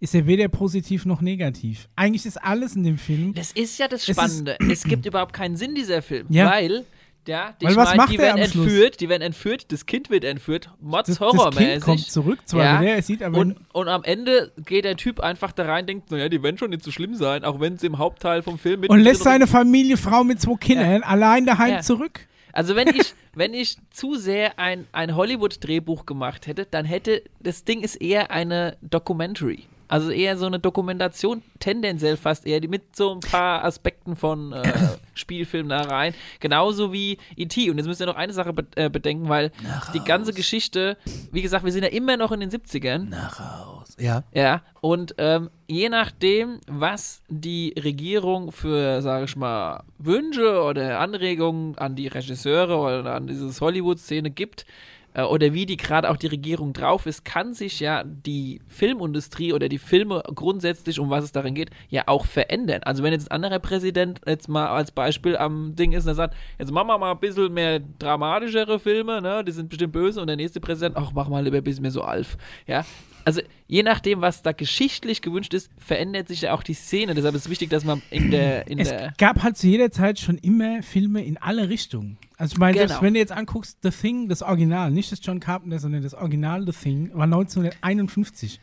ist 0.00 0.14
er 0.14 0.26
weder 0.26 0.48
positiv 0.48 1.04
noch 1.06 1.20
negativ. 1.20 1.88
Eigentlich 1.94 2.24
ist 2.26 2.42
alles 2.42 2.74
in 2.74 2.82
dem 2.84 2.98
Film. 2.98 3.34
Das 3.34 3.52
ist 3.52 3.78
ja 3.78 3.86
das 3.86 4.08
Es 4.08 4.16
Spannende. 4.16 4.56
Es, 4.70 4.82
gibt 4.84 5.06
überhaupt 5.06 5.32
keinen 5.34 5.56
Sinn, 5.56 5.74
dieser 5.74 6.00
Film. 6.02 6.26
Ja. 6.30 6.50
Weil, 6.50 6.84
ja, 7.28 7.54
die, 7.60 7.66
Weil 7.66 7.76
was 7.76 7.90
mein, 7.90 7.96
macht 7.98 8.10
die 8.12 8.16
er 8.16 8.22
werden 8.22 8.42
am 8.42 8.48
Schluss? 8.48 8.64
entführt, 8.66 9.00
die 9.00 9.08
werden 9.10 9.22
entführt, 9.22 9.70
das 9.70 9.84
Kind 9.86 10.08
wird 10.08 10.24
entführt, 10.24 10.70
Mods 10.80 11.06
Das, 11.08 11.18
das 11.18 11.28
Kind 11.28 11.38
horrormäßig. 11.38 11.80
kommt 11.82 12.00
zurück, 12.10 12.38
zwar 12.46 12.64
Ja. 12.64 12.80
wieder, 12.80 12.94
er 12.94 13.02
sieht 13.02 13.22
aber 13.22 13.38
Und, 13.38 13.56
und 13.74 13.88
am 13.88 14.02
Ende 14.04 14.52
geht 14.64 14.84
der 14.86 14.96
Typ 14.96 15.20
einfach 15.20 15.52
da 15.52 15.66
rein, 15.66 15.86
denkt, 15.86 16.10
naja, 16.10 16.28
die 16.30 16.42
werden 16.42 16.56
schon 16.56 16.70
nicht 16.70 16.82
so 16.82 16.90
schlimm 16.90 17.14
sein, 17.14 17.44
auch 17.44 17.60
wenn 17.60 17.76
sie 17.76 17.86
im 17.86 17.98
Hauptteil 17.98 18.42
vom 18.42 18.58
Film 18.58 18.80
mit 18.80 18.90
und 18.90 19.00
lässt 19.00 19.22
seine 19.22 19.46
Familie, 19.46 19.98
Frau 19.98 20.24
mit 20.24 20.40
zwei 20.40 20.54
Kindern 20.56 21.02
allein 21.02 21.44
daheim 21.46 21.72
Ja. 21.74 21.80
zurück. 21.82 22.26
Also 22.52 22.76
wenn 22.76 22.88
ich, 22.88 23.14
wenn 23.34 23.54
ich 23.54 23.76
zu 23.90 24.16
sehr 24.16 24.58
ein, 24.58 24.86
ein 24.92 25.14
Hollywood-Drehbuch 25.14 26.06
gemacht 26.06 26.46
hätte, 26.46 26.66
dann 26.66 26.84
hätte, 26.84 27.22
das 27.40 27.64
Ding 27.64 27.82
ist 27.82 27.96
eher 27.96 28.30
eine 28.30 28.76
Documentary. 28.82 29.64
Also 29.90 30.10
eher 30.10 30.36
so 30.36 30.46
eine 30.46 30.60
Dokumentation, 30.60 31.42
tendenziell 31.58 32.16
fast 32.16 32.46
eher, 32.46 32.60
die 32.60 32.68
mit 32.68 32.94
so 32.94 33.12
ein 33.12 33.20
paar 33.20 33.64
Aspekten 33.64 34.14
von 34.14 34.52
äh, 34.52 34.62
Spielfilm 35.14 35.68
da 35.68 35.82
rein. 35.82 36.14
Genauso 36.38 36.92
wie 36.92 37.18
E.T. 37.36 37.68
Und 37.70 37.76
jetzt 37.76 37.86
müsst 37.86 38.00
ihr 38.00 38.06
noch 38.06 38.14
eine 38.14 38.32
Sache 38.32 38.52
be 38.52 38.66
äh, 38.76 38.88
bedenken, 38.88 39.28
weil 39.28 39.50
die 39.92 40.00
ganze 40.00 40.32
Geschichte, 40.32 40.96
wie 41.32 41.42
gesagt, 41.42 41.64
wir 41.64 41.72
sind 41.72 41.82
ja 41.82 41.90
immer 41.90 42.16
noch 42.16 42.30
in 42.30 42.38
den 42.38 42.50
70ern. 42.50 43.08
Nach 43.08 43.40
Haus. 43.40 43.96
Ja. 43.98 44.22
Ja, 44.32 44.62
und 44.80 45.16
ähm, 45.18 45.50
je 45.66 45.88
nachdem, 45.88 46.60
was 46.68 47.22
die 47.28 47.74
Regierung 47.76 48.52
für, 48.52 49.02
sage 49.02 49.24
ich 49.24 49.34
mal, 49.34 49.82
Wünsche 49.98 50.62
oder 50.62 51.00
Anregungen 51.00 51.76
an 51.78 51.96
die 51.96 52.06
Regisseure 52.06 52.76
oder 52.76 53.14
an 53.14 53.26
diese 53.26 53.48
Hollywood-Szene 53.60 54.30
gibt, 54.30 54.66
äh, 55.14 55.22
oder 55.22 55.52
wie 55.52 55.66
die 55.66 55.76
gerade 55.76 56.10
auch 56.10 56.16
die 56.16 56.26
Regierung 56.26 56.72
drauf 56.72 57.06
ist, 57.06 57.24
kann 57.24 57.54
sich 57.54 57.80
ja 57.80 58.04
die 58.04 58.60
Filmindustrie 58.68 59.52
oder 59.52 59.68
die 59.68 59.78
Filme 59.78 60.22
grundsätzlich, 60.34 60.98
um 60.98 61.10
was 61.10 61.24
es 61.24 61.32
darin 61.32 61.54
geht, 61.54 61.70
ja 61.88 62.04
auch 62.06 62.26
verändern. 62.26 62.82
Also 62.84 63.02
wenn 63.02 63.12
jetzt 63.12 63.30
ein 63.30 63.42
anderer 63.42 63.58
Präsident 63.58 64.20
jetzt 64.26 64.48
mal 64.48 64.68
als 64.68 64.90
Beispiel 64.90 65.36
am 65.36 65.74
Ding 65.74 65.92
ist 65.92 66.04
und 66.04 66.10
er 66.10 66.14
sagt, 66.14 66.36
jetzt 66.58 66.72
machen 66.72 66.88
wir 66.88 66.98
mal 66.98 67.12
ein 67.12 67.20
bisschen 67.20 67.52
mehr 67.52 67.80
dramatischere 67.98 68.78
Filme, 68.78 69.20
ne, 69.20 69.44
die 69.44 69.52
sind 69.52 69.68
bestimmt 69.68 69.92
böse 69.92 70.20
und 70.20 70.26
der 70.26 70.36
nächste 70.36 70.60
Präsident, 70.60 70.96
ach, 70.96 71.12
mach 71.14 71.28
mal 71.28 71.42
lieber 71.42 71.58
ein 71.58 71.64
bisschen 71.64 71.82
mehr 71.82 71.90
so 71.90 72.02
Alf. 72.02 72.36
Ja, 72.66 72.84
also 73.30 73.42
je 73.68 73.84
nachdem, 73.84 74.20
was 74.20 74.42
da 74.42 74.50
geschichtlich 74.50 75.22
gewünscht 75.22 75.54
ist, 75.54 75.70
verändert 75.78 76.26
sich 76.26 76.40
ja 76.40 76.52
auch 76.52 76.64
die 76.64 76.74
Szene. 76.74 77.14
Deshalb 77.14 77.36
ist 77.36 77.44
es 77.44 77.50
wichtig, 77.50 77.70
dass 77.70 77.84
man 77.84 78.02
in 78.10 78.32
der, 78.32 78.66
in 78.66 78.80
Es 78.80 78.88
der 78.88 79.14
gab 79.18 79.44
halt 79.44 79.56
zu 79.56 79.68
jeder 79.68 79.92
Zeit 79.92 80.18
schon 80.18 80.36
immer 80.38 80.82
Filme 80.82 81.24
in 81.24 81.36
alle 81.38 81.68
Richtungen. 81.68 82.18
Also 82.36 82.54
ich 82.54 82.58
meine, 82.58 82.76
selbst 82.76 82.94
Genau. 82.94 83.02
wenn 83.02 83.14
du 83.14 83.20
jetzt 83.20 83.30
anguckst, 83.30 83.78
The 83.82 83.90
Thing, 83.90 84.28
das 84.28 84.42
Original, 84.42 84.90
nicht 84.90 85.12
das 85.12 85.20
John 85.22 85.38
Carpenter, 85.38 85.78
sondern 85.78 86.02
das 86.02 86.14
Original 86.14 86.66
The 86.66 86.72
Thing, 86.72 87.10
war 87.14 87.24
1951. 87.24 88.58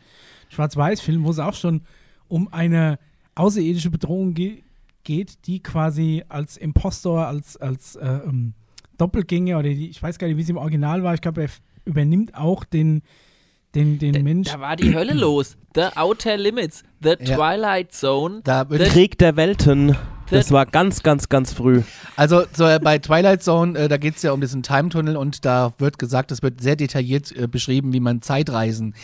Schwarz-Weiß-Film, 0.50 1.24
wo 1.24 1.30
es 1.30 1.38
auch 1.38 1.54
schon 1.54 1.80
um 2.28 2.52
eine 2.52 2.98
außerirdische 3.36 3.88
Bedrohung 3.88 4.34
ge 4.34 4.62
geht, 5.04 5.46
die 5.46 5.60
quasi 5.62 6.24
als 6.28 6.58
Impostor, 6.58 7.26
als, 7.26 7.56
als 7.56 7.96
äh, 7.96 8.06
ähm, 8.06 8.52
Doppelgänger 8.98 9.58
oder 9.58 9.70
die, 9.70 9.88
ich 9.88 10.02
weiß 10.02 10.18
gar 10.18 10.26
nicht, 10.26 10.36
wie 10.36 10.42
es 10.42 10.50
im 10.50 10.58
Original 10.58 11.02
war, 11.02 11.14
ich 11.14 11.22
glaube, 11.22 11.42
er 11.42 11.48
übernimmt 11.86 12.34
auch 12.34 12.64
den, 12.64 13.00
den, 13.74 13.98
den 13.98 14.22
Mensch. 14.24 14.50
da 14.50 14.60
war 14.60 14.76
die 14.76 14.94
Hölle 14.94 15.12
los. 15.14 15.56
The 15.74 15.96
Outer 15.96 16.36
Limits, 16.36 16.82
The 17.02 17.14
Ja. 17.20 17.36
Twilight 17.36 17.92
Zone. 17.92 18.40
Da 18.44 18.66
The- 18.68 18.78
Krieg 18.78 19.18
der 19.18 19.36
Welten. 19.36 19.96
Das 20.30 20.52
war 20.52 20.66
ganz, 20.66 21.02
ganz, 21.02 21.30
ganz 21.30 21.54
früh. 21.54 21.80
Also 22.14 22.42
so, 22.52 22.66
äh, 22.66 22.78
bei 22.82 22.98
Twilight 22.98 23.42
Zone, 23.42 23.78
äh, 23.78 23.88
da 23.88 23.96
geht 23.96 24.16
es 24.16 24.22
ja 24.22 24.32
um 24.32 24.42
diesen 24.42 24.62
Time-Tunnel 24.62 25.16
und 25.16 25.46
da 25.46 25.72
wird 25.78 25.98
gesagt, 25.98 26.30
es 26.32 26.42
wird 26.42 26.60
sehr 26.60 26.76
detailliert 26.76 27.34
äh, 27.34 27.46
beschrieben, 27.46 27.94
wie 27.94 28.00
man 28.00 28.20
Zeitreisen 28.20 28.94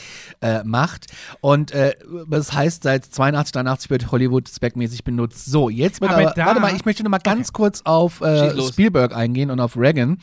äh, 0.43 0.63
macht. 0.65 1.07
Und 1.41 1.71
äh, 1.73 1.95
das 2.29 2.53
heißt, 2.53 2.83
seit 2.83 3.07
82, 3.07 3.53
83 3.53 3.89
wird 3.89 4.13
Hollywood 4.13 4.51
speckmäßig 4.51 5.03
benutzt. 5.05 5.47
So, 5.47 5.71
jetzt 5.71 6.03
wird 6.03 6.11
Aber 6.11 6.21
aber, 6.25 6.33
da- 6.37 6.45
warte 6.45 6.61
mal, 6.61 6.75
ich 6.77 6.85
möchte 6.85 7.03
noch 7.03 7.11
mal 7.11 7.17
ganz 7.19 7.55
kurz 7.55 7.81
auf 7.87 8.21
äh. 8.21 8.61
Spielberg 8.61 9.17
eingehen 9.17 9.51
und 9.51 9.61
auf 9.61 9.79
Reagan, 9.79 10.19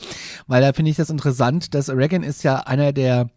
weil 0.45 0.61
da 0.61 0.71
finde 0.71 0.91
ich 0.91 0.97
das 0.97 1.09
interessant, 1.09 1.73
dass 1.73 1.89
Reagan 1.89 2.21
ist 2.21 2.43
ja 2.43 2.57
einer 2.57 2.91
der 2.93 3.27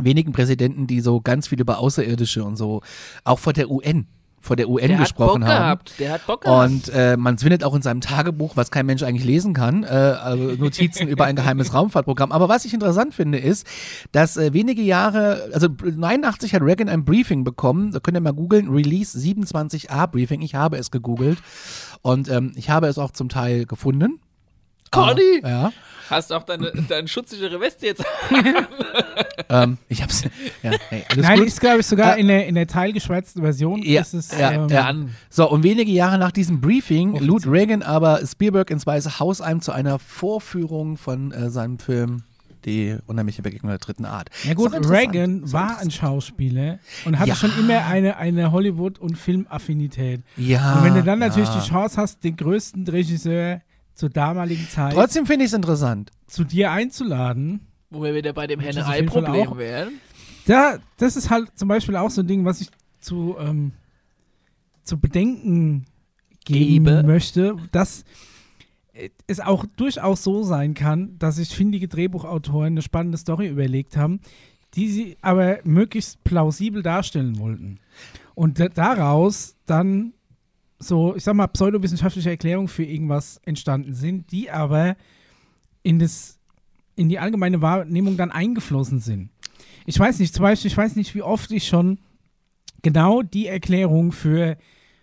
wenigen 0.00 0.32
Präsidenten, 0.32 0.86
die 0.86 1.00
so 1.00 1.20
ganz 1.20 1.48
viel 1.48 1.60
über 1.60 1.78
Außerirdische 1.78 2.44
und 2.44 2.56
so, 2.56 2.82
auch 3.24 3.38
vor 3.38 3.52
der 3.52 3.70
UN, 3.70 4.06
vor 4.42 4.56
der 4.56 4.70
UN 4.70 4.88
Der 4.88 4.98
hat 4.98 5.04
gesprochen 5.04 5.40
Bock 5.42 5.48
haben. 5.50 5.62
gehabt. 5.62 5.92
Der 5.98 6.12
hat 6.12 6.26
Bock 6.26 6.40
gehabt. 6.42 6.70
Und 6.70 6.88
äh, 6.94 7.16
man 7.18 7.36
findet 7.36 7.62
auch 7.62 7.74
in 7.74 7.82
seinem 7.82 8.00
Tagebuch, 8.00 8.56
was 8.56 8.70
kein 8.70 8.86
Mensch 8.86 9.02
eigentlich 9.02 9.24
lesen 9.26 9.52
kann, 9.52 9.84
äh, 9.84 9.88
also 9.88 10.44
Notizen 10.54 11.08
über 11.08 11.26
ein 11.26 11.36
geheimes 11.36 11.74
Raumfahrtprogramm. 11.74 12.32
Aber 12.32 12.48
was 12.48 12.64
ich 12.64 12.72
interessant 12.72 13.12
finde, 13.14 13.36
ist, 13.38 13.66
dass 14.12 14.38
äh, 14.38 14.54
wenige 14.54 14.80
Jahre, 14.80 15.50
also 15.52 15.68
89 15.68 16.54
hat 16.54 16.62
Reagan 16.62 16.88
ein 16.88 17.04
Briefing 17.04 17.44
bekommen, 17.44 17.90
da 17.90 18.00
könnt 18.00 18.16
ihr 18.16 18.22
mal 18.22 18.32
googeln, 18.32 18.70
Release 18.70 19.18
27a 19.18 20.06
Briefing, 20.06 20.40
ich 20.40 20.54
habe 20.54 20.78
es 20.78 20.90
gegoogelt 20.90 21.38
und 22.00 22.30
ähm, 22.30 22.52
ich 22.56 22.70
habe 22.70 22.86
es 22.86 22.96
auch 22.96 23.10
zum 23.10 23.28
Teil 23.28 23.66
gefunden. 23.66 24.20
Conny! 24.90 25.40
Ja, 25.44 25.70
Hast 26.10 26.32
auch 26.32 26.42
deine, 26.42 26.72
deine 26.88 27.06
schutzsichere 27.08 27.60
Weste 27.60 27.86
jetzt. 27.86 28.04
ähm, 29.48 29.78
ich 29.88 30.02
hab's, 30.02 30.24
ja, 30.62 30.72
hey, 30.88 31.04
Nein, 31.16 31.38
gut. 31.38 31.48
ist, 31.48 31.60
glaube 31.60 31.80
ich, 31.80 31.86
sogar 31.86 32.16
Äh, 32.16 32.20
in 32.20 32.28
der, 32.28 32.46
in 32.46 32.54
der 32.54 32.66
teilgeschwärzten 32.66 33.42
Version. 33.42 33.82
Ja, 33.82 34.00
ist 34.00 34.14
es, 34.14 34.36
ja, 34.36 34.52
ähm, 34.52 34.68
ja. 34.68 34.92
So, 35.28 35.48
und 35.50 35.62
wenige 35.62 35.90
Jahre 35.92 36.18
nach 36.18 36.32
diesem 36.32 36.60
Briefing 36.60 37.10
Offiziell. 37.10 37.28
lud 37.28 37.46
Reagan 37.46 37.82
aber 37.82 38.20
Spielberg 38.26 38.70
ins 38.70 38.86
Weiße 38.86 39.18
Haus 39.20 39.40
ein 39.40 39.60
zu 39.60 39.72
einer 39.72 39.98
Vorführung 39.98 40.96
von 40.96 41.32
äh, 41.32 41.50
seinem 41.50 41.78
Film 41.78 42.22
Die 42.64 42.96
unheimliche 43.06 43.40
Begegnung 43.42 43.70
der 43.70 43.78
dritten 43.78 44.04
Art. 44.04 44.28
Ja 44.44 44.54
gut. 44.54 44.72
Reagan 44.88 45.50
war 45.52 45.78
ein 45.78 45.90
Schauspieler 45.90 46.78
und 47.04 47.18
hatte 47.18 47.30
Ja. 47.30 47.34
schon 47.36 47.52
immer 47.58 47.86
eine, 47.86 48.16
eine 48.18 48.52
Hollywood- 48.52 48.98
und 48.98 49.16
Filmaffinität. 49.16 50.22
Ja. 50.36 50.74
und 50.78 50.84
wenn 50.84 50.94
du 50.94 51.02
dann 51.02 51.20
natürlich 51.20 51.48
ja. 51.48 51.60
die 51.60 51.68
Chance 51.68 51.96
hast, 52.00 52.22
den 52.24 52.36
größten 52.36 52.86
Regisseur 52.88 53.60
zur 54.00 54.10
damaligen 54.10 54.66
Zeit 54.68 54.94
Trotzdem 54.94 55.26
finde 55.26 55.44
ich 55.44 55.50
es 55.50 55.54
interessant. 55.54 56.10
zu 56.26 56.44
dir 56.44 56.70
einzuladen, 56.72 57.60
Wo 57.90 58.02
wir 58.02 58.14
wieder 58.14 58.32
bei 58.32 58.46
dem 58.46 58.60
Das 58.60 58.76
ist 58.76 58.82
auf 58.82 58.94
jeden 58.94 59.08
Fall 59.08 59.22
Henne-Ei-Problem 59.22 59.48
auch- 59.52 59.58
wären. 59.58 59.92
da, 60.46 60.78
das 60.96 61.16
ist 61.16 61.28
halt 61.30 61.56
zum 61.58 61.68
Beispiel 61.68 61.96
auch 61.96 62.10
so 62.10 62.22
ein 62.22 62.26
Ding, 62.26 62.44
was 62.44 62.60
ich 62.60 62.70
zu, 63.00 63.36
ähm, 63.38 63.72
zu 64.84 64.98
bedenken 64.98 65.84
geben 66.44 66.84
Gebe. 66.86 67.02
möchte, 67.02 67.56
dass 67.72 68.04
es 69.26 69.40
auch 69.40 69.64
durchaus 69.76 70.22
so 70.24 70.42
sein 70.42 70.74
kann, 70.74 71.16
dass 71.18 71.36
sich 71.36 71.54
findige 71.54 71.88
Drehbuchautoren 71.88 72.74
eine 72.74 72.82
spannende 72.82 73.18
Story 73.18 73.48
überlegt 73.48 73.96
haben, 73.96 74.20
die 74.74 74.88
sie 74.88 75.16
aber 75.20 75.58
möglichst 75.64 76.22
plausibel 76.24 76.82
darstellen 76.82 77.38
wollten. 77.38 77.78
Und 78.34 78.58
da- 78.60 78.68
daraus 78.68 79.56
dann 79.66 80.12
so, 80.80 81.14
ich 81.14 81.24
sag 81.24 81.34
mal, 81.34 81.46
pseudowissenschaftliche 81.46 82.30
Erklärungen 82.30 82.68
für 82.68 82.84
irgendwas 82.84 83.38
entstanden 83.44 83.94
sind, 83.94 84.32
die 84.32 84.50
aber 84.50 84.96
in, 85.82 85.98
das, 85.98 86.38
in 86.96 87.08
die 87.08 87.18
allgemeine 87.18 87.60
Wahrnehmung 87.62 88.16
dann 88.16 88.30
eingeflossen 88.30 88.98
sind. 88.98 89.30
Ich 89.86 89.98
weiß 89.98 90.18
nicht, 90.18 90.34
zum 90.34 90.42
Beispiel, 90.42 90.70
ich 90.70 90.76
weiß 90.76 90.96
nicht, 90.96 91.14
wie 91.14 91.22
oft 91.22 91.50
ich 91.52 91.68
schon 91.68 91.98
genau 92.82 93.22
die 93.22 93.46
Erklärung 93.46 94.12
für 94.12 94.56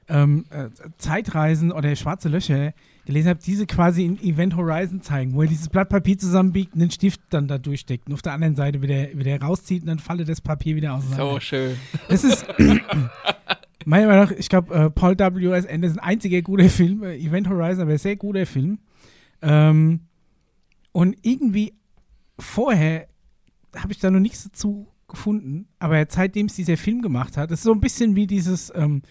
ähm, 0.07 0.45
äh, 0.49 0.69
Zeitreisen 0.97 1.71
oder 1.71 1.95
schwarze 1.95 2.29
Löcher 2.29 2.73
gelesen 3.07 3.29
habe, 3.29 3.39
diese 3.43 3.65
quasi 3.65 4.05
in 4.05 4.21
Event 4.21 4.55
Horizon 4.55 5.01
zeigen, 5.01 5.33
wo 5.33 5.41
er 5.41 5.47
dieses 5.47 5.69
Blatt 5.69 5.87
Papier 5.87 6.17
zusammenbiegt 6.17 6.73
und 6.73 6.81
den 6.81 6.91
Stift 6.91 7.21
dann 7.29 7.47
da 7.47 7.57
durchsteckt 7.57 8.07
und 8.07 8.13
auf 8.13 8.21
der 8.21 8.33
anderen 8.33 8.55
Seite 8.55 8.81
wieder, 8.81 9.07
wieder 9.13 9.41
rauszieht 9.41 9.81
und 9.81 9.87
dann 9.87 9.99
falle 9.99 10.25
das 10.25 10.41
Papier 10.41 10.75
wieder 10.75 10.93
auseinander. 10.93 11.31
So 11.31 11.39
schön. 11.39 11.77
Es 12.09 12.25
ist 12.25 12.45
meiner 13.85 14.07
Meinung 14.07 14.25
nach, 14.25 14.31
ich 14.31 14.49
glaube, 14.49 14.75
äh, 14.75 14.89
Paul 14.89 15.17
W.S. 15.17 15.65
Anderson, 15.65 15.99
einziger 15.99 16.41
guter 16.41 16.69
Film, 16.69 17.01
äh, 17.01 17.15
Event 17.17 17.49
Horizon, 17.49 17.83
aber 17.83 17.97
sehr 17.97 18.17
guter 18.17 18.45
Film. 18.45 18.79
Ähm, 19.41 20.01
und 20.91 21.15
irgendwie 21.21 21.73
vorher 22.37 23.07
habe 23.73 23.93
ich 23.93 23.99
da 23.99 24.11
noch 24.11 24.19
nichts 24.19 24.43
dazu 24.43 24.87
gefunden, 25.07 25.69
aber 25.79 26.05
seitdem 26.09 26.47
es 26.47 26.55
dieser 26.55 26.75
Film 26.75 27.01
gemacht 27.01 27.37
hat, 27.37 27.51
ist 27.51 27.63
so 27.63 27.71
ein 27.71 27.79
bisschen 27.79 28.17
wie 28.17 28.27
dieses 28.27 28.69
ähm, 28.75 29.01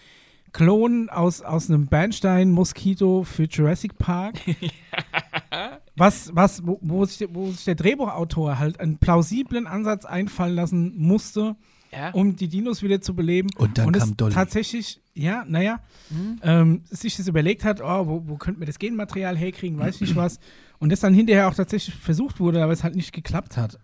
Klon 0.53 1.09
aus, 1.09 1.41
aus 1.41 1.69
einem 1.69 1.87
Bernstein-Moskito 1.87 3.23
für 3.23 3.43
Jurassic 3.43 3.97
Park. 3.97 4.35
was, 5.95 6.31
was, 6.35 6.65
wo, 6.65 6.79
wo, 6.81 7.05
sich, 7.05 7.27
wo 7.31 7.51
sich 7.51 7.65
der 7.65 7.75
Drehbuchautor 7.75 8.59
halt 8.59 8.79
einen 8.79 8.97
plausiblen 8.97 9.67
Ansatz 9.67 10.05
einfallen 10.05 10.55
lassen 10.55 10.93
musste, 10.97 11.55
Ja. 11.91 12.11
um 12.11 12.35
die 12.35 12.47
Dinos 12.47 12.81
wieder 12.83 13.01
zu 13.01 13.15
beleben. 13.15 13.49
Und 13.57 13.77
dann 13.77 13.87
und 13.87 13.97
kam 13.97 14.09
es 14.09 14.15
Dolly. 14.15 14.33
tatsächlich, 14.33 15.01
ja, 15.13 15.45
naja, 15.47 15.79
Mhm. 16.09 16.39
ähm, 16.43 16.81
sich 16.89 17.17
das 17.17 17.27
überlegt 17.27 17.63
hat, 17.63 17.81
oh, 17.81 18.07
wo, 18.07 18.23
wo 18.27 18.35
könnten 18.37 18.59
wir 18.61 18.67
das 18.67 18.79
Genmaterial 18.79 19.35
herkriegen, 19.37 19.77
weiß 19.79 19.95
ich 19.95 20.01
nicht 20.01 20.15
was. 20.15 20.39
Und 20.79 20.91
das 20.91 20.99
dann 20.99 21.13
hinterher 21.13 21.47
auch 21.47 21.55
tatsächlich 21.55 21.95
versucht 21.95 22.39
wurde, 22.39 22.63
aber 22.63 22.71
es 22.71 22.83
halt 22.83 22.95
nicht 22.95 23.11
geklappt 23.13 23.57
hat, 23.57 23.79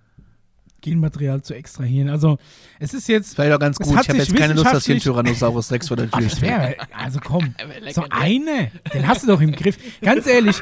Genmaterial 0.84 1.42
zu 1.42 1.56
extrahieren. 1.56 2.10
Also 2.10 2.38
es 2.80 2.94
ist 2.94 3.08
jetzt, 3.08 3.34
Vielleicht 3.34 3.54
auch 3.54 3.60
ganz 3.60 3.80
gut. 3.80 4.00
Ich 4.00 4.10
habe 4.10 4.18
jetzt 4.20 4.36
keine 4.36 4.54
Lust, 4.54 4.72
dass 4.72 4.86
hier 4.86 4.96
ein 4.96 5.02
Tyrannosaurus 5.02 5.72
Rex 5.72 5.88
vor 5.88 5.98
der 5.98 6.12
Tür 6.12 6.30
steht. 6.30 6.42
wäre, 6.44 6.76
also 6.96 7.20
komm, 7.24 7.56
so 7.94 8.06
eine, 8.10 8.72
den 8.94 9.08
hast 9.08 9.24
du 9.24 9.28
doch 9.28 9.42
im 9.42 9.54
Griff. 9.54 9.78
Ganz 10.02 10.28
ehrlich, 10.28 10.62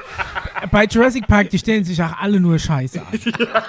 bei 0.72 0.86
Jurassic 0.86 1.28
Park, 1.28 1.50
die 1.50 1.60
stellen 1.60 1.84
sich 1.84 2.02
auch 2.02 2.18
alle 2.20 2.40
nur 2.40 2.58
Scheiße 2.58 3.02
an. 3.02 3.20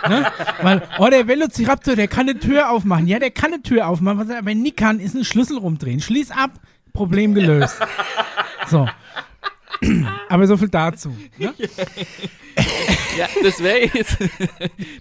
Ne? 0.08 0.26
Weil, 0.62 0.82
oh, 0.98 1.08
der 1.08 1.26
Velociraptor, 1.26 1.96
der 1.96 2.06
kann 2.06 2.28
eine 2.28 2.38
Tür 2.38 2.70
aufmachen. 2.70 3.08
Ja, 3.08 3.18
der 3.18 3.30
kann 3.30 3.52
eine 3.52 3.62
Tür 3.62 3.88
aufmachen, 3.88 4.18
was 4.18 4.28
er 4.28 4.38
aber 4.38 4.54
nicht 4.54 4.76
kann, 4.76 5.00
ist 5.00 5.14
einen 5.14 5.24
Schlüssel 5.24 5.58
rumdrehen. 5.58 6.00
Schließ 6.00 6.30
ab, 6.30 6.52
Problem 6.92 7.34
gelöst. 7.34 7.76
So. 8.68 8.86
Aber 10.28 10.46
so 10.46 10.56
viel 10.56 10.68
dazu. 10.68 11.14
Ne? 11.38 11.54
Ja, 13.16 13.28
das 13.42 13.62
wäre 13.62 13.90
jetzt, 13.92 14.16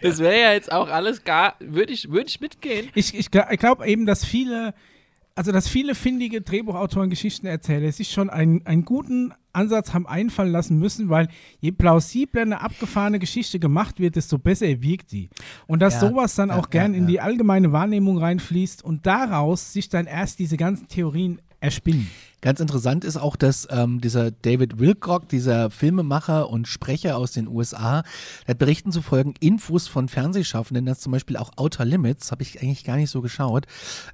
das 0.01 0.19
wäre 0.19 0.39
ja 0.39 0.53
jetzt 0.53 0.71
auch 0.71 0.89
alles 0.89 1.23
gar, 1.23 1.55
würde 1.59 1.93
ich, 1.93 2.09
würde 2.09 2.27
ich 2.27 2.41
mitgehen. 2.41 2.89
Ich, 2.93 3.13
ich, 3.17 3.27
ich 3.33 3.59
glaube 3.59 3.87
eben, 3.87 4.05
dass 4.05 4.25
viele, 4.25 4.73
also 5.35 5.51
dass 5.51 5.67
viele 5.67 5.95
findige 5.95 6.41
Drehbuchautoren, 6.41 7.09
Geschichtenerzähler 7.09 7.91
sich 7.91 8.11
schon 8.11 8.29
einen, 8.29 8.65
einen 8.65 8.83
guten 8.83 9.33
Ansatz 9.53 9.93
haben 9.93 10.07
einfallen 10.07 10.51
lassen 10.51 10.77
müssen, 10.79 11.09
weil 11.09 11.27
je 11.59 11.71
plausibler 11.71 12.41
eine 12.41 12.61
abgefahrene 12.61 13.19
Geschichte 13.19 13.59
gemacht 13.59 13.99
wird, 13.99 14.15
desto 14.15 14.37
besser 14.37 14.81
wirkt 14.81 15.09
sie. 15.09 15.29
Und 15.67 15.81
dass 15.81 15.95
Ja, 15.95 16.09
sowas 16.09 16.35
dann 16.35 16.49
ja, 16.49 16.57
auch 16.57 16.69
gern 16.69 16.93
ja, 16.93 16.99
in 16.99 17.07
die 17.07 17.19
allgemeine 17.19 17.71
Wahrnehmung 17.71 18.17
reinfließt 18.17 18.83
und 18.83 19.05
daraus 19.05 19.73
sich 19.73 19.89
dann 19.89 20.05
erst 20.05 20.39
diese 20.39 20.57
ganzen 20.57 20.87
Theorien 20.87 21.41
erspinnen. 21.59 22.09
Ganz 22.41 22.59
interessant 22.59 23.05
ist 23.05 23.17
auch, 23.17 23.35
dass 23.35 23.67
ähm, 23.69 24.01
dieser 24.01 24.31
David 24.31 24.79
Wilcock, 24.79 25.29
dieser 25.29 25.69
Filmemacher 25.69 26.49
und 26.49 26.67
Sprecher 26.67 27.17
aus 27.17 27.33
den 27.33 27.47
USA, 27.47 28.03
hat 28.47 28.57
Berichten 28.57 28.91
zufolge 28.91 29.33
Infos 29.39 29.87
von 29.87 30.07
Fernsehschaffenden, 30.07 30.85
dass 30.87 30.99
zum 31.01 31.11
Beispiel 31.11 31.37
auch 31.37 31.51
Outer 31.57 31.85
Limits, 31.85 32.31
habe 32.31 32.41
ich 32.41 32.61
eigentlich 32.61 32.83
gar 32.83 32.97
nicht 32.97 33.11
so 33.11 33.21
geschaut, 33.21 33.67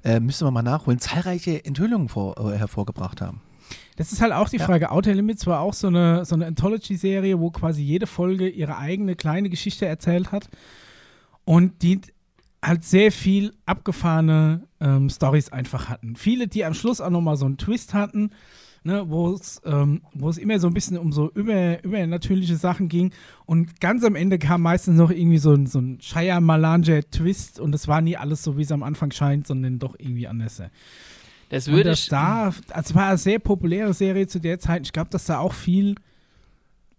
äh, 0.04 0.20
müssen 0.20 0.46
wir 0.46 0.50
mal 0.50 0.62
nachholen, 0.62 0.98
zahlreiche 0.98 1.64
Enthüllungen 1.64 2.08
vor, 2.08 2.52
äh, 2.52 2.58
hervorgebracht 2.58 3.22
haben. 3.22 3.40
Das 3.96 4.12
ist 4.12 4.20
halt 4.20 4.32
auch 4.32 4.48
die 4.48 4.58
Ja. 4.58 4.66
Frage. 4.66 4.90
Outer 4.92 5.14
Limits 5.14 5.46
war 5.46 5.60
auch 5.60 5.74
so 5.74 5.88
eine, 5.88 6.24
so 6.24 6.34
eine 6.34 6.46
Anthology-Serie, 6.46 7.40
wo 7.40 7.50
quasi 7.50 7.82
jede 7.82 8.06
Folge 8.06 8.48
ihre 8.48 8.76
eigene 8.76 9.16
kleine 9.16 9.48
Geschichte 9.48 9.86
erzählt 9.86 10.32
hat. 10.32 10.48
Und 11.44 11.82
die 11.82 12.00
halt 12.62 12.84
sehr 12.84 13.12
viel 13.12 13.54
abgefahrene 13.66 14.64
ähm, 14.80 15.08
Stories 15.10 15.52
einfach 15.52 15.88
hatten. 15.88 16.16
Viele, 16.16 16.48
die 16.48 16.64
am 16.64 16.74
Schluss 16.74 17.00
auch 17.00 17.10
nochmal 17.10 17.36
so 17.36 17.46
einen 17.46 17.56
Twist 17.56 17.94
hatten, 17.94 18.30
ne, 18.84 19.08
wo 19.08 19.32
es 19.32 19.60
ähm, 19.64 20.02
immer 20.38 20.58
so 20.58 20.66
ein 20.66 20.74
bisschen 20.74 20.98
um 20.98 21.12
so 21.12 21.30
über, 21.34 21.82
übernatürliche 21.84 22.56
Sachen 22.56 22.88
ging. 22.88 23.12
Und 23.46 23.80
ganz 23.80 24.02
am 24.04 24.16
Ende 24.16 24.38
kam 24.38 24.62
meistens 24.62 24.96
noch 24.96 25.10
irgendwie 25.10 25.38
so 25.38 25.52
ein, 25.52 25.66
so 25.66 25.80
ein 25.80 25.98
Shia-Malanger-Twist 26.00 27.60
und 27.60 27.74
es 27.74 27.86
war 27.86 28.00
nie 28.00 28.16
alles 28.16 28.42
so, 28.42 28.56
wie 28.56 28.62
es 28.62 28.72
am 28.72 28.82
Anfang 28.82 29.12
scheint, 29.12 29.46
sondern 29.46 29.78
doch 29.78 29.94
irgendwie 29.98 30.26
anders. 30.26 30.62
Das 31.50 31.68
Und 31.68 31.74
würde 31.74 31.90
das 31.90 32.00
ich, 32.00 32.08
da, 32.08 32.46
also 32.46 32.64
es 32.74 32.94
war 32.94 33.08
eine 33.08 33.18
sehr 33.18 33.38
populäre 33.38 33.94
Serie 33.94 34.26
zu 34.26 34.40
der 34.40 34.58
Zeit. 34.58 34.82
Ich 34.82 34.92
glaube, 34.92 35.10
dass 35.10 35.26
da 35.26 35.38
auch 35.38 35.54
viel 35.54 35.94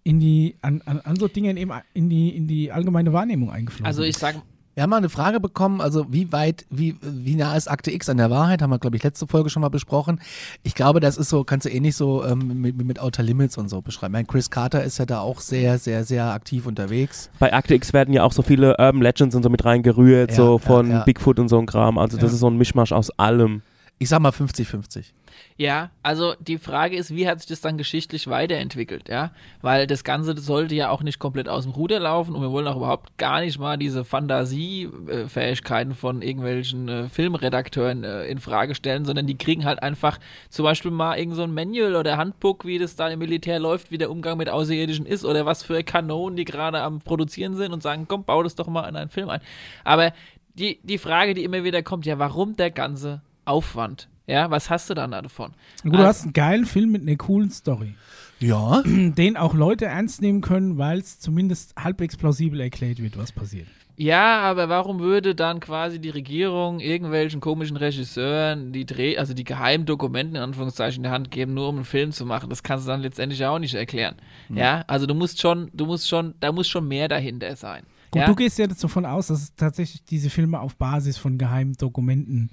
in 0.03 0.19
die, 0.19 0.55
an, 0.61 0.81
an, 0.85 1.01
an 1.01 1.17
so 1.17 1.27
Dingen 1.27 1.57
eben 1.57 1.71
in 1.93 2.09
die, 2.09 2.35
in 2.35 2.47
die 2.47 2.71
allgemeine 2.71 3.13
Wahrnehmung 3.13 3.51
eingeflogen 3.51 3.85
also 3.85 4.01
ich 4.01 4.11
ist. 4.11 4.19
sage, 4.19 4.41
Wir 4.79 4.83
haben 4.83 4.91
mal 4.91 4.95
eine 4.95 5.09
Frage 5.09 5.41
bekommen, 5.41 5.81
also 5.81 6.05
wie 6.09 6.31
weit, 6.31 6.65
wie, 6.69 6.95
wie 7.01 7.35
nah 7.35 7.53
ist 7.57 7.67
Akte 7.69 7.91
X 7.91 8.07
an 8.07 8.15
der 8.15 8.29
Wahrheit, 8.29 8.61
haben 8.61 8.69
wir, 8.69 8.79
glaube 8.79 8.95
ich, 8.95 9.03
letzte 9.03 9.27
Folge 9.27 9.49
schon 9.49 9.59
mal 9.59 9.67
besprochen. 9.67 10.21
Ich 10.63 10.73
glaube, 10.73 11.01
das 11.01 11.17
ist 11.17 11.27
so, 11.27 11.43
kannst 11.43 11.65
du 11.65 11.69
eh 11.69 11.81
nicht 11.81 11.97
so 11.97 12.23
ähm, 12.23 12.61
mit, 12.61 12.81
mit 12.81 12.97
Outer 12.97 13.21
Limits 13.21 13.57
und 13.57 13.67
so 13.67 13.81
beschreiben. 13.81 14.13
Ich 14.13 14.19
meine, 14.19 14.27
Chris 14.27 14.49
Carter 14.49 14.81
ist 14.81 14.97
ja 14.97 15.05
da 15.05 15.19
auch 15.19 15.41
sehr, 15.41 15.79
sehr, 15.79 16.05
sehr 16.05 16.27
aktiv 16.31 16.65
unterwegs. 16.65 17.29
Bei 17.39 17.51
Akte 17.51 17.75
X 17.75 17.91
werden 17.91 18.13
ja 18.13 18.23
auch 18.23 18.31
so 18.31 18.41
viele 18.41 18.77
Urban 18.79 19.01
Legends 19.01 19.35
und 19.35 19.43
so 19.43 19.49
mit 19.49 19.65
reingerührt, 19.65 20.29
Ja, 20.29 20.37
so 20.37 20.53
ja, 20.53 20.65
von 20.65 20.89
ja. 20.89 21.03
Bigfoot 21.03 21.39
und 21.39 21.49
so 21.49 21.59
ein 21.59 21.65
Kram. 21.65 21.97
Also 21.97 22.15
das 22.15 22.27
Ja. 22.29 22.33
ist 22.35 22.39
so 22.39 22.49
ein 22.49 22.55
Mischmasch 22.55 22.93
aus 22.93 23.09
allem. 23.19 23.63
Ich 24.01 24.07
sag 24.07 24.21
mal 24.21 24.31
50-50. 24.31 25.11
ja, 25.57 25.89
also 26.03 26.33
die 26.39 26.57
Frage 26.57 26.95
ist, 26.95 27.13
wie 27.13 27.27
hat 27.27 27.39
sich 27.39 27.49
das 27.49 27.59
dann 27.59 27.77
geschichtlich 27.77 28.27
weiterentwickelt, 28.27 29.09
ja? 29.09 29.31
Weil 29.61 29.87
das 29.87 30.05
Ganze 30.05 30.37
sollte 30.39 30.73
ja 30.73 30.89
auch 30.89 31.03
nicht 31.03 31.19
komplett 31.19 31.49
aus 31.49 31.63
dem 31.63 31.73
Ruder 31.73 31.99
laufen 31.99 32.33
und 32.33 32.41
wir 32.41 32.49
wollen 32.49 32.67
auch 32.67 32.77
überhaupt 32.77 33.17
gar 33.17 33.41
nicht 33.41 33.59
mal 33.59 33.77
diese 33.77 34.05
Fantasiefähigkeiten 34.05 35.95
von 35.95 36.21
irgendwelchen 36.21 36.87
äh, 36.87 37.09
Filmredakteuren 37.09 38.05
äh, 38.05 38.23
in 38.27 38.39
Frage 38.39 38.73
stellen, 38.73 39.03
sondern 39.03 39.27
die 39.27 39.37
kriegen 39.37 39.65
halt 39.65 39.83
einfach 39.83 40.17
zum 40.49 40.63
Beispiel 40.63 40.91
mal 40.91 41.19
irgend 41.19 41.35
so 41.35 41.43
ein 41.43 41.53
Manual 41.53 41.97
oder 41.97 42.15
Handbuch, 42.15 42.63
wie 42.63 42.79
das 42.79 42.95
da 42.95 43.09
im 43.09 43.19
Militär 43.19 43.59
läuft, 43.59 43.91
wie 43.91 43.97
der 43.97 44.11
Umgang 44.11 44.37
mit 44.37 44.47
Außerirdischen 44.47 45.05
ist 45.05 45.25
oder 45.25 45.45
was 45.45 45.61
für 45.61 45.83
Kanonen 45.83 46.37
die 46.37 46.45
gerade 46.45 46.81
am 46.81 47.01
Produzieren 47.01 47.55
sind 47.55 47.73
und 47.73 47.83
sagen, 47.83 48.05
komm, 48.07 48.23
bau 48.23 48.43
das 48.43 48.55
doch 48.55 48.67
mal 48.67 48.87
in 48.87 48.95
einen 48.95 49.09
Film 49.09 49.27
ein. 49.27 49.41
Aber 49.83 50.13
die, 50.53 50.79
die 50.83 50.97
Frage, 50.97 51.33
die 51.33 51.43
immer 51.43 51.65
wieder 51.65 51.83
kommt, 51.83 52.05
ja, 52.05 52.17
warum 52.17 52.55
der 52.55 52.71
ganze 52.71 53.21
Aufwand? 53.49 54.07
Ja, 54.27 54.51
was 54.51 54.69
hast 54.69 54.89
du 54.89 54.93
dann 54.93 55.11
davon? 55.11 55.53
Gut, 55.83 55.93
du 55.93 55.97
hast 55.97 56.23
einen 56.23 56.33
geilen 56.33 56.65
Film 56.65 56.91
mit 56.91 57.01
einer 57.01 57.17
coolen 57.17 57.49
Story, 57.49 57.95
Ja. 58.39 58.83
den 58.85 59.37
auch 59.37 59.55
Leute 59.55 59.85
ernst 59.85 60.21
nehmen 60.21 60.41
können, 60.41 60.77
weil 60.77 60.99
es 60.99 61.19
zumindest 61.19 61.75
halbwegs 61.75 62.15
plausibel 62.15 62.61
erklärt 62.61 63.01
wird, 63.01 63.17
was 63.17 63.31
passiert. 63.31 63.67
Ja, 64.01 64.39
aber 64.43 64.69
warum 64.69 64.99
würde 64.99 65.35
dann 65.35 65.59
quasi 65.59 65.99
die 65.99 66.09
Regierung 66.09 66.79
irgendwelchen 66.79 67.41
komischen 67.41 67.75
Regisseuren 67.75 68.71
die 68.71 68.85
Dreh, 68.85 69.17
also 69.17 69.33
die 69.33 69.43
geheimen 69.43 69.85
Dokumenten 69.85 70.37
in 70.37 70.41
Anführungszeichen 70.41 71.03
in 71.03 71.09
die 71.09 71.13
Hand 71.13 71.31
geben, 71.31 71.53
nur 71.53 71.67
um 71.67 71.75
einen 71.75 71.85
Film 71.85 72.13
zu 72.13 72.25
machen? 72.25 72.49
Das 72.49 72.63
kannst 72.63 72.85
du 72.85 72.91
dann 72.91 73.01
letztendlich 73.01 73.43
auch 73.45 73.59
nicht 73.59 73.73
erklären. 73.73 74.15
Ja, 74.47 74.85
also 74.87 75.05
du 75.05 75.15
musst 75.15 75.41
schon, 75.41 75.69
du 75.73 75.85
musst 75.85 76.07
schon, 76.07 76.33
da 76.39 76.53
muss 76.53 76.69
schon 76.69 76.87
mehr 76.87 77.09
dahinter 77.09 77.53
sein. 77.57 77.83
Gut, 78.11 78.21
ja? 78.21 78.27
du 78.27 78.35
gehst 78.35 78.57
ja 78.57 78.67
davon 78.67 79.05
aus, 79.05 79.27
dass 79.27 79.41
es 79.41 79.55
tatsächlich 79.55 80.03
diese 80.05 80.29
Filme 80.29 80.61
auf 80.61 80.77
Basis 80.77 81.17
von 81.17 81.37
geheimen 81.37 81.73
Dokumenten. 81.73 82.51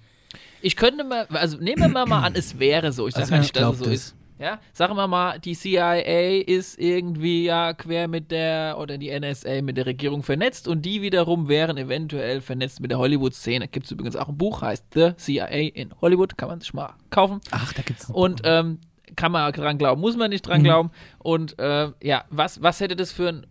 Ich 0.63 0.77
könnte 0.77 1.05
mal, 1.05 1.27
also 1.31 1.59
nehmen 1.59 1.93
wir 1.93 2.07
mal, 2.07 2.23
an, 2.23 2.35
es 2.35 2.59
wäre 2.59 2.93
so. 2.93 3.07
Ich 3.09 3.15
sage 3.15 3.25
Also 3.25 3.35
ja 3.35 3.41
ich 3.41 3.43
nicht, 3.45 3.57
dass 3.57 3.73
es 3.73 3.79
so 3.79 3.85
das. 3.85 3.95
ist. 3.95 4.17
Ja, 4.39 4.59
sagen 4.75 4.97
wir 4.97 5.07
mal, 5.07 5.39
die 5.39 5.55
CIA 5.55 6.41
ist 6.47 6.79
irgendwie 6.79 7.45
ja 7.45 7.73
quer 7.73 8.07
mit 8.07 8.31
der, 8.31 8.77
oder 8.79 8.99
die 8.99 9.11
NSA 9.19 9.63
mit 9.63 9.79
der 9.79 9.87
Regierung 9.87 10.23
vernetzt 10.23 10.69
und 10.69 10.83
die 10.83 11.01
wiederum 11.01 11.49
wären 11.49 11.79
eventuell 11.79 12.43
vernetzt 12.43 12.81
mit 12.81 12.91
der 12.91 12.99
Hollywood-Szene. 12.99 13.67
Gibt 13.69 13.87
es 13.87 13.93
übrigens 13.93 14.15
auch 14.15 14.29
ein 14.29 14.37
Buch, 14.37 14.61
heißt 14.61 14.85
The 14.93 15.13
CIA 15.17 15.47
in 15.73 15.95
Hollywood, 16.03 16.37
kann 16.37 16.51
man 16.51 16.61
sich 16.61 16.75
mal 16.75 16.93
kaufen. 17.09 17.41
Ach, 17.51 17.73
da 17.73 17.81
gibt's 17.81 18.11
noch. 18.11 18.15
Und 18.17 18.43
ähm, 18.45 18.79
kann 19.17 19.33
man 19.33 19.51
dran 19.55 19.79
glauben, 19.79 20.03
muss 20.03 20.19
man 20.19 20.29
nicht 20.29 20.47
dran 20.47 20.61
Mhm. 20.61 20.65
glauben. 20.65 20.91
Und 21.19 21.59
äh, 21.59 21.93
ja, 22.03 22.25
was, 22.29 22.61
was 22.63 22.81
hätte 22.81 22.95
das 22.97 23.13
für 23.13 23.29
ein 23.31 23.47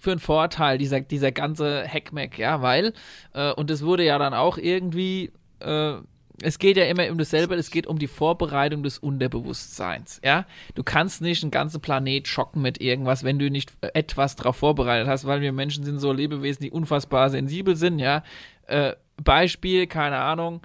für 0.00 0.12
einen 0.12 0.20
Vorteil, 0.20 0.78
dieser, 0.78 1.00
dieser 1.00 1.32
ganze 1.32 1.82
Hackmack, 1.84 2.38
ja, 2.38 2.62
weil, 2.62 2.92
äh, 3.34 3.50
und 3.54 3.68
es 3.72 3.84
wurde 3.84 4.04
ja 4.04 4.16
dann 4.18 4.32
auch 4.32 4.56
irgendwie, 4.56 5.32
äh, 5.58 5.94
es 6.42 6.58
geht 6.58 6.76
ja 6.76 6.84
immer 6.84 7.10
um 7.10 7.18
dasselbe, 7.18 7.54
es 7.54 7.70
geht 7.70 7.86
um 7.86 7.98
die 7.98 8.06
Vorbereitung 8.06 8.82
des 8.82 8.98
Unterbewusstseins, 8.98 10.20
ja. 10.24 10.46
Du 10.74 10.82
kannst 10.82 11.20
nicht 11.20 11.42
einen 11.42 11.50
ganzen 11.50 11.80
Planet 11.80 12.28
schocken 12.28 12.62
mit 12.62 12.80
irgendwas, 12.80 13.24
wenn 13.24 13.38
du 13.38 13.50
nicht 13.50 13.72
etwas 13.94 14.36
darauf 14.36 14.56
vorbereitet 14.56 15.08
hast, 15.08 15.26
weil 15.26 15.40
wir 15.40 15.52
Menschen 15.52 15.84
sind 15.84 15.98
so 15.98 16.12
Lebewesen, 16.12 16.62
die 16.62 16.70
unfassbar 16.70 17.30
sensibel 17.30 17.76
sind, 17.76 17.98
ja. 17.98 18.22
Äh, 18.66 18.94
Beispiel, 19.22 19.86
keine 19.86 20.18
Ahnung, 20.18 20.60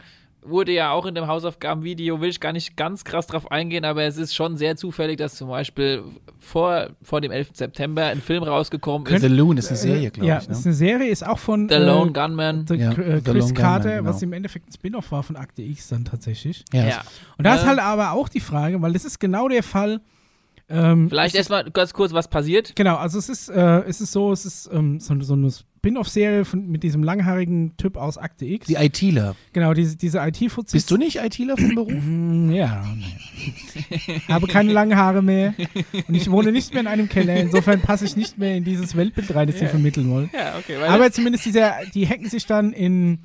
wurde 0.45 0.72
ja 0.72 0.91
auch 0.91 1.06
in 1.06 1.15
dem 1.15 1.28
Hausaufgabenvideo, 1.28 2.20
will 2.22 2.30
ich 2.30 2.40
gar 2.40 2.53
nicht 2.53 2.76
ganz 2.78 3.03
krass 3.03 3.28
drauf 3.28 3.52
eingehen, 3.52 3.86
aber 3.86 4.03
es 4.03 4.18
ist 4.18 4.34
schon 4.36 4.57
sehr 4.57 4.76
zufällig, 4.76 5.18
dass 5.18 5.36
zum 5.36 5.49
Beispiel 5.49 6.03
vor, 6.40 6.90
vor 7.02 7.22
dem 7.22 7.32
11. 7.32 7.49
September 7.53 8.06
ein 8.06 8.22
Film 8.22 8.44
rausgekommen 8.44 9.07
ist, 9.07 9.22
The 9.22 9.28
Loon 9.28 9.57
ist 9.57 9.70
eine 9.70 9.78
Serie, 9.78 10.11
glaube 10.11 10.28
ja, 10.28 10.38
ich. 10.40 10.49
ist 10.49 10.60
Ne? 10.60 10.65
eine 10.65 10.74
Serie, 10.74 11.10
ist 11.10 11.26
auch 11.26 11.40
von 11.40 11.70
The 11.70 11.76
äh, 11.76 11.80
Lone 11.80 12.11
Gunman. 12.11 12.65
The, 12.68 12.76
Ja, 12.76 12.91
äh, 12.91 13.22
The 13.24 13.32
Chris 13.32 13.44
Lone 13.45 13.53
Carter, 13.53 13.90
Gunman, 13.98 14.06
was 14.14 14.20
genau. 14.20 14.30
im 14.30 14.34
Endeffekt 14.34 14.70
ein 14.70 14.74
Spin-off 14.74 15.11
war 15.11 15.24
von 15.24 15.36
Akte 15.36 15.61
X 15.61 15.88
dann 15.90 16.06
tatsächlich. 16.06 16.65
Ja. 16.74 16.86
Ja. 16.86 17.02
Und 17.38 17.45
da 17.45 17.56
ist 17.56 17.61
Ja. 17.61 17.68
halt 17.70 17.80
aber 17.80 18.11
auch 18.11 18.30
die 18.30 18.40
Frage, 18.40 18.82
weil 18.82 18.94
das 18.94 19.06
ist 19.06 19.20
genau 19.20 19.48
der 19.48 19.64
Fall, 19.64 20.02
Ähm, 20.74 21.08
Vielleicht 21.10 21.36
erstmal 21.36 21.70
ganz 21.70 21.94
kurz, 21.94 22.14
was 22.14 22.28
passiert. 22.28 22.76
Genau, 22.76 22.95
also 22.95 23.20
es 23.20 23.30
ist, 23.30 23.50
äh, 23.50 23.82
es 23.82 24.02
ist 24.02 24.12
so, 24.12 24.32
es 24.32 24.45
ist 24.45 24.70
ähm, 24.74 25.00
so, 25.00 25.14
so 25.22 25.34
eine 25.34 25.52
Spin-off-Serie 25.52 26.45
von- 26.45 26.68
mit 26.68 26.82
diesem 26.82 27.04
langhaarigen 27.04 27.78
Typ 27.78 27.95
aus 27.98 28.18
Akte 28.18 28.45
X. 28.45 28.66
Die 28.68 28.76
ITler. 28.76 29.36
genau, 29.52 29.74
diese, 29.74 29.98
diese 29.98 30.18
IT-Fuzis. 30.20 30.72
Bist 30.72 30.90
du 30.90 30.98
nicht 30.98 31.18
ITler 31.18 31.58
vom 31.58 31.76
Beruf? 31.76 31.94
Mm, 31.94 32.52
Ja, 32.52 32.84
habe 34.28 34.48
keine 34.48 34.72
langen 34.74 34.95
Haare 34.98 35.22
mehr 35.22 35.54
und 36.08 36.16
ich 36.16 36.30
wohne 36.32 36.52
nicht 36.52 36.72
mehr 36.74 36.82
in 36.82 36.88
einem 36.88 37.10
Keller. 37.10 37.36
Insofern 37.36 37.82
passe 37.82 38.06
ich 38.06 38.16
nicht 38.16 38.38
mehr 38.38 38.56
in 38.56 38.64
dieses 38.64 38.95
Weltbild 38.95 39.34
rein, 39.36 39.48
das 39.48 39.60
sie 39.60 39.68
vermitteln 39.68 40.10
wollen. 40.10 40.30
Ja, 40.34 40.58
okay. 40.58 40.78
Aber 40.88 41.12
zumindest 41.12 41.45
dieser, 41.45 41.74
die 41.94 42.08
hacken 42.08 42.30
sich 42.30 42.45
dann 42.45 42.74
in, 42.74 43.20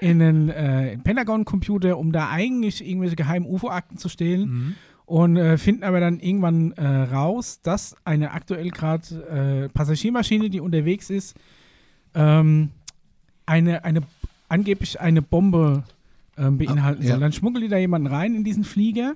in 0.00 0.22
einen 0.22 0.48
äh, 0.50 0.98
Pentagon-Computer, 0.98 1.98
um 1.98 2.12
da 2.12 2.30
eigentlich 2.30 2.86
irgendwelche 2.86 3.16
geheimen 3.16 3.46
UFO-Akten 3.46 3.98
zu 3.98 4.08
stehlen. 4.08 4.76
Und 5.06 5.36
äh, 5.36 5.56
finden 5.56 5.84
aber 5.84 6.00
dann 6.00 6.18
irgendwann 6.18 6.72
äh, 6.72 6.84
raus, 6.84 7.60
dass 7.62 7.94
eine 8.04 8.32
aktuell 8.32 8.70
gerade 8.70 9.66
äh, 9.66 9.68
Passagiermaschine, 9.68 10.50
die 10.50 10.60
unterwegs 10.60 11.10
ist, 11.10 11.36
ähm, 12.14 12.70
eine, 13.46 13.84
eine 13.84 14.00
angeblich 14.48 15.00
eine 15.00 15.22
Bombe 15.22 15.84
ähm, 16.36 16.58
beinhalten 16.58 17.02
Ah, 17.02 17.04
ja. 17.04 17.10
soll. 17.12 17.20
Dann 17.20 17.32
schmuggeln 17.32 17.62
die 17.62 17.68
da 17.68 17.78
jemanden 17.78 18.08
rein 18.08 18.34
in 18.34 18.42
diesen 18.42 18.64
Flieger 18.64 19.14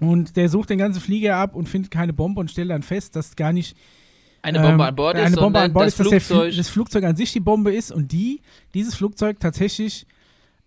und 0.00 0.36
der 0.36 0.48
sucht 0.48 0.70
den 0.70 0.78
ganzen 0.78 1.00
Flieger 1.00 1.36
ab 1.36 1.54
und 1.54 1.68
findet 1.68 1.90
keine 1.90 2.12
Bombe 2.12 2.40
und 2.40 2.50
stellt 2.50 2.70
dann 2.70 2.82
fest, 2.82 3.14
dass 3.16 3.36
gar 3.36 3.52
nicht 3.52 3.76
eine 4.42 4.58
Bombe 4.58 4.74
ähm, 4.74 4.80
an 4.80 4.96
Bord 4.96 5.16
ist, 5.16 5.22
eine 5.22 5.36
Bombe 5.36 5.58
sondern 5.58 5.64
an 5.64 5.72
Bord 5.72 5.86
das 5.86 5.92
ist, 5.94 6.00
dass 6.00 6.08
der 6.08 6.20
Flugzeug. 6.20 6.56
das 6.56 6.68
Flugzeug 6.68 7.04
an 7.04 7.16
sich 7.16 7.32
die 7.32 7.40
Bombe 7.40 7.72
ist 7.72 7.92
und 7.92 8.10
die 8.10 8.40
dieses 8.74 8.94
Flugzeug 8.94 9.38
tatsächlich 9.38 10.06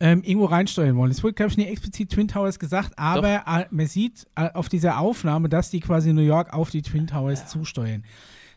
ähm, 0.03 0.21
irgendwo 0.21 0.45
reinsteuern 0.47 0.97
wollen. 0.97 1.11
Es 1.11 1.23
wurde, 1.23 1.34
glaube 1.34 1.51
ich, 1.51 1.57
nicht 1.57 1.69
explizit 1.69 2.11
Twin 2.11 2.27
Towers 2.27 2.59
gesagt, 2.59 2.91
aber 2.99 3.43
äh, 3.47 3.65
man 3.71 3.88
sieht 3.88 4.27
äh, 4.35 4.49
auf 4.53 4.67
dieser 4.67 4.99
Aufnahme, 4.99 5.47
dass 5.47 5.69
die 5.69 5.80
quasi 5.80 6.11
New 6.11 6.21
York 6.21 6.53
auf 6.53 6.69
die 6.69 6.81
Twin 6.81 7.07
Towers 7.07 7.47
zusteuern. 7.47 8.03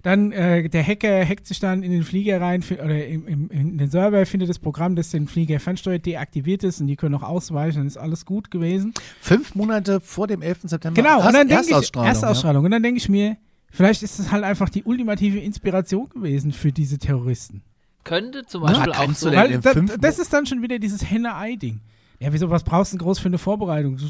Dann 0.03 0.33
äh, 0.33 0.69
der 0.69 0.85
Hacker 0.85 1.25
hackt 1.25 1.47
sich 1.47 1.61
dann 1.61 1.85
in 1.85 1.93
den 1.93 2.03
Flieger 2.03 2.41
rein 2.41 2.65
oder 2.69 3.07
im, 3.07 3.29
im, 3.29 3.51
in 3.51 3.79
den 3.79 3.91
Server, 3.91 4.27
findet 4.27 4.49
das 4.49 4.59
Programm, 4.59 4.97
das 4.97 5.11
den 5.11 5.29
Flieger 5.29 5.61
fernsteuert, 5.61 6.05
deaktiviert 6.05 6.65
ist 6.65 6.81
und 6.81 6.89
die 6.89 6.97
können 6.97 7.15
auch 7.15 7.23
ausweichen, 7.23 7.79
dann 7.79 7.87
ist 7.87 7.97
alles 7.97 8.25
gut 8.25 8.51
gewesen. 8.51 8.93
Fünf 9.21 9.55
Monate 9.55 10.01
vor 10.01 10.27
dem 10.27 10.43
11. 10.43 10.63
September. 10.65 11.01
Genau, 11.01 11.25
und 11.25 11.33
dann 11.33 11.47
denke 11.47 11.63
ich, 11.63 11.71
Erstausstrahlung, 11.71 12.09
Erstausstrahlung. 12.09 12.65
Und 12.65 12.71
dann 12.73 12.83
denke 12.83 12.99
ich 12.99 13.09
mir, 13.09 13.37
vielleicht 13.71 14.03
ist 14.03 14.19
es 14.19 14.33
halt 14.33 14.43
einfach 14.43 14.69
die 14.69 14.83
ultimative 14.83 15.39
Inspiration 15.39 16.09
gewesen 16.09 16.51
für 16.51 16.73
diese 16.73 16.99
Terroristen. 16.99 17.63
Könnte 18.07 18.47
zum 18.47 18.63
Na, 18.63 18.69
Beispiel 18.73 18.93
auch 18.93 18.97
kannst 18.97 19.21
so. 19.21 19.31
Weil 19.33 19.51
in 19.51 19.61
das, 20.01 20.19
ist 20.19 20.33
dann 20.33 20.47
schon 20.47 20.63
wieder 20.63 20.79
dieses 20.79 21.09
Henne-Ei-Ding. 21.11 21.81
Ja, 22.21 22.33
wieso, 22.33 22.49
was 22.49 22.65
brauchst 22.65 22.93
du 22.93 22.97
denn 22.97 23.05
groß 23.05 23.19
für 23.19 23.29
eine 23.29 23.37
Vorbereitung? 23.37 23.99
Du 23.99 24.07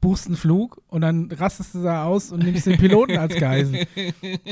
buchst 0.00 0.28
einen 0.28 0.36
Flug 0.36 0.80
und 0.86 1.00
dann 1.00 1.28
rastest 1.32 1.74
du 1.74 1.82
da 1.82 2.04
aus 2.04 2.30
und 2.30 2.44
nimmst 2.44 2.66
den 2.66 2.78
Piloten 2.78 3.18
als 3.18 3.34
Geisel. 3.34 3.84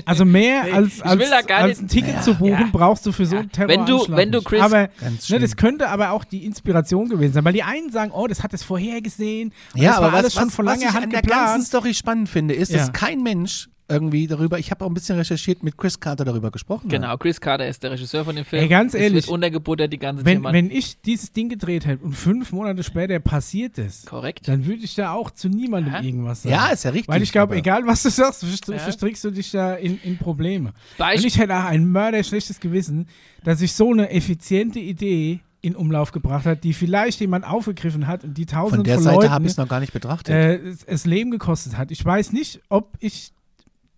Also 0.04 0.24
mehr 0.24 0.62
als, 0.74 0.96
ich 0.96 1.04
als, 1.04 1.30
da 1.46 1.54
als 1.54 1.78
ein 1.80 1.86
Ticket 1.86 2.24
zu 2.24 2.34
buchen, 2.34 2.50
ja. 2.50 2.68
brauchst 2.72 3.06
du 3.06 3.12
für 3.12 3.24
so 3.26 3.36
einen 3.36 3.44
Wenn 3.56 3.68
Terroranschlag 3.86 4.06
du- 4.08 4.16
wenn 4.16 4.32
du. 4.32 4.42
Chris- 4.42 4.60
aber 4.60 4.88
Ganz 4.88 5.28
ne, 5.30 5.38
das 5.38 5.54
könnte 5.56 5.88
aber 5.88 6.10
auch 6.10 6.24
die 6.24 6.44
Inspiration 6.44 7.08
gewesen 7.08 7.32
sein, 7.34 7.44
weil 7.44 7.52
die 7.52 7.62
einen 7.62 7.92
sagen, 7.92 8.10
oh, 8.12 8.26
das 8.26 8.42
hat 8.42 8.52
es 8.54 8.64
vorhergesehen. 8.64 9.52
Ja, 9.76 9.90
das 9.90 9.96
aber 9.98 10.06
war 10.06 10.12
was, 10.14 10.18
alles 10.20 10.34
schon 10.34 10.46
was, 10.48 10.54
vor 10.56 10.64
was 10.64 10.74
langer 10.80 10.88
ich 10.88 10.94
Hand 10.94 11.04
an 11.04 11.10
der 11.10 11.22
ganzen 11.22 11.38
geplant. 11.38 11.64
Story 11.64 11.94
spannend 11.94 12.28
finde, 12.28 12.54
ist, 12.54 12.72
Ja. 12.72 12.78
dass 12.78 12.92
kein 12.92 13.22
Mensch 13.22 13.68
irgendwie 13.90 14.26
darüber, 14.26 14.58
ich 14.58 14.70
habe 14.70 14.84
auch 14.84 14.88
ein 14.88 14.94
bisschen 14.94 15.16
recherchiert, 15.18 15.62
mit 15.62 15.76
Chris 15.76 15.98
Carter 16.00 16.24
darüber 16.24 16.50
gesprochen. 16.50 16.88
Genau, 16.88 17.16
Chris 17.18 17.40
Carter 17.40 17.66
ist 17.68 17.82
der 17.82 17.90
Regisseur 17.90 18.24
von 18.24 18.36
dem 18.36 18.44
Film. 18.44 18.62
Ey, 18.62 18.68
ganz 18.68 18.94
es 18.94 19.00
ehrlich, 19.00 19.24
wird 19.26 19.28
untergebuttert, 19.34 19.92
die 19.92 19.98
ganze 19.98 20.24
Wenn, 20.24 20.38
Thema. 20.38 20.52
wenn 20.52 20.70
ich 20.70 21.00
dieses 21.00 21.32
Ding 21.32 21.48
gedreht 21.48 21.86
hätte 21.86 22.02
und 22.04 22.14
fünf 22.14 22.52
Monate 22.52 22.82
später 22.82 23.18
passiert 23.20 23.78
es, 23.78 24.06
Korrekt. 24.06 24.48
dann 24.48 24.64
würde 24.66 24.82
ich 24.84 24.94
da 24.94 25.12
auch 25.12 25.30
zu 25.30 25.48
niemandem 25.48 25.92
Ja. 25.94 26.00
irgendwas 26.02 26.42
sagen. 26.42 26.54
Ja, 26.54 26.68
ist 26.68 26.84
ja 26.84 26.90
richtig. 26.90 27.08
Weil 27.08 27.22
ich 27.22 27.32
glaube, 27.32 27.56
egal 27.56 27.86
was 27.86 28.02
du 28.02 28.10
sagst, 28.10 28.44
verstr- 28.44 28.72
Ja. 28.72 28.78
verstrickst 28.78 29.24
du 29.24 29.30
dich 29.30 29.50
da 29.50 29.74
in, 29.74 29.98
in 30.02 30.16
Probleme. 30.18 30.68
Und 30.68 30.74
Beispiel, 30.98 31.26
ich 31.26 31.38
hätte 31.38 31.54
auch 31.56 31.64
ein 31.64 31.86
mörderschlechtes 31.90 32.60
Gewissen, 32.60 33.06
dass 33.44 33.60
ich 33.60 33.72
so 33.72 33.90
eine 33.92 34.10
effiziente 34.10 34.78
Idee 34.78 35.40
in 35.62 35.76
Umlauf 35.76 36.10
gebracht 36.12 36.46
hat, 36.46 36.64
die 36.64 36.72
vielleicht 36.72 37.20
jemand 37.20 37.44
aufgegriffen 37.46 38.06
hat 38.06 38.24
und 38.24 38.32
die 38.38 38.46
Von 38.46 38.54
tausende 38.60 38.82
der 38.84 38.94
von 38.94 39.04
Seite 39.04 39.16
Leuten 39.16 39.30
habe 39.30 39.44
ich 39.44 39.50
es 39.50 39.56
noch 39.58 39.68
gar 39.68 39.80
nicht 39.80 39.92
betrachtet. 39.92 40.34
äh, 40.34 40.54
es, 40.56 40.84
es 40.84 41.04
Leben 41.04 41.30
gekostet 41.30 41.76
hat. 41.76 41.90
Ich 41.90 42.02
weiß 42.02 42.32
nicht, 42.32 42.60
ob 42.70 42.96
ich 42.98 43.32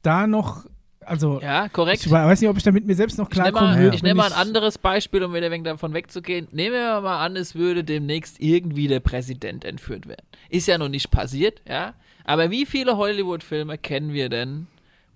da 0.03 0.27
noch, 0.27 0.65
also 1.01 1.41
ja, 1.41 1.69
korrekt. 1.69 2.05
ich 2.05 2.11
weiß 2.11 2.41
nicht, 2.41 2.51
ob 2.51 2.57
ich 2.57 2.63
da 2.63 2.71
mit 2.71 2.87
mir 2.87 2.95
selbst 2.95 3.19
noch 3.19 3.29
Ich 3.31 3.37
nehme 3.37 3.53
mal, 3.53 3.95
ich 3.95 4.03
wenn 4.03 4.09
nehm 4.11 4.17
mal 4.17 4.27
ein 4.27 4.33
anderes 4.33 4.79
Beispiel, 4.79 5.23
um 5.25 5.35
wieder 5.35 5.47
ein 5.47 5.53
wenig 5.53 5.65
davon 5.65 5.95
wegzugehen. 5.95 6.49
Nehmen 6.53 6.75
wir 6.75 7.01
mal 7.01 7.25
an, 7.25 7.37
es 7.37 7.55
würde 7.55 7.85
demnächst 7.85 8.41
irgendwie 8.41 8.89
der 8.89 9.01
Präsident 9.01 9.65
entführt 9.65 10.07
werden. 10.07 10.27
Ist 10.49 10.69
ja 10.69 10.79
noch 10.79 10.89
nicht 10.89 11.11
passiert, 11.11 11.61
ja. 11.69 11.95
Aber 12.25 12.51
wie 12.51 12.67
viele 12.67 12.97
Hollywood-Filme 12.97 13.79
kennen 13.79 14.13
wir 14.13 14.29
denn, 14.29 14.69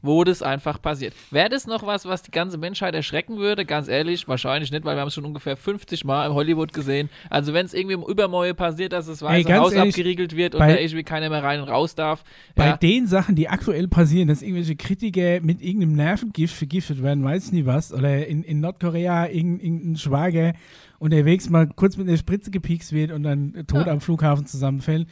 wo 0.06 0.24
das 0.24 0.42
einfach 0.42 0.80
passiert? 0.80 1.12
Wäre 1.30 1.48
das 1.48 1.66
noch 1.66 1.86
was, 1.86 2.06
was 2.06 2.22
die 2.22 2.30
ganze 2.30 2.56
Menschheit 2.58 2.94
erschrecken 2.94 3.36
würde? 3.38 3.64
Ganz 3.64 3.88
ehrlich, 3.88 4.26
wahrscheinlich 4.28 4.70
nicht, 4.70 4.84
weil 4.84 4.96
wir 4.96 5.00
haben 5.00 5.08
es 5.08 5.14
schon 5.14 5.24
ungefähr 5.24 5.56
50 5.56 6.04
Mal 6.04 6.26
im 6.26 6.34
Hollywood 6.34 6.72
gesehen. 6.72 7.10
Also 7.28 7.52
wenn 7.52 7.66
es 7.66 7.74
irgendwie 7.74 7.94
im 7.94 8.02
Übermäue 8.02 8.54
passiert, 8.54 8.92
dass 8.92 9.06
das 9.06 9.22
Weiße 9.22 9.48
ganz 9.48 9.60
Haus 9.64 9.72
ehrlich, 9.72 9.94
abgeriegelt 9.94 10.36
wird 10.36 10.54
und 10.54 10.60
bei- 10.60 10.72
da 10.74 10.78
irgendwie 10.80 11.02
keiner 11.04 11.28
mehr 11.28 11.42
rein 11.42 11.60
und 11.60 11.68
raus 11.68 11.94
darf. 11.94 12.24
Bei 12.54 12.68
ja. 12.68 12.76
den 12.76 13.06
Sachen, 13.06 13.34
die 13.34 13.48
aktuell 13.48 13.88
passieren, 13.88 14.28
dass 14.28 14.42
irgendwelche 14.42 14.76
Kritiker 14.76 15.40
mit 15.42 15.60
irgendeinem 15.60 15.94
Nervengift 15.94 16.54
vergiftet 16.56 17.02
werden, 17.02 17.24
weiß 17.24 17.46
ich 17.46 17.52
nie 17.52 17.66
was, 17.66 17.92
oder 17.92 18.26
in, 18.26 18.42
in 18.42 18.60
Nordkorea 18.60 19.26
irgendein, 19.26 19.60
irgendein 19.66 19.96
Schwager 19.96 20.52
unterwegs 20.98 21.50
mal 21.50 21.68
kurz 21.76 21.96
mit 21.96 22.08
einer 22.08 22.16
Spritze 22.16 22.50
gepiekst 22.50 22.92
wird 22.92 23.10
und 23.12 23.22
dann 23.22 23.64
tot 23.66 23.86
Ja. 23.86 23.92
am 23.92 24.00
Flughafen 24.00 24.46
zusammenfällt, 24.46 25.06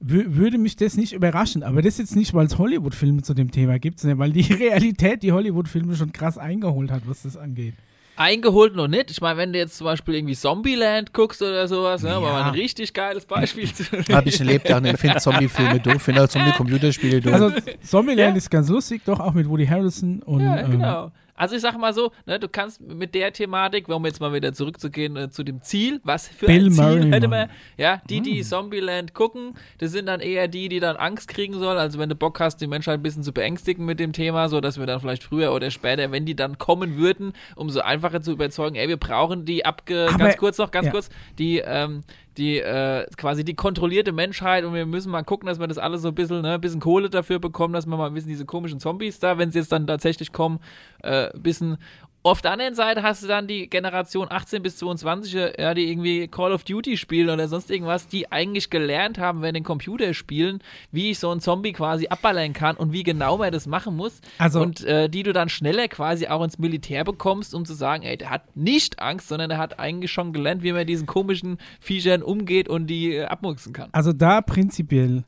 würde 0.00 0.58
mich 0.58 0.76
das 0.76 0.96
nicht 0.96 1.12
überraschen. 1.12 1.62
Aber 1.62 1.82
das 1.82 1.98
jetzt 1.98 2.16
nicht, 2.16 2.34
weil 2.34 2.46
es 2.46 2.58
Hollywood-Filme 2.58 3.22
zu 3.22 3.34
dem 3.34 3.50
Thema 3.50 3.78
gibt, 3.78 3.98
sondern 4.00 4.18
weil 4.18 4.32
die 4.32 4.40
Realität 4.52 5.22
die 5.22 5.32
Hollywood-Filme 5.32 5.96
schon 5.96 6.12
krass 6.12 6.38
eingeholt 6.38 6.90
hat, 6.90 7.02
was 7.06 7.22
das 7.22 7.36
angeht. 7.36 7.74
Eingeholt 8.18 8.74
noch 8.74 8.88
nicht. 8.88 9.10
Ich 9.10 9.20
meine, 9.20 9.36
wenn 9.36 9.52
du 9.52 9.58
jetzt 9.58 9.76
zum 9.76 9.84
Beispiel 9.84 10.14
irgendwie 10.14 10.34
Zombieland 10.34 11.12
guckst 11.12 11.42
oder 11.42 11.68
sowas, 11.68 12.02
ne, 12.02 12.08
Ja. 12.10 12.22
war 12.22 12.32
mal 12.32 12.42
ein 12.44 12.54
richtig 12.54 12.94
geiles 12.94 13.26
Beispiel 13.26 13.70
zu 13.70 13.84
Habe 14.14 14.28
ich 14.30 14.40
erlebt, 14.40 14.68
ja, 14.70 14.82
ich 14.82 14.96
finde 14.96 15.18
Zombie-Filme 15.18 15.80
doof, 15.80 16.00
finde 16.00 16.24
auch 16.24 16.28
Zombie-Computerspiele 16.28 17.20
doof. 17.20 17.32
Also 17.34 17.52
Zombieland 17.82 18.30
Ja. 18.30 18.36
ist 18.36 18.50
ganz 18.50 18.70
lustig, 18.70 19.02
doch 19.04 19.20
auch 19.20 19.34
mit 19.34 19.46
Woody 19.48 19.66
Harrelson 19.66 20.22
und 20.22 20.40
Ja, 20.40 20.60
ähm, 20.60 20.70
genau. 20.70 21.12
Also 21.36 21.54
ich 21.56 21.62
sag 21.62 21.78
mal 21.78 21.92
so, 21.92 22.12
ne, 22.24 22.38
du 22.38 22.48
kannst 22.48 22.80
mit 22.80 23.14
der 23.14 23.32
Thematik, 23.32 23.88
um 23.88 24.04
jetzt 24.06 24.20
mal 24.20 24.32
wieder 24.32 24.52
zurückzugehen 24.52 25.16
äh, 25.16 25.30
zu 25.30 25.42
dem 25.44 25.62
Ziel, 25.62 26.00
was 26.02 26.28
für 26.28 26.46
Bill 26.46 26.66
ein 26.66 26.72
Ziel 26.72 26.82
Murray, 26.84 27.10
hätte 27.10 27.28
man, 27.28 27.50
ja, 27.76 28.00
die, 28.08 28.20
die 28.22 28.42
Zombieland 28.42 29.14
gucken, 29.14 29.54
das 29.78 29.92
sind 29.92 30.06
dann 30.06 30.20
eher 30.20 30.48
die, 30.48 30.68
die 30.68 30.80
dann 30.80 30.96
Angst 30.96 31.28
kriegen 31.28 31.54
sollen, 31.54 31.78
also 31.78 31.98
wenn 31.98 32.08
du 32.08 32.14
Bock 32.14 32.40
hast, 32.40 32.60
die 32.60 32.66
Menschheit 32.66 33.00
ein 33.00 33.02
bisschen 33.02 33.22
zu 33.22 33.32
beängstigen 33.32 33.84
mit 33.84 34.00
dem 34.00 34.12
Thema, 34.12 34.48
so 34.48 34.60
dass 34.60 34.78
wir 34.78 34.86
dann 34.86 35.00
vielleicht 35.00 35.22
früher 35.22 35.52
oder 35.52 35.70
später, 35.70 36.10
wenn 36.10 36.24
die 36.24 36.34
dann 36.36 36.58
kommen 36.58 36.96
würden, 36.96 37.32
um 37.54 37.70
so 37.70 37.80
einfacher 37.80 38.22
zu 38.22 38.32
überzeugen, 38.32 38.76
ey, 38.76 38.88
wir 38.88 38.96
brauchen 38.96 39.44
die 39.44 39.64
abge, 39.64 40.06
Aber- 40.08 40.18
ganz 40.18 40.36
kurz 40.36 40.58
noch, 40.58 40.70
ganz 40.70 40.86
ja. 40.86 40.92
kurz, 40.92 41.10
die, 41.38 41.58
ähm, 41.58 42.02
die 42.36 42.58
äh, 42.58 43.06
quasi 43.16 43.44
die 43.44 43.54
kontrollierte 43.54 44.12
Menschheit 44.12 44.64
und 44.64 44.74
wir 44.74 44.86
müssen 44.86 45.10
mal 45.10 45.22
gucken, 45.22 45.46
dass 45.46 45.58
wir 45.58 45.66
das 45.66 45.78
alles 45.78 46.02
so 46.02 46.08
ein 46.08 46.14
bisschen, 46.14 46.42
ne, 46.42 46.54
ein 46.54 46.60
bisschen 46.60 46.80
Kohle 46.80 47.10
dafür 47.10 47.38
bekommen, 47.38 47.74
dass 47.74 47.86
wir 47.86 47.96
mal 47.96 48.06
ein 48.06 48.14
bisschen 48.14 48.30
diese 48.30 48.44
komischen 48.44 48.80
Zombies 48.80 49.18
da, 49.18 49.38
wenn 49.38 49.50
sie 49.50 49.58
jetzt 49.58 49.72
dann 49.72 49.86
tatsächlich 49.86 50.32
kommen, 50.32 50.60
äh, 51.02 51.32
ein 51.32 51.42
bisschen. 51.42 51.78
Auf 52.26 52.42
der 52.42 52.50
anderen 52.50 52.74
Seite 52.74 53.04
hast 53.04 53.22
du 53.22 53.28
dann 53.28 53.46
die 53.46 53.70
Generation 53.70 54.26
18 54.28 54.60
bis 54.60 54.78
22, 54.78 55.32
ja, 55.32 55.74
die 55.74 55.88
irgendwie 55.88 56.26
Call 56.26 56.50
of 56.50 56.64
Duty 56.64 56.96
spielen 56.96 57.30
oder 57.30 57.46
sonst 57.46 57.70
irgendwas, 57.70 58.08
die 58.08 58.32
eigentlich 58.32 58.68
gelernt 58.68 59.16
haben, 59.18 59.42
wenn 59.42 59.54
den 59.54 59.62
Computer 59.62 60.12
spielen, 60.12 60.58
wie 60.90 61.12
ich 61.12 61.20
so 61.20 61.30
einen 61.30 61.40
Zombie 61.40 61.72
quasi 61.72 62.08
abballern 62.08 62.52
kann 62.52 62.76
und 62.76 62.92
wie 62.92 63.04
genau 63.04 63.38
man 63.38 63.52
das 63.52 63.68
machen 63.68 63.94
muss. 63.94 64.20
Also- 64.38 64.60
und 64.60 64.82
äh, 64.82 65.08
die 65.08 65.22
du 65.22 65.32
dann 65.32 65.48
schneller 65.48 65.86
quasi 65.86 66.26
auch 66.26 66.42
ins 66.42 66.58
Militär 66.58 67.04
bekommst, 67.04 67.54
um 67.54 67.64
zu 67.64 67.74
sagen, 67.74 68.02
ey, 68.02 68.16
der 68.16 68.30
hat 68.30 68.56
nicht 68.56 68.98
Angst, 68.98 69.28
sondern 69.28 69.48
der 69.48 69.58
hat 69.58 69.78
eigentlich 69.78 70.10
schon 70.10 70.32
gelernt, 70.32 70.64
wie 70.64 70.72
man 70.72 70.80
mit 70.80 70.88
diesen 70.88 71.06
komischen 71.06 71.58
Viechern 71.78 72.24
umgeht 72.24 72.68
und 72.68 72.88
die 72.88 73.14
äh, 73.14 73.26
abmuchsen 73.26 73.72
kann. 73.72 73.90
Also 73.92 74.12
da 74.12 74.40
prinzipiell 74.40 75.22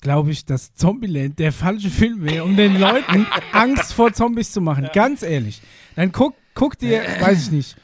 glaube 0.00 0.32
ich, 0.32 0.44
dass 0.44 0.74
Zombieland 0.74 1.38
der 1.38 1.52
falsche 1.52 1.90
Film 1.90 2.24
wäre, 2.24 2.44
um 2.44 2.56
den 2.56 2.78
Leuten 2.80 3.26
Angst 3.52 3.92
vor 3.92 4.12
Zombies 4.12 4.52
zu 4.52 4.60
machen. 4.60 4.88
Ganz 4.92 5.22
ehrlich. 5.22 5.60
Dann 5.96 6.12
guck, 6.12 6.34
guck 6.54 6.78
dir, 6.78 7.02
weiß 7.20 7.42
ich 7.44 7.50
nicht. 7.50 7.76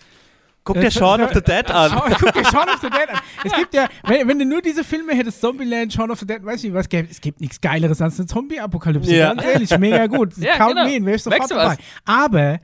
Guck 0.65 0.77
Äh, 0.77 0.83
dir 0.83 0.91
Shaun 0.93 1.21
of 1.23 1.33
the 1.35 1.41
Dead 1.41 1.69
an. 1.73 1.91
Guck 2.21 2.33
dir 2.35 2.45
Shaun 2.45 2.69
of 2.69 2.79
the 2.81 2.89
Dead 2.89 3.09
an. 3.09 3.19
Es 3.43 3.53
gibt 3.53 3.75
ja, 3.75 3.89
wenn, 4.07 4.29
wenn 4.29 4.39
du 4.39 4.45
nur 4.47 4.63
diese 4.63 4.85
Filme 4.85 5.13
hättest, 5.13 5.41
Zombieland, 5.41 5.93
Shaun 5.93 6.11
of 6.13 6.21
the 6.21 6.27
Dead, 6.27 6.45
weiß 6.45 6.59
ich 6.59 6.65
nicht, 6.71 6.75
was 6.75 6.89
gäbe, 6.89 7.09
es 7.11 7.21
gibt 7.21 7.41
nichts 7.41 7.61
Geileres 7.61 8.01
als 8.01 8.19
eine 8.21 8.27
Zombie-Apokalypse. 8.29 9.13
Ja. 9.13 9.35
Ganz 9.35 9.45
ehrlich, 9.45 9.77
mega 9.79 10.07
gut. 10.07 10.35
Ja, 10.39 10.57
Count 10.59 10.77
genau. 10.77 10.85
me 10.89 10.95
in, 10.97 11.05
wäre 11.07 11.17
ich 11.17 11.23
sofort 11.25 11.51
dabei. 11.51 11.65
was? 11.71 11.79
Aber 12.05 12.61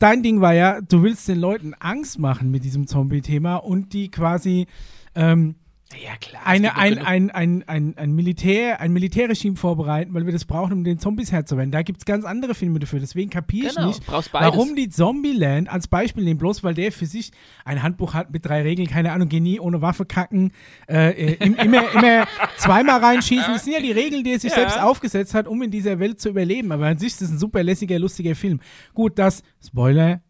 dein 0.00 0.24
Ding 0.24 0.40
war 0.40 0.52
ja, 0.52 0.80
du 0.80 1.04
willst 1.04 1.28
den 1.28 1.38
Leuten 1.38 1.74
Angst 1.78 2.18
machen 2.18 2.50
mit 2.50 2.64
diesem 2.64 2.88
Zombie-Thema 2.88 3.56
und 3.56 3.92
die 3.92 4.10
quasi 4.10 4.66
ähm, 5.14 5.54
Ja, 6.02 6.16
klar. 6.20 6.42
eine, 6.44 6.68
es 6.68 6.74
ein, 6.76 6.98
ein, 6.98 7.30
ein, 7.30 7.64
ein, 7.66 7.94
ein, 7.96 8.12
Militär, 8.12 8.80
ein 8.80 8.92
Militärregime 8.92 9.56
vorbereiten, 9.56 10.14
weil 10.14 10.24
wir 10.26 10.32
das 10.32 10.44
brauchen, 10.44 10.72
um 10.72 10.84
den 10.84 10.98
Zombies 10.98 11.32
Herr 11.32 11.44
zu 11.46 11.56
werden. 11.56 11.70
Da 11.70 11.82
gibt 11.82 11.98
es 11.98 12.04
ganz 12.04 12.24
andere 12.24 12.54
Filme 12.54 12.78
dafür. 12.78 13.00
Deswegen 13.00 13.30
kapiere 13.30 13.68
ich 13.68 13.74
Genau, 13.74 13.88
nicht, 13.88 14.02
warum 14.32 14.74
die 14.76 14.88
Zombieland 14.88 15.68
als 15.68 15.88
Beispiel 15.88 16.24
nehmen, 16.24 16.38
bloß 16.38 16.62
weil 16.64 16.74
der 16.74 16.92
für 16.92 17.06
sich 17.06 17.32
ein 17.64 17.82
Handbuch 17.82 18.14
hat 18.14 18.30
mit 18.32 18.44
drei 18.46 18.62
Regeln, 18.62 18.88
keine 18.88 19.12
Ahnung, 19.12 19.28
geh 19.28 19.40
nie 19.40 19.60
ohne 19.60 19.82
Waffe 19.82 20.04
kacken, 20.04 20.52
äh, 20.88 21.10
äh, 21.10 21.44
im, 21.44 21.54
immer, 21.56 21.92
immer 21.94 22.26
zweimal 22.56 23.00
reinschießen. 23.00 23.52
Das 23.52 23.64
sind 23.64 23.74
ja 23.74 23.80
die 23.80 23.92
Regeln, 23.92 24.24
die 24.24 24.32
er 24.32 24.40
sich 24.40 24.50
Ja. 24.50 24.56
selbst 24.58 24.80
aufgesetzt 24.80 25.34
hat, 25.34 25.46
um 25.46 25.62
in 25.62 25.70
dieser 25.70 25.98
Welt 25.98 26.20
zu 26.20 26.28
überleben. 26.30 26.72
Aber 26.72 26.86
an 26.86 26.98
sich 26.98 27.08
ist 27.12 27.22
das 27.22 27.30
ein 27.30 27.38
super 27.38 27.62
lässiger, 27.62 27.98
lustiger 27.98 28.34
Film. 28.34 28.60
Gut, 28.94 29.18
das, 29.18 29.42
Spoiler, 29.64 30.20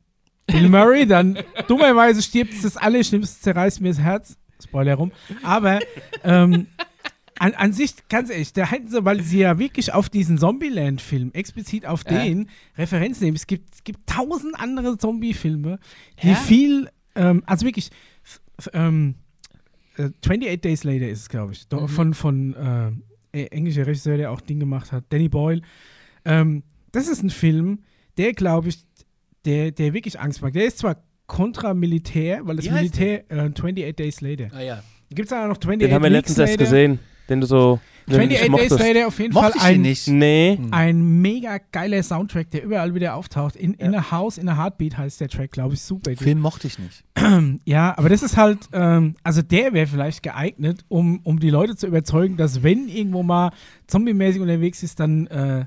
Bill 0.47 0.69
Murray, 0.69 1.07
dann 1.07 1.39
dummerweise 1.69 2.21
stirbt 2.21 2.53
es 2.53 2.63
das 2.63 2.77
Allerschlimmste, 2.77 3.41
zerreißt 3.43 3.81
mir 3.81 3.89
das 3.91 4.01
Herz. 4.01 4.37
Spoiler 4.63 4.95
rum. 4.95 5.13
Aber 5.43 5.81
ähm, 6.25 6.67
an, 7.39 7.55
an 7.55 7.73
sich, 7.73 7.95
ganz 8.09 8.31
ehrlich, 8.31 8.53
da 8.53 8.71
hätten 8.71 8.89
sie, 8.89 9.05
weil 9.05 9.21
sie 9.23 9.39
ja 9.41 9.59
wirklich 9.59 9.93
auf 9.93 10.09
diesen 10.09 10.39
Zombieland-Film, 10.39 11.33
explizit 11.33 11.87
auf 11.87 12.05
Ja. 12.09 12.23
den 12.25 12.49
Referenz 12.79 13.21
nehmen. 13.21 13.37
Es 13.37 13.47
gibt, 13.47 13.75
es 13.75 13.85
gibt 13.85 14.07
tausend 14.09 14.55
andere 14.59 14.97
Zombie-Filme, 14.99 15.79
die 16.23 16.29
Ja. 16.29 16.35
viel, 16.37 16.89
ähm, 17.17 17.43
also 17.47 17.67
wirklich, 17.67 17.91
ähm, 18.73 19.17
äh, 19.97 20.11
28 20.25 20.61
Days 20.61 20.85
Later 20.85 21.09
ist 21.09 21.21
es, 21.23 21.29
glaube 21.29 21.53
ich, 21.53 21.67
Mhm. 21.73 21.89
Von, 21.89 22.15
von 22.15 22.55
äh, 22.55 23.41
äh, 23.41 23.47
englischer 23.47 23.87
Regisseur, 23.87 24.17
der 24.19 24.31
auch 24.31 24.41
Ding 24.41 24.61
gemacht 24.61 24.93
hat, 24.93 25.05
Danny 25.09 25.29
Boyle. 25.29 25.63
Ähm, 26.25 26.63
das 26.93 27.09
ist 27.09 27.23
ein 27.23 27.31
Film, 27.31 27.81
der, 28.19 28.35
glaube 28.35 28.69
ich, 28.69 28.85
der, 29.45 29.73
der 29.73 29.93
wirklich 29.95 30.21
Angst 30.21 30.43
macht. 30.43 30.55
Der 30.55 30.67
ist 30.67 30.79
zwar 30.79 31.03
kontra-Militär, 31.33 32.41
weil 32.45 32.57
das 32.57 32.67
Wie 32.67 32.71
heißt 32.71 32.99
Militär, 32.99 33.31
äh, 33.31 33.41
28 33.41 33.97
Days 33.97 34.21
Later. 34.21 34.49
Ah 34.55 34.61
ja. 34.61 34.83
Gibt 35.09 35.27
es 35.27 35.31
da 35.31 35.47
noch 35.47 35.57
28 35.57 35.89
Den 35.89 35.95
haben 35.95 36.03
wir 36.03 36.11
Weeks 36.11 36.29
letztens 36.29 36.39
erst 36.39 36.53
Later? 36.53 36.65
gesehen, 36.65 36.99
den 37.31 37.41
du 37.41 37.47
so 37.47 37.81
den 38.07 38.21
du 38.21 38.27
nicht 38.27 38.43
28 38.43 38.49
Days 38.61 38.71
mochtest. 38.71 38.95
Later 38.95 39.07
auf 39.07 39.19
jeden 39.19 39.33
Mochte 39.33 39.53
Fall 39.53 39.57
ich 39.57 39.63
den 39.63 39.75
ein, 39.75 39.81
nicht. 39.81 40.09
Nee. 40.09 40.59
ein 40.73 41.23
mega 41.23 41.59
geiler 41.73 42.03
Soundtrack, 42.03 42.51
der 42.51 42.65
überall 42.65 42.95
wieder 42.95 43.15
auftaucht. 43.15 43.57
In, 43.57 43.73
in 43.75 43.95
a 43.95 44.11
House, 44.11 44.37
in 44.37 44.47
a 44.47 44.59
Heartbeat 44.59 44.99
heißt 44.99 45.23
der 45.23 45.29
Track, 45.29 45.53
glaube 45.53 45.73
ich, 45.73 45.81
super. 45.81 46.15
Film 46.17 46.41
mochte 46.41 46.67
ich 46.67 46.79
nicht. 46.79 47.05
Ja, 47.65 47.97
aber 47.97 48.11
das 48.11 48.23
ist 48.23 48.37
halt, 48.37 48.59
ähm, 48.73 49.15
also 49.23 49.41
der 49.41 49.73
wäre 49.73 49.87
vielleicht 49.87 50.23
geeignet, 50.23 50.85
um, 50.89 51.21
um 51.23 51.39
die 51.39 51.51
Leute 51.51 51.77
zu 51.77 51.87
überzeugen, 51.87 52.37
dass 52.37 52.63
wenn 52.63 52.89
irgendwo 52.89 53.23
mal 53.23 53.53
zombie-mäßig 53.87 54.43
unterwegs 54.43 54.83
ist, 54.83 55.01
dann, 55.01 55.29
äh, 55.29 55.65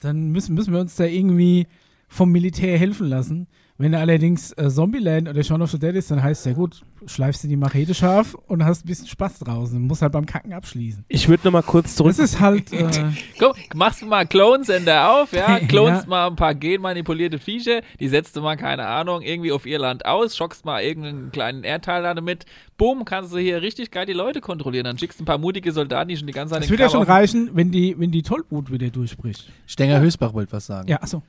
dann 0.00 0.30
müssen, 0.30 0.54
müssen 0.54 0.72
wir 0.72 0.80
uns 0.80 0.96
da 0.96 1.04
irgendwie 1.04 1.66
vom 2.08 2.30
Militär 2.30 2.78
helfen 2.78 3.08
lassen. 3.08 3.46
Wenn 3.82 3.96
allerdings 3.96 4.52
äh, 4.52 4.70
Zombieland 4.70 5.28
oder 5.28 5.42
Shaun 5.42 5.60
of 5.60 5.72
the 5.72 5.76
Dead 5.76 5.96
ist, 5.96 6.08
dann 6.08 6.22
heißt 6.22 6.42
es 6.42 6.44
ja 6.44 6.52
gut, 6.52 6.82
schleifst 7.04 7.42
du 7.42 7.48
die 7.48 7.56
Machete 7.56 7.94
scharf 7.94 8.34
und 8.46 8.64
hast 8.64 8.84
ein 8.84 8.86
bisschen 8.86 9.08
Spaß 9.08 9.40
draußen. 9.40 9.76
Du 9.76 9.84
musst 9.84 10.02
halt 10.02 10.12
beim 10.12 10.24
Kacken 10.24 10.52
abschließen. 10.52 11.04
Ich 11.08 11.28
würde 11.28 11.42
noch 11.46 11.50
mal 11.50 11.62
kurz 11.62 11.96
zurück. 11.96 12.10
Das 12.10 12.20
ist 12.20 12.38
halt, 12.38 12.72
äh, 12.72 12.88
Komm, 13.40 13.54
machst 13.74 14.02
du 14.02 14.06
mal 14.06 14.24
Clone-Sender 14.24 15.10
auf, 15.10 15.32
ja? 15.32 15.58
Ja. 15.62 15.66
Klonst 15.66 16.06
mal 16.06 16.28
ein 16.28 16.36
paar 16.36 16.54
genmanipulierte 16.54 17.40
Viecher, 17.40 17.80
die 17.98 18.06
setzt 18.06 18.36
du 18.36 18.40
mal, 18.40 18.56
keine 18.56 18.86
Ahnung, 18.86 19.20
irgendwie 19.20 19.50
auf 19.50 19.66
ihr 19.66 19.80
Land 19.80 20.06
aus, 20.06 20.36
schockst 20.36 20.64
mal 20.64 20.80
irgendeinen 20.80 21.32
kleinen 21.32 21.64
Erdteil 21.64 22.04
damit, 22.04 22.46
bumm, 22.78 23.04
kannst 23.04 23.32
du 23.32 23.38
hier 23.38 23.62
richtig 23.62 23.90
geil 23.90 24.06
die 24.06 24.12
Leute 24.12 24.40
kontrollieren. 24.40 24.84
Dann 24.84 24.96
schickst 24.96 25.18
du 25.18 25.24
ein 25.24 25.26
paar 25.26 25.38
mutige 25.38 25.72
Soldaten, 25.72 26.08
die 26.08 26.16
schon 26.16 26.28
die 26.28 26.32
ganze 26.32 26.54
Zeit 26.54 26.62
es 26.62 26.68
den 26.68 26.78
wird 26.78 26.80
ja 26.80 26.88
schon 26.88 27.02
reichen, 27.02 27.50
wenn 27.54 27.72
die, 27.72 27.98
wenn 27.98 28.12
die 28.12 28.22
Tollwut 28.22 28.70
wieder 28.70 28.90
durchbricht. 28.90 29.50
Stenger 29.66 29.98
Höchstbach 29.98 30.34
wollte 30.34 30.52
was 30.52 30.66
sagen. 30.66 30.88
Ja, 30.88 31.02
achso. 31.02 31.24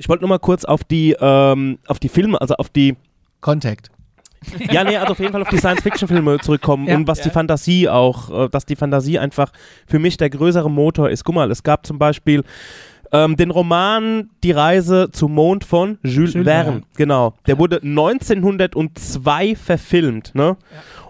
Ich 0.00 0.08
wollte 0.08 0.22
noch 0.22 0.28
mal 0.30 0.38
kurz 0.38 0.64
auf 0.64 0.82
die, 0.82 1.14
ähm, 1.20 1.78
auf 1.86 1.98
die 1.98 2.08
Filme, 2.08 2.40
also 2.40 2.54
auf 2.54 2.70
die, 2.70 2.96
Contact. 3.42 3.90
ja, 4.70 4.82
nee, 4.82 4.96
also 4.96 5.12
auf 5.12 5.18
jeden 5.18 5.32
Fall 5.32 5.42
auf 5.42 5.50
die 5.50 5.58
Science-Fiction-Filme 5.58 6.38
zurückkommen 6.38 6.88
Ja. 6.88 6.96
und 6.96 7.06
was 7.06 7.20
die 7.20 7.28
Ja. 7.28 7.34
Fantasie 7.34 7.86
auch, 7.90 8.46
äh, 8.46 8.48
dass 8.48 8.64
die 8.64 8.76
Fantasie 8.76 9.18
einfach 9.18 9.52
für 9.86 9.98
mich 9.98 10.16
der 10.16 10.30
größere 10.30 10.70
Motor 10.70 11.10
ist. 11.10 11.24
Guck 11.24 11.34
mal, 11.34 11.50
es 11.50 11.62
gab 11.62 11.86
zum 11.86 11.98
Beispiel 11.98 12.42
ähm, 13.12 13.36
den 13.36 13.50
Roman 13.50 14.30
Die 14.42 14.52
Reise 14.52 15.10
zum 15.12 15.34
Mond 15.34 15.64
von 15.64 15.98
Jules, 16.02 16.32
Jules 16.32 16.46
Verne. 16.46 16.64
Verne. 16.70 16.82
Genau. 16.96 17.34
Der 17.46 17.58
wurde 17.58 17.80
1902 17.82 19.56
verfilmt, 19.56 20.34
ne? 20.34 20.56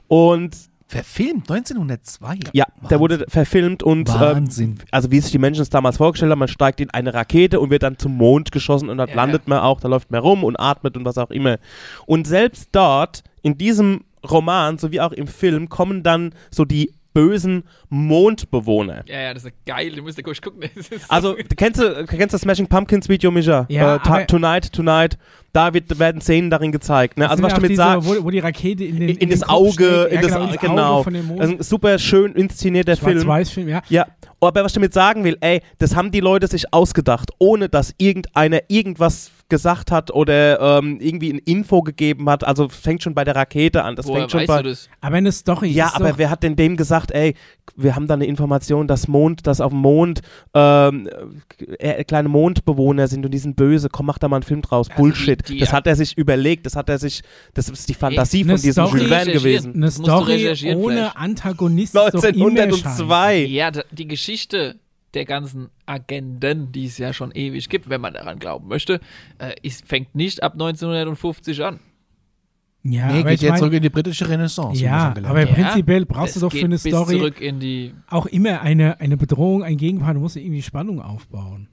Und 0.09 0.57
Verfilmt 0.91 1.49
1902. 1.49 2.39
ja, 2.53 2.65
der 2.65 2.83
Wahnsinn. 2.83 2.99
wurde 3.01 3.25
verfilmt 3.29 3.83
und 3.85 4.09
ähm, 4.09 4.15
Wahnsinn. 4.21 4.79
also 4.91 5.11
wie 5.13 5.21
sich 5.21 5.31
die 5.31 5.39
Menschen 5.39 5.63
es 5.63 5.71
damals 5.71 5.99
vorgestellt 5.99 6.33
haben, 6.33 6.41
man 6.41 6.49
steigt 6.49 6.81
in 6.81 6.91
eine 6.91 7.15
Rakete 7.15 7.61
und 7.61 7.71
wird 7.71 7.85
dann 7.85 7.97
zum 7.97 8.17
Mond 8.17 8.51
geschossen 8.51 8.89
und 8.89 8.99
dort 8.99 9.11
Ja. 9.11 9.15
landet 9.17 9.47
man 9.47 9.61
auch, 9.61 9.81
da 9.81 9.87
läuft 9.87 10.11
man 10.11 10.21
rum 10.21 10.43
und 10.43 10.59
atmet 10.59 10.97
und 10.97 11.05
was 11.05 11.17
auch 11.17 11.31
immer. 11.31 11.59
Und 12.07 12.27
selbst 12.27 12.71
dort, 12.73 13.23
in 13.43 13.57
diesem 13.57 14.01
Roman, 14.29 14.79
sowie 14.79 15.01
auch 15.01 15.13
im 15.13 15.29
Film, 15.29 15.69
kommen 15.69 16.03
dann 16.03 16.35
so 16.51 16.65
die 16.65 16.93
bösen 17.13 17.65
Mondbewohner. 17.89 19.05
Ja, 19.07 19.21
ja, 19.21 19.35
das 19.35 19.45
ist 19.45 19.53
geil, 19.67 19.93
du 19.93 20.03
musst 20.03 20.19
ja 20.19 20.23
kurz 20.23 20.41
gucken. 20.41 20.61
Also, 21.09 21.37
kennst 21.57 21.81
du, 21.81 22.05
kennst 22.07 22.21
du 22.21 22.27
das 22.35 22.41
Smashing 22.43 22.67
Pumpkins 22.67 23.09
Video, 23.09 23.31
Micha? 23.31 23.67
Ja, 23.69 23.97
äh, 23.97 24.27
Tonight, 24.27 24.73
Tonight. 24.73 25.19
Da 25.53 25.75
wird, 25.75 25.99
werden 25.99 26.21
Szenen 26.21 26.49
darin 26.49 26.71
gezeigt. 26.71 27.19
Ne? 27.19 27.29
Also, 27.29 27.43
was 27.43 27.55
damit 27.55 27.71
diese, 27.71 27.83
sage, 27.83 28.05
wo, 28.05 28.25
wo 28.25 28.31
die 28.31 28.39
Rakete 28.39 28.85
in 28.85 29.01
den 29.01 29.09
in, 29.09 29.17
in 29.17 29.31
das 29.31 29.49
Auge, 29.49 30.05
in 30.05 30.17
ja, 30.17 30.21
das, 30.23 30.31
genau, 30.31 30.45
ins 30.45 30.61
genau. 30.61 30.95
Auge 30.95 31.05
von 31.05 31.15
dem 31.15 31.27
Mond. 31.27 31.41
Also 31.41 31.55
ein 31.55 31.63
super 31.63 31.99
schön 31.99 32.33
inszenierter 32.35 32.97
Film. 32.97 33.21
Schwarz-Weiß-Film, 33.21 33.69
ja. 33.69 33.83
Ja, 33.89 34.07
aber 34.41 34.63
was 34.63 34.71
ich 34.71 34.75
damit 34.75 34.95
sagen 34.95 35.25
will, 35.25 35.37
ey, 35.41 35.61
das 35.79 35.97
haben 35.97 36.13
die 36.13 36.21
Leute 36.21 36.47
sich 36.47 36.73
ausgedacht, 36.73 37.31
ohne 37.39 37.69
dass 37.69 37.95
irgendeiner 37.99 38.61
irgendwas 38.69 39.33
gesagt 39.51 39.91
hat 39.91 40.11
oder 40.11 40.79
ähm, 40.79 40.99
irgendwie 41.01 41.33
ein 41.33 41.39
Info 41.39 41.83
gegeben 41.83 42.31
hat. 42.31 42.45
Also 42.45 42.69
fängt 42.71 43.03
schon 43.03 43.15
bei 43.15 43.25
der 43.25 43.37
Rakete 43.37 43.85
an. 43.85 43.97
Das 43.97 44.07
Woher 44.07 44.21
fängt 44.21 44.31
schon 44.31 44.41
weißt 44.41 44.49
bei. 44.49 44.63
du 44.63 44.69
das? 44.71 44.89
Aber 45.03 45.17
eine 45.17 45.31
Story 45.33 45.69
Ja, 45.69 45.89
ist 45.89 45.97
aber 45.97 46.11
doch, 46.13 46.19
wer 46.19 46.31
hat 46.31 46.43
denn 46.43 46.57
dem 46.57 46.77
gesagt, 46.79 47.11
ey, 47.11 47.35
wir 47.77 47.95
haben 47.97 48.07
da 48.07 48.15
eine 48.15 48.25
Information, 48.27 48.87
dass 48.89 49.07
Mond, 49.09 49.47
dass 49.47 49.61
auf 49.61 49.71
dem 49.73 49.81
Mond 49.81 50.21
ähm, 50.55 51.09
äh, 51.79 52.03
kleine 52.05 52.29
Mondbewohner 52.29 53.07
sind 53.09 53.25
und 53.25 53.33
die 53.33 53.39
sind 53.39 53.57
böse, 53.57 53.89
komm, 53.91 54.07
mach 54.07 54.19
da 54.19 54.29
mal 54.29 54.37
einen 54.37 54.43
Film 54.45 54.63
draus. 54.63 54.89
Also 54.91 55.03
Bullshit. 55.03 55.49
die- 55.49 55.55
die- 55.55 55.61
das 55.61 55.73
hat 55.73 55.87
er 55.87 55.97
sich 55.97 56.17
überlegt, 56.17 56.67
das 56.67 56.77
hat 56.77 56.89
er 56.89 56.99
sich, 56.99 57.23
das 57.55 57.69
ist 57.69 57.89
die 57.89 57.95
Fantasie 57.95 58.43
Eine 58.45 58.53
von 58.55 58.63
diesem 58.63 58.87
Story- 58.87 58.99
Jules 59.01 59.09
Verne 59.13 59.33
gewesen. 59.33 59.75
eine 59.75 59.91
Story 59.91 60.49
ohne 60.77 60.95
vielleicht. 60.97 61.17
Antagonist 61.17 61.95
ist 61.95 62.15
doch 62.15 62.25
immer 62.25 62.51
scheiße. 62.51 62.63
1902. 62.65 63.37
Ja, 63.47 63.71
die 63.91 64.07
Geschichte 64.09 64.77
der 65.15 65.25
ganzen 65.25 65.71
Agenden, 65.87 66.73
die 66.73 66.87
es 66.87 66.99
ja 66.99 67.13
schon 67.13 67.33
ewig 67.33 67.69
gibt, 67.69 67.89
wenn 67.89 68.01
man 68.01 68.15
daran 68.15 68.39
glauben 68.39 68.69
möchte, 68.69 69.01
äh, 69.39 69.55
ist, 69.63 69.87
fängt 69.87 70.15
nicht 70.15 70.43
ab 70.43 70.53
1950 70.55 71.65
an. 71.65 71.81
Ja, 72.83 73.09
nee, 73.09 73.21
aber 73.21 73.31
geht 73.31 73.35
ich 73.35 73.43
jetzt 73.43 73.51
mein, 73.51 73.59
zurück 73.59 73.73
in 73.75 73.83
die 73.83 73.91
britische 73.91 74.29
Renaissance. 74.29 74.83
ja, 74.83 75.15
aber. 75.25 75.41
Ja, 75.41 75.47
prinzipiell 75.47 76.07
brauchst 76.07 76.37
du 76.37 76.39
Es 76.39 76.41
doch 76.41 76.53
für 76.53 76.65
eine 76.65 76.79
Story 76.79 77.19
zurück 77.19 77.41
in 77.41 77.61
die 77.61 77.93
auch 78.09 78.25
immer 78.27 78.63
eine, 78.63 79.01
eine 79.01 79.19
Bedrohung, 79.19 79.63
ein 79.63 79.77
Gegenpart. 79.77 80.17
Du 80.17 80.21
musst 80.21 80.37
irgendwie 80.37 80.63
Spannung 80.63 81.03
aufbauen. 81.03 81.69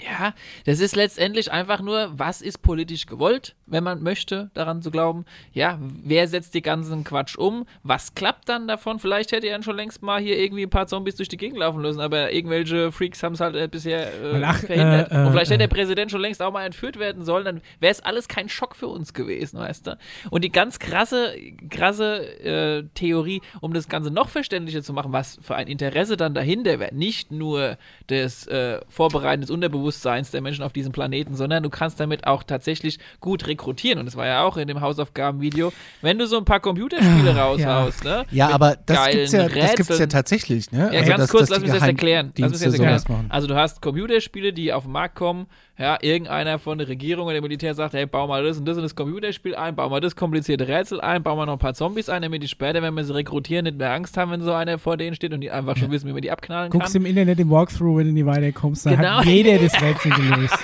Ja, 0.00 0.32
das 0.64 0.78
ist 0.78 0.94
letztendlich 0.94 1.50
einfach 1.50 1.80
nur, 1.80 2.12
was 2.16 2.40
ist 2.40 2.62
politisch 2.62 3.06
gewollt, 3.06 3.56
wenn 3.66 3.82
man 3.82 4.00
möchte, 4.00 4.48
daran 4.54 4.80
zu 4.80 4.92
glauben. 4.92 5.24
Ja, 5.52 5.78
wer 5.80 6.28
setzt 6.28 6.54
die 6.54 6.62
ganzen 6.62 7.02
Quatsch 7.02 7.36
um? 7.36 7.66
Was 7.82 8.14
klappt 8.14 8.48
dann 8.48 8.68
davon? 8.68 9.00
Vielleicht 9.00 9.32
hätte 9.32 9.48
er 9.48 9.60
schon 9.60 9.74
längst 9.74 10.00
mal 10.00 10.20
hier 10.20 10.38
irgendwie 10.38 10.62
ein 10.62 10.70
paar 10.70 10.86
Zombies 10.86 11.16
durch 11.16 11.28
die 11.28 11.36
Gegend 11.36 11.58
laufen 11.58 11.82
lassen, 11.82 11.98
aber 12.00 12.32
irgendwelche 12.32 12.92
Freaks 12.92 13.24
haben 13.24 13.32
es 13.32 13.40
halt 13.40 13.56
äh, 13.56 13.66
bisher 13.66 14.06
äh, 14.22 14.40
ach, 14.44 14.58
verhindert. 14.58 15.10
äh, 15.10 15.16
äh, 15.16 15.26
Und 15.26 15.32
vielleicht 15.32 15.50
hätte 15.50 15.64
äh. 15.64 15.68
der 15.68 15.74
Präsident 15.74 16.12
schon 16.12 16.20
längst 16.20 16.40
auch 16.42 16.52
mal 16.52 16.64
entführt 16.64 17.00
werden 17.00 17.24
sollen, 17.24 17.44
dann 17.44 17.60
wäre 17.80 17.90
es 17.90 18.00
alles 18.00 18.28
kein 18.28 18.48
Schock 18.48 18.76
für 18.76 18.86
uns 18.86 19.14
gewesen, 19.14 19.58
weißt 19.58 19.88
du? 19.88 19.98
Und 20.30 20.44
die 20.44 20.52
ganz 20.52 20.78
krasse, 20.78 21.34
krasse 21.70 22.38
äh, 22.38 22.84
Theorie, 22.94 23.42
um 23.60 23.74
das 23.74 23.88
Ganze 23.88 24.12
noch 24.12 24.28
verständlicher 24.28 24.84
zu 24.84 24.92
machen, 24.92 25.12
was 25.12 25.40
für 25.42 25.56
ein 25.56 25.66
Interesse 25.66 26.16
dann 26.16 26.34
dahinter 26.34 26.78
wäre, 26.78 26.94
nicht 26.94 27.32
nur 27.32 27.78
des 28.08 28.46
äh, 28.46 28.80
Vorbereiten 28.88 29.40
des 29.40 29.50
Unterbewusstseins 29.50 29.87
der 30.34 30.40
Menschen 30.40 30.62
auf 30.64 30.72
diesem 30.72 30.92
Planeten, 30.92 31.34
sondern 31.34 31.62
du 31.62 31.70
kannst 31.70 31.98
damit 32.00 32.26
auch 32.26 32.42
tatsächlich 32.42 32.98
gut 33.20 33.46
rekrutieren. 33.46 33.98
Und 33.98 34.06
das 34.06 34.16
war 34.16 34.26
ja 34.26 34.42
auch 34.44 34.56
in 34.56 34.68
dem 34.68 34.80
Hausaufgabenvideo, 34.80 35.72
wenn 36.02 36.18
du 36.18 36.26
so 36.26 36.38
ein 36.38 36.44
paar 36.44 36.60
Computerspiele 36.60 37.36
raushaust, 37.36 38.04
ne? 38.04 38.24
Ja, 38.30 38.46
mit 38.46 38.54
aber 38.54 38.76
das 38.86 39.10
gibt's 39.10 39.32
ja, 39.32 39.48
das 39.48 39.74
gibt's 39.74 39.98
ja 39.98 40.06
tatsächlich, 40.06 40.70
ne? 40.72 40.90
Ja, 40.92 40.98
Also, 41.00 41.08
ganz 41.10 41.20
dass- 41.22 41.30
kurz, 41.30 41.40
dass 41.42 41.50
lass 41.50 41.60
mich 41.60 41.72
das 41.72 41.82
erklären. 41.82 42.32
Lass 42.36 42.50
mich 42.50 42.60
das 42.60 42.74
erklären. 42.74 43.26
Also 43.28 43.46
du 43.48 43.54
hast 43.56 43.82
Computerspiele, 43.82 44.52
die 44.52 44.72
auf 44.72 44.84
den 44.84 44.92
Markt 44.92 45.14
kommen, 45.14 45.46
ja, 45.78 45.96
irgendeiner 46.00 46.58
von 46.58 46.76
der 46.78 46.88
Regierung 46.88 47.26
oder 47.26 47.34
dem 47.36 47.42
Militär 47.42 47.72
sagt, 47.72 47.94
hey, 47.94 48.04
bau 48.04 48.26
mal 48.26 48.42
das 48.42 48.58
und 48.58 48.64
das 48.66 48.76
und 48.76 48.82
das 48.82 48.96
Computerspiel 48.96 49.54
ein, 49.54 49.76
bau 49.76 49.88
mal 49.88 50.00
das 50.00 50.16
komplizierte 50.16 50.66
Rätsel 50.66 51.00
ein, 51.00 51.22
bau 51.22 51.36
mal 51.36 51.46
noch 51.46 51.52
ein 51.52 51.58
paar 51.60 51.74
Zombies 51.74 52.08
ein, 52.08 52.22
damit 52.22 52.42
die 52.42 52.48
später, 52.48 52.82
wenn 52.82 52.94
wir 52.94 53.04
sie 53.04 53.14
rekrutieren, 53.14 53.64
nicht 53.64 53.78
mehr 53.78 53.92
Angst 53.92 54.16
haben, 54.16 54.32
wenn 54.32 54.42
so 54.42 54.52
einer 54.52 54.78
vor 54.78 54.96
denen 54.96 55.14
steht 55.14 55.32
und 55.32 55.40
die 55.40 55.50
einfach 55.52 55.76
schon 55.76 55.90
wissen, 55.92 56.08
wie 56.08 56.12
man 56.12 56.22
die 56.22 56.30
abknallen 56.32 56.70
Guckst 56.70 56.94
kann. 56.94 57.02
im 57.02 57.06
Internet 57.06 57.38
im 57.38 57.50
Walkthrough, 57.50 57.98
wenn 57.98 58.06
du 58.08 58.12
nie 58.12 58.26
weiterkommst, 58.26 58.86
dann 58.86 58.96
Genau. 58.96 59.18
hat 59.18 59.26
jeder 59.26 59.58
das 59.58 59.72
Rätsel 59.82 60.10
gelöst. 60.12 60.58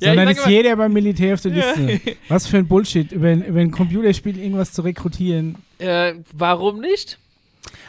Ja, 0.00 0.08
Sondern 0.08 0.28
ich 0.30 0.38
ist 0.38 0.46
jeder 0.46 0.74
beim 0.76 0.92
Militär 0.92 1.34
auf 1.34 1.40
der 1.42 1.52
Liste. 1.52 2.00
Was 2.28 2.46
für 2.48 2.58
ein 2.58 2.66
Bullshit, 2.66 3.12
über, 3.12 3.28
ein- 3.28 3.44
über 3.44 3.60
ein 3.60 3.70
Computerspiel 3.70 4.36
irgendwas 4.38 4.72
zu 4.72 4.82
rekrutieren. 4.82 5.54
Äh, 5.78 6.14
warum 6.32 6.80
nicht? 6.80 7.18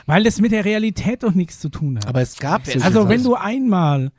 Weil 0.06 0.24
das 0.24 0.40
mit 0.40 0.52
der 0.52 0.64
Realität 0.66 1.24
doch 1.24 1.34
nichts 1.34 1.60
zu 1.60 1.70
tun 1.70 1.98
hat. 1.98 2.08
Aber 2.08 2.22
es 2.22 2.38
gab 2.38 2.68
Also, 2.68 2.80
Also 2.82 3.10
wenn 3.10 3.24
du 3.24 3.36
einmal 3.36 4.12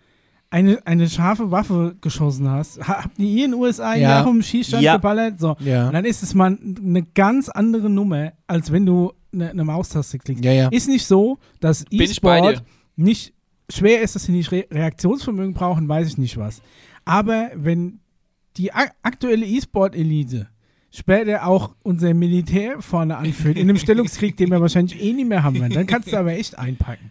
eine, 0.52 0.86
eine 0.86 1.08
scharfe 1.08 1.50
Waffe 1.50 1.96
geschossen 2.00 2.48
hast, 2.48 2.78
ha- 2.86 3.02
habt 3.04 3.18
ihr 3.18 3.46
in 3.46 3.50
den 3.52 3.54
USA 3.60 3.94
Ja. 3.94 4.18
ja. 4.20 4.22
dem 4.24 4.42
Schießstand 4.42 4.82
Ja. 4.82 4.96
geballert? 4.96 5.40
So. 5.40 5.56
Ja. 5.60 5.86
Und 5.88 5.94
dann 5.94 6.04
ist 6.04 6.22
es 6.22 6.34
mal 6.34 6.56
eine 6.62 7.02
ganz 7.14 7.48
andere 7.48 7.88
Nummer, 7.90 8.32
als 8.46 8.70
wenn 8.70 8.84
du 8.86 9.12
eine, 9.32 9.50
eine 9.50 9.64
Maustaste 9.64 10.18
klickst. 10.18 10.44
Ja, 10.44 10.52
ja. 10.52 10.68
Ist 10.68 10.88
nicht 10.88 11.06
so, 11.06 11.38
dass 11.60 11.84
E-Sport 11.90 12.62
nicht 12.96 13.32
schwer 13.70 14.02
ist, 14.02 14.14
dass 14.14 14.24
sie 14.24 14.32
nicht 14.32 14.52
Re 14.52 14.66
Reaktionsvermögen 14.70 15.54
brauchen, 15.54 15.88
weiß 15.88 16.06
ich 16.08 16.18
nicht 16.18 16.36
was. 16.36 16.60
Aber 17.06 17.50
wenn 17.54 18.00
die 18.58 18.72
ak 18.74 18.92
aktuelle 19.02 19.46
E-Sport-Elite 19.46 20.48
später 20.90 21.46
auch 21.46 21.74
unser 21.82 22.12
Militär 22.12 22.82
vorne 22.82 23.16
anführt, 23.16 23.56
in 23.56 23.70
einem 23.70 23.78
Stellungskrieg, 23.78 24.36
den 24.36 24.50
wir 24.50 24.60
wahrscheinlich 24.60 25.02
eh 25.02 25.14
nicht 25.14 25.28
mehr 25.28 25.42
haben 25.42 25.58
werden, 25.58 25.72
dann 25.72 25.86
kannst 25.86 26.12
du 26.12 26.16
aber 26.18 26.32
echt 26.32 26.58
einpacken. 26.58 27.10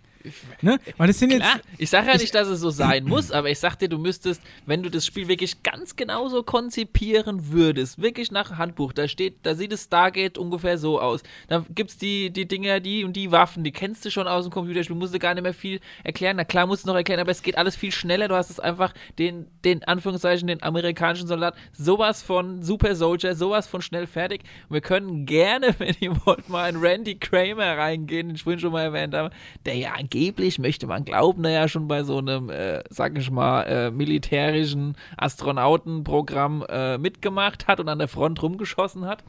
Ne? 0.61 0.80
Weil 0.98 1.07
das 1.07 1.19
sind 1.19 1.31
jetzt. 1.31 1.41
Klar, 1.41 1.60
ich 1.77 1.89
sage 1.89 2.07
ja 2.07 2.18
nicht, 2.18 2.34
dass 2.34 2.48
es 2.48 2.60
so 2.60 2.69
sein 2.69 3.06
muss, 3.06 3.31
aber 3.31 3.49
ich 3.49 3.60
sag 3.60 3.76
dir, 3.76 3.89
du 3.89 3.98
müsstest, 3.98 4.41
wenn 4.65 4.84
du 4.84 4.89
das 4.89 5.06
Spiel 5.06 5.27
wirklich 5.27 5.64
ganz 5.64 5.95
genauso 5.95 6.43
konzipieren 6.43 7.52
würdest, 7.52 8.02
wirklich 8.02 8.31
nach 8.31 8.57
Handbuch, 8.57 8.93
da 8.93 9.07
steht, 9.07 9.38
da 9.43 9.56
sieht 9.56 9.73
es 9.73 9.84
Stargate 9.85 10.38
ungefähr 10.38 10.77
so 10.77 10.99
aus. 10.99 11.23
Da 11.48 11.65
gibt's 11.73 11.98
die, 11.98 12.30
die 12.30 12.48
Dinger, 12.48 12.80
die 12.80 13.03
und 13.03 13.14
die 13.14 13.31
Waffen, 13.31 13.64
die 13.64 13.72
kennst 13.72 14.06
du 14.06 14.11
schon 14.11 14.27
aus 14.27 14.45
dem 14.45 14.52
Computerspiel, 14.52 14.95
musst 14.95 15.14
du 15.14 15.19
gar 15.19 15.34
nicht 15.34 15.43
mehr 15.43 15.53
viel 15.53 15.80
erklären. 16.03 16.38
Na 16.38 16.43
klar, 16.43 16.68
musst 16.68 16.84
du 16.84 16.88
noch 16.89 16.95
erklären, 16.95 17.19
aber 17.19 17.31
es 17.31 17.41
geht 17.41 17.57
alles 17.57 17.76
viel 17.76 17.91
schneller. 17.91 18.27
Du 18.27 18.35
hast 18.35 18.49
es 18.49 18.60
einfach 18.60 18.93
den, 19.18 19.48
den 19.64 19.84
Anführungszeichen, 19.84 20.48
den 20.48 20.64
amerikanischen 20.64 21.27
Soldat, 21.27 21.56
sowas 21.72 22.22
von 22.22 22.61
Super 22.61 22.95
Soldier, 22.95 23.35
sowas 23.35 23.68
von 23.68 23.81
schnell 23.81 24.07
fertig. 24.07 24.43
Und 24.69 24.76
wir 24.76 24.81
können 24.81 25.26
gerne, 25.26 25.76
wenn 25.80 25.95
ihr 25.99 26.15
wollt, 26.26 26.49
mal 26.49 26.69
in 26.69 26.77
Randy 26.77 27.15
Kramer 27.15 27.77
reingehen, 27.77 28.27
den 28.27 28.35
ich 28.35 28.43
vorhin 28.43 28.60
schon 28.60 28.72
mal 28.72 28.84
erwähnt 28.84 29.14
habe, 29.14 29.31
der 29.65 29.76
ja 29.76 29.93
angeblich, 30.15 30.59
möchte 30.59 30.88
man 30.88 31.05
glauben, 31.05 31.43
der 31.43 31.51
ja 31.53 31.67
schon 31.67 31.88
bei 31.88 32.03
so 32.03 32.17
einem, 32.17 32.49
äh, 32.49 32.83
sag 32.89 33.17
ich 33.17 33.31
mal, 33.31 33.63
äh, 33.63 33.91
militärischen 33.91 34.95
Astronautenprogramm 35.17 36.65
äh, 36.69 36.97
mitgemacht 36.97 37.67
hat 37.67 37.79
und 37.79 37.88
an 37.89 37.99
der 37.99 38.07
Front 38.07 38.41
rumgeschossen 38.43 39.05
hat. 39.05 39.23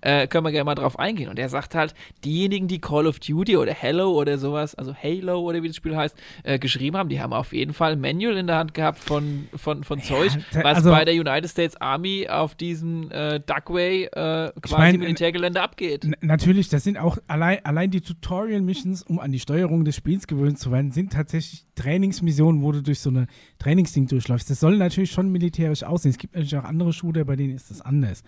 Äh, 0.00 0.26
können 0.26 0.44
wir 0.44 0.50
gerne 0.50 0.64
mal 0.64 0.74
drauf 0.74 0.98
eingehen. 0.98 1.28
Und 1.28 1.38
er 1.38 1.48
sagt 1.48 1.74
halt, 1.74 1.94
diejenigen, 2.24 2.66
die 2.68 2.80
Call 2.80 3.06
of 3.06 3.20
Duty 3.20 3.56
oder 3.56 3.72
Hello 3.72 4.10
oder 4.12 4.38
sowas, 4.38 4.74
also 4.74 4.94
Halo 4.94 5.40
oder 5.40 5.62
wie 5.62 5.68
das 5.68 5.76
Spiel 5.76 5.96
heißt, 5.96 6.16
äh, 6.42 6.58
geschrieben 6.58 6.96
haben, 6.96 7.08
die 7.08 7.20
haben 7.20 7.32
auf 7.32 7.52
jeden 7.52 7.72
Fall 7.72 7.92
ein 7.92 8.00
Manual 8.00 8.36
in 8.36 8.46
der 8.48 8.56
Hand 8.56 8.74
gehabt 8.74 8.98
von, 8.98 9.48
von, 9.54 9.84
von 9.84 10.00
Zeug, 10.00 10.32
da- 10.52 10.64
was 10.64 10.78
also- 10.78 10.90
bei 10.90 11.04
der 11.04 11.14
United 11.14 11.48
States 11.50 11.76
Army 11.80 12.28
auf 12.28 12.54
diesem 12.54 13.10
äh, 13.10 13.40
Duckway 13.40 14.08
quasi 14.10 14.52
mein, 14.76 14.98
Militärgelände 14.98 15.60
abgeht. 15.60 16.08
Natürlich, 16.20 16.68
das 16.68 16.84
sind 16.84 16.98
auch 16.98 17.18
allein, 17.28 17.64
allein 17.64 17.90
die 17.90 18.00
Tutorial-Missions, 18.00 19.02
um 19.04 19.18
an 19.20 19.30
die 19.32 19.38
Steuerung 19.40 19.84
des 19.84 19.96
Spiels 19.96 20.23
gewöhnt 20.26 20.58
zu 20.58 20.70
werden, 20.70 20.90
sind 20.90 21.12
tatsächlich 21.12 21.66
Trainingsmissionen, 21.74 22.62
wo 22.62 22.72
du 22.72 22.82
durch 22.82 23.00
so 23.00 23.10
eine 23.10 23.26
Trainingsding 23.58 24.06
durchläufst. 24.06 24.50
Das 24.50 24.60
soll 24.60 24.76
natürlich 24.76 25.10
schon 25.10 25.30
militärisch 25.30 25.82
aussehen. 25.82 26.10
Es 26.10 26.18
gibt 26.18 26.34
natürlich 26.34 26.56
auch 26.56 26.64
andere 26.64 26.92
Shooter, 26.92 27.24
bei 27.24 27.36
denen 27.36 27.54
ist 27.54 27.70
das 27.70 27.80
anders. 27.80 28.22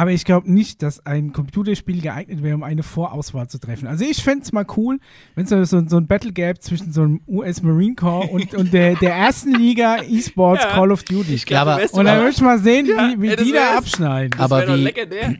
Aber 0.00 0.12
ich 0.12 0.24
glaube 0.24 0.50
nicht, 0.50 0.82
dass 0.82 1.04
ein 1.04 1.34
Computerspiel 1.34 2.00
geeignet 2.00 2.42
wäre, 2.42 2.54
um 2.54 2.62
eine 2.62 2.82
Vorauswahl 2.82 3.48
zu 3.48 3.58
treffen. 3.58 3.86
Also 3.86 4.02
ich 4.02 4.22
fände 4.22 4.44
es 4.44 4.50
mal 4.50 4.64
cool, 4.78 4.98
wenn 5.34 5.44
es 5.44 5.50
so, 5.50 5.86
so, 5.86 5.98
ein 5.98 6.06
Battle 6.06 6.32
Gap 6.32 6.62
zwischen 6.62 6.90
so 6.90 7.02
einem 7.02 7.20
US 7.28 7.60
Marine 7.62 7.96
Corps 7.96 8.32
und, 8.32 8.54
und 8.54 8.72
der, 8.72 8.94
der 8.94 9.14
ersten 9.14 9.52
Liga 9.52 9.98
E-Sports 10.02 10.64
Ja. 10.64 10.70
Call 10.70 10.90
of 10.90 11.02
Duty. 11.02 11.34
Ich 11.34 11.44
glaube, 11.44 11.72
Ja, 11.72 11.76
aber- 11.76 11.94
und 11.94 12.06
dann 12.06 12.16
würde 12.16 12.30
ich 12.30 12.40
mal 12.40 12.58
sehen, 12.58 12.86
wie, 12.86 13.20
wie 13.20 13.28
ey, 13.28 13.36
das 13.36 13.44
die 13.44 13.52
da 13.52 13.76
abschneiden. 13.76 14.30
Das 14.30 14.40
Aber 14.40 14.66
wie-. 14.68 14.90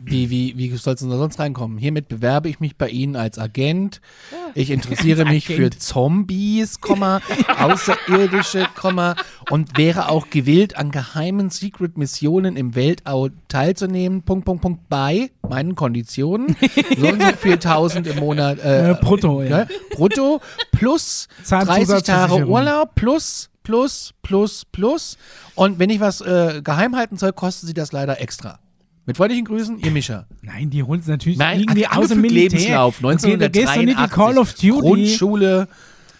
Wie, 0.03 0.29
wie, 0.29 0.53
wie 0.55 0.69
soll 0.77 0.93
es 0.93 0.99
denn 0.99 1.09
da 1.09 1.17
sonst 1.17 1.39
reinkommen? 1.39 1.79
Hiermit 1.79 2.07
bewerbe 2.07 2.47
ich 2.47 2.59
mich 2.59 2.75
bei 2.75 2.89
Ihnen 2.89 3.15
als 3.15 3.39
Agent. 3.39 3.99
Ich 4.53 4.69
interessiere 4.69 5.25
mich 5.25 5.47
für 5.47 5.53
Agent. 5.53 5.81
Zombies, 5.81 6.79
Komma, 6.81 7.19
Außerirdische, 7.57 8.67
Komma, 8.75 9.15
und 9.51 9.77
wäre 9.77 10.09
auch 10.09 10.29
gewillt, 10.29 10.77
an 10.77 10.91
geheimen 10.91 11.49
Secret-Missionen 11.49 12.55
im 12.57 12.73
Weltall 12.75 13.31
teilzunehmen. 13.47 14.23
Punkt, 14.23 14.45
Punkt, 14.45 14.61
Punkt, 14.61 14.89
bei 14.89 15.29
meinen 15.47 15.75
Konditionen. 15.75 16.55
So 16.97 17.07
und 17.09 17.21
so 17.21 17.27
4000 17.37 18.07
im 18.07 18.19
Monat. 18.19 18.59
Äh, 18.59 18.91
Äh, 18.91 18.93
brutto, 18.95 19.41
ja. 19.43 19.49
ne? 19.49 19.67
Brutto 19.91 20.41
plus 20.71 21.27
30 21.47 22.03
Tage. 22.03 22.47
Urlaub 22.47 22.95
plus, 22.95 23.49
plus, 23.63 24.13
plus, 24.23 24.65
plus. 24.71 25.17
Und 25.55 25.77
wenn 25.79 25.89
ich 25.89 25.99
was 25.99 26.21
äh, 26.21 26.61
geheim 26.63 26.95
halten 26.95 27.17
soll, 27.17 27.33
kostet 27.33 27.67
sie 27.67 27.73
das 27.73 27.91
leider 27.91 28.19
extra. 28.21 28.59
Mit 29.07 29.17
freundlichen 29.17 29.45
Grüßen, 29.45 29.79
ihr 29.79 29.91
Mischer. 29.91 30.27
Nein, 30.43 30.69
die 30.69 30.83
holen 30.83 30.99
es 30.99 31.07
natürlich 31.07 31.37
Nein, 31.39 31.61
irgendwie 31.61 31.87
aus 31.87 32.09
dem 32.09 32.21
Militär. 32.21 32.59
Lebenslauf, 32.59 32.99
Du 33.01 33.07
geh- 33.09 33.35
Du 33.35 33.49
gehst 33.49 33.67
doch 33.75 33.75
nicht 33.77 33.97
die 33.97 34.03
1983. 34.03 34.15
Call 34.15 34.37
of 34.37 34.53
Duty, 34.53 34.79
Grundschule. 34.79 35.67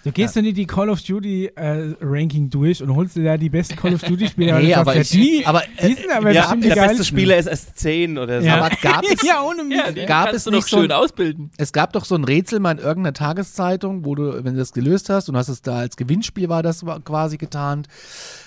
Du 0.03 0.11
gehst 0.11 0.35
doch 0.35 0.41
nicht 0.41 0.57
die 0.57 0.65
Call 0.65 0.89
of 0.89 1.01
Duty 1.01 1.47
äh, 1.55 1.93
Ranking 2.01 2.49
durch 2.49 2.81
und 2.81 2.95
holst 2.95 3.15
dir 3.15 3.23
da 3.23 3.37
die 3.37 3.49
besten 3.49 3.75
Call 3.75 3.93
of 3.93 4.01
Duty 4.01 4.27
Spiele. 4.27 4.53
Nee, 4.61 4.73
aber 4.73 4.93
sagst, 4.93 5.13
ich- 5.13 5.19
ja, 5.19 5.39
die, 5.41 5.45
aber, 5.45 5.61
die 5.81 5.91
äh, 5.91 5.95
sind 5.95 6.11
aber 6.11 6.31
Ja, 6.31 6.41
bestimmt 6.41 6.63
der 6.65 6.73
die 6.73 6.79
beste. 6.89 7.03
Spieler 7.05 7.37
ist 7.37 7.49
S10 7.49 8.21
oder 8.21 8.41
so. 8.41 8.47
Ja. 8.47 8.57
Aber 8.63 8.69
gab 8.81 9.03
es, 9.03 9.21
ja, 9.27 9.41
ohne 9.43 9.63
Mist. 9.63 9.95
Ja, 9.95 10.05
Gab 10.05 10.25
kannst 10.25 10.37
es 10.37 10.43
du 10.45 10.51
noch 10.51 10.57
nicht 10.57 10.67
so- 10.69 10.79
schön 10.81 10.91
ausbilden. 10.91 11.51
Es 11.57 11.71
gab 11.73 11.93
doch 11.93 12.05
so 12.05 12.15
ein 12.15 12.23
Rätsel 12.23 12.59
mal 12.59 12.71
in 12.71 12.77
irgendeiner 12.79 13.13
Tageszeitung, 13.13 14.05
wo 14.05 14.15
du, 14.15 14.43
wenn 14.43 14.53
du 14.53 14.59
das 14.59 14.73
gelöst 14.73 15.09
hast 15.09 15.29
und 15.29 15.37
hast 15.37 15.49
es 15.49 15.61
da 15.61 15.77
als 15.77 15.95
Gewinnspiel 15.97 16.49
war 16.49 16.63
das 16.63 16.85
war 16.85 16.99
quasi 17.01 17.37
getarnt, 17.37 17.87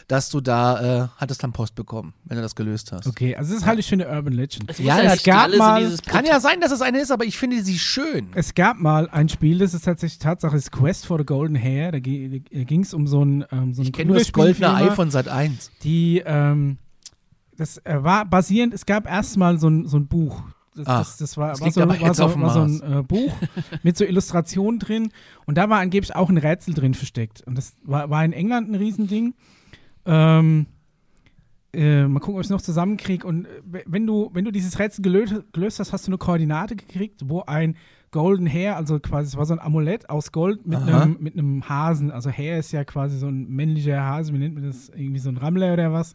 dass 0.09 0.29
du 0.29 0.41
da 0.41 1.05
äh, 1.05 1.09
hattest 1.17 1.43
dann 1.43 1.53
Post 1.53 1.75
bekommen, 1.75 2.13
wenn 2.25 2.37
du 2.37 2.43
das 2.43 2.55
gelöst 2.55 2.93
hast. 2.93 3.07
Okay, 3.07 3.35
also 3.37 3.53
das 3.53 3.63
ist 3.63 3.67
halt 3.67 3.77
eine 3.77 3.83
schöne 3.83 4.07
Urban 4.09 4.33
Legend. 4.35 4.65
Es 4.71 4.79
Ja, 4.79 5.03
nicht 5.03 5.25
gab 5.25 5.55
mal- 5.57 5.97
Kann 6.07 6.27
ja 6.27 6.41
sein, 6.41 6.61
dass 6.61 6.73
es 6.73 6.83
eine 6.83 7.01
ist, 7.01 7.11
aber 7.11 7.25
ich 7.25 7.39
finde 7.39 7.63
sie 7.63 7.79
schön. 7.79 8.29
Es 8.35 8.55
gab 8.55 8.79
mal 8.79 9.09
ein 9.11 9.29
Spiel, 9.29 9.59
das 9.59 9.73
ist 9.75 9.85
tatsächlich 9.87 10.19
Tatsache, 10.19 10.57
ist 10.57 10.71
Quest 10.73 11.07
for 11.07 11.19
the 11.19 11.25
Golden 11.25 11.57
Hair. 11.57 11.93
Da 11.93 11.99
ging 12.01 12.81
es 12.83 12.93
um 12.93 13.07
so 13.07 13.25
ein, 13.25 13.45
ähm, 13.51 13.73
so 13.75 13.81
eine 13.81 13.89
Ich 13.89 13.93
kenne 13.93 14.09
nur 14.11 14.19
das 14.19 14.33
goldene 14.33 14.75
Ei 14.75 14.91
von 14.91 15.11
Sat 15.11 15.29
1. 15.29 15.71
die 15.83 16.23
ähm, 16.25 16.79
das 17.57 17.79
äh, 17.85 18.03
war 18.03 18.25
basierend, 18.27 18.75
es 18.75 18.85
gab 18.85 19.07
erstmal 19.09 19.59
so 19.59 19.69
ein, 19.69 19.87
so 19.87 19.97
ein 19.97 20.07
Buch. 20.07 20.43
Das, 20.77 20.87
Ah, 20.89 20.99
das, 20.99 21.17
das 21.19 21.37
war, 21.37 21.51
das 21.51 21.61
war, 21.61 21.67
liegt 21.67 21.75
so, 21.77 21.83
aber 21.83 22.01
war, 22.01 22.15
so, 22.15 22.41
war 22.41 22.53
so 22.53 22.61
ein 22.63 22.99
äh, 22.99 23.03
Buch 23.05 23.33
mit 23.85 23.97
so 23.97 24.05
Illustrationen 24.05 24.81
drin 24.81 25.13
und 25.47 25.57
da 25.57 25.71
war 25.71 25.79
angeblich 25.79 26.17
auch 26.17 26.29
ein 26.29 26.37
Rätsel 26.37 26.75
drin 26.75 26.95
versteckt. 26.95 27.43
Und 27.47 27.57
das 27.57 27.75
war, 27.85 28.11
war 28.11 28.25
in 28.25 28.33
England 28.33 28.69
ein 28.71 28.75
Riesending. 28.75 29.35
Ähm, 30.07 30.67
äh, 31.73 32.07
mal 32.07 32.21
gucken, 32.21 32.35
ob 32.37 32.41
ich 32.41 32.47
es 32.47 32.51
noch 32.51 32.63
zusammenkriege. 32.63 33.27
Und 33.27 33.47
äh, 33.47 33.83
wenn 33.87 34.07
du, 34.07 34.31
wenn 34.33 34.45
du 34.45 34.51
dieses 34.51 34.79
Rätsel 34.79 35.03
gelöst, 35.03 35.35
gelöst 35.53 35.81
hast, 35.81 35.93
hast 35.93 36.07
du 36.07 36.11
eine 36.11 36.19
Koordinate 36.19 36.77
gekriegt, 36.77 37.23
wo 37.27 37.43
ein 37.43 37.77
Golden 38.11 38.47
Hair, 38.47 38.77
also 38.77 39.01
quasi, 39.01 39.27
es 39.27 39.37
war 39.37 39.45
so 39.45 39.55
ein 39.55 39.59
Amulett 39.59 40.09
aus 40.09 40.31
Gold 40.31 40.65
mit 40.67 40.79
einem, 40.79 41.17
mit 41.19 41.35
einem 41.35 41.69
Hasen. 41.69 42.13
Also 42.13 42.31
Hair 42.31 42.61
ist 42.61 42.71
ja 42.71 42.85
quasi 42.85 43.19
so 43.19 43.27
ein 43.27 43.49
männlicher 43.49 44.01
Hase, 44.01 44.33
wie 44.33 44.39
nennt 44.39 44.55
man 44.55 44.65
das? 44.65 44.89
Irgendwie 44.91 45.19
so 45.19 45.31
ein 45.31 45.37
Rammler 45.37 45.73
oder 45.73 45.93
was? 45.93 46.15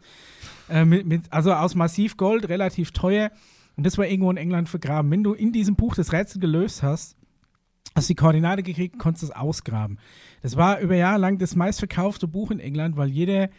Äh, 0.70 0.86
mit, 0.86 1.06
mit, 1.06 1.30
also 1.30 1.52
aus 1.52 1.74
Massivgold, 1.74 2.48
relativ 2.48 2.92
teuer. 2.92 3.30
Und 3.76 3.84
das 3.84 3.98
war 3.98 4.06
irgendwo 4.06 4.30
in 4.30 4.38
England 4.38 4.70
vergraben. 4.70 5.10
Wenn 5.10 5.22
du 5.22 5.34
in 5.34 5.52
diesem 5.52 5.76
Buch 5.76 5.94
das 5.94 6.12
Rätsel 6.12 6.40
gelöst 6.40 6.82
hast, 6.82 7.16
hast 7.94 8.08
du 8.08 8.14
die 8.14 8.16
Koordinate 8.16 8.62
gekriegt, 8.62 8.98
konntest 8.98 9.24
es 9.24 9.30
ausgraben. 9.30 9.98
Das 10.40 10.56
war 10.56 10.80
über 10.80 10.96
Jahre 10.96 11.18
lang 11.18 11.36
das 11.36 11.54
meistverkaufte 11.54 12.26
Buch 12.26 12.50
in 12.50 12.60
England, 12.60 12.96
weil 12.96 13.10
jeder, 13.10 13.50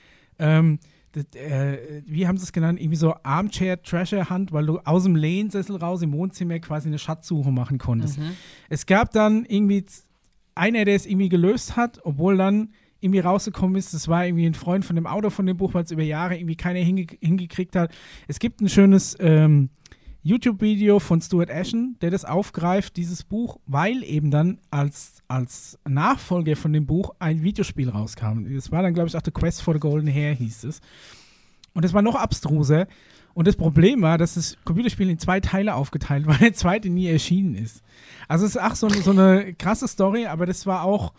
ähm, 0.42 0.80
das, 1.14 1.26
äh, 1.36 2.02
wie 2.06 2.28
haben 2.28 2.38
sie 2.38 2.44
es 2.44 2.52
genannt, 2.52 2.80
irgendwie 2.80 2.98
so 2.98 3.14
Armchair 3.24 3.82
Treasure 3.82 4.30
Hunt, 4.30 4.52
weil 4.52 4.66
du 4.66 4.80
aus 4.80 5.04
dem 5.04 5.16
Lehnsessel 5.16 5.76
raus 5.76 6.02
im 6.02 6.14
Wohnzimmer 6.14 6.60
quasi 6.60 6.88
eine 6.88 7.00
Schatzsuche 7.00 7.52
machen 7.52 7.78
konntest. 7.78 8.20
Es 8.70 8.86
gab 8.86 9.12
dann 9.12 9.46
irgendwie 9.46 9.86
einer, 10.56 10.86
der 10.86 10.96
es 10.96 11.06
irgendwie 11.06 11.30
gelöst 11.30 11.76
hat, 11.76 12.00
obwohl 12.04 12.38
dann 12.38 12.70
irgendwie 13.02 13.20
rausgekommen 13.20 13.76
ist, 13.76 13.94
das 13.94 14.08
war 14.08 14.26
irgendwie 14.26 14.46
ein 14.46 14.54
Freund 14.54 14.86
von 14.86 14.96
dem 14.96 15.08
Autor 15.08 15.32
von 15.32 15.46
dem 15.46 15.58
Buch, 15.58 15.74
weil 15.74 15.84
es 15.84 15.92
über 15.92 16.04
Jahre 16.04 16.38
irgendwie 16.38 16.56
keiner 16.56 16.80
hinge 16.80 17.08
hingekriegt 17.20 17.76
hat. 17.76 17.92
Es 18.28 18.40
gibt 18.40 18.62
ein 18.62 18.70
schönes 18.70 19.18
ähm, 19.20 19.70
YouTube-Video 20.24 21.00
von 21.00 21.20
Stuart 21.20 21.50
Ashen, 21.50 21.98
der 22.02 22.12
das 22.12 22.26
aufgreift, 22.26 22.96
dieses 22.96 23.24
Buch, 23.24 23.58
weil 23.66 24.04
eben 24.04 24.30
dann 24.30 24.60
als, 24.70 25.21
als 25.32 25.80
Nachfolger 25.88 26.56
von 26.56 26.74
dem 26.74 26.86
Buch 26.86 27.12
ein 27.20 27.42
Videospiel 27.44 27.90
rauskam. 27.90 28.46
Das 28.54 28.72
war 28.72 28.84
dann, 28.84 28.94
glaube 28.94 29.08
ich, 29.10 29.16
auch 29.18 29.22
The 29.24 29.32
Quest 29.32 29.62
for 29.62 29.74
the 29.74 29.80
Golden 29.80 30.08
Hair 30.08 30.34
hieß 30.34 30.66
es. 30.66 30.82
Und 31.74 31.86
das 31.86 31.94
war 31.94 32.02
noch 32.02 32.16
abstruser. 32.16 32.88
Und 33.34 33.48
das 33.48 33.56
Problem 33.56 34.02
war, 34.02 34.18
dass 34.18 34.34
das 34.34 34.58
Computerspiel 34.66 35.10
in 35.10 35.18
zwei 35.18 35.40
Teile 35.40 35.76
aufgeteilt 35.76 36.28
war, 36.28 36.38
der 36.40 36.54
zweite 36.54 36.90
nie 36.90 37.08
erschienen 37.08 37.56
ist. 37.56 37.82
Also 38.28 38.46
es 38.46 38.56
ist 38.56 38.62
auch 38.62 38.76
so, 38.76 38.88
eine- 38.88 39.02
so 39.02 39.12
eine 39.12 39.54
krasse 39.54 39.88
Story, 39.88 40.26
aber 40.26 40.46
das 40.46 40.66
war 40.66 40.84
auch, 40.84 41.14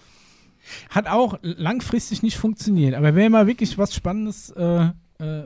hat 0.90 1.08
auch 1.08 1.38
langfristig 1.42 2.22
nicht 2.22 2.36
funktioniert. 2.36 2.94
Aber 2.94 3.14
wer 3.14 3.30
mal 3.30 3.46
wirklich 3.46 3.78
was 3.78 3.94
Spannendes 3.94 4.50
äh, 4.50 4.90
äh, 5.18 5.44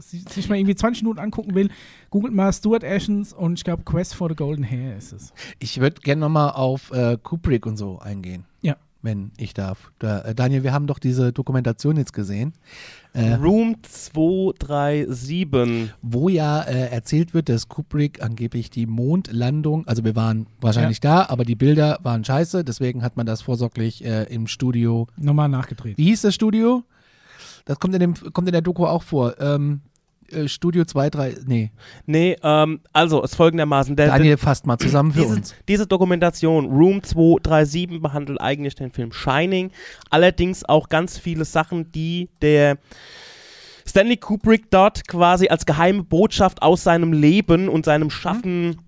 sich, 0.00 0.28
sich 0.28 0.48
mal 0.48 0.56
irgendwie 0.56 0.74
20 0.74 1.02
Minuten 1.02 1.20
angucken 1.20 1.54
will, 1.54 1.68
googelt 2.10 2.34
mal 2.34 2.52
Stuart 2.52 2.84
Ashens 2.84 3.32
und 3.32 3.58
ich 3.58 3.64
glaube 3.64 3.84
Quest 3.84 4.14
for 4.14 4.28
the 4.28 4.34
Golden 4.34 4.64
Hair 4.64 4.96
ist 4.96 5.12
es. 5.12 5.32
Ich 5.58 5.80
würde 5.80 6.00
gerne 6.00 6.20
nochmal 6.20 6.52
auf 6.52 6.90
äh, 6.92 7.18
Kubrick 7.22 7.66
und 7.66 7.76
so 7.76 7.98
eingehen. 7.98 8.44
Ja. 8.62 8.76
Wenn 9.00 9.30
ich 9.36 9.54
darf. 9.54 9.92
Da, 10.00 10.22
äh, 10.22 10.34
Daniel, 10.34 10.64
wir 10.64 10.72
haben 10.72 10.88
doch 10.88 10.98
diese 10.98 11.32
Dokumentation 11.32 11.96
jetzt 11.96 12.12
gesehen, 12.12 12.54
äh, 13.12 13.34
Room 13.34 13.76
237. 13.82 15.94
wo 16.02 16.28
ja 16.28 16.62
äh, 16.62 16.90
erzählt 16.90 17.32
wird, 17.32 17.48
dass 17.48 17.68
Kubrick 17.68 18.22
angeblich 18.22 18.70
die 18.70 18.86
Mondlandung, 18.86 19.86
also 19.86 20.04
wir 20.04 20.16
waren 20.16 20.48
wahrscheinlich 20.60 20.98
da, 20.98 21.26
aber 21.28 21.44
die 21.44 21.54
Bilder 21.54 22.00
waren 22.02 22.24
scheiße, 22.24 22.64
deswegen 22.64 23.02
hat 23.02 23.16
man 23.16 23.26
das 23.26 23.42
vorsorglich 23.42 24.04
äh, 24.04 24.24
im 24.24 24.48
Studio. 24.48 25.06
Nochmal 25.16 25.48
nachgedreht. 25.48 25.96
Wie 25.96 26.06
hieß 26.06 26.22
das 26.22 26.34
Studio? 26.34 26.82
Das 27.68 27.78
kommt 27.78 27.92
in, 27.92 28.00
dem, 28.00 28.14
kommt 28.32 28.48
in 28.48 28.52
der 28.52 28.62
Doku 28.62 28.86
auch 28.86 29.02
vor. 29.02 29.38
Ähm, 29.40 29.82
äh, 30.32 30.48
Studio 30.48 30.86
2, 30.86 31.10
3, 31.10 31.36
nee, 31.44 31.70
Nee, 32.06 32.34
ähm, 32.42 32.80
also, 32.94 33.22
es 33.22 33.34
folgendermaßen. 33.34 33.94
Der, 33.94 34.06
Daniel 34.06 34.38
fasst 34.38 34.66
mal 34.66 34.78
zusammen 34.78 35.12
für 35.12 35.20
diese, 35.20 35.34
uns. 35.34 35.54
diese 35.68 35.86
Dokumentation 35.86 36.64
Room 36.64 37.02
237 37.02 38.00
behandelt 38.00 38.40
eigentlich 38.40 38.74
den 38.74 38.90
Film 38.90 39.12
Shining, 39.12 39.70
allerdings 40.08 40.64
auch 40.64 40.88
ganz 40.88 41.18
viele 41.18 41.44
Sachen, 41.44 41.92
die 41.92 42.30
der 42.40 42.78
Stanley 43.86 44.16
Kubrick 44.16 44.70
dort 44.70 45.06
quasi 45.06 45.48
als 45.48 45.66
geheime 45.66 46.04
Botschaft 46.04 46.62
aus 46.62 46.84
seinem 46.84 47.12
Leben 47.12 47.68
und 47.68 47.84
seinem 47.84 48.08
Schaffen 48.08 48.78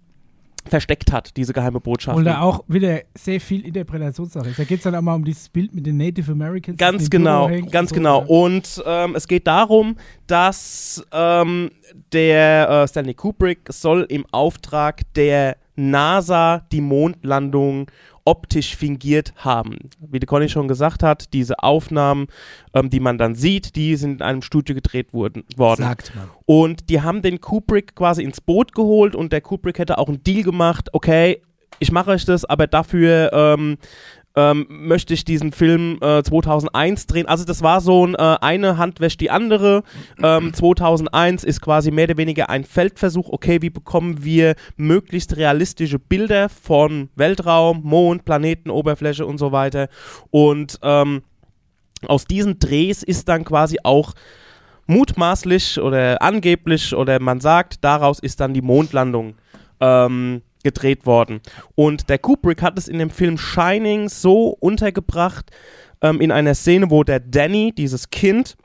versteckt 0.70 1.12
hat, 1.12 1.36
diese 1.36 1.52
geheime 1.52 1.80
Botschaft. 1.80 2.16
Und 2.16 2.24
da 2.24 2.40
auch 2.40 2.64
wieder 2.68 3.00
sehr 3.14 3.40
viel 3.40 3.66
Interpretationssache 3.66 4.48
ist. 4.48 4.58
Da 4.58 4.64
geht 4.64 4.78
es 4.78 4.84
dann 4.84 4.94
auch 4.94 5.02
mal 5.02 5.14
um 5.14 5.24
dieses 5.24 5.48
Bild 5.48 5.74
mit 5.74 5.86
den 5.86 5.96
Native 5.96 6.32
Americans. 6.32 6.78
Ganz 6.78 7.10
genau, 7.10 7.48
hängt 7.48 7.70
ganz 7.70 7.90
und 7.90 7.96
so. 7.96 8.00
genau. 8.00 8.24
Und 8.26 8.82
ähm, 8.86 9.14
es 9.14 9.28
geht 9.28 9.46
darum, 9.46 9.96
dass 10.26 11.04
ähm, 11.12 11.70
der 12.12 12.68
äh, 12.68 12.88
Stanley 12.88 13.14
Kubrick 13.14 13.60
soll 13.68 14.06
im 14.08 14.24
Auftrag 14.30 15.02
der 15.14 15.56
NASA 15.76 16.66
die 16.72 16.80
Mondlandung 16.80 17.90
optisch 18.30 18.76
fingiert 18.76 19.32
haben. 19.34 19.76
Wie 19.98 20.20
Conny 20.20 20.48
schon 20.48 20.68
gesagt 20.68 21.02
hat, 21.02 21.32
diese 21.32 21.58
Aufnahmen, 21.64 22.28
ähm, 22.74 22.88
die 22.88 23.00
man 23.00 23.18
dann 23.18 23.34
sieht, 23.34 23.74
die 23.74 23.96
sind 23.96 24.20
in 24.20 24.22
einem 24.22 24.42
Studio 24.42 24.76
gedreht 24.76 25.12
wurden, 25.12 25.42
worden. 25.56 25.82
Sagt 25.82 26.14
man. 26.14 26.30
Und 26.46 26.88
die 26.90 27.02
haben 27.02 27.22
den 27.22 27.40
Kubrick 27.40 27.96
quasi 27.96 28.22
ins 28.22 28.40
Boot 28.40 28.72
geholt 28.72 29.16
und 29.16 29.32
der 29.32 29.40
Kubrick 29.40 29.80
hätte 29.80 29.98
auch 29.98 30.06
einen 30.06 30.22
Deal 30.22 30.44
gemacht, 30.44 30.90
okay, 30.92 31.42
ich 31.80 31.90
mache 31.90 32.10
euch 32.10 32.24
das, 32.24 32.44
aber 32.44 32.68
dafür 32.68 33.30
ähm, 33.32 33.78
ähm, 34.40 34.66
möchte 34.68 35.12
ich 35.14 35.24
diesen 35.24 35.52
Film 35.52 35.98
äh, 36.00 36.22
2001 36.22 37.06
drehen. 37.06 37.26
Also 37.26 37.44
das 37.44 37.62
war 37.62 37.80
so 37.80 38.06
ein, 38.06 38.14
äh, 38.14 38.36
eine 38.40 38.78
Hand 38.78 39.00
wäscht 39.00 39.20
die 39.20 39.30
andere. 39.30 39.82
Ähm, 40.22 40.52
2001 40.54 41.44
ist 41.44 41.60
quasi 41.60 41.90
mehr 41.90 42.04
oder 42.04 42.16
weniger 42.16 42.48
ein 42.48 42.64
Feldversuch, 42.64 43.28
okay, 43.30 43.60
wie 43.62 43.70
bekommen 43.70 44.24
wir 44.24 44.54
möglichst 44.76 45.36
realistische 45.36 45.98
Bilder 45.98 46.48
von 46.48 47.10
Weltraum, 47.16 47.82
Mond, 47.82 48.24
Planeten, 48.24 48.70
Oberfläche 48.70 49.26
und 49.26 49.38
so 49.38 49.52
weiter. 49.52 49.88
Und 50.30 50.78
ähm, 50.82 51.22
aus 52.06 52.24
diesen 52.24 52.58
Drehs 52.58 53.02
ist 53.02 53.28
dann 53.28 53.44
quasi 53.44 53.78
auch 53.82 54.14
mutmaßlich 54.86 55.80
oder 55.80 56.20
angeblich 56.22 56.94
oder 56.94 57.20
man 57.20 57.40
sagt, 57.40 57.84
daraus 57.84 58.18
ist 58.18 58.40
dann 58.40 58.54
die 58.54 58.62
Mondlandung 58.62 59.34
ähm, 59.80 60.42
gedreht 60.62 61.06
worden. 61.06 61.40
Und 61.74 62.08
der 62.08 62.18
Kubrick 62.18 62.62
hat 62.62 62.78
es 62.78 62.88
in 62.88 62.98
dem 62.98 63.10
Film 63.10 63.38
Shining 63.38 64.08
so 64.08 64.48
untergebracht, 64.60 65.50
ähm, 66.02 66.20
in 66.20 66.32
einer 66.32 66.54
Szene, 66.54 66.90
wo 66.90 67.04
der 67.04 67.20
Danny, 67.20 67.72
dieses 67.76 68.10
Kind, 68.10 68.56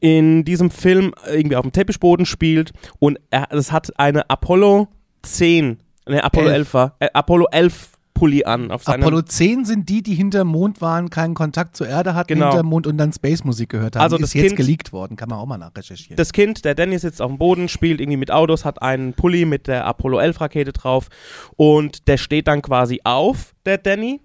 in 0.00 0.44
diesem 0.44 0.70
Film 0.70 1.14
irgendwie 1.26 1.56
auf 1.56 1.62
dem 1.62 1.72
Teppichboden 1.72 2.26
spielt 2.26 2.72
und 2.98 3.18
es 3.30 3.72
hat 3.72 3.98
eine 3.98 4.28
Apollo 4.28 4.88
10, 5.22 5.78
ne, 6.06 6.22
Apollo 6.22 6.48
11, 6.48 6.56
Elf. 6.56 6.74
war, 6.74 6.96
äh, 7.00 7.08
Apollo 7.12 7.46
11 7.50 7.97
Pulli 8.18 8.44
an 8.44 8.70
auf 8.70 8.82
seinem 8.82 9.02
Apollo 9.02 9.22
10 9.22 9.64
sind 9.64 9.88
die, 9.88 10.02
die 10.02 10.14
hinterm 10.14 10.48
Mond 10.48 10.80
waren, 10.80 11.08
keinen 11.10 11.34
Kontakt 11.34 11.76
zur 11.76 11.88
Erde 11.88 12.14
hatten, 12.14 12.28
Genau. 12.34 12.46
hinterm 12.48 12.66
Mond 12.66 12.86
und 12.86 12.98
dann 12.98 13.12
Space-Musik 13.12 13.68
gehört 13.68 13.96
haben. 13.96 14.02
Also 14.02 14.16
ist 14.16 14.22
das 14.22 14.34
jetzt 14.34 14.46
Kind- 14.48 14.56
geleakt 14.56 14.92
worden, 14.92 15.16
kann 15.16 15.28
man 15.28 15.38
auch 15.38 15.46
mal 15.46 15.58
nachrecherchieren. 15.58 16.16
Das 16.16 16.32
Kind, 16.32 16.64
der 16.64 16.74
Danny 16.74 16.98
sitzt 16.98 17.22
auf 17.22 17.28
dem 17.30 17.38
Boden, 17.38 17.68
spielt 17.68 18.00
irgendwie 18.00 18.16
mit 18.16 18.30
Autos, 18.30 18.64
hat 18.64 18.82
einen 18.82 19.14
Pulli 19.14 19.44
mit 19.44 19.66
der 19.66 19.86
Apollo 19.86 20.18
11 20.18 20.40
Rakete 20.40 20.72
drauf 20.72 21.08
und 21.56 22.08
der 22.08 22.16
steht 22.16 22.48
dann 22.48 22.60
quasi 22.62 23.00
auf, 23.04 23.54
der 23.64 23.78
Danny, 23.78 24.20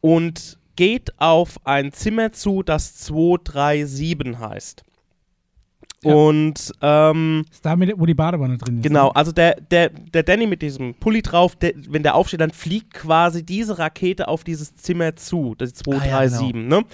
und 0.00 0.58
geht 0.76 1.18
auf 1.18 1.56
ein 1.64 1.92
Zimmer 1.92 2.32
zu, 2.32 2.62
das 2.62 2.94
237 2.96 4.38
heißt. 4.38 4.82
Ja. 6.04 6.14
Und 6.14 6.72
ähm, 6.80 7.44
Ist 7.50 7.64
da, 7.66 7.74
mit, 7.74 7.92
wo 7.98 8.06
die 8.06 8.14
Badewanne 8.14 8.56
drin 8.56 8.78
ist. 8.78 8.82
Genau, 8.84 9.06
ne? 9.06 9.16
also 9.16 9.32
der, 9.32 9.60
der, 9.60 9.88
der 9.88 10.22
Danny 10.22 10.46
mit 10.46 10.62
diesem 10.62 10.94
Pulli 10.94 11.22
drauf, 11.22 11.56
der, 11.56 11.72
wenn 11.88 12.04
der 12.04 12.14
aufsteht, 12.14 12.40
dann 12.40 12.52
fliegt 12.52 12.94
quasi 12.94 13.44
diese 13.44 13.78
Rakete 13.80 14.28
auf 14.28 14.44
dieses 14.44 14.76
Zimmer 14.76 15.16
zu, 15.16 15.56
das 15.58 15.72
ist 15.72 15.88
Ah, 15.88 15.94
ja, 15.94 16.28
237, 16.28 16.54
ne? 16.54 16.84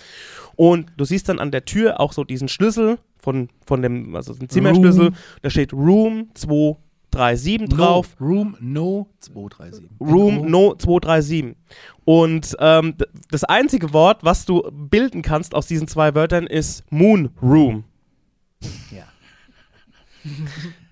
Und 0.56 0.86
du 0.96 1.04
siehst 1.04 1.28
dann 1.28 1.38
an 1.38 1.50
der 1.50 1.64
Tür 1.66 2.00
auch 2.00 2.12
so 2.12 2.24
diesen 2.24 2.48
Schlüssel 2.48 2.98
von, 3.18 3.48
von 3.66 3.82
dem, 3.82 4.14
also 4.16 4.32
den 4.34 4.48
Zimmerschlüssel, 4.48 5.06
Room. 5.06 5.14
da 5.42 5.50
steht 5.50 5.72
Room 5.72 6.28
237 6.34 7.68
drauf. 7.68 8.16
No, 8.18 8.26
Room 8.26 8.56
No 8.60 9.06
237. 9.20 9.90
Room 10.00 10.50
No 10.50 10.74
237. 10.76 11.56
Und 12.04 12.56
ähm, 12.58 12.94
das 13.30 13.44
einzige 13.44 13.92
Wort, 13.92 14.24
was 14.24 14.46
du 14.46 14.62
bilden 14.72 15.22
kannst 15.22 15.54
aus 15.54 15.66
diesen 15.66 15.88
zwei 15.88 16.14
Wörtern, 16.14 16.46
ist 16.46 16.84
Moon 16.90 17.30
Room. 17.42 17.84
Ja. 18.90 19.02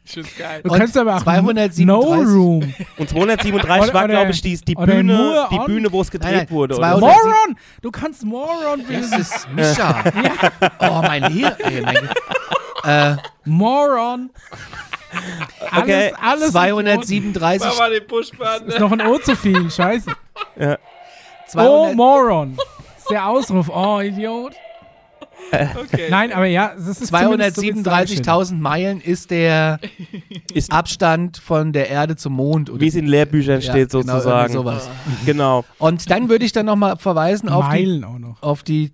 Find's 0.05 0.37
geil. 0.37 0.61
Du 0.63 0.71
Und 0.71 0.79
kannst 0.79 0.97
aber 0.97 1.17
auch 1.17 1.23
237 1.23 1.87
No 1.87 2.01
Room. 2.01 2.75
Und 2.99 3.09
237 3.09 3.55
Oder- 3.55 3.95
war, 3.95 4.09
glaube 4.09 4.31
ich, 4.33 4.43
die, 4.43 4.57
die 4.59 4.75
Bühne, 4.75 5.47
die 5.51 5.59
Bühne, 5.61 5.91
wo 5.93 6.01
es 6.03 6.11
gedreht 6.11 6.31
Nein, 6.33 6.39
nein, 6.41 6.51
wurde. 6.51 6.75
200 6.77 7.03
Oder 7.03 7.15
so. 7.15 7.29
Moron! 7.29 7.57
Du 7.81 7.91
kannst 7.91 8.25
Moron 8.25 8.85
Das 8.91 9.19
ist 9.19 9.49
Mischa. 9.53 10.05
Oh, 10.81 11.03
mein 11.03 11.33
Hirn. 11.33 11.55
Ey, 11.61 11.81
mein 11.81 11.95
Ge- 11.95 12.09
äh, 12.85 13.17
Moron. 13.45 14.31
Alles, 15.71 15.83
Okay, 15.83 16.13
alles 16.21 16.51
237. 16.53 17.69
Mach 17.69 17.79
mal 17.79 17.91
den 17.91 18.07
Pushbutton. 18.07 18.69
Ist 18.69 18.81
noch 18.81 18.93
ein 18.93 19.07
O 19.07 19.19
zu 19.19 19.37
viel. 19.37 19.71
Scheiße. 19.71 20.11
Oh, 20.59 20.75
200, 21.49 21.95
Moron. 21.95 22.57
ist 22.97 23.11
der 23.11 23.27
Ausruf. 23.27 23.69
Oh, 23.69 24.01
Idiot. 24.01 24.55
Okay. 25.53 26.07
Nein, 26.11 26.33
aber 26.33 26.47
ja, 26.47 26.73
das 26.77 27.01
ist 27.01 27.09
zumindest 27.15 27.57
so 27.57 27.63
wird's 27.63 27.83
dargestellt. 27.83 28.27
237.000 28.27 28.55
Meilen 28.59 29.01
ist 29.01 29.31
der 29.31 29.79
Ist- 30.55 30.73
Abstand 30.73 31.37
von 31.39 31.73
der 31.73 31.91
Erde 31.91 32.17
zum 32.17 32.33
Mond. 32.35 32.71
Wie 32.81 32.87
es 32.89 32.95
in 32.95 33.07
Lehrbüchern 33.07 33.61
Ja, 33.61 33.71
steht, 33.71 33.91
genau, 33.91 34.03
sozusagen. 34.15 34.53
irgendwie 34.55 34.71
sowas. 34.71 34.91
Genau. 35.27 35.65
Und 35.79 36.11
dann 36.11 36.29
würde 36.29 36.45
ich 36.45 36.53
dann 36.53 36.67
nochmal 36.67 36.97
verweisen 36.97 37.49
auf 37.49 37.65
die, 37.67 37.87
Meilen 37.87 38.05
auch 38.05 38.19
noch. 38.19 38.43
auf 38.43 38.63
die 38.63 38.93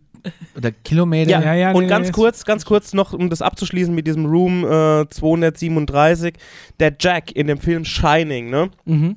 oder 0.57 0.73
Kilometer. 0.73 1.31
Ja, 1.31 1.41
Ja, 1.41 1.55
ja, 1.55 1.73
und 1.73 1.85
nee, 1.85 1.89
ganz 1.89 2.09
nee, 2.09 2.13
kurz, 2.13 2.45
ganz 2.45 2.65
kurz 2.65 2.93
noch, 2.93 3.13
um 3.13 3.31
das 3.31 3.41
abzuschließen 3.41 3.95
mit 3.95 4.07
diesem 4.07 4.27
Room 4.27 4.65
äh, 4.65 5.09
237. 5.09 6.35
Der 6.81 6.95
Jack 6.99 7.33
in 7.33 7.47
dem 7.47 7.59
Film 7.59 7.85
Shining, 7.85 8.51
ne? 8.51 8.71
Mhm. 8.85 9.17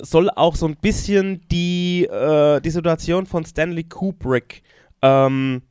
soll 0.00 0.30
auch 0.30 0.56
so 0.56 0.66
ein 0.66 0.76
bisschen 0.76 1.42
die, 1.50 2.04
äh, 2.06 2.60
die 2.60 2.70
Situation 2.70 3.26
von 3.26 3.44
Stanley 3.44 3.84
Kubrick 3.84 4.62
ähm, 5.02 5.62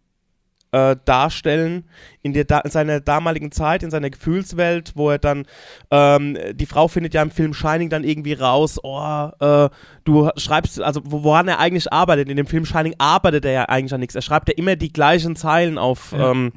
äh, 0.71 0.95
darstellen 1.05 1.85
in, 2.21 2.33
der 2.33 2.65
in 2.65 2.71
seiner 2.71 2.99
damaligen 2.99 3.51
Zeit, 3.51 3.83
in 3.83 3.91
seiner 3.91 4.09
Gefühlswelt, 4.09 4.93
wo 4.95 5.09
er 5.09 5.17
dann, 5.19 5.45
ähm, 5.91 6.37
die 6.53 6.65
Frau 6.65 6.87
findet 6.87 7.13
ja 7.13 7.21
im 7.21 7.31
Film 7.31 7.53
Shining 7.53 7.89
dann 7.89 8.03
irgendwie 8.03 8.33
raus, 8.33 8.79
oh, 8.83 9.29
äh, 9.39 9.69
du 10.03 10.29
schreibst, 10.37 10.81
also 10.81 11.01
wo- 11.05 11.23
woran 11.23 11.47
er 11.47 11.59
eigentlich 11.59 11.91
arbeitet. 11.91 12.29
In 12.29 12.37
dem 12.37 12.47
Film 12.47 12.65
Shining 12.65 12.95
arbeitet 12.97 13.45
er 13.45 13.51
ja 13.51 13.63
eigentlich 13.65 13.93
an 13.93 13.99
nichts. 13.99 14.15
Er 14.15 14.21
schreibt 14.21 14.49
ja 14.49 14.55
immer 14.55 14.75
die 14.75 14.91
gleichen 14.91 15.35
Zeilen 15.35 15.77
auf. 15.77 16.11
Ja. 16.11 16.31
Ähm, 16.31 16.51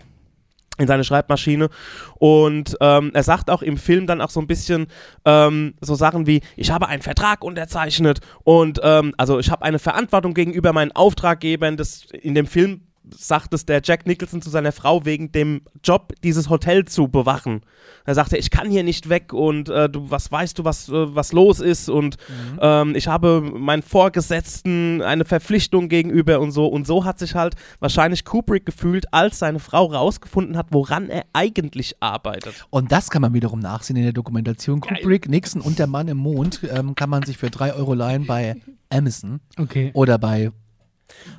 in 0.79 0.87
seine 0.87 1.05
Schreibmaschine 1.05 1.69
und 2.15 2.75
ähm, 2.81 3.11
er 3.13 3.23
sagt 3.23 3.51
auch 3.51 3.61
im 3.61 3.77
Film 3.77 4.07
dann 4.07 4.23
auch 4.23 4.31
so 4.31 4.41
ein 4.41 4.47
bisschen 4.47 4.87
ähm, 5.27 5.75
so 5.83 5.95
Sachen 5.95 6.27
wie 6.27 6.41
ich 6.57 6.71
habe 6.71 6.89
einen 6.89 7.03
Vertrag 7.03 7.45
unterzeichnet 7.45 8.21
und 8.45 8.81
ähm, 8.83 9.13
also 9.19 9.39
ich 9.39 9.51
habe 9.51 9.63
eine 9.63 9.79
Verantwortung 9.79 10.33
gegenüber 10.33 10.73
meinen 10.73 10.93
Auftraggebern 10.93 11.77
das 11.77 12.07
in 12.13 12.35
dem 12.35 12.47
Film 12.47 12.87
sagt 13.17 13.55
es 13.55 13.67
der 13.67 13.81
Jack 13.85 14.07
Nicholson 14.07 14.43
zu 14.43 14.51
seiner 14.51 14.73
Frau 14.73 15.05
wegen 15.05 15.33
dem 15.33 15.63
Job 15.85 16.13
dieses 16.23 16.49
Hotel 16.51 16.85
zu 16.85 17.09
bewachen 17.09 17.63
er 18.05 18.15
sagte 18.15 18.37
ich 18.37 18.51
kann 18.51 18.71
hier 18.71 18.83
nicht 18.83 19.09
weg 19.09 19.33
und 19.33 19.69
äh, 19.69 19.89
du 19.89 20.11
was 20.11 20.31
weißt 20.31 20.59
du 20.59 20.65
was 20.65 20.89
äh, 20.89 21.15
was 21.15 21.33
los 21.33 21.61
ist 21.61 21.89
und 21.89 22.17
ähm, 22.61 22.95
ich 22.95 23.09
habe 23.09 23.41
meinen 23.41 23.83
Vorgesetzten 23.83 25.03
eine 25.03 25.25
Verpflichtung 25.25 25.89
gegenüber 25.89 26.41
und 26.41 26.53
so 26.53 26.67
und 26.67 26.87
so 26.87 27.05
hat 27.05 27.19
sich 27.19 27.35
halt 27.35 27.55
wahrscheinlich 27.81 28.25
Kubrick 28.25 28.65
gefühlt 28.67 29.13
als 29.13 29.39
seine 29.39 29.59
Frau 29.59 29.87
rausgefunden 29.87 30.57
hat 30.57 30.69
woran 30.71 31.09
er 31.09 31.25
eigentlich 31.33 31.97
arbeitet 32.01 32.67
Und 32.71 32.93
das 32.93 33.11
kann 33.11 33.23
man 33.23 33.35
wiederum 33.35 33.59
nachsehen 33.61 33.97
in 33.97 34.05
der 34.05 34.13
Dokumentation. 34.13 34.81
Kubrick, 34.81 35.29
Nixon 35.29 35.61
und 35.61 35.79
der 35.79 35.87
Mann 35.87 36.09
im 36.09 36.19
Mond 36.19 36.61
ähm, 36.71 36.95
kann 36.95 37.11
man 37.11 37.23
sich 37.23 37.39
für 37.39 37.51
3 37.51 37.75
Euro 37.75 37.95
leihen 37.95 38.27
bei 38.27 38.57
Amazon 38.91 39.41
Okay. 39.59 39.91
oder 39.95 40.19
bei. 40.19 40.51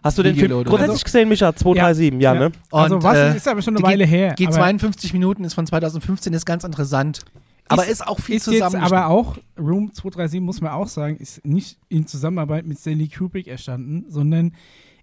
Hast 0.03 0.17
du 0.17 0.23
den 0.23 0.35
Film 0.35 0.51
grundsätzlich 0.51 0.89
Also- 0.89 1.03
gesehen, 1.03 1.29
Micha? 1.29 1.55
237, 1.55 2.21
ja, 2.21 2.33
ne? 2.33 2.51
Also 2.71 2.95
Und, 2.95 3.03
was 3.03 3.17
äh, 3.17 3.35
ist 3.37 3.47
aber 3.47 3.61
schon 3.61 3.75
eine 3.75 3.83
Weile 3.85 4.05
her. 4.05 4.33
Geht 4.35 4.47
aber 4.47 4.57
52 4.57 5.13
Minuten, 5.13 5.43
ist 5.43 5.53
von 5.53 5.65
2015, 5.67 6.33
ist 6.33 6.45
ganz 6.45 6.63
interessant. 6.63 7.21
Aber 7.67 7.85
ist, 7.85 8.05
auch 8.05 8.19
viel 8.19 8.35
ist 8.35 8.47
jetzt 8.47 8.55
zusammen. 8.63 8.83
aber 8.83 9.07
auch, 9.07 9.37
Room 9.57 9.93
237 9.93 10.41
muss 10.41 10.59
man 10.59 10.71
auch 10.71 10.87
sagen, 10.87 11.15
ist 11.17 11.45
nicht 11.45 11.77
in 11.87 12.05
Zusammenarbeit 12.05 12.65
mit 12.65 12.77
Stanley 12.79 13.07
Kubrick 13.07 13.47
entstanden, 13.47 14.05
sondern 14.09 14.53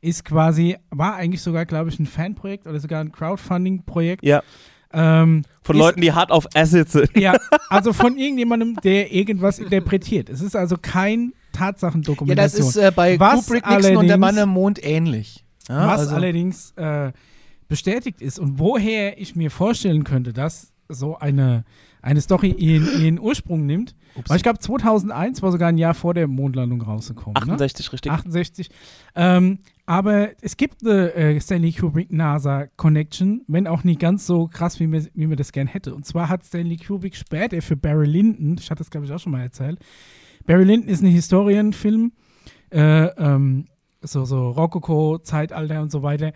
ist 0.02 0.24
quasi, 0.24 0.76
war 0.90 1.14
eigentlich 1.16 1.40
sogar, 1.40 1.64
glaube 1.64 1.88
ich, 1.90 1.98
ein 1.98 2.06
Fanprojekt 2.06 2.66
oder 2.66 2.78
sogar 2.78 3.00
ein 3.00 3.10
Crowdfunding-Projekt. 3.10 4.22
Ja. 4.24 4.42
Ähm, 4.92 5.42
Von 5.62 5.76
ist, 5.76 5.80
Leuten, 5.80 6.00
die 6.00 6.12
hart 6.12 6.30
auf 6.30 6.46
Acid 6.54 6.88
sind. 6.90 7.16
Ja, 7.16 7.36
also 7.68 7.92
von 7.92 8.16
irgendjemandem, 8.16 8.76
der 8.82 9.12
irgendwas 9.12 9.58
interpretiert. 9.58 10.28
Es 10.30 10.40
ist 10.40 10.56
also 10.56 10.76
kein 10.80 11.32
ja, 11.58 11.66
das 11.72 11.80
Tatsachendokumentation. 11.80 12.68
ist 12.68 12.76
äh, 12.76 12.92
bei 12.94 13.18
Was 13.18 13.46
Kubrick, 13.46 13.66
Nixon 13.68 13.96
und 13.96 14.08
der 14.08 14.18
Mann 14.18 14.36
im 14.36 14.48
Mond 14.48 14.82
ähnlich. 14.84 15.44
Ja, 15.68 15.88
was 15.88 16.00
also- 16.00 16.14
allerdings 16.14 16.72
äh, 16.76 17.12
bestätigt 17.68 18.20
ist 18.22 18.38
und 18.38 18.58
woher 18.58 19.20
ich 19.20 19.36
mir 19.36 19.50
vorstellen 19.50 20.04
könnte, 20.04 20.32
dass 20.32 20.72
so 20.88 21.18
eine, 21.18 21.64
eine 22.00 22.20
Story 22.20 22.50
ihren, 22.50 23.02
ihren 23.02 23.18
Ursprung 23.20 23.66
nimmt. 23.66 23.94
Ups. 24.14 24.30
Weil 24.30 24.38
ich 24.38 24.42
glaube, 24.42 24.58
2001 24.58 25.42
war 25.42 25.52
sogar 25.52 25.68
ein 25.68 25.78
Jahr 25.78 25.94
vor 25.94 26.14
der 26.14 26.26
Mondlandung 26.26 26.80
rausgekommen. 26.80 27.34
Ne? 27.34 27.52
68, 27.52 27.92
richtig. 27.92 28.10
68. 28.10 28.70
Ähm, 29.14 29.58
aber 29.84 30.30
es 30.40 30.56
gibt 30.56 30.84
eine 30.84 31.12
äh, 31.14 31.40
Stanley 31.40 31.72
Kubrick-NASA-Connection, 31.72 33.44
wenn 33.48 33.66
auch 33.66 33.84
nicht 33.84 34.00
ganz 34.00 34.26
so 34.26 34.48
krass, 34.48 34.80
wie 34.80 34.86
man, 34.86 35.06
wie 35.14 35.26
man 35.26 35.36
das 35.36 35.52
gern 35.52 35.66
hätte. 35.66 35.94
Und 35.94 36.06
zwar 36.06 36.28
hat 36.28 36.44
Stanley 36.44 36.78
Kubrick 36.78 37.16
später 37.16 37.60
für 37.62 37.76
Barry 37.76 38.06
Lyndon, 38.06 38.56
ich 38.58 38.70
hatte 38.70 38.78
das 38.78 38.90
glaube 38.90 39.06
ich 39.06 39.12
auch 39.12 39.20
schon 39.20 39.32
mal 39.32 39.42
erzählt, 39.42 39.78
Barry 40.48 40.64
Lyndon 40.64 40.88
ist 40.88 41.02
ein 41.02 41.08
Historienfilm, 41.08 42.12
äh, 42.70 43.04
ähm, 43.18 43.66
so, 44.00 44.24
so 44.24 44.48
Rokoko, 44.48 45.18
Zeitalter 45.18 45.82
und 45.82 45.92
so 45.92 46.02
weiter. 46.02 46.32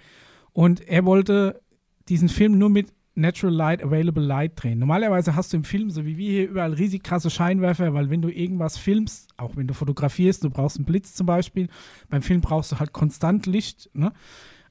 Und 0.52 0.86
er 0.86 1.06
wollte 1.06 1.62
diesen 2.10 2.28
Film 2.28 2.59
nur 2.59 2.68
mit 2.68 2.93
Natural 3.14 3.55
Light, 3.55 3.82
Available 3.82 4.22
Light 4.22 4.52
drehen. 4.56 4.78
Normalerweise 4.78 5.34
hast 5.34 5.55
du 5.55 5.56
im 5.56 5.64
Film, 5.64 5.89
so 5.89 6.05
wie 6.05 6.18
wir 6.18 6.30
hier, 6.30 6.51
überall 6.51 6.74
riesig 6.74 7.02
krasse 7.02 7.30
Scheinwerfer, 7.30 7.94
weil 7.94 8.10
wenn 8.10 8.20
du 8.20 8.28
irgendwas 8.28 8.76
filmst, 8.76 9.30
auch 9.39 9.56
wenn 9.56 9.66
du 9.66 9.72
fotografierst, 9.72 10.44
du 10.44 10.51
brauchst 10.51 10.76
einen 10.76 10.84
Blitz 10.84 11.14
zum 11.14 11.26
Beispiel, 11.26 11.68
beim 12.10 12.20
Film 12.20 12.43
brauchst 12.43 12.70
du 12.70 12.78
halt 12.78 12.93
konstant 12.93 13.47
Licht, 13.47 13.89
ne? 13.94 14.12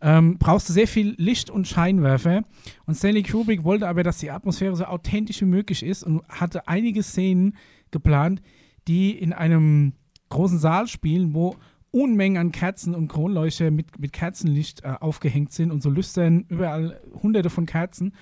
ähm, 0.01 0.37
brauchst 0.37 0.69
du 0.69 0.73
sehr 0.73 0.87
viel 0.87 1.15
Licht 1.17 1.49
und 1.49 1.67
Scheinwerfer. 1.67 2.43
Und 2.85 2.93
Stanley 2.93 3.23
Kubrick 3.23 3.63
wollte 3.63 3.87
aber, 3.87 4.03
dass 4.03 4.19
die 4.19 4.29
Atmosphäre 4.29 4.75
so 4.75 4.85
authentisch 4.85 5.41
wie 5.41 5.45
möglich 5.45 5.81
ist 5.81 6.03
und 6.03 6.21
hatte 6.29 6.67
einige 6.67 7.01
Szenen 7.01 7.57
geplant, 7.89 8.43
die 8.91 9.11
in 9.17 9.31
einem 9.31 9.93
großen 10.29 10.59
Saal 10.59 10.87
spielen, 10.87 11.33
wo 11.33 11.55
Unmengen 11.91 12.37
an 12.37 12.51
Kerzen 12.51 12.95
und 12.95 13.07
Kronleuchter 13.07 13.71
mit, 13.71 13.99
mit 13.99 14.11
Kerzenlicht 14.11 14.83
äh, 14.83 14.95
aufgehängt 14.99 15.51
sind 15.51 15.71
und 15.71 15.81
so 15.81 15.89
lüstern 15.89 16.45
überall 16.49 17.01
hunderte 17.21 17.49
von 17.49 17.65
Kerzen 17.65 18.13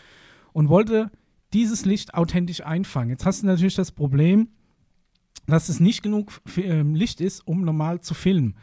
und 0.54 0.70
wollte 0.70 1.12
dieses 1.54 1.86
Licht 1.86 2.14
authentisch 2.14 2.62
einfangen. 2.62 3.10
Jetzt 3.10 3.26
hast 3.26 3.42
du 3.42 3.48
natürlich 3.48 3.76
das 3.76 3.92
Problem, 3.92 4.50
dass 5.48 5.70
es 5.70 5.80
nicht 5.80 6.04
genug 6.04 6.42
ähm, 6.58 6.94
Licht 6.96 7.22
ist, 7.22 7.48
um 7.48 7.64
normal 7.64 8.02
zu 8.02 8.14
filmen. 8.14 8.56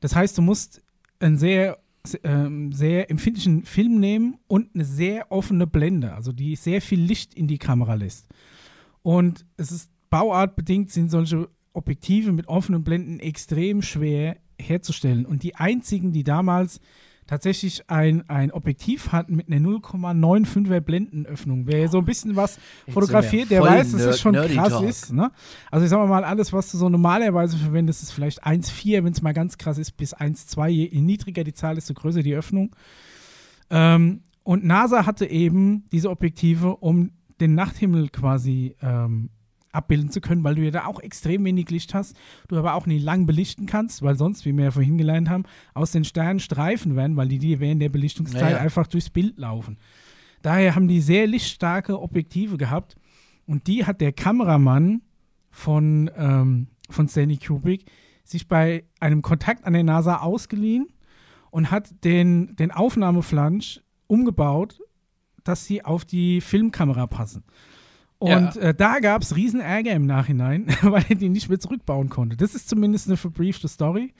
Das 0.00 0.14
heißt, 0.14 0.36
du 0.38 0.42
musst 0.42 0.82
einen 1.20 1.38
sehr, 1.38 1.78
se- 2.06 2.20
ähm, 2.24 2.72
sehr 2.72 3.10
empfindlichen 3.10 3.64
Film 3.64 4.00
nehmen 4.00 4.36
und 4.46 4.74
eine 4.74 4.84
sehr 4.84 5.30
offene 5.32 5.66
Blende, 5.66 6.14
also 6.14 6.32
die 6.32 6.56
sehr 6.56 6.80
viel 6.80 7.00
Licht 7.00 7.34
in 7.34 7.46
die 7.46 7.58
Kamera 7.58 7.94
lässt. 7.94 8.28
Und 9.02 9.46
es 9.56 9.70
ist 9.72 9.90
bauartbedingt 10.14 10.92
sind 10.92 11.10
solche 11.10 11.48
Objektive 11.72 12.30
mit 12.30 12.46
offenen 12.46 12.84
Blenden 12.84 13.18
extrem 13.18 13.82
schwer 13.82 14.36
herzustellen. 14.60 15.26
Und 15.26 15.42
die 15.42 15.56
einzigen, 15.56 16.12
die 16.12 16.22
damals 16.22 16.80
tatsächlich 17.26 17.90
ein, 17.90 18.28
ein 18.30 18.52
Objektiv 18.52 19.10
hatten 19.10 19.34
mit 19.34 19.48
einer 19.50 19.58
0,95er 19.68 20.78
Blendenöffnung, 20.78 21.66
wer 21.66 21.88
so 21.88 21.98
ein 21.98 22.04
bisschen 22.04 22.36
was 22.36 22.60
fotografiert, 22.88 23.50
der 23.50 23.62
weiß, 23.62 23.90
dass 23.90 24.04
das 24.04 24.06
Nerd- 24.06 24.18
schon 24.20 24.34
krass 24.34 24.68
Talk. 24.68 24.88
ist. 24.88 25.12
Ne? 25.12 25.32
Also 25.68 25.84
ich 25.84 25.90
sag 25.90 26.08
mal, 26.08 26.22
alles, 26.22 26.52
was 26.52 26.70
du 26.70 26.78
so 26.78 26.88
normalerweise 26.88 27.56
verwendest, 27.56 28.04
ist 28.04 28.12
vielleicht 28.12 28.46
1,4, 28.46 29.02
wenn 29.02 29.12
es 29.12 29.20
mal 29.20 29.32
ganz 29.32 29.58
krass 29.58 29.78
ist, 29.78 29.96
bis 29.96 30.14
1,2. 30.14 30.68
Je, 30.68 30.88
je 30.92 31.00
niedriger 31.00 31.42
die 31.42 31.54
Zahl, 31.54 31.74
desto 31.74 31.92
größer 31.92 32.22
die 32.22 32.36
Öffnung. 32.36 32.76
Ähm, 33.68 34.20
und 34.44 34.64
NASA 34.64 35.06
hatte 35.06 35.26
eben 35.26 35.86
diese 35.90 36.08
Objektive, 36.08 36.76
um 36.76 37.10
den 37.40 37.56
Nachthimmel 37.56 38.10
quasi 38.10 38.76
ähm, 38.80 39.30
abbilden 39.74 40.10
zu 40.10 40.20
können, 40.20 40.44
weil 40.44 40.54
du 40.54 40.62
ja 40.62 40.70
da 40.70 40.86
auch 40.86 41.00
extrem 41.00 41.44
wenig 41.44 41.70
Licht 41.70 41.94
hast, 41.94 42.16
du 42.48 42.56
aber 42.56 42.74
auch 42.74 42.86
nie 42.86 42.98
lang 42.98 43.26
belichten 43.26 43.66
kannst, 43.66 44.02
weil 44.02 44.16
sonst, 44.16 44.44
wie 44.44 44.52
wir 44.56 44.64
ja 44.64 44.70
vorhin 44.70 44.98
gelernt 44.98 45.28
haben, 45.28 45.44
aus 45.74 45.92
den 45.92 46.04
Sternen 46.04 46.40
Streifen 46.40 46.96
werden, 46.96 47.16
weil 47.16 47.28
die, 47.28 47.38
die 47.38 47.60
während 47.60 47.82
der 47.82 47.88
Belichtungszeit 47.88 48.42
Ja, 48.42 48.50
ja. 48.50 48.58
einfach 48.58 48.86
durchs 48.86 49.10
Bild 49.10 49.38
laufen. 49.38 49.78
Daher 50.42 50.74
haben 50.74 50.88
die 50.88 51.00
sehr 51.00 51.26
lichtstarke 51.26 52.00
Objektive 52.00 52.56
gehabt 52.56 52.96
und 53.46 53.66
die 53.66 53.84
hat 53.84 54.00
der 54.00 54.12
Kameramann 54.12 55.02
von, 55.50 56.10
ähm, 56.16 56.68
von 56.90 57.08
Stanley 57.08 57.38
Kubrick 57.38 57.86
sich 58.24 58.48
bei 58.48 58.84
einem 59.00 59.22
Kontakt 59.22 59.64
an 59.64 59.72
der 59.72 59.84
NASA 59.84 60.18
ausgeliehen 60.18 60.88
und 61.50 61.70
hat 61.70 62.04
den, 62.04 62.56
den 62.56 62.70
Aufnahmeflansch 62.72 63.80
umgebaut, 64.06 64.80
dass 65.44 65.66
sie 65.66 65.84
auf 65.84 66.04
die 66.04 66.40
Filmkamera 66.40 67.06
passen. 67.06 67.44
Und 68.24 68.54
Ja. 68.56 68.60
äh, 68.60 68.74
da 68.74 68.98
gab 69.00 69.22
es 69.22 69.36
riesen 69.36 69.60
Ärger 69.60 69.92
im 69.92 70.06
Nachhinein, 70.06 70.66
weil 70.82 71.04
er 71.08 71.14
die 71.14 71.28
nicht 71.28 71.48
mehr 71.48 71.60
zurückbauen 71.60 72.08
konnte. 72.08 72.36
Das 72.36 72.54
ist 72.54 72.68
zumindest 72.68 73.06
eine 73.08 73.16
verbriefte 73.16 73.68
Story. 73.68 74.12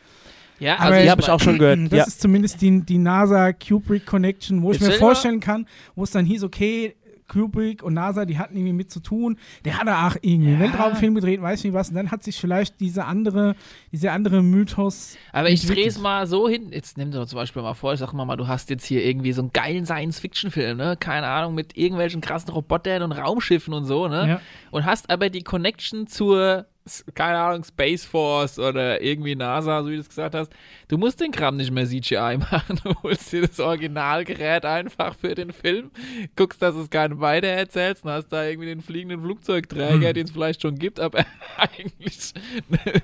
Ja, 0.60 0.78
Aber 0.78 0.97
Die 0.98 1.05
ich 1.05 1.10
habe 1.10 1.20
ich 1.20 1.28
auch 1.31 1.40
schon 1.40 1.59
gehört. 1.59 1.81
Das 1.90 1.98
Ja. 1.98 2.05
ist 2.05 2.20
zumindest 2.20 2.60
die, 2.62 2.81
die 2.82 2.98
NASA-Kubrick-Connection, 2.98 4.62
wo 4.62 4.72
ich 4.72 4.81
Jetzt 4.81 4.89
mir 4.89 4.94
vorstellen 4.98 5.40
kann, 5.40 5.66
wo 5.94 6.05
es 6.05 6.10
dann 6.10 6.24
hieß, 6.26 6.44
okay, 6.44 6.94
Kubrick 7.35 7.82
und 7.82 7.94
NASA, 7.94 8.24
die 8.24 8.39
hatten 8.39 8.56
irgendwie 8.56 8.73
mit 8.73 8.90
zu 8.90 9.01
tun. 9.01 9.36
Der 9.65 9.78
hat 9.78 9.89
auch 9.89 10.16
irgendwie 10.23 10.52
einen 10.52 10.61
Ja. 10.61 10.66
Weltraumfilm 10.70 11.15
gedreht, 11.16 11.43
weiß 11.43 11.65
nicht 11.65 11.74
was. 11.74 11.89
Und 11.90 11.97
dann 11.97 12.11
hat 12.11 12.23
sich 12.23 12.40
vielleicht 12.40 12.81
diese 12.81 13.05
andere, 13.05 13.56
dieser 13.93 14.12
andere 14.12 14.43
Mythos. 14.43 15.16
Aber 15.32 15.51
ich 15.51 15.66
drehe 15.66 15.86
es 15.89 15.98
mal 15.98 16.27
so 16.27 16.48
hin. 16.48 16.70
Jetzt 16.73 16.97
nimm 16.97 17.11
dir 17.11 17.19
doch 17.19 17.27
zum 17.27 17.36
Beispiel 17.39 17.61
mal 17.62 17.74
vor, 17.74 17.93
ich 17.93 18.01
sag 18.01 18.12
mal, 18.12 18.36
du 18.36 18.47
hast 18.48 18.70
jetzt 18.70 18.86
hier 18.86 19.05
irgendwie 19.05 19.32
so 19.32 19.43
einen 19.43 19.52
geilen 19.52 19.85
Science-Fiction-Film, 19.85 20.78
ne? 20.78 20.97
Keine 20.98 21.27
Ahnung, 21.27 21.55
mit 21.55 21.77
irgendwelchen 21.77 22.20
krassen 22.20 22.51
Robotern 22.51 23.02
und 23.02 23.12
Raumschiffen 23.12 23.74
und 23.74 23.85
so, 23.85 24.09
ne? 24.09 24.28
Ja. 24.28 24.40
Und 24.70 24.85
hast 24.86 25.11
aber 25.11 25.28
die 25.31 25.43
Connection 25.43 26.06
zur, 26.06 26.66
keine 27.15 27.39
Ahnung, 27.39 27.65
Space 27.65 28.05
Force 28.05 28.59
oder 28.59 29.01
irgendwie 29.01 29.35
NASA, 29.35 29.82
so 29.82 29.89
wie 29.89 29.94
du 29.94 30.01
es 30.01 30.09
gesagt 30.09 30.35
hast. 30.35 30.52
Du 30.89 30.98
musst 30.98 31.19
den 31.20 31.31
Kram 31.32 31.56
nicht 31.56 31.70
mehr 31.70 31.86
CGI 31.86 32.36
machen. 32.39 32.78
Du 32.85 32.94
holst 33.02 33.32
dir 33.32 33.40
das 33.43 33.59
Originalgerät 33.61 34.65
einfach 34.66 35.15
für 35.16 35.35
den 35.35 35.52
Film, 35.52 35.90
guckst, 36.36 36.61
dass 36.61 36.74
es 36.74 36.90
keinen 36.90 37.20
weiter 37.20 37.47
erzählst 37.48 38.05
und 38.05 38.11
hast 38.11 38.28
da 38.28 38.44
irgendwie 38.44 38.66
den 38.69 38.82
fliegenden 38.82 39.23
Flugzeugträger, 39.23 40.09
Hm. 40.09 40.15
den 40.15 40.24
es 40.27 40.31
vielleicht 40.31 40.61
schon 40.62 40.78
gibt, 40.78 41.01
aber 41.01 41.24
eigentlich, 41.56 42.32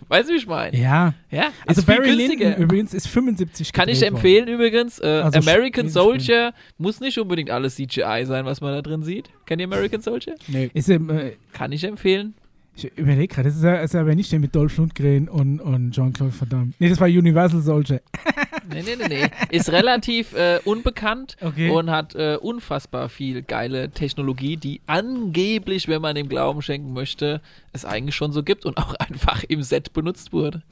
weißt 0.09 0.28
du, 0.28 0.32
wie 0.35 0.36
ich 0.39 0.47
meine? 0.47 0.77
Ja. 0.77 1.15
Ja, 1.31 1.51
Also 1.66 1.81
ist 1.81 1.86
viel 1.89 1.97
Barry 1.97 2.09
günstiger. 2.16 2.44
Lyndon 2.51 2.62
übrigens 2.65 2.94
ist 2.94 3.09
75 3.09 3.73
Kann 3.73 3.89
ich 3.89 4.02
empfehlen 4.02 4.48
übrigens. 4.48 4.98
Äh, 4.98 5.07
Also 5.24 5.39
American 5.39 5.89
Soldier 5.89 6.52
muss 6.78 7.01
nicht 7.01 7.19
unbedingt 7.19 7.51
alles 7.51 7.77
CGI 7.77 8.24
sein, 8.27 8.44
was 8.44 8.61
man 8.61 8.73
da 8.74 8.82
drin 8.82 9.02
sieht. 9.02 9.31
Kennt 9.47 9.61
ihr 9.61 9.66
American 9.66 10.01
Soldier? 10.02 10.35
Nee. 10.48 10.65
Worden. 10.66 10.70
Ist, 10.74 10.89
ähm, 10.89 11.11
äh, 11.11 11.32
Kann 11.52 11.73
ich 11.73 11.85
empfehlen. 11.85 12.35
Ich 12.85 12.97
überlege 12.98 13.28
gerade, 13.35 13.48
das 13.48 13.57
ist, 13.59 13.65
ja- 13.65 13.81
ist 13.81 13.94
aber 13.94 14.15
nicht 14.15 14.31
der 14.32 14.39
mit 14.40 14.55
Dolph 14.55 14.77
Lundgren 14.77 15.28
und, 15.28 15.61
und 15.61 15.93
Jean-Claude 15.93 16.32
Van 16.39 16.48
Damme. 16.48 16.73
Nee, 16.78 16.89
das 16.89 17.01
war 17.01 17.09
Universal 17.09 17.61
Soldier. 17.61 18.01
Nee, 18.73 18.82
nee, 18.85 18.94
nee, 18.97 19.09
nee. 19.09 19.57
Ist 19.57 19.73
relativ 19.73 20.32
äh, 20.35 20.61
unbekannt 20.65 21.36
Okay. 21.40 21.70
und 21.70 21.90
hat 21.90 22.15
äh, 22.15 22.36
unfassbar 22.40 23.09
viel 23.09 23.43
geile 23.43 23.90
Technologie, 23.90 24.57
die 24.59 24.81
angeblich, 24.86 25.89
wenn 25.89 26.01
man 26.01 26.15
dem 26.15 26.28
Glauben 26.28 26.62
schenken 26.62 26.93
möchte, 26.93 27.40
es 27.73 27.85
eigentlich 27.85 28.15
schon 28.15 28.31
so 28.32 28.44
gibt 28.44 28.66
und 28.66 28.77
auch 28.77 28.94
einfach 28.98 29.43
im 29.48 29.62
Set 29.65 29.93
benutzt 29.93 30.32
wurde. 30.32 30.62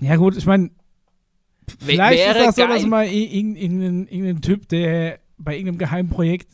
Ja, 0.00 0.14
gut, 0.14 0.36
ich 0.36 0.46
meine, 0.46 0.70
vielleicht 1.78 2.18
wäre 2.20 2.38
ist 2.38 2.46
das 2.46 2.56
so, 2.56 2.66
dass 2.66 2.86
mal 2.86 3.06
irgendein, 3.06 3.56
irgendein, 3.56 4.06
irgendein 4.08 4.40
Typ, 4.42 4.68
der 4.68 5.18
bei 5.38 5.54
irgendeinem 5.56 5.78
geheimen 5.78 6.10
Projekt 6.10 6.52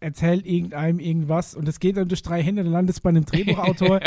erzählt 0.00 0.46
irgendeinem 0.46 0.98
irgendwas 1.00 1.54
und 1.54 1.68
es 1.68 1.80
geht 1.80 1.96
dann 1.96 2.08
durch 2.08 2.22
drei 2.22 2.42
Hände, 2.42 2.62
dann 2.62 2.72
landet 2.72 2.96
es 2.96 3.00
bei 3.00 3.10
einem 3.10 3.24
Drehbuchautor 3.24 4.00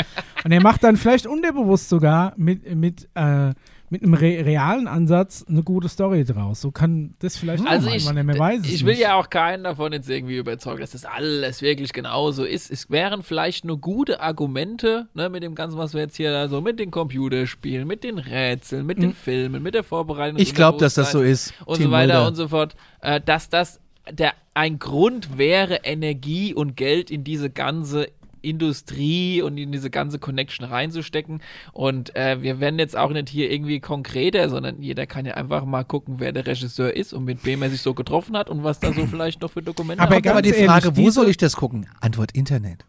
und 0.44 0.52
er 0.52 0.62
macht 0.62 0.82
dann 0.84 0.96
vielleicht 0.96 1.26
unterbewusst 1.26 1.88
sogar 1.88 2.32
mit, 2.36 2.74
mit, 2.74 3.08
äh, 3.14 3.52
mit 3.90 4.02
einem 4.02 4.14
re 4.14 4.42
realen 4.46 4.88
Ansatz 4.88 5.44
eine 5.46 5.62
gute 5.62 5.86
Story 5.86 6.24
draus. 6.24 6.62
So 6.62 6.70
kann 6.70 7.12
das 7.18 7.36
vielleicht 7.36 7.66
Also 7.66 7.90
auch 7.90 7.94
ich, 7.94 8.04
sein, 8.04 8.24
man 8.24 8.38
weiß 8.38 8.62
es 8.62 8.72
ich 8.72 8.86
will 8.86 8.94
nicht. 8.94 9.02
ja 9.02 9.16
auch 9.16 9.28
keinen 9.28 9.64
davon 9.64 9.92
jetzt 9.92 10.08
irgendwie 10.08 10.38
überzeugen, 10.38 10.80
dass 10.80 10.92
das 10.92 11.04
alles 11.04 11.60
wirklich 11.60 11.92
genauso 11.92 12.44
ist. 12.44 12.70
Es 12.70 12.88
wären 12.88 13.22
vielleicht 13.22 13.66
nur 13.66 13.78
gute 13.78 14.22
Argumente, 14.22 15.08
ne, 15.12 15.28
mit 15.28 15.42
dem 15.42 15.54
Ganzen, 15.54 15.76
was 15.76 15.92
wir 15.92 16.00
jetzt 16.00 16.16
hier 16.16 16.30
da 16.32 16.48
so 16.48 16.62
mit 16.62 16.78
den 16.80 16.90
Computerspielen, 16.90 17.86
mit 17.86 18.02
den 18.02 18.16
Rätseln, 18.16 18.86
mit 18.86 19.02
den 19.02 19.12
Filmen, 19.12 19.62
mit 19.62 19.74
der 19.74 19.84
Vorbereitung. 19.84 20.38
Ich 20.40 20.54
glaube, 20.54 20.78
dass 20.78 20.94
das 20.94 21.12
so 21.12 21.20
ist. 21.20 21.52
Und 21.66 21.76
Team 21.76 21.86
so 21.88 21.90
weiter 21.90 22.14
Mulder. 22.14 22.28
und 22.28 22.34
so 22.34 22.48
fort, 22.48 22.74
äh, 23.02 23.20
dass 23.20 23.50
das 23.50 23.78
der, 24.10 24.34
ein 24.54 24.78
Grund 24.78 25.38
wäre, 25.38 25.80
Energie 25.84 26.54
und 26.54 26.76
Geld 26.76 27.10
in 27.10 27.24
diese 27.24 27.50
ganze 27.50 28.08
Industrie 28.42 29.40
und 29.40 29.56
in 29.56 29.72
diese 29.72 29.88
ganze 29.88 30.18
Connection 30.18 30.66
reinzustecken. 30.66 31.40
Und 31.72 32.14
äh, 32.16 32.42
wir 32.42 32.60
werden 32.60 32.78
jetzt 32.78 32.96
auch 32.96 33.10
nicht 33.10 33.28
hier 33.28 33.50
irgendwie 33.50 33.80
konkreter, 33.80 34.50
sondern 34.50 34.82
jeder 34.82 35.06
kann 35.06 35.24
ja 35.24 35.34
einfach 35.34 35.64
mal 35.64 35.84
gucken, 35.84 36.16
wer 36.18 36.32
der 36.32 36.46
Regisseur 36.46 36.94
ist 36.94 37.12
und 37.12 37.24
mit 37.24 37.44
wem 37.44 37.62
er 37.62 37.70
sich 37.70 37.80
so 37.80 37.94
getroffen 37.94 38.36
hat 38.36 38.50
und 38.50 38.64
was 38.64 38.80
da 38.80 38.92
so 38.92 39.06
vielleicht 39.10 39.40
noch 39.40 39.50
für 39.52 39.62
Dokumente 39.62 40.02
Aber 40.02 40.16
hat. 40.16 40.26
Aber 40.26 40.42
die 40.42 40.52
Frage, 40.52 40.88
ehrlich, 40.88 41.04
wo 41.04 41.10
soll 41.10 41.28
ich 41.28 41.36
das 41.36 41.56
gucken? 41.56 41.86
Antwort 42.00 42.32
Internet. 42.32 42.84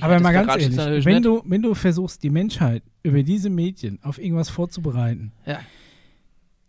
Aber 0.00 0.14
das 0.14 0.22
mal 0.22 0.32
ganz 0.32 0.62
ehrlich, 0.62 1.04
wenn 1.04 1.22
du, 1.22 1.42
wenn 1.44 1.62
du 1.62 1.74
versuchst, 1.74 2.22
die 2.22 2.30
Menschheit 2.30 2.82
über 3.02 3.22
diese 3.22 3.50
Medien 3.50 3.98
auf 4.02 4.18
irgendwas 4.18 4.48
vorzubereiten, 4.48 5.32
Ja. 5.44 5.60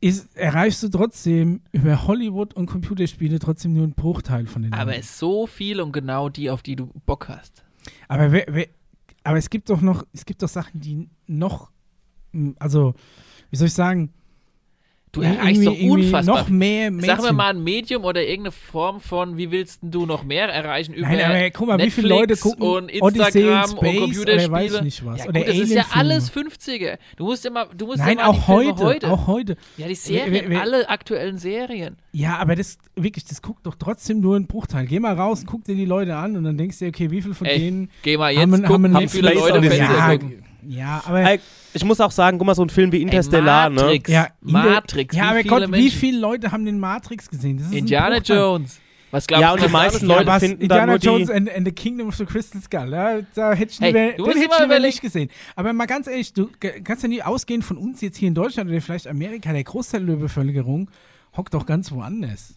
Ist, 0.02 0.36
erreichst 0.36 0.82
du 0.84 0.90
trotzdem 0.90 1.62
über 1.72 2.08
Hollywood 2.08 2.56
und 2.56 2.66
Computerspiele 2.66 3.40
trotzdem 3.40 3.74
nur 3.74 3.84
einen 3.84 3.94
Bruchteil 3.94 4.48
von 4.48 4.64
den 4.64 4.74
Aber 4.74 4.96
es 4.96 5.06
ist 5.06 5.20
so 5.20 5.48
viel 5.48 5.80
und 5.80 5.92
genau 5.94 6.28
die, 6.28 6.50
auf 6.50 6.64
die 6.64 6.76
du 6.76 6.88
Bock 7.06 7.30
hast. 7.30 7.64
Aber, 8.08 8.32
wer, 8.32 8.46
wer, 8.50 8.68
aber 9.24 9.38
es 9.38 9.50
gibt 9.50 9.70
doch 9.70 9.82
noch, 9.82 10.04
es 10.12 10.26
gibt 10.26 10.42
doch 10.42 10.50
Sachen, 10.50 10.82
die 10.82 11.08
noch, 11.28 11.72
also, 12.58 12.96
wie 13.52 13.56
soll 13.56 13.68
ich 13.68 13.74
sagen, 13.74 14.12
Du 15.14 15.22
erreichst 15.22 15.68
doch 15.68 15.78
unfassbar. 15.78 16.38
Noch 16.38 16.48
mehr 16.50 16.86
Sag 16.86 16.92
mir 16.94 17.06
Mainstream. 17.08 17.36
mal 17.36 17.50
ein 17.50 17.64
Medium 17.66 18.06
oder 18.06 18.22
irgendeine 18.22 18.52
Form 18.54 19.02
von, 19.02 19.36
wie 19.36 19.52
willst 19.52 19.80
du 19.84 20.06
noch 20.06 20.24
mehr 20.24 20.48
erreichen 20.48 20.94
über 20.94 21.06
Nein, 21.08 21.20
aber 21.22 21.50
guck 21.50 21.68
mal, 21.68 21.74
wie 21.80 21.84
Netflix 21.84 21.96
viele 21.96 22.08
Leute 22.08 22.38
gucken 22.38 22.62
und 22.66 23.02
Odyssey 23.02 23.42
in 23.42 23.48
Instagram 23.48 23.68
Space 23.68 23.78
und 23.82 23.98
Computerspiele. 24.00 24.44
oder 24.46 24.52
weiß 24.52 24.82
nicht 24.84 25.06
was. 25.06 25.18
Ja, 25.20 25.26
oder 25.28 25.40
gut, 25.42 25.50
das 25.50 25.58
ist 25.58 25.74
ja 25.74 25.86
alles 25.94 26.32
50er. 26.32 26.98
Du 27.18 27.26
musst 27.26 27.46
immer, 27.46 27.66
du 27.76 27.86
musst 27.88 27.98
Nein, 28.00 28.20
ja 28.20 28.28
auch 28.28 28.46
Filme 28.46 28.72
heute, 28.72 28.84
heute. 28.86 29.12
auch 29.12 29.28
heute. 29.28 29.58
Ja, 29.76 29.88
die 29.90 29.96
Serien, 29.96 30.32
Wer- 30.34 30.50
wer- 30.50 30.62
alle 30.62 30.88
aktuellen 30.90 31.38
Serien. 31.38 31.98
Ja, 32.14 32.38
aber 32.38 32.56
das 32.56 32.78
wirklich, 32.96 33.26
das 33.26 33.42
guckt 33.42 33.66
doch 33.66 33.76
trotzdem 33.76 34.22
nur 34.22 34.38
ein 34.38 34.48
Bruchteil. 34.48 34.86
Geh 34.86 35.02
mal 35.02 35.14
raus, 35.16 35.44
guck 35.46 35.66
dir 35.66 35.76
die 35.76 35.84
Leute 35.86 36.16
an 36.16 36.38
und 36.38 36.46
dann 36.46 36.58
denkst 36.58 36.80
du, 36.80 36.86
dir, 36.86 36.90
okay, 36.90 37.12
wie 37.12 37.22
viel 37.22 37.34
von 37.34 37.48
Ey, 37.48 37.60
denen 37.60 37.90
Geh 38.02 38.16
mal 38.16 38.32
jetzt 38.32 38.42
haben, 38.42 38.52
gucken, 38.64 38.86
haben 38.86 38.94
wie 38.94 38.98
einen 38.98 39.10
viele 39.10 39.34
Leute 39.34 39.58
Odyssey. 39.58 39.76
Fernseher 39.78 39.98
ja, 39.98 40.18
gucken. 40.18 40.44
Ja, 40.68 41.02
aber 41.06 41.38
ich 41.74 41.84
muss 41.86 42.00
auch 42.02 42.12
sagen, 42.12 42.38
guck 42.38 42.48
mal, 42.48 42.56
so 42.56 42.64
ein 42.64 42.70
Film 42.70 42.92
wie 42.92 43.02
Interstellar, 43.02 43.66
Ey, 43.68 43.70
ne? 43.72 43.82
Matrix. 43.82 44.10
ja, 44.12 44.28
in 44.46 44.54
der- 44.54 44.64
Matrix. 44.64 45.16
Ja, 45.16 45.22
wie 45.24 45.28
aber 45.28 45.38
viele 45.40 45.50
Gott, 45.68 45.72
wie 45.74 45.90
viele 45.92 46.20
Leute 46.20 46.52
haben 46.52 46.66
den 46.66 46.80
Matrix 46.80 47.30
gesehen? 47.30 47.58
Das 47.58 47.68
ist 47.68 47.74
Indiana. 47.74 48.18
Jones. 48.18 48.80
Was 49.14 49.28
glaubst 49.28 49.42
Ja, 49.42 49.50
du, 49.50 49.56
und 49.62 49.68
die 49.68 49.72
meisten 49.74 50.06
Leute 50.06 50.26
was, 50.28 50.42
finden 50.42 50.62
Indiana 50.62 50.86
nur 50.86 51.00
die- 51.00 51.06
Jones 51.06 51.30
and, 51.30 51.50
and 51.54 51.68
the 51.68 51.74
Kingdom 51.74 52.08
of 52.08 52.16
the 52.16 52.24
Crystal 52.26 52.62
Skull. 52.62 52.92
Ja, 52.94 53.20
da 53.36 53.52
hätte 53.52 53.72
ich 53.74 53.80
Hey, 53.82 53.88
lieber, 54.16 54.24
den 54.32 54.38
hätte 54.42 54.54
ich 54.56 54.60
lieber 54.62 54.80
nicht 54.80 55.02
gesehen. 55.02 55.30
Aber 55.58 55.74
mal 55.74 55.86
ganz 55.86 56.08
ehrlich, 56.08 56.32
du 56.32 56.50
kannst 56.86 57.04
ja 57.04 57.10
nie 57.10 57.22
ausgehen 57.22 57.62
von 57.62 57.76
uns 57.78 58.00
jetzt 58.00 58.16
hier 58.18 58.30
in 58.30 58.36
Deutschland 58.36 58.70
oder 58.70 58.80
vielleicht 58.80 59.08
Amerika. 59.08 59.52
Der 59.52 59.66
Großteil 59.66 60.06
der 60.06 60.16
Bevölkerung 60.16 60.90
hockt 61.36 61.54
doch 61.54 61.66
ganz 61.66 61.92
woanders. 61.92 62.54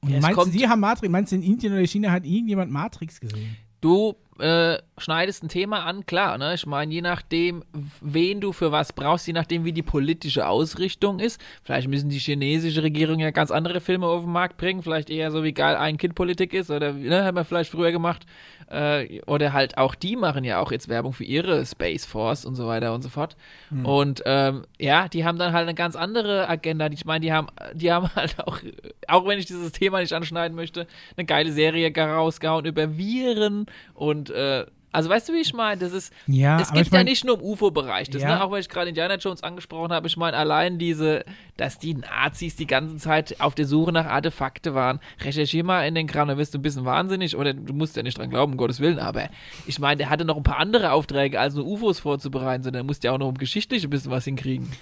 Und 0.00 0.10
Ja, 0.10 0.20
meinst 0.20 0.38
du, 0.40 0.46
die 0.46 0.66
haben 0.66 0.80
Matrix? 0.80 1.10
Meinst 1.10 1.32
du, 1.32 1.36
in 1.36 1.42
Indien 1.42 1.74
oder 1.74 1.86
China 1.86 2.10
hat 2.10 2.24
irgendjemand 2.24 2.70
Matrix 2.72 3.20
gesehen? 3.20 3.56
Du 3.82 4.14
äh, 4.38 4.78
schneidest 4.98 5.42
ein 5.42 5.48
Thema 5.48 5.84
an, 5.84 6.06
klar, 6.06 6.38
ne? 6.38 6.54
Ich 6.54 6.66
meine, 6.66 6.92
je 6.92 7.02
nachdem, 7.02 7.64
wen 8.00 8.40
du 8.40 8.52
für 8.52 8.72
was 8.72 8.92
brauchst, 8.92 9.26
je 9.26 9.32
nachdem, 9.32 9.64
wie 9.64 9.72
die 9.72 9.82
politische 9.82 10.46
Ausrichtung 10.46 11.18
ist. 11.18 11.40
Vielleicht 11.62 11.88
müssen 11.88 12.08
die 12.08 12.18
chinesische 12.18 12.82
Regierung 12.82 13.18
ja 13.18 13.30
ganz 13.30 13.50
andere 13.50 13.80
Filme 13.80 14.06
auf 14.06 14.22
den 14.22 14.32
Markt 14.32 14.56
bringen. 14.56 14.82
Vielleicht 14.82 15.10
eher 15.10 15.30
so 15.30 15.44
wie 15.44 15.52
geil 15.52 15.76
Ein-Kind-Politik 15.76 16.54
ist 16.54 16.70
oder, 16.70 16.92
ne, 16.92 17.24
haben 17.24 17.36
wir 17.36 17.44
vielleicht 17.44 17.70
früher 17.70 17.92
gemacht. 17.92 18.26
Äh, 18.70 19.22
oder 19.22 19.52
halt 19.52 19.78
auch 19.78 19.94
die 19.94 20.16
machen 20.16 20.44
ja 20.44 20.60
auch 20.60 20.72
jetzt 20.72 20.88
Werbung 20.88 21.12
für 21.12 21.24
ihre 21.24 21.64
Space 21.64 22.04
Force 22.04 22.44
und 22.44 22.54
so 22.54 22.66
weiter 22.66 22.94
und 22.94 23.02
so 23.02 23.08
fort. 23.08 23.36
Und 23.84 24.22
ähm, 24.26 24.64
ja, 24.78 25.08
die 25.08 25.24
haben 25.24 25.38
dann 25.38 25.52
halt 25.52 25.64
eine 25.64 25.74
ganz 25.74 25.96
andere 25.96 26.48
Agenda. 26.48 26.88
Ich 26.88 27.04
meine, 27.04 27.20
die 27.20 27.32
haben, 27.32 27.48
die 27.74 27.92
haben 27.92 28.08
halt 28.14 28.38
auch, 28.40 28.58
auch 29.06 29.26
wenn 29.26 29.38
ich 29.38 29.46
dieses 29.46 29.72
Thema 29.72 30.00
nicht 30.00 30.12
anschneiden 30.12 30.54
möchte, 30.54 30.86
eine 31.16 31.26
geile 31.26 31.52
Serie 31.52 31.92
rausgehauen 31.96 32.64
über 32.64 32.96
Viren 32.96 33.66
und 33.94 34.27
äh, 34.30 34.66
also 34.90 35.10
weißt 35.10 35.28
du, 35.28 35.34
wie 35.34 35.40
ich 35.40 35.52
meine? 35.52 35.78
Das 35.78 35.92
ist, 35.92 36.14
Ja, 36.26 36.58
es 36.60 36.72
geht 36.72 36.86
ich 36.86 36.90
mein- 36.90 37.00
ja 37.00 37.04
nicht 37.04 37.22
nur 37.22 37.36
im 37.38 37.44
UFO-Bereich. 37.44 38.08
Das, 38.08 38.22
Ja. 38.22 38.28
ne, 38.36 38.42
auch 38.42 38.50
wenn 38.50 38.60
ich 38.60 38.70
gerade 38.70 38.88
Indiana 38.88 39.16
Jones 39.16 39.42
angesprochen 39.42 39.92
habe, 39.92 40.06
ich 40.06 40.16
meine, 40.16 40.34
allein 40.34 40.78
diese, 40.78 41.24
dass 41.58 41.78
die 41.78 41.92
Nazis 41.94 42.56
die 42.56 42.66
ganze 42.66 42.96
Zeit 42.96 43.38
auf 43.38 43.54
der 43.54 43.66
Suche 43.66 43.92
nach 43.92 44.06
Artefakte 44.06 44.74
waren. 44.74 44.98
Recherchier 45.20 45.62
mal 45.62 45.82
in 45.86 45.94
den 45.94 46.06
Kram, 46.06 46.28
dann 46.28 46.38
wirst 46.38 46.54
du 46.54 46.58
ein 46.58 46.62
bisschen 46.62 46.86
wahnsinnig 46.86 47.36
oder 47.36 47.52
du 47.52 47.74
musst 47.74 47.96
ja 47.96 48.02
nicht 48.02 48.16
dran 48.16 48.30
glauben, 48.30 48.52
um 48.52 48.56
Gottes 48.58 48.80
Willen, 48.80 48.98
aber 48.98 49.28
ich 49.66 49.78
meine, 49.78 49.98
der 49.98 50.08
hatte 50.08 50.24
noch 50.24 50.38
ein 50.38 50.42
paar 50.42 50.58
andere 50.58 50.92
Aufträge, 50.92 51.38
als 51.38 51.54
nur 51.54 51.66
UFOs 51.66 52.00
vorzubereiten, 52.00 52.64
sondern 52.64 52.86
musste 52.86 53.08
ja 53.08 53.12
auch 53.12 53.18
noch 53.18 53.28
um 53.28 53.36
geschichtlich 53.36 53.84
ein 53.84 53.90
bisschen 53.90 54.10
was 54.10 54.24
hinkriegen. 54.24 54.72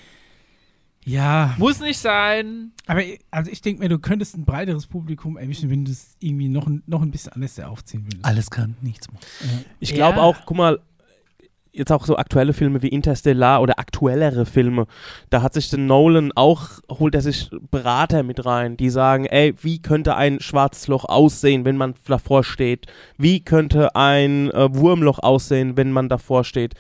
Ja, 1.08 1.54
Muss 1.56 1.78
nicht 1.78 1.98
sein. 2.00 2.72
aber 2.86 3.02
also 3.30 3.48
ich 3.50 3.60
denke 3.62 3.80
mir, 3.80 3.88
du 3.88 3.98
könntest 4.00 4.36
ein 4.36 4.44
breiteres 4.44 4.88
Publikum 4.88 5.36
erwischen, 5.36 5.70
wenn 5.70 5.84
du 5.84 5.92
es 5.92 6.16
irgendwie 6.18 6.48
noch, 6.48 6.66
ein- 6.66 6.82
noch 6.86 7.00
ein 7.00 7.12
bisschen 7.12 7.32
anders 7.32 7.58
aufziehen 7.60 8.04
würdest. 8.06 8.24
Alles 8.24 8.50
kann, 8.50 8.76
nichts 8.82 9.10
muss. 9.12 9.20
Ich 9.78 9.94
glaube 9.94 10.18
Ja. 10.18 10.24
auch, 10.24 10.36
guck 10.46 10.56
mal, 10.56 10.80
jetzt 11.72 11.92
auch 11.92 12.06
so 12.06 12.16
aktuelle 12.16 12.54
Filme 12.54 12.82
wie 12.82 12.88
Interstellar 12.88 13.60
oder 13.62 13.78
aktuellere 13.78 14.46
Filme, 14.46 14.86
da 15.30 15.42
hat 15.42 15.54
sich 15.54 15.68
der 15.70 15.78
Nolan 15.78 16.32
auch, 16.34 16.70
holt 16.90 17.14
er 17.14 17.20
sich 17.20 17.50
Berater 17.70 18.22
mit 18.24 18.44
rein, 18.44 18.76
die 18.76 18.90
sagen, 18.90 19.26
ey, 19.26 19.54
wie 19.62 19.80
könnte 19.80 20.16
ein 20.16 20.40
schwarzes 20.40 20.88
Loch 20.88 21.04
aussehen, 21.04 21.64
wenn 21.64 21.76
man 21.76 21.94
davor 22.06 22.42
steht? 22.44 22.86
Wie 23.16 23.40
könnte 23.44 23.94
ein 23.94 24.50
äh, 24.50 24.74
Wurmloch 24.74 25.18
aussehen, 25.20 25.76
wenn 25.76 25.92
man 25.92 26.08
davor 26.08 26.42
steht? 26.44 26.74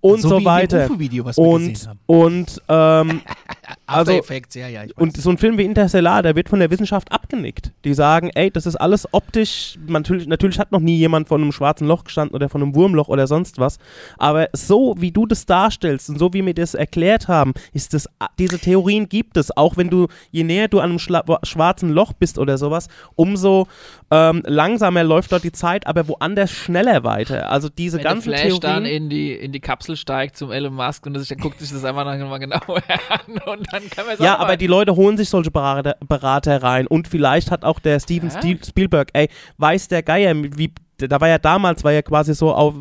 Und 0.00 0.22
so, 0.22 0.38
dem 0.38 0.44
weiter. 0.44 0.88
Und, 1.36 1.90
und, 2.06 2.62
ähm, 2.68 3.20
also- 3.86 4.12
Effects, 4.12 4.54
ja, 4.54 4.68
ja, 4.68 4.84
ich 4.84 4.90
weiß. 4.90 4.96
und 4.98 5.16
so 5.16 5.30
ein 5.30 5.38
Film 5.38 5.58
wie 5.58 5.64
Interstellar, 5.64 6.22
der 6.22 6.36
wird 6.36 6.48
von 6.48 6.58
der 6.60 6.70
Wissenschaft 6.70 7.10
abgenickt. 7.12 7.72
Die 7.84 7.94
sagen, 7.94 8.30
ey, 8.34 8.50
das 8.50 8.66
ist 8.66 8.76
alles 8.76 9.08
optisch, 9.12 9.78
natürlich, 9.86 10.26
natürlich 10.26 10.58
hat 10.58 10.72
noch 10.72 10.80
nie 10.80 10.96
jemand 10.96 11.28
von 11.28 11.40
einem 11.42 11.52
schwarzen 11.52 11.86
Loch 11.86 12.04
gestanden 12.04 12.34
oder 12.34 12.48
von 12.48 12.62
einem 12.62 12.74
Wurmloch 12.74 13.08
oder 13.08 13.26
sonst 13.26 13.58
was, 13.58 13.78
aber 14.18 14.48
so 14.52 14.94
wie 14.98 15.10
du 15.12 15.26
das 15.26 15.46
darstellst 15.46 16.08
und 16.10 16.18
so 16.18 16.32
wie 16.32 16.44
wir 16.44 16.54
das 16.54 16.74
erklärt 16.74 17.28
haben, 17.28 17.52
ist 17.72 17.94
das, 17.94 18.08
diese 18.38 18.58
Theorien 18.58 19.08
gibt 19.08 19.36
es, 19.36 19.56
auch 19.56 19.76
wenn 19.76 19.90
du, 19.90 20.08
je 20.30 20.44
näher 20.44 20.68
du 20.68 20.80
an 20.80 20.90
einem 20.90 20.98
schla- 20.98 21.44
schwarzen 21.44 21.90
Loch 21.90 22.12
bist 22.12 22.38
oder 22.38 22.58
sowas, 22.58 22.88
umso 23.16 23.66
ähm, 24.10 24.42
langsamer 24.46 25.04
läuft 25.04 25.32
dort 25.32 25.44
die 25.44 25.52
Zeit, 25.52 25.86
aber 25.86 26.08
woanders 26.08 26.50
schneller 26.50 27.04
weiter. 27.04 27.50
Also 27.50 27.68
diese 27.68 27.98
Wenn 27.98 28.02
der 28.02 28.12
ganzen 28.12 28.28
Flash 28.34 28.58
dann 28.60 28.84
Theorien... 28.84 29.02
in 29.04 29.08
die, 29.10 29.32
in 29.32 29.52
die 29.52 29.60
Kapsel 29.60 29.96
steigt 29.96 30.36
zum 30.36 30.50
Elon 30.50 30.74
Musk 30.74 31.06
und 31.06 31.14
das, 31.14 31.28
dann 31.28 31.38
guckt 31.38 31.60
sich 31.60 31.70
das 31.70 31.84
einfach 31.84 32.04
nochmal 32.18 32.38
genauer 32.40 32.82
an 33.08 33.34
und 33.60 33.72
dann 33.72 33.88
kann 33.88 34.06
man 34.06 34.16
Ja, 34.18 34.38
aber 34.38 34.56
die 34.56 34.66
Leute 34.66 34.96
holen 34.96 35.16
sich 35.16 35.28
solche 35.28 35.50
Berater, 35.50 35.96
Berater 36.06 36.62
rein 36.62 36.86
und 36.86 37.06
vielleicht 37.08 37.50
hat 37.50 37.64
auch 37.64 37.78
der 37.78 38.00
Steven 38.00 38.28
Ja. 38.30 38.36
Spiel- 38.38 38.64
Spielberg, 38.64 39.10
ey, 39.12 39.28
weiß 39.58 39.88
der 39.88 40.02
Geier, 40.02 40.34
wie 40.34 40.72
da 41.08 41.18
war 41.18 41.28
ja 41.28 41.38
damals, 41.38 41.82
war 41.82 41.92
ja 41.92 42.02
quasi 42.02 42.34
so 42.34 42.52
auf, 42.52 42.74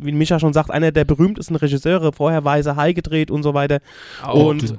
wie 0.00 0.10
Micha 0.10 0.40
schon 0.40 0.52
sagt, 0.52 0.72
einer 0.72 0.90
der 0.90 1.04
berühmtesten 1.04 1.54
Regisseure, 1.54 2.12
vorher 2.12 2.44
Weiße 2.44 2.74
Hai 2.74 2.92
gedreht 2.92 3.30
und 3.30 3.44
so 3.44 3.54
weiter. 3.54 3.78
und- 4.32 4.74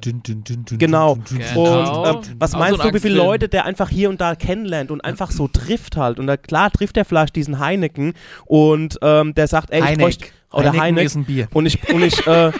Genau. 0.77 0.77
Genau. 0.77 1.13
Und 1.15 2.27
ähm, 2.27 2.35
was 2.37 2.53
Auch 2.53 2.59
meinst 2.59 2.81
so 2.81 2.89
du, 2.89 2.93
wie 2.93 2.99
viele. 2.99 3.15
Leute 3.15 3.47
der 3.47 3.63
einfach 3.65 3.87
hier 3.89 4.09
und 4.09 4.19
da 4.19 4.35
kennenlernt 4.35 4.91
und 4.91 4.99
einfach 5.05 5.31
so 5.31 5.47
trifft 5.47 5.95
halt? 5.95 6.19
Und 6.19 6.27
da, 6.27 6.35
klar 6.35 6.69
trifft 6.69 6.97
er 6.97 7.05
vielleicht 7.05 7.35
diesen 7.37 7.59
Heineken 7.59 8.13
und 8.45 8.99
ähm, 9.01 9.33
der 9.35 9.47
sagt, 9.47 9.71
ey, 9.71 9.81
ich 9.93 9.97
bräuchte, 9.97 10.25
oder 10.51 10.65
Heineken 10.65 10.81
Heineck, 10.81 11.05
ist 11.05 11.15
ein 11.15 11.25
Bier. 11.25 11.47
und 11.53 11.65
ich, 11.65 11.93
und 11.93 12.03
ich, 12.03 12.27
äh, 12.27 12.51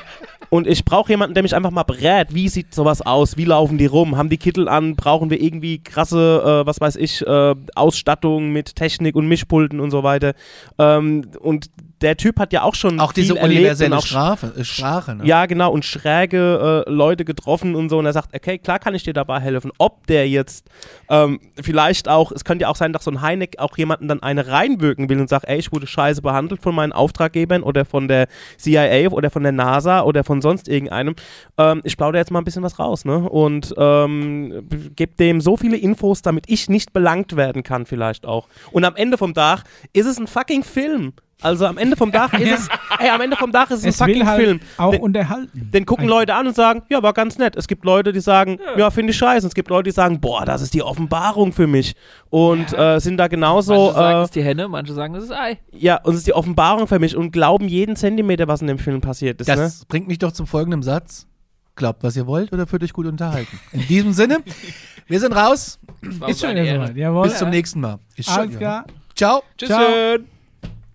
und 0.50 0.68
ich 0.68 0.84
brauche 0.84 1.10
jemanden, 1.10 1.34
der 1.34 1.44
mich 1.44 1.56
einfach 1.56 1.72
mal 1.72 1.84
berät. 1.84 2.34
Wie 2.34 2.50
sieht 2.50 2.74
sowas 2.74 3.02
aus? 3.02 3.38
Wie 3.38 3.46
laufen 3.46 3.78
die 3.78 3.86
rum? 3.86 4.18
Haben 4.18 4.30
die 4.30 4.38
Kittel 4.38 4.68
an? 4.68 4.98
Brauchen 4.98 5.30
wir 5.30 5.42
irgendwie 5.42 5.82
krasse, 5.82 6.64
äh, 6.64 6.66
was 6.66 6.82
weiß 6.82 6.98
ich, 6.98 7.26
äh, 7.26 7.56
Ausstattung 7.76 8.52
mit 8.52 8.76
Technik 8.76 9.16
und 9.16 9.28
Mischpulten 9.28 9.80
und 9.80 9.92
so 9.92 10.04
weiter? 10.04 10.34
Ähm, 10.78 11.32
und 11.40 11.70
der 12.02 12.18
Typ 12.18 12.40
hat 12.40 12.52
ja 12.54 12.64
auch 12.64 12.76
schon 12.76 13.00
Auch 13.00 13.14
viel 13.14 13.24
diese 13.24 13.36
universelle 13.36 13.98
auch 13.98 14.06
Strafe, 14.06 14.54
äh, 14.58 14.64
Sprache, 14.64 15.16
ne? 15.16 15.26
ja, 15.26 15.46
genau, 15.46 15.72
und 15.72 15.86
schräge 15.86 16.86
äh, 16.88 16.90
Leute 16.90 17.26
getroffen 17.26 17.76
und 17.76 17.90
so. 17.90 18.00
Und 18.00 18.06
er 18.06 18.14
sagt, 18.14 18.36
okay, 18.36 18.58
klar 18.58 18.80
kann 18.80 18.96
ich 18.96 19.04
dir 19.04 19.14
dabei 19.14 19.40
helfen. 19.40 19.72
Ob 19.78 20.08
der 20.08 20.28
jetzt 20.28 20.68
ähm, 21.10 21.40
vielleicht 21.62 22.10
auch, 22.10 22.32
es 22.32 22.44
könnte 22.44 22.64
ja 22.64 22.70
auch 22.70 22.76
sein, 22.76 22.94
dass 22.94 23.04
so 23.04 23.12
ein 23.12 23.22
Heineck 23.22 23.60
auch 23.60 23.78
jemanden 23.78 24.08
dann 24.08 24.24
eine 24.24 24.48
reinwirken 24.48 25.10
will 25.10 25.20
und 25.20 25.30
sagt, 25.30 25.48
ey, 25.48 25.60
ich 25.60 25.72
wurde 25.72 25.88
scheiße 25.88 26.22
behandelt 26.22 26.62
von 26.62 26.74
meinen 26.74 26.92
Auftraggebern 26.92 27.64
oder 27.64 27.86
von 27.86 28.08
der 28.08 28.28
CIA 28.58 29.10
oder 29.10 29.30
von 29.30 29.44
der 29.44 29.52
NASA 29.52 30.02
oder 30.02 30.24
von 30.24 30.42
sonst 30.42 30.68
irgendeinem. 30.68 31.16
Ähm, 31.58 31.82
ich 31.84 31.98
plaudere 31.98 32.20
jetzt 32.20 32.32
mal 32.32 32.40
ein 32.40 32.46
bisschen 32.46 32.64
was 32.64 32.80
raus, 32.80 33.06
ne? 33.06 33.30
Und 33.30 33.74
ähm, 33.78 34.68
gebe 34.96 35.16
dem 35.16 35.42
so 35.42 35.58
viele 35.58 35.78
Infos, 35.78 36.22
damit 36.22 36.46
ich 36.48 36.70
nicht 36.70 36.94
belangt 36.94 37.36
werden 37.36 37.64
kann, 37.64 37.86
vielleicht 37.86 38.26
auch. 38.26 38.48
Und 38.72 38.86
am 38.86 38.96
Ende 38.96 39.18
vom 39.18 39.34
Tag 39.34 39.64
ist 39.94 40.08
es 40.08 40.18
ein 40.18 40.28
fucking 40.28 40.64
Film. 40.64 41.14
Also 41.42 41.66
am 41.66 41.78
Ende 41.78 41.96
vom 41.98 42.12
Tag 42.12 42.34
ist 42.40 42.52
es, 42.52 42.70
ey, 43.00 43.10
am 43.10 43.20
Ende 43.22 43.36
vom 43.36 43.52
Tag 43.52 43.72
ist 43.72 43.80
es, 43.80 43.86
Es 43.86 44.02
ein 44.02 44.08
fucking 44.08 44.22
will 44.22 44.28
halt 44.28 44.42
Film. 44.44 44.60
auch 44.78 44.92
Den- 44.92 45.02
unterhalten. 45.02 45.70
den 45.74 45.86
gucken 45.86 46.06
Einfach. 46.06 46.18
Leute 46.20 46.34
an 46.36 46.48
und 46.48 46.56
sagen, 46.56 46.84
ja, 46.90 47.02
war 47.02 47.14
ganz 47.14 47.38
nett. 47.38 47.56
Es 47.56 47.68
gibt 47.68 47.84
Leute, 47.86 48.14
die 48.14 48.20
sagen, 48.20 48.60
ja, 48.78 48.90
finde 48.92 49.12
ich 49.12 49.18
scheiße. 49.18 49.46
Und 49.46 49.50
es 49.50 49.56
gibt 49.56 49.70
Leute, 49.70 49.90
die 49.90 49.92
sagen, 49.94 50.20
boah, 50.22 50.46
das 50.46 50.62
ist 50.62 50.74
die 50.74 50.84
Offenbarung 50.84 51.52
für 51.52 51.68
mich. 51.68 51.96
Und 52.30 52.72
äh, 52.78 53.00
sind 53.00 53.18
da 53.18 53.28
genauso, 53.28 53.74
Manche 53.74 53.94
sagen, 53.96 54.16
äh, 54.16 54.20
es 54.20 54.26
ist 54.26 54.36
die 54.36 54.44
Henne, 54.44 54.68
manche 54.68 54.94
sagen, 54.94 55.16
es 55.16 55.24
ist 55.24 55.32
Ei. 55.32 55.58
ja, 55.72 56.00
und 56.04 56.14
es 56.14 56.20
ist 56.20 56.28
die 56.28 56.34
Offenbarung 56.34 56.88
für 56.88 57.00
mich 57.00 57.16
und 57.18 57.32
glauben 57.32 57.68
jeden 57.68 57.96
Zentimeter, 57.96 58.48
was 58.48 58.62
in 58.62 58.68
dem 58.68 58.78
Film 58.80 59.02
passiert 59.02 59.42
ist. 59.42 59.48
ne? 59.48 59.56
Das 59.56 59.86
bringt 59.86 60.08
mich 60.08 60.20
doch 60.20 60.32
zum 60.32 60.48
folgenden 60.48 60.84
Satz. 60.84 61.28
Glaubt, 61.76 62.04
was 62.04 62.16
ihr 62.18 62.28
wollt 62.28 62.52
oder 62.54 62.68
fühlt 62.68 62.84
euch 62.84 62.94
gut 62.94 63.06
unterhalten. 63.08 63.58
In 63.72 63.88
diesem 63.88 64.12
Sinne, 64.14 64.40
wir 65.08 65.20
sind 65.20 65.34
raus. 65.34 65.80
Ist 66.28 66.42
schon. 66.42 66.56
Jawohl. 66.96 67.24
Bis 67.24 67.38
zum 67.38 67.50
nächsten 67.50 67.80
Mal. 67.80 67.98
Ist 68.16 68.30
schon- 68.30 68.40
Alles 68.40 68.58
klar. 68.58 68.86
Ciao. 69.16 69.42
Tschüss. 69.58 69.70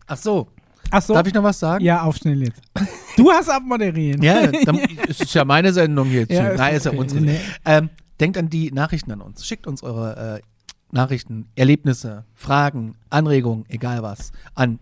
Ach 0.07 0.17
so, 0.17 0.49
Achso. 0.91 1.15
darf 1.15 1.27
ich 1.27 1.35
noch 1.35 1.43
was 1.43 1.59
sagen? 1.59 1.85
Ja, 1.85 2.03
auf 2.03 2.17
schnell 2.17 2.43
jetzt. 2.43 2.61
Du 3.17 3.31
hast 3.31 3.49
abmoderieren. 3.49 4.23
Ja, 4.23 4.47
dann, 4.65 4.79
es 5.09 5.21
ist 5.21 5.35
ja 5.35 5.45
meine 5.45 5.73
Sendung 5.73 6.11
jetzt. 6.11 6.31
Ja, 6.31 6.49
ist 6.49 6.59
Nein, 6.59 6.75
ist 6.77 6.87
ja 6.87 6.93
unsere. 6.93 7.21
Nee. 7.21 7.41
Ähm, 7.65 7.91
denkt 8.21 8.39
an 8.39 8.49
die 8.49 8.71
Nachrichten 8.73 9.11
an 9.13 9.21
uns. 9.21 9.47
Schickt 9.47 9.67
uns 9.67 9.83
eure 9.83 10.41
äh, 10.41 10.95
Nachrichten, 10.95 11.47
Erlebnisse, 11.57 12.25
Fragen, 12.35 12.95
Anregungen, 13.11 13.65
egal 13.69 14.03
was, 14.03 14.33
an 14.55 14.79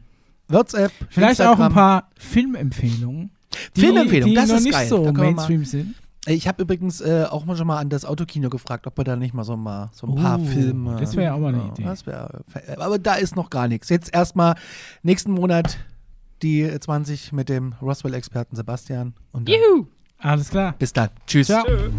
WhatsApp, 0.48 0.92
Vielleicht 1.08 1.40
Instagram. 1.40 1.60
auch 1.60 1.64
ein 1.66 1.72
paar 1.72 2.10
Filmempfehlungen. 2.18 3.30
Die, 3.76 3.80
Filmempfehlungen, 3.80 4.30
die 4.30 4.34
das 4.34 4.48
noch 4.48 4.56
ist 4.56 4.64
nicht 4.64 4.72
geil. 4.74 4.88
so 4.88 5.04
Da 5.04 5.12
Mainstream 5.12 5.64
sind. 5.64 5.94
Ich 6.26 6.48
habe 6.48 6.62
übrigens 6.62 7.00
äh, 7.00 7.26
auch 7.28 7.44
mal 7.44 7.56
schon 7.56 7.66
mal 7.66 7.78
an 7.78 7.90
das 7.90 8.04
Autokino 8.04 8.48
gefragt, 8.48 8.86
ob 8.86 8.96
wir 8.96 9.04
da 9.04 9.16
nicht 9.16 9.34
mal 9.34 9.44
so, 9.44 9.56
mal, 9.56 9.90
so 9.92 10.06
ein 10.06 10.14
paar 10.14 10.40
uh, 10.40 10.44
Filme. 10.44 10.96
Das 10.98 11.16
wäre 11.16 11.26
ja 11.26 11.34
auch 11.34 11.38
mal 11.38 11.54
eine 11.54 11.68
Idee. 11.68 11.84
Wär, 12.06 12.40
äh, 12.54 12.76
aber 12.76 12.98
da 12.98 13.14
ist 13.14 13.36
noch 13.36 13.50
gar 13.50 13.68
nichts. 13.68 13.90
Jetzt 13.90 14.14
erstmal 14.14 14.54
nächsten 15.02 15.32
Monat 15.32 15.78
die 16.42 16.68
20 16.78 17.32
mit 17.32 17.48
dem 17.48 17.74
Roswell-Experten 17.80 18.56
Sebastian. 18.56 19.14
Und 19.32 19.48
Juhu! 19.48 19.86
Alles 20.18 20.48
klar. 20.48 20.74
Bis 20.78 20.92
dann. 20.92 21.10
Tschüss. 21.26 21.48
Ciao. 21.48 21.64
Tschö. 21.64 21.90